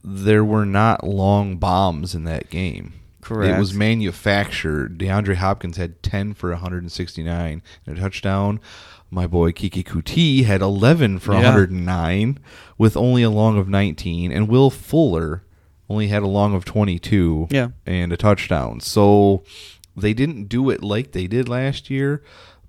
there 0.03 0.43
were 0.45 0.65
not 0.65 1.05
long 1.05 1.57
bombs 1.57 2.15
in 2.15 2.23
that 2.25 2.49
game. 2.49 2.93
Correct. 3.21 3.57
It 3.57 3.59
was 3.59 3.73
manufactured. 3.73 4.97
DeAndre 4.97 5.35
Hopkins 5.35 5.75
had 5.77 6.01
10 6.01 6.33
for 6.33 6.51
169 6.51 7.61
and 7.85 7.97
a 7.97 7.99
touchdown. 7.99 8.59
My 9.09 9.25
boy 9.27 9.51
Keke 9.51 9.83
Coutee 9.85 10.43
had 10.45 10.61
11 10.61 11.19
for 11.19 11.33
Yeah. 11.33 11.39
109 11.43 12.39
with 12.77 12.97
only 12.97 13.23
a 13.23 13.29
long 13.29 13.57
of 13.57 13.69
19. 13.69 14.31
And 14.31 14.47
Will 14.49 14.69
Fuller 14.69 15.43
only 15.89 16.07
had 16.09 16.23
a 16.23 16.27
long 16.27 16.53
of 16.53 16.65
22 16.65 17.47
Yeah. 17.49 17.69
and 17.85 18.11
a 18.11 18.17
touchdown. 18.17 18.79
So 18.81 19.43
they 19.95 20.13
didn't 20.13 20.49
do 20.49 20.69
it 20.69 20.83
like 20.83 21.11
they 21.13 21.27
did 21.27 21.47
last 21.47 21.89
year. 21.89 22.21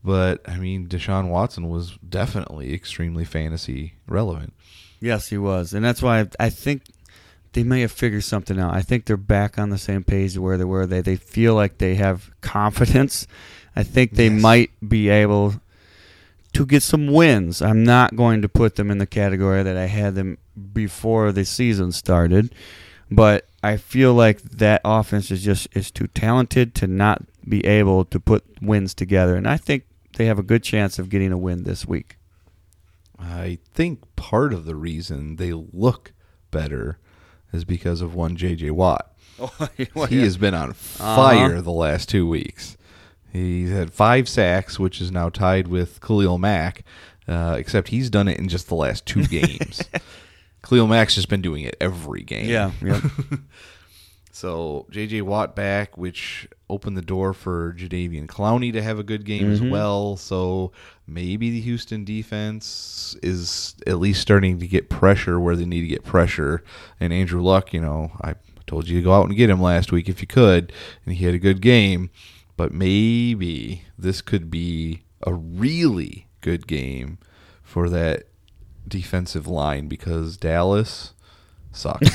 But, 0.05 0.49
I 0.49 0.59
mean, 0.59 0.87
Deshaun 0.87 1.29
Watson 1.29 1.69
was 1.69 1.99
definitely 2.09 2.73
extremely 2.73 3.25
fantasy 3.25 3.95
relevant. 4.07 4.53
Yes, 5.01 5.29
he 5.29 5.37
was, 5.39 5.75
and 5.75 5.85
that's 5.85 6.01
why 6.03 6.27
I, 6.39 6.51
think 6.51 6.83
they 7.53 7.65
may 7.65 7.81
have 7.81 7.93
figured 7.93 8.23
something 8.25 8.59
out. 8.61 8.75
I 8.75 8.81
think 8.83 9.05
they're 9.05 9.17
back 9.17 9.59
on 9.59 9.71
the 9.71 9.79
same 9.79 10.05
page 10.05 10.39
where 10.39 10.57
they 10.57 10.65
were. 10.65 10.87
They 10.87 11.01
they 11.01 11.17
feel 11.17 11.55
like 11.55 11.79
they 11.79 11.97
have 11.97 12.31
confidence. 12.41 13.27
I 13.77 13.83
think 13.83 14.13
they 14.15 14.29
Yes. 14.29 14.41
might 14.43 14.71
be 14.89 15.09
able 15.09 15.61
to 16.59 16.67
get 16.67 16.83
some 16.83 17.07
wins. 17.07 17.63
I'm 17.63 17.85
not 17.85 18.17
going 18.17 18.43
to 18.43 18.49
put 18.49 18.75
them 18.75 18.91
in 18.91 18.99
the 18.99 19.07
category 19.07 19.63
that 19.63 19.77
I 19.77 19.87
had 19.87 20.17
them 20.17 20.39
before 20.73 21.31
the 21.31 21.45
season 21.45 21.93
started, 21.93 22.53
but 23.09 23.47
I 23.63 23.77
feel 23.77 24.13
like 24.13 24.43
that 24.43 24.81
offense 24.85 25.31
is 25.31 25.45
just 25.45 25.69
is 25.77 25.93
too 25.93 26.09
talented 26.09 26.75
to 26.75 26.89
not 26.89 27.23
be 27.49 27.65
able 27.65 28.05
to 28.07 28.19
put 28.19 28.45
wins 28.61 28.93
together, 28.93 29.37
and 29.37 29.47
I 29.47 29.57
think 29.57 29.85
they 30.17 30.27
have 30.27 30.41
a 30.41 30.43
good 30.43 30.65
chance 30.65 30.99
of 30.99 31.09
getting 31.09 31.31
a 31.31 31.39
win 31.39 31.63
this 31.63 31.87
week. 31.87 32.17
I 33.21 33.59
think 33.73 34.17
part 34.17 34.53
of 34.53 34.65
the 34.65 34.75
reason 34.75 35.37
they 35.37 35.53
look 35.53 36.13
better 36.51 36.99
is 37.53 37.65
because 37.65 38.01
of 38.01 38.17
one 38.17 38.35
J.J. 38.35 38.73
Watt. 38.73 39.15
Oh, 39.95 40.07
he 40.07 40.23
has 40.23 40.37
been 40.37 40.55
on 40.55 40.71
uh-huh. 40.71 41.15
fire 41.15 41.61
the 41.63 41.71
last 41.71 42.09
two 42.09 42.27
weeks. 42.27 42.77
He's 43.33 43.71
had 43.71 43.93
five 43.93 44.29
sacks, 44.29 44.79
which 44.79 45.01
is 45.01 45.11
now 45.13 45.29
tied 45.29 45.69
with 45.69 46.01
Khalil 46.01 46.39
Mack, 46.39 46.85
uh, 47.27 47.57
except 47.59 47.89
he's 47.89 48.09
done 48.11 48.27
it 48.29 48.39
in 48.39 48.49
just 48.49 48.69
the 48.69 48.75
last 48.75 49.05
two 49.07 49.25
games. 49.29 49.83
Khalil 50.63 50.87
Mack's 50.87 51.15
just 51.15 51.29
been 51.29 51.43
doing 51.43 51.65
it 51.65 51.77
every 51.81 52.23
game. 52.23 52.49
Yeah. 52.49 52.71
So 54.31 54.87
J.J. 54.91 55.23
Watt 55.23 55.57
back, 55.57 55.99
which 55.99 56.47
opened 56.71 56.97
the 56.97 57.03
door 57.03 57.33
for 57.35 57.75
Jadeveon 57.77 58.27
Clowney 58.27 58.73
to 58.73 58.81
have 58.81 58.99
a 58.99 59.03
good 59.03 59.25
game 59.25 59.45
Mm-hmm. 59.53 59.53
as 59.67 59.71
well. 59.73 60.17
So 60.17 60.71
maybe 61.09 61.51
the 61.51 61.61
Houston 61.61 62.05
defense 62.05 63.17
is 63.21 63.75
at 63.85 63.99
least 63.99 64.21
starting 64.23 64.61
to 64.61 64.67
get 64.69 64.89
pressure 64.89 65.41
where 65.41 65.57
they 65.57 65.65
need 65.65 65.81
to 65.81 65.89
get 65.89 66.05
pressure. 66.05 66.63
And 67.01 67.13
Andrew 67.13 67.43
Luck, 67.43 67.73
you 67.73 67.81
know, 67.81 68.13
I 68.23 68.37
told 68.69 68.87
you 68.87 68.99
to 68.99 69.03
go 69.03 69.13
out 69.13 69.27
and 69.27 69.37
get 69.37 69.51
him 69.51 69.61
last 69.61 69.91
week 69.91 70.09
if 70.09 70.21
you 70.21 70.29
could, 70.29 70.73
and 71.05 71.17
he 71.17 71.25
had 71.25 71.35
a 71.35 71.39
good 71.41 71.61
game. 71.61 72.11
But 72.59 72.73
maybe 72.75 73.85
this 73.97 74.21
could 74.21 74.51
be 74.51 75.05
a 75.27 75.33
really 75.33 76.27
good 76.43 76.67
game 76.67 77.17
for 77.63 77.89
that 77.89 78.25
defensive 78.87 79.47
line 79.47 79.89
because 79.89 80.37
Dallas 80.37 81.15
sucks. 81.73 82.09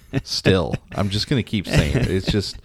Still, 0.22 0.74
I'm 0.94 1.08
just 1.10 1.28
gonna 1.28 1.42
keep 1.42 1.66
saying 1.66 1.96
it. 1.96 2.08
It's 2.10 2.26
just, 2.30 2.58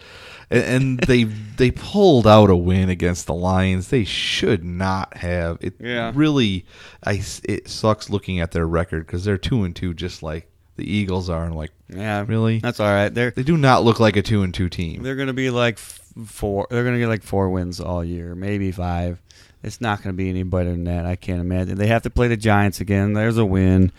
and- 0.50 1.00
they 1.00 1.24
they 1.24 1.72
pulled 1.72 2.28
out 2.28 2.50
a 2.50 2.56
win 2.56 2.90
against 2.90 3.28
the 3.28 3.34
Lions. 3.34 3.88
They 3.90 4.04
should 4.04 4.64
not 4.64 5.16
have. 5.18 5.58
It 5.62 5.76
Yeah. 5.80 6.12
really, 6.14 6.66
I 7.04 7.22
it 7.44 7.68
sucks 7.70 8.10
looking 8.10 8.40
at 8.40 8.52
their 8.52 8.68
record 8.68 9.06
because 9.06 9.24
they're 9.24 9.38
two 9.38 9.64
and 9.64 9.76
two, 9.76 9.94
just 9.94 10.22
like 10.24 10.50
the 10.76 10.90
Eagles 10.90 11.30
are. 11.30 11.46
And 11.46 11.56
like, 11.56 11.72
Yeah, 11.88 12.26
Really? 12.28 12.60
That's 12.60 12.80
all 12.80 12.92
right. 12.92 13.10
They're 13.14 13.32
they 13.32 13.44
do 13.44 13.56
not 13.58 13.84
look 13.84 14.00
like 14.00 14.16
a 14.18 14.22
two 14.22 14.42
and 14.44 14.54
two 14.54 14.68
team. 14.70 15.04
they're 15.04 15.16
gonna 15.16 15.32
be 15.34 15.50
like 15.50 15.78
four. 16.26 16.68
They're 16.70 16.84
gonna 16.84 17.00
get 17.00 17.08
like 17.08 17.24
four 17.24 17.50
wins 17.50 17.80
all 17.80 18.04
year, 18.04 18.36
maybe 18.36 18.72
five. 18.72 19.22
It's 19.64 19.82
not 19.82 20.02
gonna 20.02 20.14
be 20.14 20.30
any 20.30 20.44
better 20.44 20.72
than 20.72 20.86
that. 20.86 21.06
I 21.06 21.16
can't 21.16 21.42
imagine. 21.42 21.78
They 21.78 21.88
have 21.88 22.04
to 22.04 22.10
play 22.10 22.28
the 22.28 22.38
Giants 22.38 22.82
again. 22.82 23.14
There's 23.14 23.38
a 23.38 23.46
win. 23.46 23.92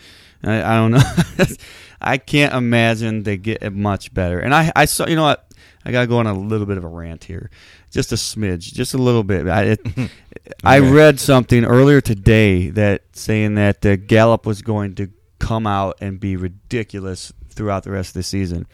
I, 0.43 0.61
I 0.61 0.75
don't 0.75 0.91
know. 0.91 1.55
I 2.01 2.17
can't 2.17 2.53
imagine 2.53 3.23
they 3.23 3.37
get 3.37 3.63
it 3.63 3.71
much 3.71 4.13
better. 4.13 4.39
And 4.39 4.53
I 4.53 4.71
I 4.75 4.85
saw 4.85 5.07
you 5.07 5.15
know 5.15 5.23
what. 5.23 5.47
I 5.85 5.91
gotta 5.91 6.07
go 6.07 6.17
on 6.19 6.27
a 6.27 6.33
little 6.33 6.65
bit 6.65 6.77
of 6.77 6.85
a 6.85 6.87
rant 6.87 7.25
here, 7.25 7.49
just 7.91 8.13
a 8.13 8.15
smidge, 8.15 8.73
just 8.73 8.93
a 8.93 8.97
little 8.97 9.23
bit. 9.23 9.47
I 9.47 9.63
it, 9.63 9.81
I 10.63 10.79
read 10.79 11.19
something 11.19 11.65
earlier 11.65 11.99
today 11.99 12.69
that 12.69 13.03
saying 13.11 13.55
that 13.55 13.85
uh, 13.85 13.97
Gallup 13.97 14.45
was 14.45 14.61
going 14.61 14.95
to 14.95 15.09
come 15.39 15.67
out 15.67 15.97
and 15.99 16.21
be 16.21 16.37
ridiculous 16.37 17.33
throughout 17.53 17.83
the 17.83 17.91
rest 17.91 18.09
of 18.09 18.13
the 18.15 18.23
season. 18.23 18.67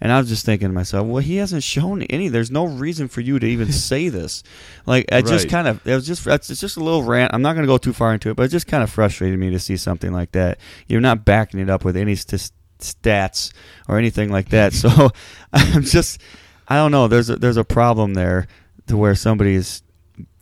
And 0.00 0.10
I 0.10 0.18
was 0.18 0.28
just 0.28 0.44
thinking 0.44 0.68
to 0.68 0.74
myself, 0.74 1.06
well, 1.06 1.22
he 1.22 1.36
hasn't 1.36 1.62
shown 1.62 2.02
any. 2.02 2.26
There's 2.28 2.50
no 2.50 2.64
reason 2.64 3.06
for 3.08 3.20
you 3.20 3.38
to 3.38 3.46
even 3.46 3.70
say 3.72 4.08
this. 4.08 4.42
Like, 4.86 5.06
I 5.12 5.22
just 5.22 5.44
Right. 5.44 5.50
kind 5.50 5.68
of, 5.68 5.86
it 5.86 5.94
was 5.94 6.06
just, 6.06 6.26
it's 6.26 6.50
it's 6.50 6.60
just 6.60 6.76
a 6.76 6.82
little 6.82 7.04
rant. 7.04 7.32
I'm 7.32 7.42
not 7.42 7.52
going 7.52 7.62
to 7.62 7.72
go 7.72 7.78
too 7.78 7.92
far 7.92 8.12
into 8.12 8.30
it, 8.30 8.34
but 8.36 8.42
it 8.44 8.48
just 8.48 8.66
kind 8.66 8.82
of 8.82 8.90
frustrated 8.90 9.38
me 9.38 9.50
to 9.50 9.58
see 9.60 9.76
something 9.76 10.12
like 10.12 10.32
that. 10.32 10.58
You're 10.88 11.00
not 11.00 11.24
backing 11.24 11.60
it 11.60 11.70
up 11.70 11.84
with 11.84 11.96
any 11.96 12.16
st- 12.16 12.50
stats 12.80 13.52
or 13.88 13.96
anything 13.98 14.30
like 14.30 14.48
that. 14.48 14.72
So 14.82 15.10
I'm 15.52 15.82
just, 15.84 16.20
I 16.68 16.76
don't 16.76 16.90
know. 16.90 17.06
There's 17.06 17.30
a, 17.30 17.36
there's 17.36 17.56
a 17.56 17.64
problem 17.64 18.14
there 18.14 18.48
to 18.88 18.96
where 18.96 19.14
somebody 19.14 19.54
is. 19.54 19.82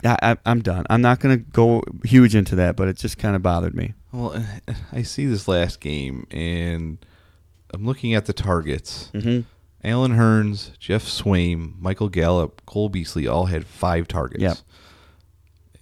I, 0.03 0.17
I, 0.23 0.37
I'm 0.47 0.61
done. 0.61 0.85
I'm 0.89 1.01
not 1.01 1.19
going 1.19 1.37
to 1.37 1.43
go 1.51 1.83
huge 2.03 2.35
into 2.35 2.55
that, 2.55 2.75
but 2.75 2.87
it 2.87 2.97
just 2.97 3.17
kind 3.19 3.35
of 3.35 3.43
bothered 3.43 3.75
me. 3.75 3.93
Well, 4.11 4.43
I 4.91 5.03
see 5.03 5.25
this 5.27 5.47
last 5.47 5.79
game, 5.79 6.25
and 6.31 6.97
I'm 7.73 7.85
looking 7.85 8.13
at 8.13 8.25
the 8.25 8.33
targets. 8.33 9.09
Mm-hmm. 9.13 9.41
Allen 9.83 10.11
Hurns, 10.13 10.77
Geoff 10.77 11.03
Swaim, 11.03 11.79
Michael 11.79 12.09
Gallup, 12.09 12.61
Cole 12.65 12.89
Beasley 12.89 13.27
all 13.27 13.45
had 13.47 13.65
five 13.65 14.07
targets. 14.07 14.41
Yep. 14.43 14.57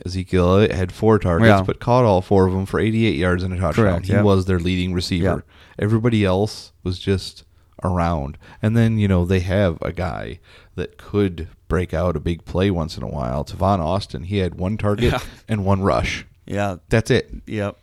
Ezekiel 0.06 0.60
had 0.72 0.91
four 0.94 1.20
targets, 1.20 1.48
Yeah. 1.49 1.61
but 1.64 1.80
caught 1.82 2.06
all 2.06 2.22
four 2.22 2.48
of 2.48 2.53
them 2.53 2.66
for 2.66 2.80
88 2.80 3.16
yards 3.16 3.44
and 3.44 3.53
a 3.53 3.57
touchdown. 3.57 3.86
Correct, 3.86 4.06
He 4.06 4.14
yep. 4.14 4.24
was 4.24 4.45
their 4.45 4.60
leading 4.60 4.94
receiver. 4.94 5.26
Yep. 5.26 5.45
Everybody 5.78 6.24
else 6.24 6.72
was 6.84 6.99
just 6.99 7.44
around. 7.84 8.38
And 8.61 8.78
then, 8.78 8.98
you 8.98 9.07
know, 9.10 9.26
they 9.26 9.41
have 9.41 9.78
a 9.82 9.91
guy 9.91 10.40
that 10.76 10.98
could 10.98 11.49
break 11.68 11.94
out 11.94 12.16
a 12.16 12.20
big 12.22 12.45
play 12.45 12.72
once 12.72 12.95
in 12.95 13.03
a 13.03 13.07
while. 13.10 13.44
Tavon 13.44 13.80
Austin, 13.80 14.24
he 14.24 14.38
had 14.38 14.56
one 14.56 14.78
target 14.78 15.11
Yeah. 15.11 15.20
and 15.49 15.66
one 15.66 15.82
rush. 15.82 16.26
Yeah. 16.45 16.78
That's 16.88 17.11
it. 17.11 17.30
Yep. 17.48 17.78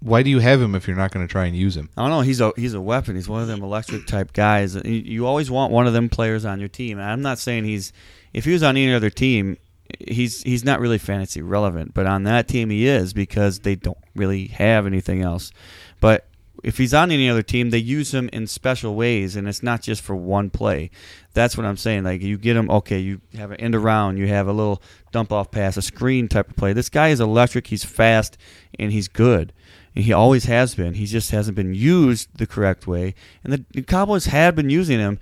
Why 0.00 0.22
do 0.22 0.30
you 0.30 0.38
have 0.38 0.62
him 0.62 0.74
if 0.74 0.88
you're 0.88 0.96
not 0.96 1.12
going 1.12 1.26
to 1.26 1.30
try 1.30 1.44
and 1.44 1.54
use 1.54 1.76
him? 1.76 1.90
I 1.96 2.02
don't 2.02 2.10
know. 2.10 2.20
He's 2.22 2.40
a 2.40 2.52
he's 2.56 2.72
a 2.72 2.80
weapon. 2.80 3.16
He's 3.16 3.28
one 3.28 3.42
of 3.42 3.48
them 3.48 3.62
electric 3.62 4.06
type 4.06 4.32
guys. 4.32 4.74
You, 4.74 5.26
always 5.26 5.50
want 5.50 5.72
one 5.72 5.86
of 5.86 5.92
them 5.92 6.08
players 6.08 6.46
on 6.46 6.58
your 6.58 6.70
team. 6.70 6.98
And 6.98 7.06
I'm 7.06 7.20
not 7.22 7.38
saying 7.38 7.64
he's 7.64 7.92
if 8.32 8.46
he 8.46 8.52
was 8.52 8.62
on 8.62 8.78
any 8.78 8.94
other 8.94 9.10
team, 9.10 9.58
he's 9.98 10.42
he's 10.42 10.64
not 10.64 10.80
really 10.80 10.96
fantasy 10.96 11.42
relevant. 11.42 11.92
But 11.92 12.06
on 12.06 12.22
that 12.24 12.48
team, 12.48 12.70
he 12.70 12.86
is 12.86 13.12
because 13.12 13.60
they 13.60 13.74
don't 13.74 13.98
really 14.14 14.46
have 14.46 14.86
anything 14.86 15.20
else. 15.20 15.52
But 16.00 16.26
if 16.62 16.78
he's 16.78 16.94
on 16.94 17.10
any 17.10 17.28
other 17.28 17.42
team, 17.42 17.70
they 17.70 17.78
use 17.78 18.12
him 18.12 18.28
in 18.32 18.46
special 18.46 18.94
ways, 18.94 19.36
and 19.36 19.48
it's 19.48 19.62
not 19.62 19.82
just 19.82 20.02
for 20.02 20.16
one 20.16 20.50
play. 20.50 20.90
That's 21.32 21.56
what 21.56 21.66
I'm 21.66 21.76
saying. 21.76 22.04
Like 22.04 22.22
you 22.22 22.38
get 22.38 22.56
him, 22.56 22.70
okay, 22.70 22.98
you 22.98 23.20
have 23.36 23.50
an 23.50 23.60
end 23.60 23.74
around, 23.74 24.16
you 24.16 24.28
have 24.28 24.48
a 24.48 24.52
little 24.52 24.82
dump 25.12 25.32
off 25.32 25.50
pass, 25.50 25.76
a 25.76 25.82
screen 25.82 26.28
type 26.28 26.50
of 26.50 26.56
play. 26.56 26.72
This 26.72 26.88
guy 26.88 27.08
is 27.08 27.20
electric. 27.20 27.66
He's 27.66 27.84
fast, 27.84 28.38
and 28.78 28.92
he's 28.92 29.08
good. 29.08 29.52
He 29.94 30.12
always 30.12 30.44
has 30.44 30.74
been. 30.74 30.94
He 30.94 31.06
just 31.06 31.30
hasn't 31.32 31.56
been 31.56 31.74
used 31.74 32.28
the 32.38 32.46
correct 32.46 32.86
way. 32.86 33.14
And 33.42 33.52
the, 33.52 33.64
the 33.72 33.82
Cowboys 33.82 34.26
had 34.26 34.54
been 34.54 34.70
using 34.70 34.98
him 34.98 35.18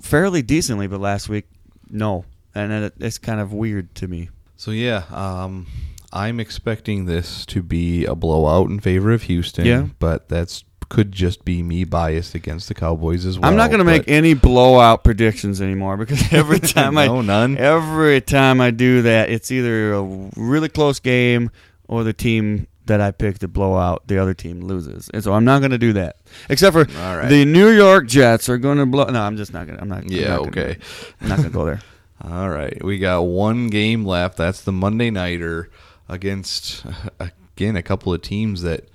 fairly 0.00 0.42
decently, 0.42 0.86
but 0.86 1.00
last 1.00 1.28
week, 1.28 1.46
no. 1.90 2.24
And 2.54 2.72
it, 2.72 2.94
it's 2.98 3.18
kind 3.18 3.40
of 3.40 3.52
weird 3.52 3.94
to 3.96 4.08
me. 4.08 4.30
So 4.56 4.70
yeah, 4.72 5.04
um, 5.10 5.66
I'm 6.12 6.40
expecting 6.40 7.06
this 7.06 7.46
to 7.46 7.62
be 7.62 8.04
a 8.04 8.14
blowout 8.14 8.68
in 8.68 8.80
favor 8.80 9.12
of 9.12 9.22
Houston. 9.24 9.66
Yeah. 9.66 9.86
but 9.98 10.28
that's 10.28 10.64
could 10.88 11.12
just 11.12 11.44
be 11.44 11.62
me 11.62 11.84
biased 11.84 12.34
against 12.34 12.66
the 12.66 12.74
Cowboys 12.74 13.24
as 13.24 13.38
well. 13.38 13.48
I'm 13.48 13.56
not 13.56 13.68
going 13.70 13.78
to 13.78 13.84
make 13.84 14.08
any 14.08 14.34
blowout 14.34 15.04
predictions 15.04 15.62
anymore 15.62 15.96
because 15.96 16.32
every 16.32 16.58
time 16.60 16.98
I 16.98 17.06
No, 17.06 17.20
none? 17.20 17.56
every 17.56 18.20
time 18.20 18.60
I 18.60 18.72
do 18.72 19.02
that, 19.02 19.30
it's 19.30 19.52
either 19.52 19.92
a 19.94 20.02
really 20.36 20.68
close 20.68 20.98
game 20.98 21.50
or 21.86 22.02
the 22.02 22.12
team 22.12 22.66
that 22.86 23.00
I 23.00 23.10
pick 23.10 23.38
to 23.40 23.48
blow 23.48 23.76
out 23.76 24.06
the 24.08 24.18
other 24.18 24.34
team 24.34 24.60
loses. 24.62 25.08
And 25.12 25.22
so 25.22 25.32
I'm 25.32 25.44
not 25.44 25.58
going 25.60 25.70
to 25.70 25.78
do 25.78 25.92
that. 25.94 26.16
Except 26.48 26.72
for 26.72 26.84
right. 26.84 27.28
the 27.28 27.44
New 27.44 27.68
York 27.68 28.06
Jets 28.08 28.48
are 28.48 28.58
going 28.58 28.78
to 28.78 28.86
blow. 28.86 29.04
No, 29.04 29.20
I'm 29.22 29.36
just 29.36 29.52
not 29.52 29.66
going 29.66 29.76
to. 29.76 29.82
I'm 29.82 29.88
not. 29.88 29.98
I'm 30.04 30.08
Yeah, 30.08 30.28
not 30.36 30.36
gonna- 30.38 30.48
okay. 30.48 30.76
I'm 31.20 31.28
not 31.28 31.36
going 31.38 31.48
to 31.50 31.54
go 31.54 31.64
there. 31.66 31.80
All 32.22 32.50
right, 32.50 32.82
we 32.84 32.98
got 32.98 33.22
one 33.22 33.68
game 33.68 34.04
left. 34.04 34.36
That's 34.36 34.60
the 34.60 34.72
Monday 34.72 35.10
nighter 35.10 35.70
against 36.08 36.84
again 37.20 37.76
a 37.76 37.82
couple 37.82 38.12
of 38.12 38.20
teams 38.22 38.60
that 38.62 38.88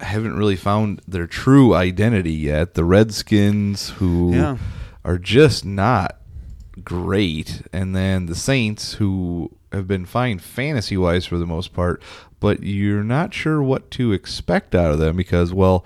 haven't 0.00 0.36
really 0.36 0.54
found 0.56 1.00
their 1.08 1.26
true 1.26 1.74
identity 1.74 2.32
yet. 2.32 2.74
The 2.74 2.84
Redskins, 2.84 3.90
who 3.90 4.34
Yeah. 4.34 4.58
are 5.04 5.18
just 5.18 5.64
not 5.64 6.18
great, 6.84 7.62
and 7.72 7.94
then 7.94 8.26
the 8.26 8.34
Saints, 8.34 8.94
who 8.94 9.50
have 9.72 9.86
been 9.88 10.04
fine 10.06 10.38
fantasy 10.38 10.96
wise 10.96 11.24
for 11.26 11.38
the 11.38 11.46
most 11.46 11.72
part, 11.72 12.02
but 12.40 12.62
you're 12.62 13.04
not 13.04 13.32
sure 13.34 13.62
what 13.62 13.90
to 13.92 14.12
expect 14.12 14.74
out 14.74 14.90
of 14.92 14.98
them 14.98 15.16
because, 15.16 15.52
well, 15.52 15.84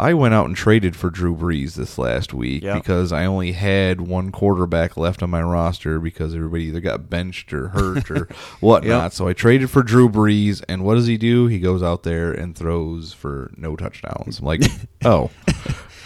I 0.00 0.14
went 0.14 0.32
out 0.32 0.46
and 0.46 0.54
traded 0.56 0.94
for 0.94 1.10
Drew 1.10 1.34
Brees 1.34 1.74
this 1.74 1.98
last 1.98 2.32
week 2.32 2.62
Yep. 2.62 2.74
because 2.82 3.12
I 3.12 3.24
only 3.24 3.50
had 3.50 4.00
one 4.00 4.30
quarterback 4.30 4.96
left 4.96 5.24
on 5.24 5.30
my 5.30 5.42
roster 5.42 5.98
because 5.98 6.36
everybody 6.36 6.66
either 6.66 6.78
got 6.78 7.10
benched 7.10 7.52
or 7.52 7.68
hurt 7.70 8.08
or 8.08 8.26
whatnot. 8.60 9.02
Yep. 9.04 9.12
So 9.12 9.26
I 9.26 9.32
traded 9.32 9.70
for 9.70 9.82
Drew 9.82 10.08
Brees, 10.08 10.62
and 10.68 10.84
what 10.84 10.94
does 10.94 11.08
he 11.08 11.18
do? 11.18 11.48
He 11.48 11.58
goes 11.58 11.82
out 11.82 12.04
there 12.04 12.32
and 12.32 12.54
throws 12.56 13.12
for 13.12 13.50
no 13.56 13.74
touchdowns. 13.74 14.38
I'm 14.38 14.44
like, 14.46 14.62
oh. 15.04 15.30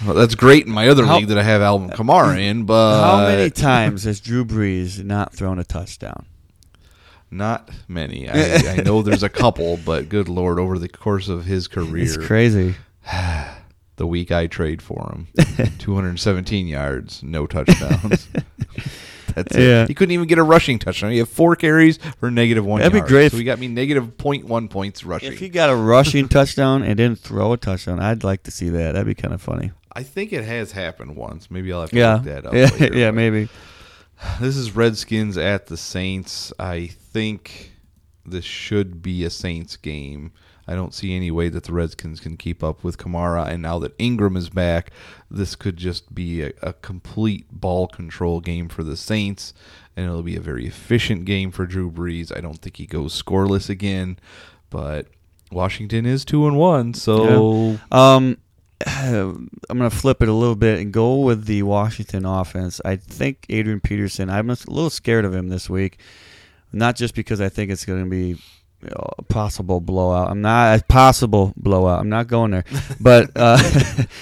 Well, 0.06 0.14
that's 0.14 0.34
great 0.34 0.66
in 0.66 0.72
my 0.72 0.88
other 0.88 1.04
How- 1.04 1.18
league 1.18 1.28
that 1.28 1.38
I 1.38 1.42
have 1.44 1.60
Alvin 1.60 1.90
Kamara 1.90 2.40
in, 2.40 2.64
but 2.64 2.98
How 3.04 3.18
many 3.28 3.50
times 3.50 4.04
has 4.04 4.20
Drew 4.20 4.44
Brees 4.44 5.04
not 5.04 5.34
thrown 5.34 5.58
a 5.58 5.64
touchdown? 5.64 6.24
Not 7.32 7.70
many. 7.88 8.28
I, 8.28 8.56
I 8.74 8.76
know 8.82 9.00
there's 9.02 9.22
a 9.22 9.28
couple, 9.30 9.78
but 9.86 10.08
good 10.10 10.28
lord, 10.28 10.58
over 10.58 10.78
the 10.78 10.88
course 10.88 11.28
of 11.28 11.46
his 11.46 11.66
career, 11.66 12.04
It's 12.04 12.16
crazy. 12.18 12.74
the 13.96 14.06
week 14.06 14.30
I 14.30 14.46
trade 14.48 14.82
for 14.82 15.10
him, 15.12 15.28
217 15.78 16.66
yards, 16.66 17.22
no 17.22 17.46
touchdowns. 17.46 18.28
That's 19.34 19.56
Yeah. 19.56 19.84
it. 19.84 19.88
He 19.88 19.94
couldn't 19.94 20.12
even 20.12 20.26
get 20.28 20.36
a 20.36 20.42
rushing 20.42 20.78
touchdown. 20.78 21.10
He 21.10 21.16
had 21.18 21.28
four 21.28 21.56
carries 21.56 21.96
for 22.20 22.30
negative 22.30 22.66
one. 22.66 22.82
That'd 22.82 22.92
be 23.02 23.08
great 23.08 23.30
So 23.30 23.36
if- 23.36 23.40
he 23.40 23.44
got 23.44 23.58
me 23.58 23.66
negative 23.68 24.18
0.1 24.18 24.68
points 24.68 25.02
rushing. 25.04 25.32
If 25.32 25.38
he 25.38 25.48
got 25.48 25.70
a 25.70 25.74
rushing 25.74 26.28
touchdown 26.28 26.82
and 26.82 26.98
didn't 26.98 27.18
throw 27.20 27.54
a 27.54 27.56
touchdown, 27.56 27.98
I'd 27.98 28.24
like 28.24 28.42
to 28.42 28.50
see 28.50 28.68
that. 28.68 28.92
That'd 28.92 29.06
be 29.06 29.14
kind 29.14 29.32
of 29.32 29.40
funny. 29.40 29.72
I 29.94 30.02
think 30.02 30.34
it 30.34 30.44
has 30.44 30.72
happened 30.72 31.16
once. 31.16 31.50
Maybe 31.50 31.72
I'll 31.72 31.80
have 31.82 31.90
to 31.90 31.96
Yeah, 31.96 32.14
look 32.16 32.24
that 32.24 32.44
up. 32.46 32.52
yeah, 32.54 32.68
later, 32.78 32.96
yeah, 32.98 33.10
maybe. 33.10 33.48
This 34.40 34.56
is 34.56 34.76
Redskins 34.76 35.36
at 35.36 35.66
the 35.66 35.76
Saints. 35.76 36.52
I 36.58 36.90
think 37.12 37.72
this 38.24 38.44
should 38.44 39.02
be 39.02 39.24
a 39.24 39.30
Saints 39.30 39.76
game. 39.76 40.32
I 40.66 40.74
don't 40.74 40.94
see 40.94 41.14
any 41.14 41.30
way 41.30 41.48
that 41.48 41.64
the 41.64 41.72
Redskins 41.72 42.20
can 42.20 42.36
keep 42.36 42.62
up 42.62 42.84
with 42.84 42.96
Kamara. 42.96 43.48
And 43.48 43.62
now 43.62 43.78
that 43.80 43.94
Ingram 43.98 44.36
is 44.36 44.48
back, 44.48 44.90
this 45.30 45.56
could 45.56 45.76
just 45.76 46.14
be 46.14 46.42
a, 46.42 46.52
a 46.62 46.72
complete 46.72 47.46
ball 47.50 47.88
control 47.88 48.40
game 48.40 48.68
for 48.68 48.84
the 48.84 48.96
Saints. 48.96 49.54
And 49.96 50.06
it'll 50.06 50.22
be 50.22 50.36
a 50.36 50.40
very 50.40 50.66
efficient 50.66 51.24
game 51.24 51.50
for 51.50 51.66
Drew 51.66 51.90
Brees. 51.90 52.34
I 52.36 52.40
don't 52.40 52.58
think 52.58 52.76
he 52.76 52.86
goes 52.86 53.20
scoreless 53.20 53.68
again. 53.68 54.18
But 54.70 55.08
Washington 55.50 56.06
is 56.06 56.24
2 56.24 56.46
and 56.46 56.56
1. 56.56 56.94
So. 56.94 57.78
Um, 57.90 58.38
I'm 58.86 59.48
going 59.68 59.90
to 59.90 59.90
flip 59.90 60.22
it 60.22 60.28
a 60.28 60.32
little 60.32 60.56
bit 60.56 60.80
and 60.80 60.92
go 60.92 61.16
with 61.16 61.46
the 61.46 61.62
Washington 61.64 62.24
offense. 62.24 62.80
I 62.84 62.96
think 62.96 63.46
Adrian 63.48 63.80
Peterson, 63.80 64.30
I'm 64.30 64.48
a 64.48 64.56
little 64.66 64.90
scared 64.90 65.24
of 65.24 65.34
him 65.34 65.48
this 65.48 65.68
week. 65.68 65.98
Not 66.72 66.96
just 66.96 67.14
because 67.14 67.40
I 67.40 67.48
think 67.48 67.70
it's 67.70 67.84
going 67.84 68.04
to 68.04 68.10
be 68.10 68.38
you 68.82 68.88
know, 68.88 69.08
a 69.18 69.22
possible 69.22 69.80
blowout. 69.80 70.30
I'm 70.30 70.40
not 70.40 70.80
a 70.80 70.84
possible 70.84 71.52
blowout. 71.56 72.00
I'm 72.00 72.08
not 72.08 72.26
going 72.26 72.50
there, 72.50 72.64
but 73.00 73.30
uh, 73.36 73.58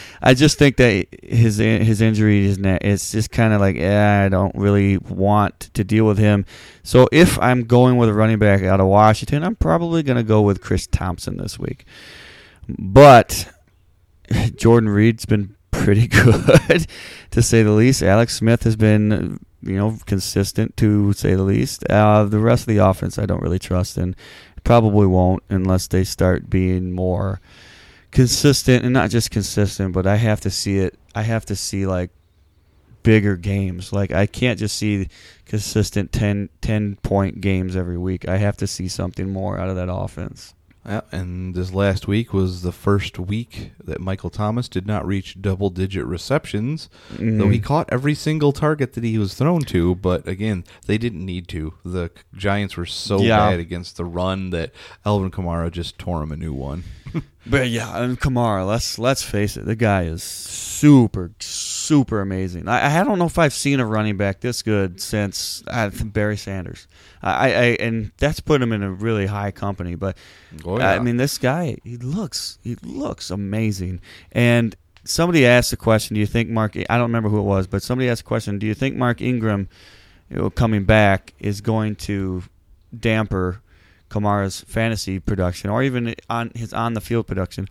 I 0.22 0.34
just 0.34 0.58
think 0.58 0.76
that 0.76 1.06
his 1.22 1.56
his 1.56 2.00
injury 2.00 2.44
is 2.44 2.58
it's 2.60 3.12
just 3.12 3.30
kind 3.30 3.52
of 3.52 3.60
like 3.60 3.76
yeah, 3.76 4.22
I 4.24 4.28
don't 4.28 4.54
really 4.54 4.98
want 4.98 5.60
to 5.74 5.84
deal 5.84 6.04
with 6.04 6.18
him. 6.18 6.44
So 6.82 7.08
if 7.10 7.38
I'm 7.38 7.64
going 7.64 7.96
with 7.96 8.08
a 8.08 8.14
running 8.14 8.38
back 8.38 8.62
out 8.62 8.80
of 8.80 8.86
Washington, 8.86 9.44
I'm 9.44 9.56
probably 9.56 10.02
going 10.02 10.18
to 10.18 10.22
go 10.22 10.42
with 10.42 10.60
Chris 10.60 10.86
Thompson 10.86 11.38
this 11.38 11.58
week. 11.58 11.86
But 12.78 13.50
Jordan 14.56 14.88
Reed's 14.88 15.24
been 15.26 15.56
pretty 15.70 16.06
good, 16.06 16.86
to 17.30 17.42
say 17.42 17.62
the 17.62 17.72
least. 17.72 18.02
Alex 18.02 18.36
Smith 18.36 18.64
has 18.64 18.76
been, 18.76 19.40
you 19.62 19.76
know, 19.76 19.98
consistent 20.06 20.76
to 20.78 21.12
say 21.12 21.34
the 21.34 21.42
least. 21.42 21.84
Uh, 21.90 22.24
the 22.24 22.38
rest 22.38 22.62
of 22.62 22.66
the 22.68 22.78
offense, 22.78 23.18
I 23.18 23.26
don't 23.26 23.42
really 23.42 23.58
trust, 23.58 23.96
and 23.96 24.16
probably 24.64 25.06
won't 25.06 25.42
unless 25.48 25.86
they 25.86 26.04
start 26.04 26.50
being 26.50 26.92
more 26.92 27.40
consistent, 28.10 28.84
and 28.84 28.92
not 28.92 29.10
just 29.10 29.30
consistent, 29.30 29.92
but 29.92 30.06
I 30.06 30.16
have 30.16 30.40
to 30.40 30.50
see 30.50 30.78
it. 30.78 30.98
I 31.14 31.22
have 31.22 31.46
to 31.46 31.56
see 31.56 31.86
like 31.86 32.10
bigger 33.02 33.36
games. 33.36 33.92
Like 33.92 34.12
I 34.12 34.26
can't 34.26 34.58
just 34.58 34.76
see 34.76 35.08
consistent 35.46 36.12
10, 36.12 36.48
10 36.60 36.96
point 36.96 37.40
games 37.40 37.76
every 37.76 37.98
week. 37.98 38.28
I 38.28 38.36
have 38.36 38.56
to 38.58 38.66
see 38.66 38.88
something 38.88 39.32
more 39.32 39.58
out 39.58 39.68
of 39.68 39.76
that 39.76 39.92
offense. 39.92 40.54
Yeah, 40.86 41.02
and 41.12 41.54
this 41.54 41.74
last 41.74 42.08
week 42.08 42.32
was 42.32 42.62
the 42.62 42.72
first 42.72 43.18
week 43.18 43.72
that 43.84 44.00
Michael 44.00 44.30
Thomas 44.30 44.66
did 44.66 44.86
not 44.86 45.06
reach 45.06 45.36
double 45.40 45.68
digit 45.68 46.06
receptions, 46.06 46.88
though 47.18 47.50
he 47.50 47.58
Mhm. 47.58 47.62
caught 47.62 47.88
every 47.92 48.14
single 48.14 48.52
target 48.52 48.94
that 48.94 49.04
he 49.04 49.18
was 49.18 49.34
thrown 49.34 49.60
to. 49.62 49.94
But 49.96 50.26
again, 50.26 50.64
they 50.86 50.96
didn't 50.96 51.24
need 51.26 51.48
to. 51.48 51.74
The 51.84 52.10
Giants 52.34 52.78
were 52.78 52.86
so 52.86 53.20
Yeah. 53.20 53.36
bad 53.50 53.60
against 53.60 53.98
the 53.98 54.06
run 54.06 54.50
that 54.50 54.72
Alvin 55.04 55.30
Kamara 55.30 55.70
just 55.70 55.98
tore 55.98 56.22
him 56.22 56.32
a 56.32 56.36
new 56.36 56.54
one. 56.54 56.84
But 57.46 57.70
yeah, 57.70 58.02
and 58.02 58.20
Kamara, 58.20 58.66
let's 58.66 58.98
let's 58.98 59.22
face 59.22 59.56
it, 59.56 59.64
the 59.64 59.74
guy 59.74 60.02
is 60.02 60.22
super 60.22 60.90
super 60.90 61.30
amazing. 61.98 62.68
I, 62.68 63.00
I 63.00 63.04
don't 63.04 63.18
know 63.18 63.26
if 63.26 63.38
I've 63.38 63.52
seen 63.52 63.80
a 63.80 63.86
running 63.86 64.16
back 64.16 64.40
this 64.40 64.62
good 64.62 65.00
since 65.00 65.62
uh, 65.66 65.90
Barry 66.04 66.36
Sanders. 66.36 66.86
I, 67.22 67.52
I 67.52 67.64
and 67.80 68.12
that's 68.18 68.40
put 68.40 68.62
him 68.62 68.72
in 68.72 68.82
a 68.82 68.90
really 68.90 69.26
high 69.26 69.50
company. 69.50 69.94
But 69.94 70.16
Oh, 70.64 70.78
I 70.78 70.98
mean, 70.98 71.16
this 71.16 71.38
guy 71.38 71.76
he 71.84 71.96
looks 71.96 72.58
he 72.62 72.76
looks 72.76 73.30
amazing. 73.30 74.00
And 74.32 74.74
somebody 75.04 75.46
asked 75.46 75.72
a 75.72 75.76
question, 75.76 76.14
"Do 76.14 76.20
you 76.20 76.26
think 76.26 76.48
Mark?" 76.48 76.76
I 76.76 76.96
don't 76.96 77.02
remember 77.02 77.28
who 77.28 77.38
it 77.38 77.42
was, 77.44 77.66
but 77.66 77.82
somebody 77.82 78.08
asked 78.08 78.22
a 78.22 78.24
question, 78.24 78.58
"Do 78.58 78.66
you 78.66 78.74
think 78.74 78.96
Mark 78.96 79.20
Ingram, 79.20 79.68
you 80.30 80.36
know, 80.36 80.50
coming 80.50 80.84
back, 80.84 81.34
is 81.38 81.60
going 81.60 81.96
to 81.96 82.42
damper?" 82.98 83.60
Kamara's 84.10 84.62
fantasy 84.62 85.20
production, 85.20 85.70
or 85.70 85.84
even 85.84 86.16
on 86.28 86.50
his 86.54 86.72
on 86.72 86.94
the 86.94 87.00
field 87.00 87.28
production, 87.28 87.68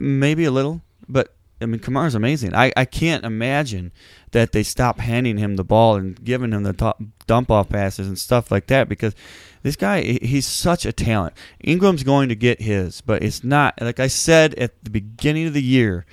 maybe 0.00 0.44
a 0.44 0.52
little. 0.52 0.82
But 1.08 1.34
I 1.64 1.66
mean, 1.66 1.80
Kamara's 1.80 2.14
amazing. 2.14 2.54
I, 2.54 2.72
I 2.76 2.84
can't 2.84 3.24
imagine 3.24 3.90
that 4.30 4.52
they 4.52 4.62
stop 4.62 5.00
handing 5.00 5.38
him 5.38 5.56
the 5.56 5.64
ball 5.64 5.96
and 5.96 6.22
giving 6.22 6.52
him 6.52 6.62
the 6.62 6.72
top, 6.72 7.02
dump 7.26 7.50
off 7.50 7.70
passes 7.70 8.06
and 8.06 8.18
stuff 8.18 8.50
like 8.52 8.68
that 8.68 8.88
because 8.88 9.14
this 9.62 9.74
guy 9.74 10.02
he's 10.02 10.46
such 10.46 10.86
a 10.86 10.92
talent. 10.92 11.34
Ingram's 11.60 12.04
going 12.04 12.28
to 12.28 12.36
get 12.36 12.60
his, 12.60 13.00
but 13.00 13.22
it's 13.22 13.42
not 13.42 13.80
like 13.80 13.98
I 13.98 14.06
said 14.06 14.54
at 14.54 14.84
the 14.84 14.90
beginning 14.90 15.48
of 15.48 15.54
the 15.54 15.62
year. 15.62 16.06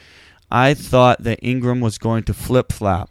I 0.50 0.74
thought 0.74 1.24
that 1.24 1.40
Ingram 1.42 1.80
was 1.80 1.98
going 1.98 2.24
to 2.24 2.34
flip 2.34 2.72
flop 2.72 3.11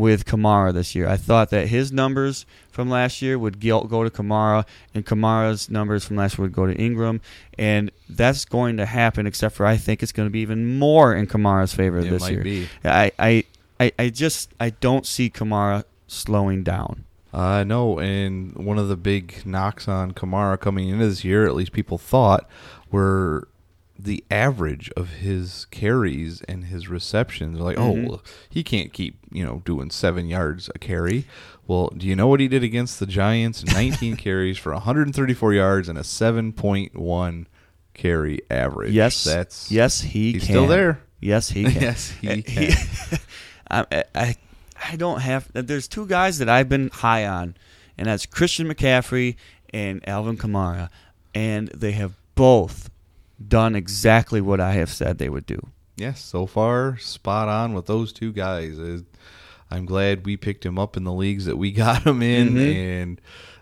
with 0.00 0.24
Kamara 0.24 0.72
this 0.72 0.94
year. 0.94 1.06
I 1.06 1.16
thought 1.16 1.50
that 1.50 1.68
his 1.68 1.92
numbers 1.92 2.46
from 2.72 2.88
last 2.88 3.20
year 3.20 3.38
would 3.38 3.60
go 3.60 3.82
to 3.84 4.10
Kamara, 4.10 4.66
and 4.94 5.04
Kamara's 5.04 5.68
numbers 5.70 6.04
from 6.04 6.16
last 6.16 6.38
year 6.38 6.44
would 6.46 6.52
go 6.54 6.66
to 6.66 6.74
Ingram, 6.74 7.20
and 7.58 7.90
that's 8.08 8.44
going 8.46 8.78
to 8.78 8.86
happen. 8.86 9.26
Except 9.26 9.54
for 9.54 9.66
I 9.66 9.76
think 9.76 10.02
it's 10.02 10.12
going 10.12 10.26
to 10.26 10.32
be 10.32 10.40
even 10.40 10.78
more 10.78 11.14
in 11.14 11.26
Kamara's 11.26 11.74
favor 11.74 11.98
It 11.98 12.08
this 12.10 12.22
might 12.22 12.32
year. 12.32 12.42
be. 12.42 12.68
I, 12.84 13.12
I, 13.18 13.44
I, 13.78 13.92
I 13.98 14.08
just 14.08 14.52
I 14.58 14.70
don't 14.70 15.06
see 15.06 15.28
Kamara 15.28 15.84
slowing 16.06 16.62
down. 16.62 17.04
I 17.32 17.62
know, 17.62 18.00
and 18.00 18.56
one 18.56 18.78
of 18.78 18.88
the 18.88 18.96
big 18.96 19.46
knocks 19.46 19.86
on 19.86 20.12
Kamara 20.12 20.58
coming 20.58 20.88
into 20.88 21.06
this 21.06 21.24
year, 21.24 21.46
at 21.46 21.54
least 21.54 21.70
people 21.72 21.96
thought, 21.96 22.48
were 22.90 23.46
the 24.04 24.24
average 24.30 24.90
of 24.96 25.08
his 25.10 25.66
carries 25.70 26.40
and 26.42 26.64
his 26.64 26.88
receptions. 26.88 27.58
Like, 27.60 27.76
Mhm. 27.76 28.06
oh, 28.06 28.08
well, 28.10 28.22
he 28.48 28.62
can't 28.62 28.92
keep 28.92 29.18
you 29.32 29.44
know 29.44 29.62
doing 29.64 29.90
seven 29.90 30.26
yards 30.28 30.70
a 30.74 30.78
carry. 30.78 31.26
Well, 31.66 31.92
do 31.96 32.06
you 32.06 32.16
know 32.16 32.26
what 32.26 32.40
he 32.40 32.48
did 32.48 32.62
against 32.64 32.98
the 32.98 33.06
Giants? 33.06 33.64
19 33.64 34.16
carries 34.26 34.58
for 34.58 34.72
134 34.72 35.54
yards 35.54 35.88
and 35.88 35.96
a 35.98 36.02
7.1 36.02 37.46
carry 37.94 38.40
average. 38.50 38.92
Yes, 38.92 39.22
that's 39.24 39.70
yes 39.70 40.00
he 40.00 40.32
he's 40.32 40.42
can. 40.44 40.52
still 40.54 40.66
there. 40.66 41.00
Yes 41.20 41.50
he 41.50 41.64
can. 41.64 41.72
Yes, 41.82 42.10
he 42.20 42.28
Uh, 42.28 42.42
can. 42.44 43.18
I, 43.70 44.04
I 44.14 44.36
I 44.92 44.96
don't 44.96 45.20
have. 45.20 45.48
There's 45.52 45.86
two 45.86 46.06
guys 46.06 46.38
that 46.38 46.48
I've 46.48 46.68
been 46.68 46.88
high 46.88 47.26
on, 47.26 47.54
and 47.98 48.06
that's 48.08 48.24
Christian 48.26 48.66
McCaffrey 48.66 49.36
and 49.72 50.00
Alvin 50.08 50.36
Kamara, 50.38 50.88
and 51.34 51.68
they 51.68 51.92
have 51.92 52.14
both 52.34 52.90
done 53.46 53.74
exactly 53.74 54.40
what 54.40 54.60
I 54.60 54.72
have 54.72 54.90
said 54.90 55.18
they 55.18 55.28
would 55.28 55.46
do. 55.46 55.68
Yes, 55.96 56.20
so 56.24 56.46
far 56.46 56.96
spot 56.98 57.48
on 57.48 57.74
with 57.74 57.86
those 57.86 58.12
two 58.12 58.32
guys. 58.32 58.78
Uh, 58.78 59.00
I'm 59.70 59.84
glad 59.84 60.24
we 60.26 60.36
picked 60.36 60.64
him 60.66 60.78
up 60.78 60.96
in 60.96 61.04
the 61.04 61.12
leagues 61.12 61.44
that 61.44 61.56
we 61.56 61.72
got 61.86 62.06
him 62.06 62.22
in, 62.22 62.50
Mhm. 62.54 62.74
and 62.74 63.20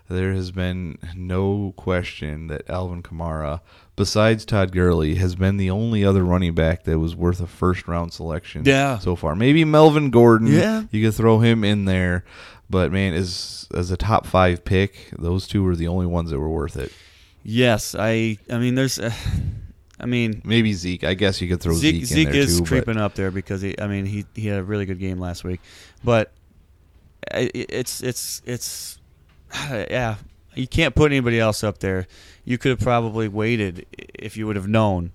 there 0.09 0.33
has 0.33 0.51
been 0.51 0.97
no 1.15 1.73
question 1.77 2.47
that 2.47 2.67
Alvin 2.69 3.03
Kamara, 3.03 3.61
besides 3.95 4.43
Todd 4.45 4.71
Gurley, 4.71 5.15
has 5.15 5.35
been 5.35 5.57
the 5.57 5.69
only 5.69 6.03
other 6.03 6.23
running 6.23 6.55
back 6.55 6.83
that 6.85 6.97
was 6.97 7.15
worth 7.15 7.39
a 7.41 7.45
first 7.47 7.87
round 7.87 8.11
selection 8.13 8.63
Yeah. 8.65 8.97
so 8.99 9.15
far. 9.15 9.35
Maybe 9.35 9.63
Melvin 9.65 10.09
Gordon. 10.09 10.47
Yeah. 10.47 10.83
You 10.91 11.05
could 11.05 11.13
throw 11.15 11.39
him 11.39 11.63
in 11.63 11.85
there. 11.85 12.23
But 12.71 12.91
man, 12.91 13.13
as 13.13 13.67
as 13.75 13.91
a 13.91 13.97
top 13.97 14.25
five 14.25 14.63
pick, 14.65 15.09
those 15.17 15.47
two 15.47 15.61
were 15.63 15.75
the 15.75 15.87
only 15.87 16.05
ones 16.07 16.29
that 16.31 16.39
were 16.39 16.49
worth 16.49 16.77
it. 16.77 16.91
Yes, 17.43 17.95
I. 17.97 18.37
I 18.49 18.57
mean, 18.59 18.75
there's. 18.75 18.99
Uh, 18.99 19.11
I 19.99 20.05
mean, 20.05 20.41
Maybe 20.45 20.73
Zeke. 20.73 21.03
I 21.03 21.13
guess 21.13 21.41
you 21.41 21.47
could 21.49 21.59
throw 21.61 21.73
Zeke, 21.73 22.05
Zeke, 22.05 22.05
Zeke 22.05 22.27
in 22.27 22.31
there 22.33 22.41
is 22.41 22.57
too. 22.57 22.63
but- 22.63 22.67
creeping 22.69 22.97
up 22.97 23.15
there 23.15 23.31
because 23.31 23.61
he. 23.61 23.79
I 23.79 23.87
mean, 23.87 24.05
he 24.05 24.25
he 24.33 24.47
had 24.47 24.59
a 24.59 24.63
really 24.63 24.85
good 24.85 24.99
game 24.99 25.19
last 25.19 25.43
week, 25.43 25.59
but 26.03 26.31
it's 27.33 28.01
it's 28.01 28.41
it's 28.45 28.99
yeah. 29.69 30.15
You 30.55 30.67
can't 30.67 30.95
put 30.95 31.11
anybody 31.11 31.39
else 31.39 31.63
up 31.63 31.79
there. 31.79 32.07
You 32.43 32.57
could 32.57 32.71
have 32.71 32.79
probably 32.79 33.27
waited 33.27 33.85
if 34.17 34.35
you 34.35 34.47
would 34.47 34.55
have 34.55 34.67
known 34.67 35.11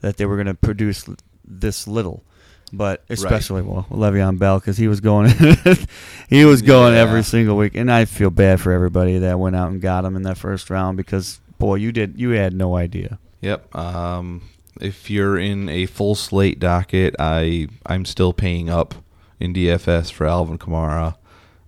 that 0.00 0.16
they 0.16 0.26
were 0.26 0.36
going 0.36 0.46
to 0.46 0.54
produce 0.54 1.04
this 1.44 1.86
little. 1.86 2.24
But 2.72 3.04
especially 3.08 3.62
well, 3.62 3.86
Le'Veon 3.90 4.38
Bell 4.38 4.58
because 4.60 4.76
he 4.76 4.88
was 4.88 5.00
going, 5.00 5.30
he 6.28 6.44
was 6.44 6.62
going 6.62 6.94
Yeah. 6.94 7.00
every 7.00 7.22
single 7.22 7.56
week, 7.56 7.74
and 7.74 7.90
I 7.90 8.04
feel 8.04 8.30
bad 8.30 8.60
for 8.60 8.72
everybody 8.72 9.18
that 9.18 9.38
went 9.38 9.56
out 9.56 9.70
and 9.70 9.80
got 9.80 10.04
him 10.04 10.16
in 10.16 10.22
that 10.22 10.36
first 10.36 10.68
round 10.68 10.96
because 10.96 11.40
boy, 11.58 11.76
you 11.76 11.92
did 11.92 12.18
you 12.20 12.30
had 12.30 12.52
no 12.54 12.76
idea. 12.76 13.18
Yep. 13.40 13.74
Um, 13.74 14.42
if 14.80 15.10
you're 15.10 15.38
in 15.38 15.68
a 15.68 15.86
full 15.86 16.14
slate 16.14 16.58
docket, 16.58 17.14
I 17.18 17.68
I'm 17.86 18.04
still 18.04 18.32
paying 18.32 18.68
up 18.70 18.94
in 19.40 19.52
DFS 19.54 20.10
for 20.12 20.26
Alvin 20.26 20.58
Kamara. 20.58 21.16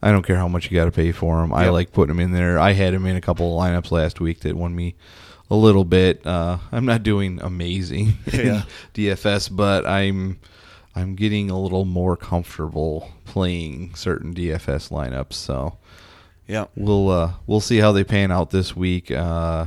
I 0.03 0.11
don't 0.13 0.23
care 0.27 0.37
how 0.37 0.49
much 0.49 0.71
you 0.71 0.77
got 0.77 0.87
to 0.87 0.91
pay 0.93 1.13
for 1.13 1.43
him. 1.45 1.53
I 1.53 1.69
like 1.69 1.93
putting 1.93 2.15
him 2.15 2.21
in 2.21 2.33
there. 2.33 2.59
I 2.59 2.73
had 2.73 2.95
him 2.95 3.05
in 3.07 3.17
a 3.17 3.21
couple 3.21 3.53
of 3.59 3.63
lineups 3.63 3.91
last 3.91 4.19
week 4.21 4.41
that 4.41 4.57
won 4.57 4.75
me 4.75 4.95
a 5.51 5.57
little 5.57 5.85
bit. 5.85 6.27
Uh, 6.27 6.59
I'm 6.73 6.87
not 6.87 7.03
doing 7.03 7.39
amazing 7.43 8.15
in 8.33 8.47
Yeah. 8.47 8.63
DFS, 8.95 9.55
but 9.55 9.87
I'm 9.87 10.39
I'm 10.97 11.15
getting 11.17 11.51
a 11.51 11.59
little 11.61 11.85
more 11.85 12.17
comfortable 12.17 13.11
playing 13.27 13.95
certain 13.95 14.35
DFS 14.35 14.91
lineups. 14.91 15.35
So 15.35 15.77
Yeah, 16.49 16.65
we'll 16.77 17.11
uh, 17.11 17.33
we'll 17.47 17.61
see 17.61 17.79
how 17.79 17.93
they 17.93 18.03
pan 18.05 18.33
out 18.33 18.51
this 18.51 18.75
week. 18.75 19.11
Uh, 19.11 19.67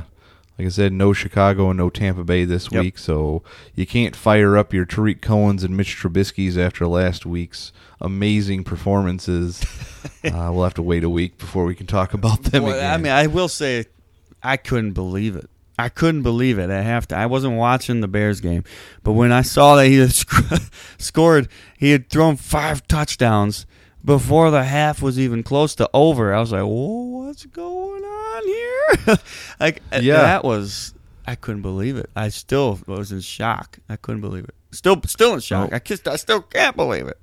like 0.58 0.66
I 0.66 0.70
said, 0.70 0.92
no 0.92 1.12
Chicago 1.12 1.70
and 1.70 1.78
no 1.78 1.90
Tampa 1.90 2.22
Bay 2.24 2.44
this 2.44 2.70
Yep. 2.70 2.82
week, 2.82 2.98
so 2.98 3.42
you 3.74 3.86
can't 3.86 4.14
fire 4.14 4.56
up 4.56 4.72
your 4.72 4.84
Tarik 4.84 5.20
Cohen's 5.20 5.64
and 5.64 5.76
Mitch 5.76 5.96
Trubisky's 5.96 6.56
after 6.56 6.86
last 6.86 7.26
week's 7.26 7.72
amazing 8.00 8.64
performances. 8.64 9.62
uh, 10.24 10.50
we'll 10.52 10.64
have 10.64 10.74
to 10.74 10.82
wait 10.82 11.02
a 11.04 11.08
week 11.10 11.38
before 11.38 11.64
we 11.64 11.74
can 11.74 11.86
talk 11.86 12.14
about 12.14 12.42
them 12.44 12.62
Well, 12.64 12.74
again. 12.76 12.92
I 12.92 12.96
mean, 12.98 13.12
I 13.12 13.26
will 13.26 13.48
say, 13.48 13.86
I 14.42 14.56
couldn't 14.56 14.92
believe 14.92 15.36
it. 15.36 15.48
I 15.76 15.88
couldn't 15.88 16.22
believe 16.22 16.60
it. 16.60 16.70
I 16.70 16.82
have 16.82 17.08
to. 17.08 17.16
I 17.16 17.26
wasn't 17.26 17.56
watching 17.56 18.00
the 18.00 18.06
Bears 18.06 18.40
game, 18.40 18.62
but 19.02 19.12
when 19.14 19.32
I 19.32 19.42
saw 19.42 19.74
that 19.74 19.86
he 19.86 19.96
had 19.98 20.12
sc- 20.12 20.70
scored, 20.98 21.48
he 21.76 21.90
had 21.90 22.08
thrown 22.10 22.36
five 22.36 22.86
touchdowns 22.86 23.66
before 24.04 24.52
the 24.52 24.62
half 24.62 25.02
was 25.02 25.18
even 25.18 25.42
close 25.42 25.74
to 25.76 25.90
over. 25.92 26.32
I 26.32 26.38
was 26.38 26.52
like, 26.52 26.62
"Whoa, 26.62 27.24
what's 27.26 27.46
going 27.46 27.74
on 27.74 27.93
here?" 27.93 27.93
like, 29.60 29.82
uh, 29.92 30.00
Yeah. 30.02 30.18
that 30.22 30.44
was. 30.44 30.94
I 31.26 31.34
couldn't 31.36 31.62
believe 31.62 31.96
it. 31.96 32.10
I 32.14 32.28
still 32.28 32.78
was 32.86 33.10
in 33.10 33.20
shock. 33.20 33.78
I 33.88 33.96
couldn't 33.96 34.20
believe 34.20 34.44
it. 34.44 34.54
Still, 34.72 35.00
still 35.06 35.32
in 35.34 35.40
shock. 35.40 35.70
Nope. 35.70 35.74
I 35.74 35.78
just, 35.78 36.06
I 36.06 36.16
still 36.16 36.42
can't 36.42 36.76
believe 36.76 37.06
it. 37.08 37.18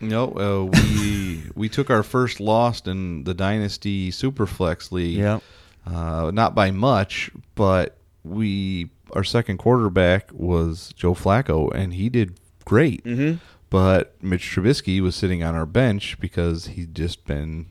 no, 0.00 0.32
uh, 0.32 0.64
we 0.64 1.44
we 1.54 1.68
took 1.68 1.90
our 1.90 2.02
first 2.02 2.40
loss 2.40 2.80
in 2.86 3.22
the 3.24 3.34
Dynasty 3.34 4.10
Superflex 4.10 4.90
League. 4.90 5.18
Yeah. 5.18 5.38
uh, 5.86 6.30
not 6.34 6.54
by 6.56 6.70
much, 6.72 7.30
but 7.54 7.96
we 8.24 8.90
our 9.12 9.24
second 9.24 9.58
quarterback 9.58 10.30
was 10.32 10.92
Joe 10.96 11.14
Flacco, 11.14 11.72
and 11.74 11.94
he 11.94 12.08
did 12.08 12.38
great. 12.64 13.04
Mm-hmm. 13.04 13.36
But 13.70 14.14
Mitch 14.22 14.42
Trubisky 14.42 15.00
was 15.00 15.14
sitting 15.14 15.44
on 15.44 15.54
our 15.54 15.66
bench 15.66 16.18
because 16.18 16.66
he'd 16.66 16.94
just 16.96 17.24
been 17.26 17.66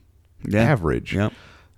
Yeah. 0.48 0.62
average. 0.62 1.14
Yep. 1.14 1.32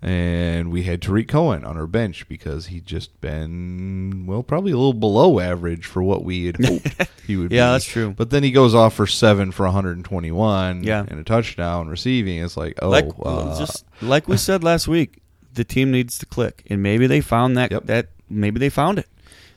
And 0.04 0.72
we 0.72 0.82
had 0.82 1.00
Tarik 1.00 1.28
Cohen 1.28 1.64
on 1.64 1.76
our 1.76 1.86
bench 1.86 2.26
because 2.28 2.66
he'd 2.66 2.86
just 2.86 3.20
been 3.20 4.24
well, 4.26 4.42
probably 4.42 4.72
a 4.72 4.76
little 4.76 4.92
below 4.94 5.38
average 5.38 5.86
for 5.86 6.02
what 6.02 6.24
we 6.24 6.46
had 6.46 6.56
hoped 6.64 6.88
he 7.26 7.36
would 7.36 7.50
be. 7.50 7.56
Yeah, 7.56 7.70
that's 7.70 7.84
true. 7.84 8.10
But 8.10 8.30
then 8.30 8.42
he 8.42 8.50
goes 8.50 8.74
off 8.74 8.94
for 8.94 9.06
seven 9.06 9.52
for 9.52 9.62
121 9.66 10.82
Yeah. 10.82 11.04
and 11.06 11.20
a 11.20 11.22
touchdown 11.22 11.88
receiving. 11.88 12.42
It's 12.42 12.56
like, 12.56 12.76
oh, 12.82 12.88
like 12.88 13.08
uh, 13.22 13.56
just 13.60 13.84
like 14.00 14.26
we 14.26 14.36
said 14.36 14.64
last 14.64 14.88
week, 14.88 15.22
the 15.54 15.62
team 15.62 15.92
needs 15.92 16.18
to 16.18 16.26
click, 16.26 16.64
and 16.68 16.82
maybe 16.82 17.06
they 17.06 17.20
found 17.20 17.56
that 17.56 17.70
Yep. 17.70 17.84
that 17.84 18.08
maybe 18.28 18.58
they 18.58 18.70
found 18.70 18.98
it, 18.98 19.06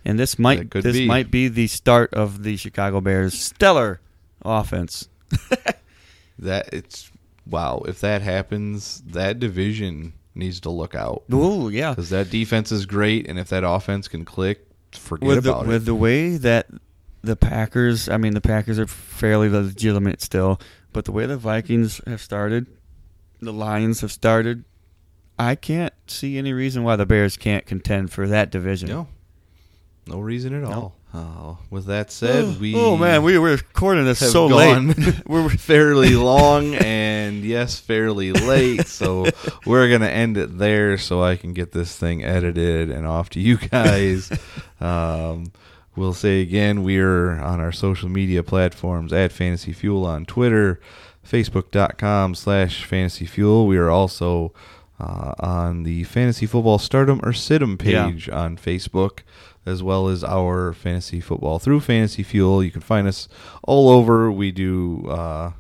and 0.03 0.19
this 0.19 0.37
might 0.37 0.69
this 0.69 0.95
be. 0.95 1.07
might 1.07 1.31
be 1.31 1.47
the 1.47 1.65
start 1.65 2.13
of 2.13 2.43
the 2.43 2.55
Chicago 2.55 3.01
Bears' 3.01 3.33
stellar 3.33 3.99
offense. 4.43 5.09
that 6.37 6.71
it's 6.71 7.11
wow. 7.47 7.81
If 7.87 7.99
that 8.01 8.21
happens, 8.21 9.01
that 9.07 9.39
division 9.39 10.13
needs 10.35 10.59
to 10.61 10.69
look 10.69 10.93
out 10.95 11.23
Ooh, 11.33 11.69
yeah, 11.69 11.91
because 11.91 12.09
that 12.11 12.29
defense 12.29 12.71
is 12.71 12.85
great, 12.85 13.27
and 13.27 13.39
if 13.39 13.49
that 13.49 13.63
offense 13.63 14.07
can 14.07 14.25
click, 14.25 14.67
forget 14.93 15.27
with 15.27 15.43
the 15.43 15.51
about 15.51 15.67
with 15.67 15.85
the 15.85 15.95
way 15.95 16.37
that 16.37 16.67
the 17.21 17.35
Packers, 17.35 18.07
I 18.07 18.17
mean, 18.17 18.33
the 18.35 18.41
Packers 18.41 18.77
are 18.77 18.85
fairly 18.85 19.49
legitimate 19.49 20.21
still, 20.21 20.59
but 20.93 21.05
the 21.05 21.11
way 21.11 21.25
the 21.25 21.37
Vikings 21.37 21.99
have 22.05 22.21
started, 22.21 22.67
the 23.41 23.51
Lions 23.53 24.01
have 24.01 24.11
started. 24.11 24.63
I 25.39 25.55
can't 25.55 25.93
see 26.07 26.37
any 26.37 26.53
reason 26.53 26.83
why 26.83 26.95
the 26.95 27.05
Bears 27.05 27.35
can't 27.35 27.65
contend 27.65 28.11
for 28.11 28.27
that 28.27 28.51
division. 28.51 28.89
No, 28.89 29.07
no 30.07 30.19
reason 30.19 30.53
at 30.53 30.61
No. 30.69 30.71
all. 30.71 30.95
Oh, 31.17 31.57
with 31.69 31.85
that 31.85 32.11
said, 32.11 32.59
we 32.59 32.75
oh 32.75 32.97
man, 32.97 33.23
we 33.23 33.37
were 33.37 33.51
recording 33.51 34.03
this 34.03 34.19
so 34.19 34.47
late. 34.47 34.97
we're 35.25 35.47
fairly 35.49 36.09
long 36.15 36.75
and 36.75 37.45
yes, 37.45 37.79
fairly 37.79 38.33
late. 38.33 38.87
So 38.87 39.25
we're 39.65 39.89
gonna 39.89 40.07
end 40.09 40.35
it 40.35 40.57
there, 40.57 40.97
so 40.97 41.23
I 41.23 41.37
can 41.37 41.53
get 41.53 41.71
this 41.71 41.95
thing 41.97 42.21
edited 42.23 42.91
and 42.91 43.07
off 43.07 43.29
to 43.29 43.39
you 43.39 43.55
guys. 43.57 44.29
Um, 44.81 45.53
we'll 45.95 46.13
say 46.13 46.41
again, 46.41 46.83
we're 46.83 47.39
on 47.39 47.61
our 47.61 47.71
social 47.71 48.09
media 48.09 48.43
platforms 48.43 49.13
at 49.13 49.31
Fantasy 49.31 49.71
Fuel 49.71 50.05
on 50.05 50.25
Twitter, 50.25 50.81
Facebook.com 51.25 52.35
slash 52.35 52.83
Fantasy 52.83 53.25
Fuel. 53.25 53.67
We 53.67 53.77
are 53.77 53.89
also 53.89 54.53
uh, 54.99 55.33
on 55.39 55.83
the 55.83 56.03
Fantasy 56.03 56.45
Football 56.45 56.79
Stardom 56.79 57.21
or 57.23 57.31
Yeah. 57.31 58.05
page 58.09 58.27
on 58.27 58.57
Facebook, 58.57 59.19
as 59.65 59.81
well 59.81 60.07
as 60.07 60.23
our 60.23 60.73
Fantasy 60.73 61.19
Football 61.19 61.59
through 61.59 61.79
Fantasy 61.79 62.23
Fuel. 62.23 62.63
You 62.63 62.71
can 62.71 62.81
find 62.81 63.07
us 63.07 63.27
all 63.63 63.89
over. 63.89 64.31
We 64.31 64.51
do 64.51 65.07
uh, 65.09 65.51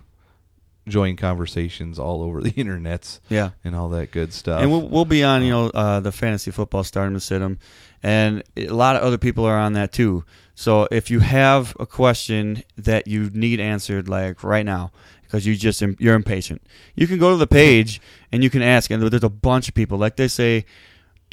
join 0.87 1.15
conversations 1.15 1.97
all 1.97 2.21
over 2.21 2.41
the 2.43 2.51
internets 2.51 3.19
yeah. 3.29 3.51
and 3.63 3.75
all 3.75 3.89
that 3.89 4.11
good 4.11 4.33
stuff. 4.33 4.61
and 4.61 4.71
we'll, 4.71 4.87
we'll 4.87 5.05
be 5.05 5.23
on 5.23 5.43
you 5.43 5.49
know 5.49 5.67
uh, 5.69 5.99
the 5.99 6.11
fantasy 6.11 6.51
football 6.51 6.83
stardom 6.83 7.13
to 7.13 7.19
sit 7.19 7.41
'em, 7.41 7.59
and 8.03 8.43
a 8.55 8.67
lot 8.67 8.95
of 8.95 9.01
other 9.01 9.17
people 9.17 9.45
are 9.45 9.57
on 9.57 9.73
that 9.73 9.91
too 9.91 10.23
so 10.53 10.87
if 10.91 11.09
you 11.09 11.19
have 11.19 11.75
a 11.79 11.85
question 11.85 12.63
that 12.77 13.07
you 13.07 13.29
need 13.33 13.59
answered 13.59 14.07
like 14.07 14.43
right 14.43 14.65
now 14.65 14.91
because 15.23 15.45
you 15.45 15.55
just 15.55 15.81
you're 15.99 16.15
impatient 16.15 16.61
you 16.95 17.07
can 17.07 17.17
go 17.17 17.31
to 17.31 17.37
the 17.37 17.47
page 17.47 17.99
and 18.31 18.43
you 18.43 18.49
can 18.49 18.61
ask 18.61 18.91
and 18.91 19.01
there's 19.01 19.23
a 19.23 19.29
bunch 19.29 19.67
of 19.67 19.73
people 19.73 19.97
like 19.97 20.15
they 20.17 20.27
say 20.27 20.65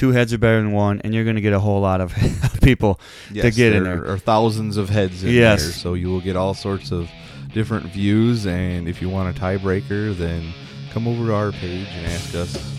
two 0.03 0.11
heads 0.11 0.33
are 0.33 0.39
better 0.39 0.57
than 0.57 0.73
one 0.73 1.01
and 1.05 1.15
you're 1.15 1.23
going 1.23 1.37
to 1.37 1.41
get 1.41 1.53
a 1.53 1.61
whole 1.61 1.81
lot 1.81 2.01
of 2.01 2.13
people 2.61 2.97
to 3.29 3.35
Yes, 3.35 3.55
get 3.55 3.73
in 3.73 3.85
there 3.85 4.05
Or 4.05 4.19
thousands 4.19 4.77
of 4.77 4.89
heads 4.91 5.23
in 5.23 5.31
Yes. 5.31 5.63
there, 5.63 5.71
so 5.71 5.95
you 5.95 6.09
will 6.09 6.21
get 6.21 6.35
all 6.35 6.55
sorts 6.55 6.91
of 6.91 7.09
different 7.55 7.87
views. 7.87 8.45
And 8.45 8.89
if 8.89 9.01
you 9.01 9.09
want 9.09 9.37
a 9.37 9.41
tiebreaker, 9.41 10.13
then 10.17 10.53
come 10.91 11.07
over 11.07 11.27
to 11.27 11.35
our 11.35 11.53
page 11.53 11.87
and 11.93 12.07
ask 12.07 12.35
us 12.35 12.77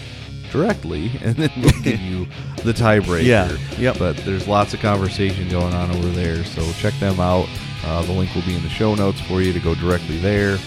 directly, 0.51 1.11
and 1.23 1.37
then 1.37 1.49
we'll 1.61 1.81
give 1.81 2.01
you 2.01 2.25
the 2.65 2.73
tiebreaker. 2.83 3.23
Yeah, 3.23 3.57
yep. 3.77 3.97
But 3.97 4.17
there's 4.25 4.45
lots 4.45 4.73
of 4.73 4.81
conversation 4.81 5.47
going 5.47 5.73
on 5.73 5.91
over 5.91 6.09
there, 6.09 6.43
so 6.43 6.61
check 6.73 6.93
them 6.99 7.21
out. 7.21 7.47
Uh, 7.85 8.01
the 8.01 8.11
link 8.11 8.35
will 8.35 8.41
be 8.41 8.53
in 8.53 8.63
the 8.63 8.69
show 8.69 8.95
notes 8.95 9.21
for 9.21 9.41
you 9.41 9.53
to 9.53 9.61
go 9.61 9.75
directly 9.75 10.17
there. 10.17 10.57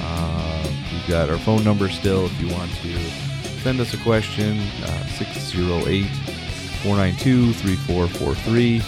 Uh, 0.00 0.70
we've 0.90 1.06
got 1.06 1.28
our 1.28 1.36
phone 1.38 1.62
number 1.64 1.90
still 1.90 2.24
if 2.24 2.40
you 2.40 2.48
want 2.50 2.70
to 2.76 3.27
send 3.62 3.80
us 3.80 3.94
a 3.94 3.98
question 3.98 4.58
uh, 4.84 5.06
608 5.18 6.06
492 6.82 7.52
3443. 7.54 8.82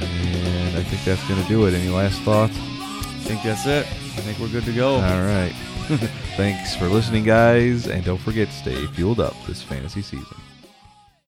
And 0.00 0.76
I 0.76 0.82
think 0.82 1.04
that's 1.04 1.26
going 1.28 1.40
to 1.42 1.48
do 1.48 1.66
it. 1.66 1.74
Any 1.74 1.88
last 1.88 2.20
thoughts? 2.22 2.56
i 2.58 3.24
think 3.24 3.42
that's 3.44 3.66
it 3.66 3.86
i 3.86 4.20
think 4.20 4.36
we're 4.40 4.48
good 4.48 4.64
to 4.64 4.72
go 4.72 4.94
All 4.96 5.00
right. 5.00 5.52
Thanks 6.36 6.74
for 6.74 6.86
listening, 6.86 7.24
guys. 7.24 7.86
And 7.86 8.04
don't 8.04 8.18
forget 8.18 8.48
to 8.48 8.54
stay 8.54 8.86
fueled 8.88 9.20
up 9.20 9.34
this 9.46 9.62
fantasy 9.62 10.00
season. 10.00 10.36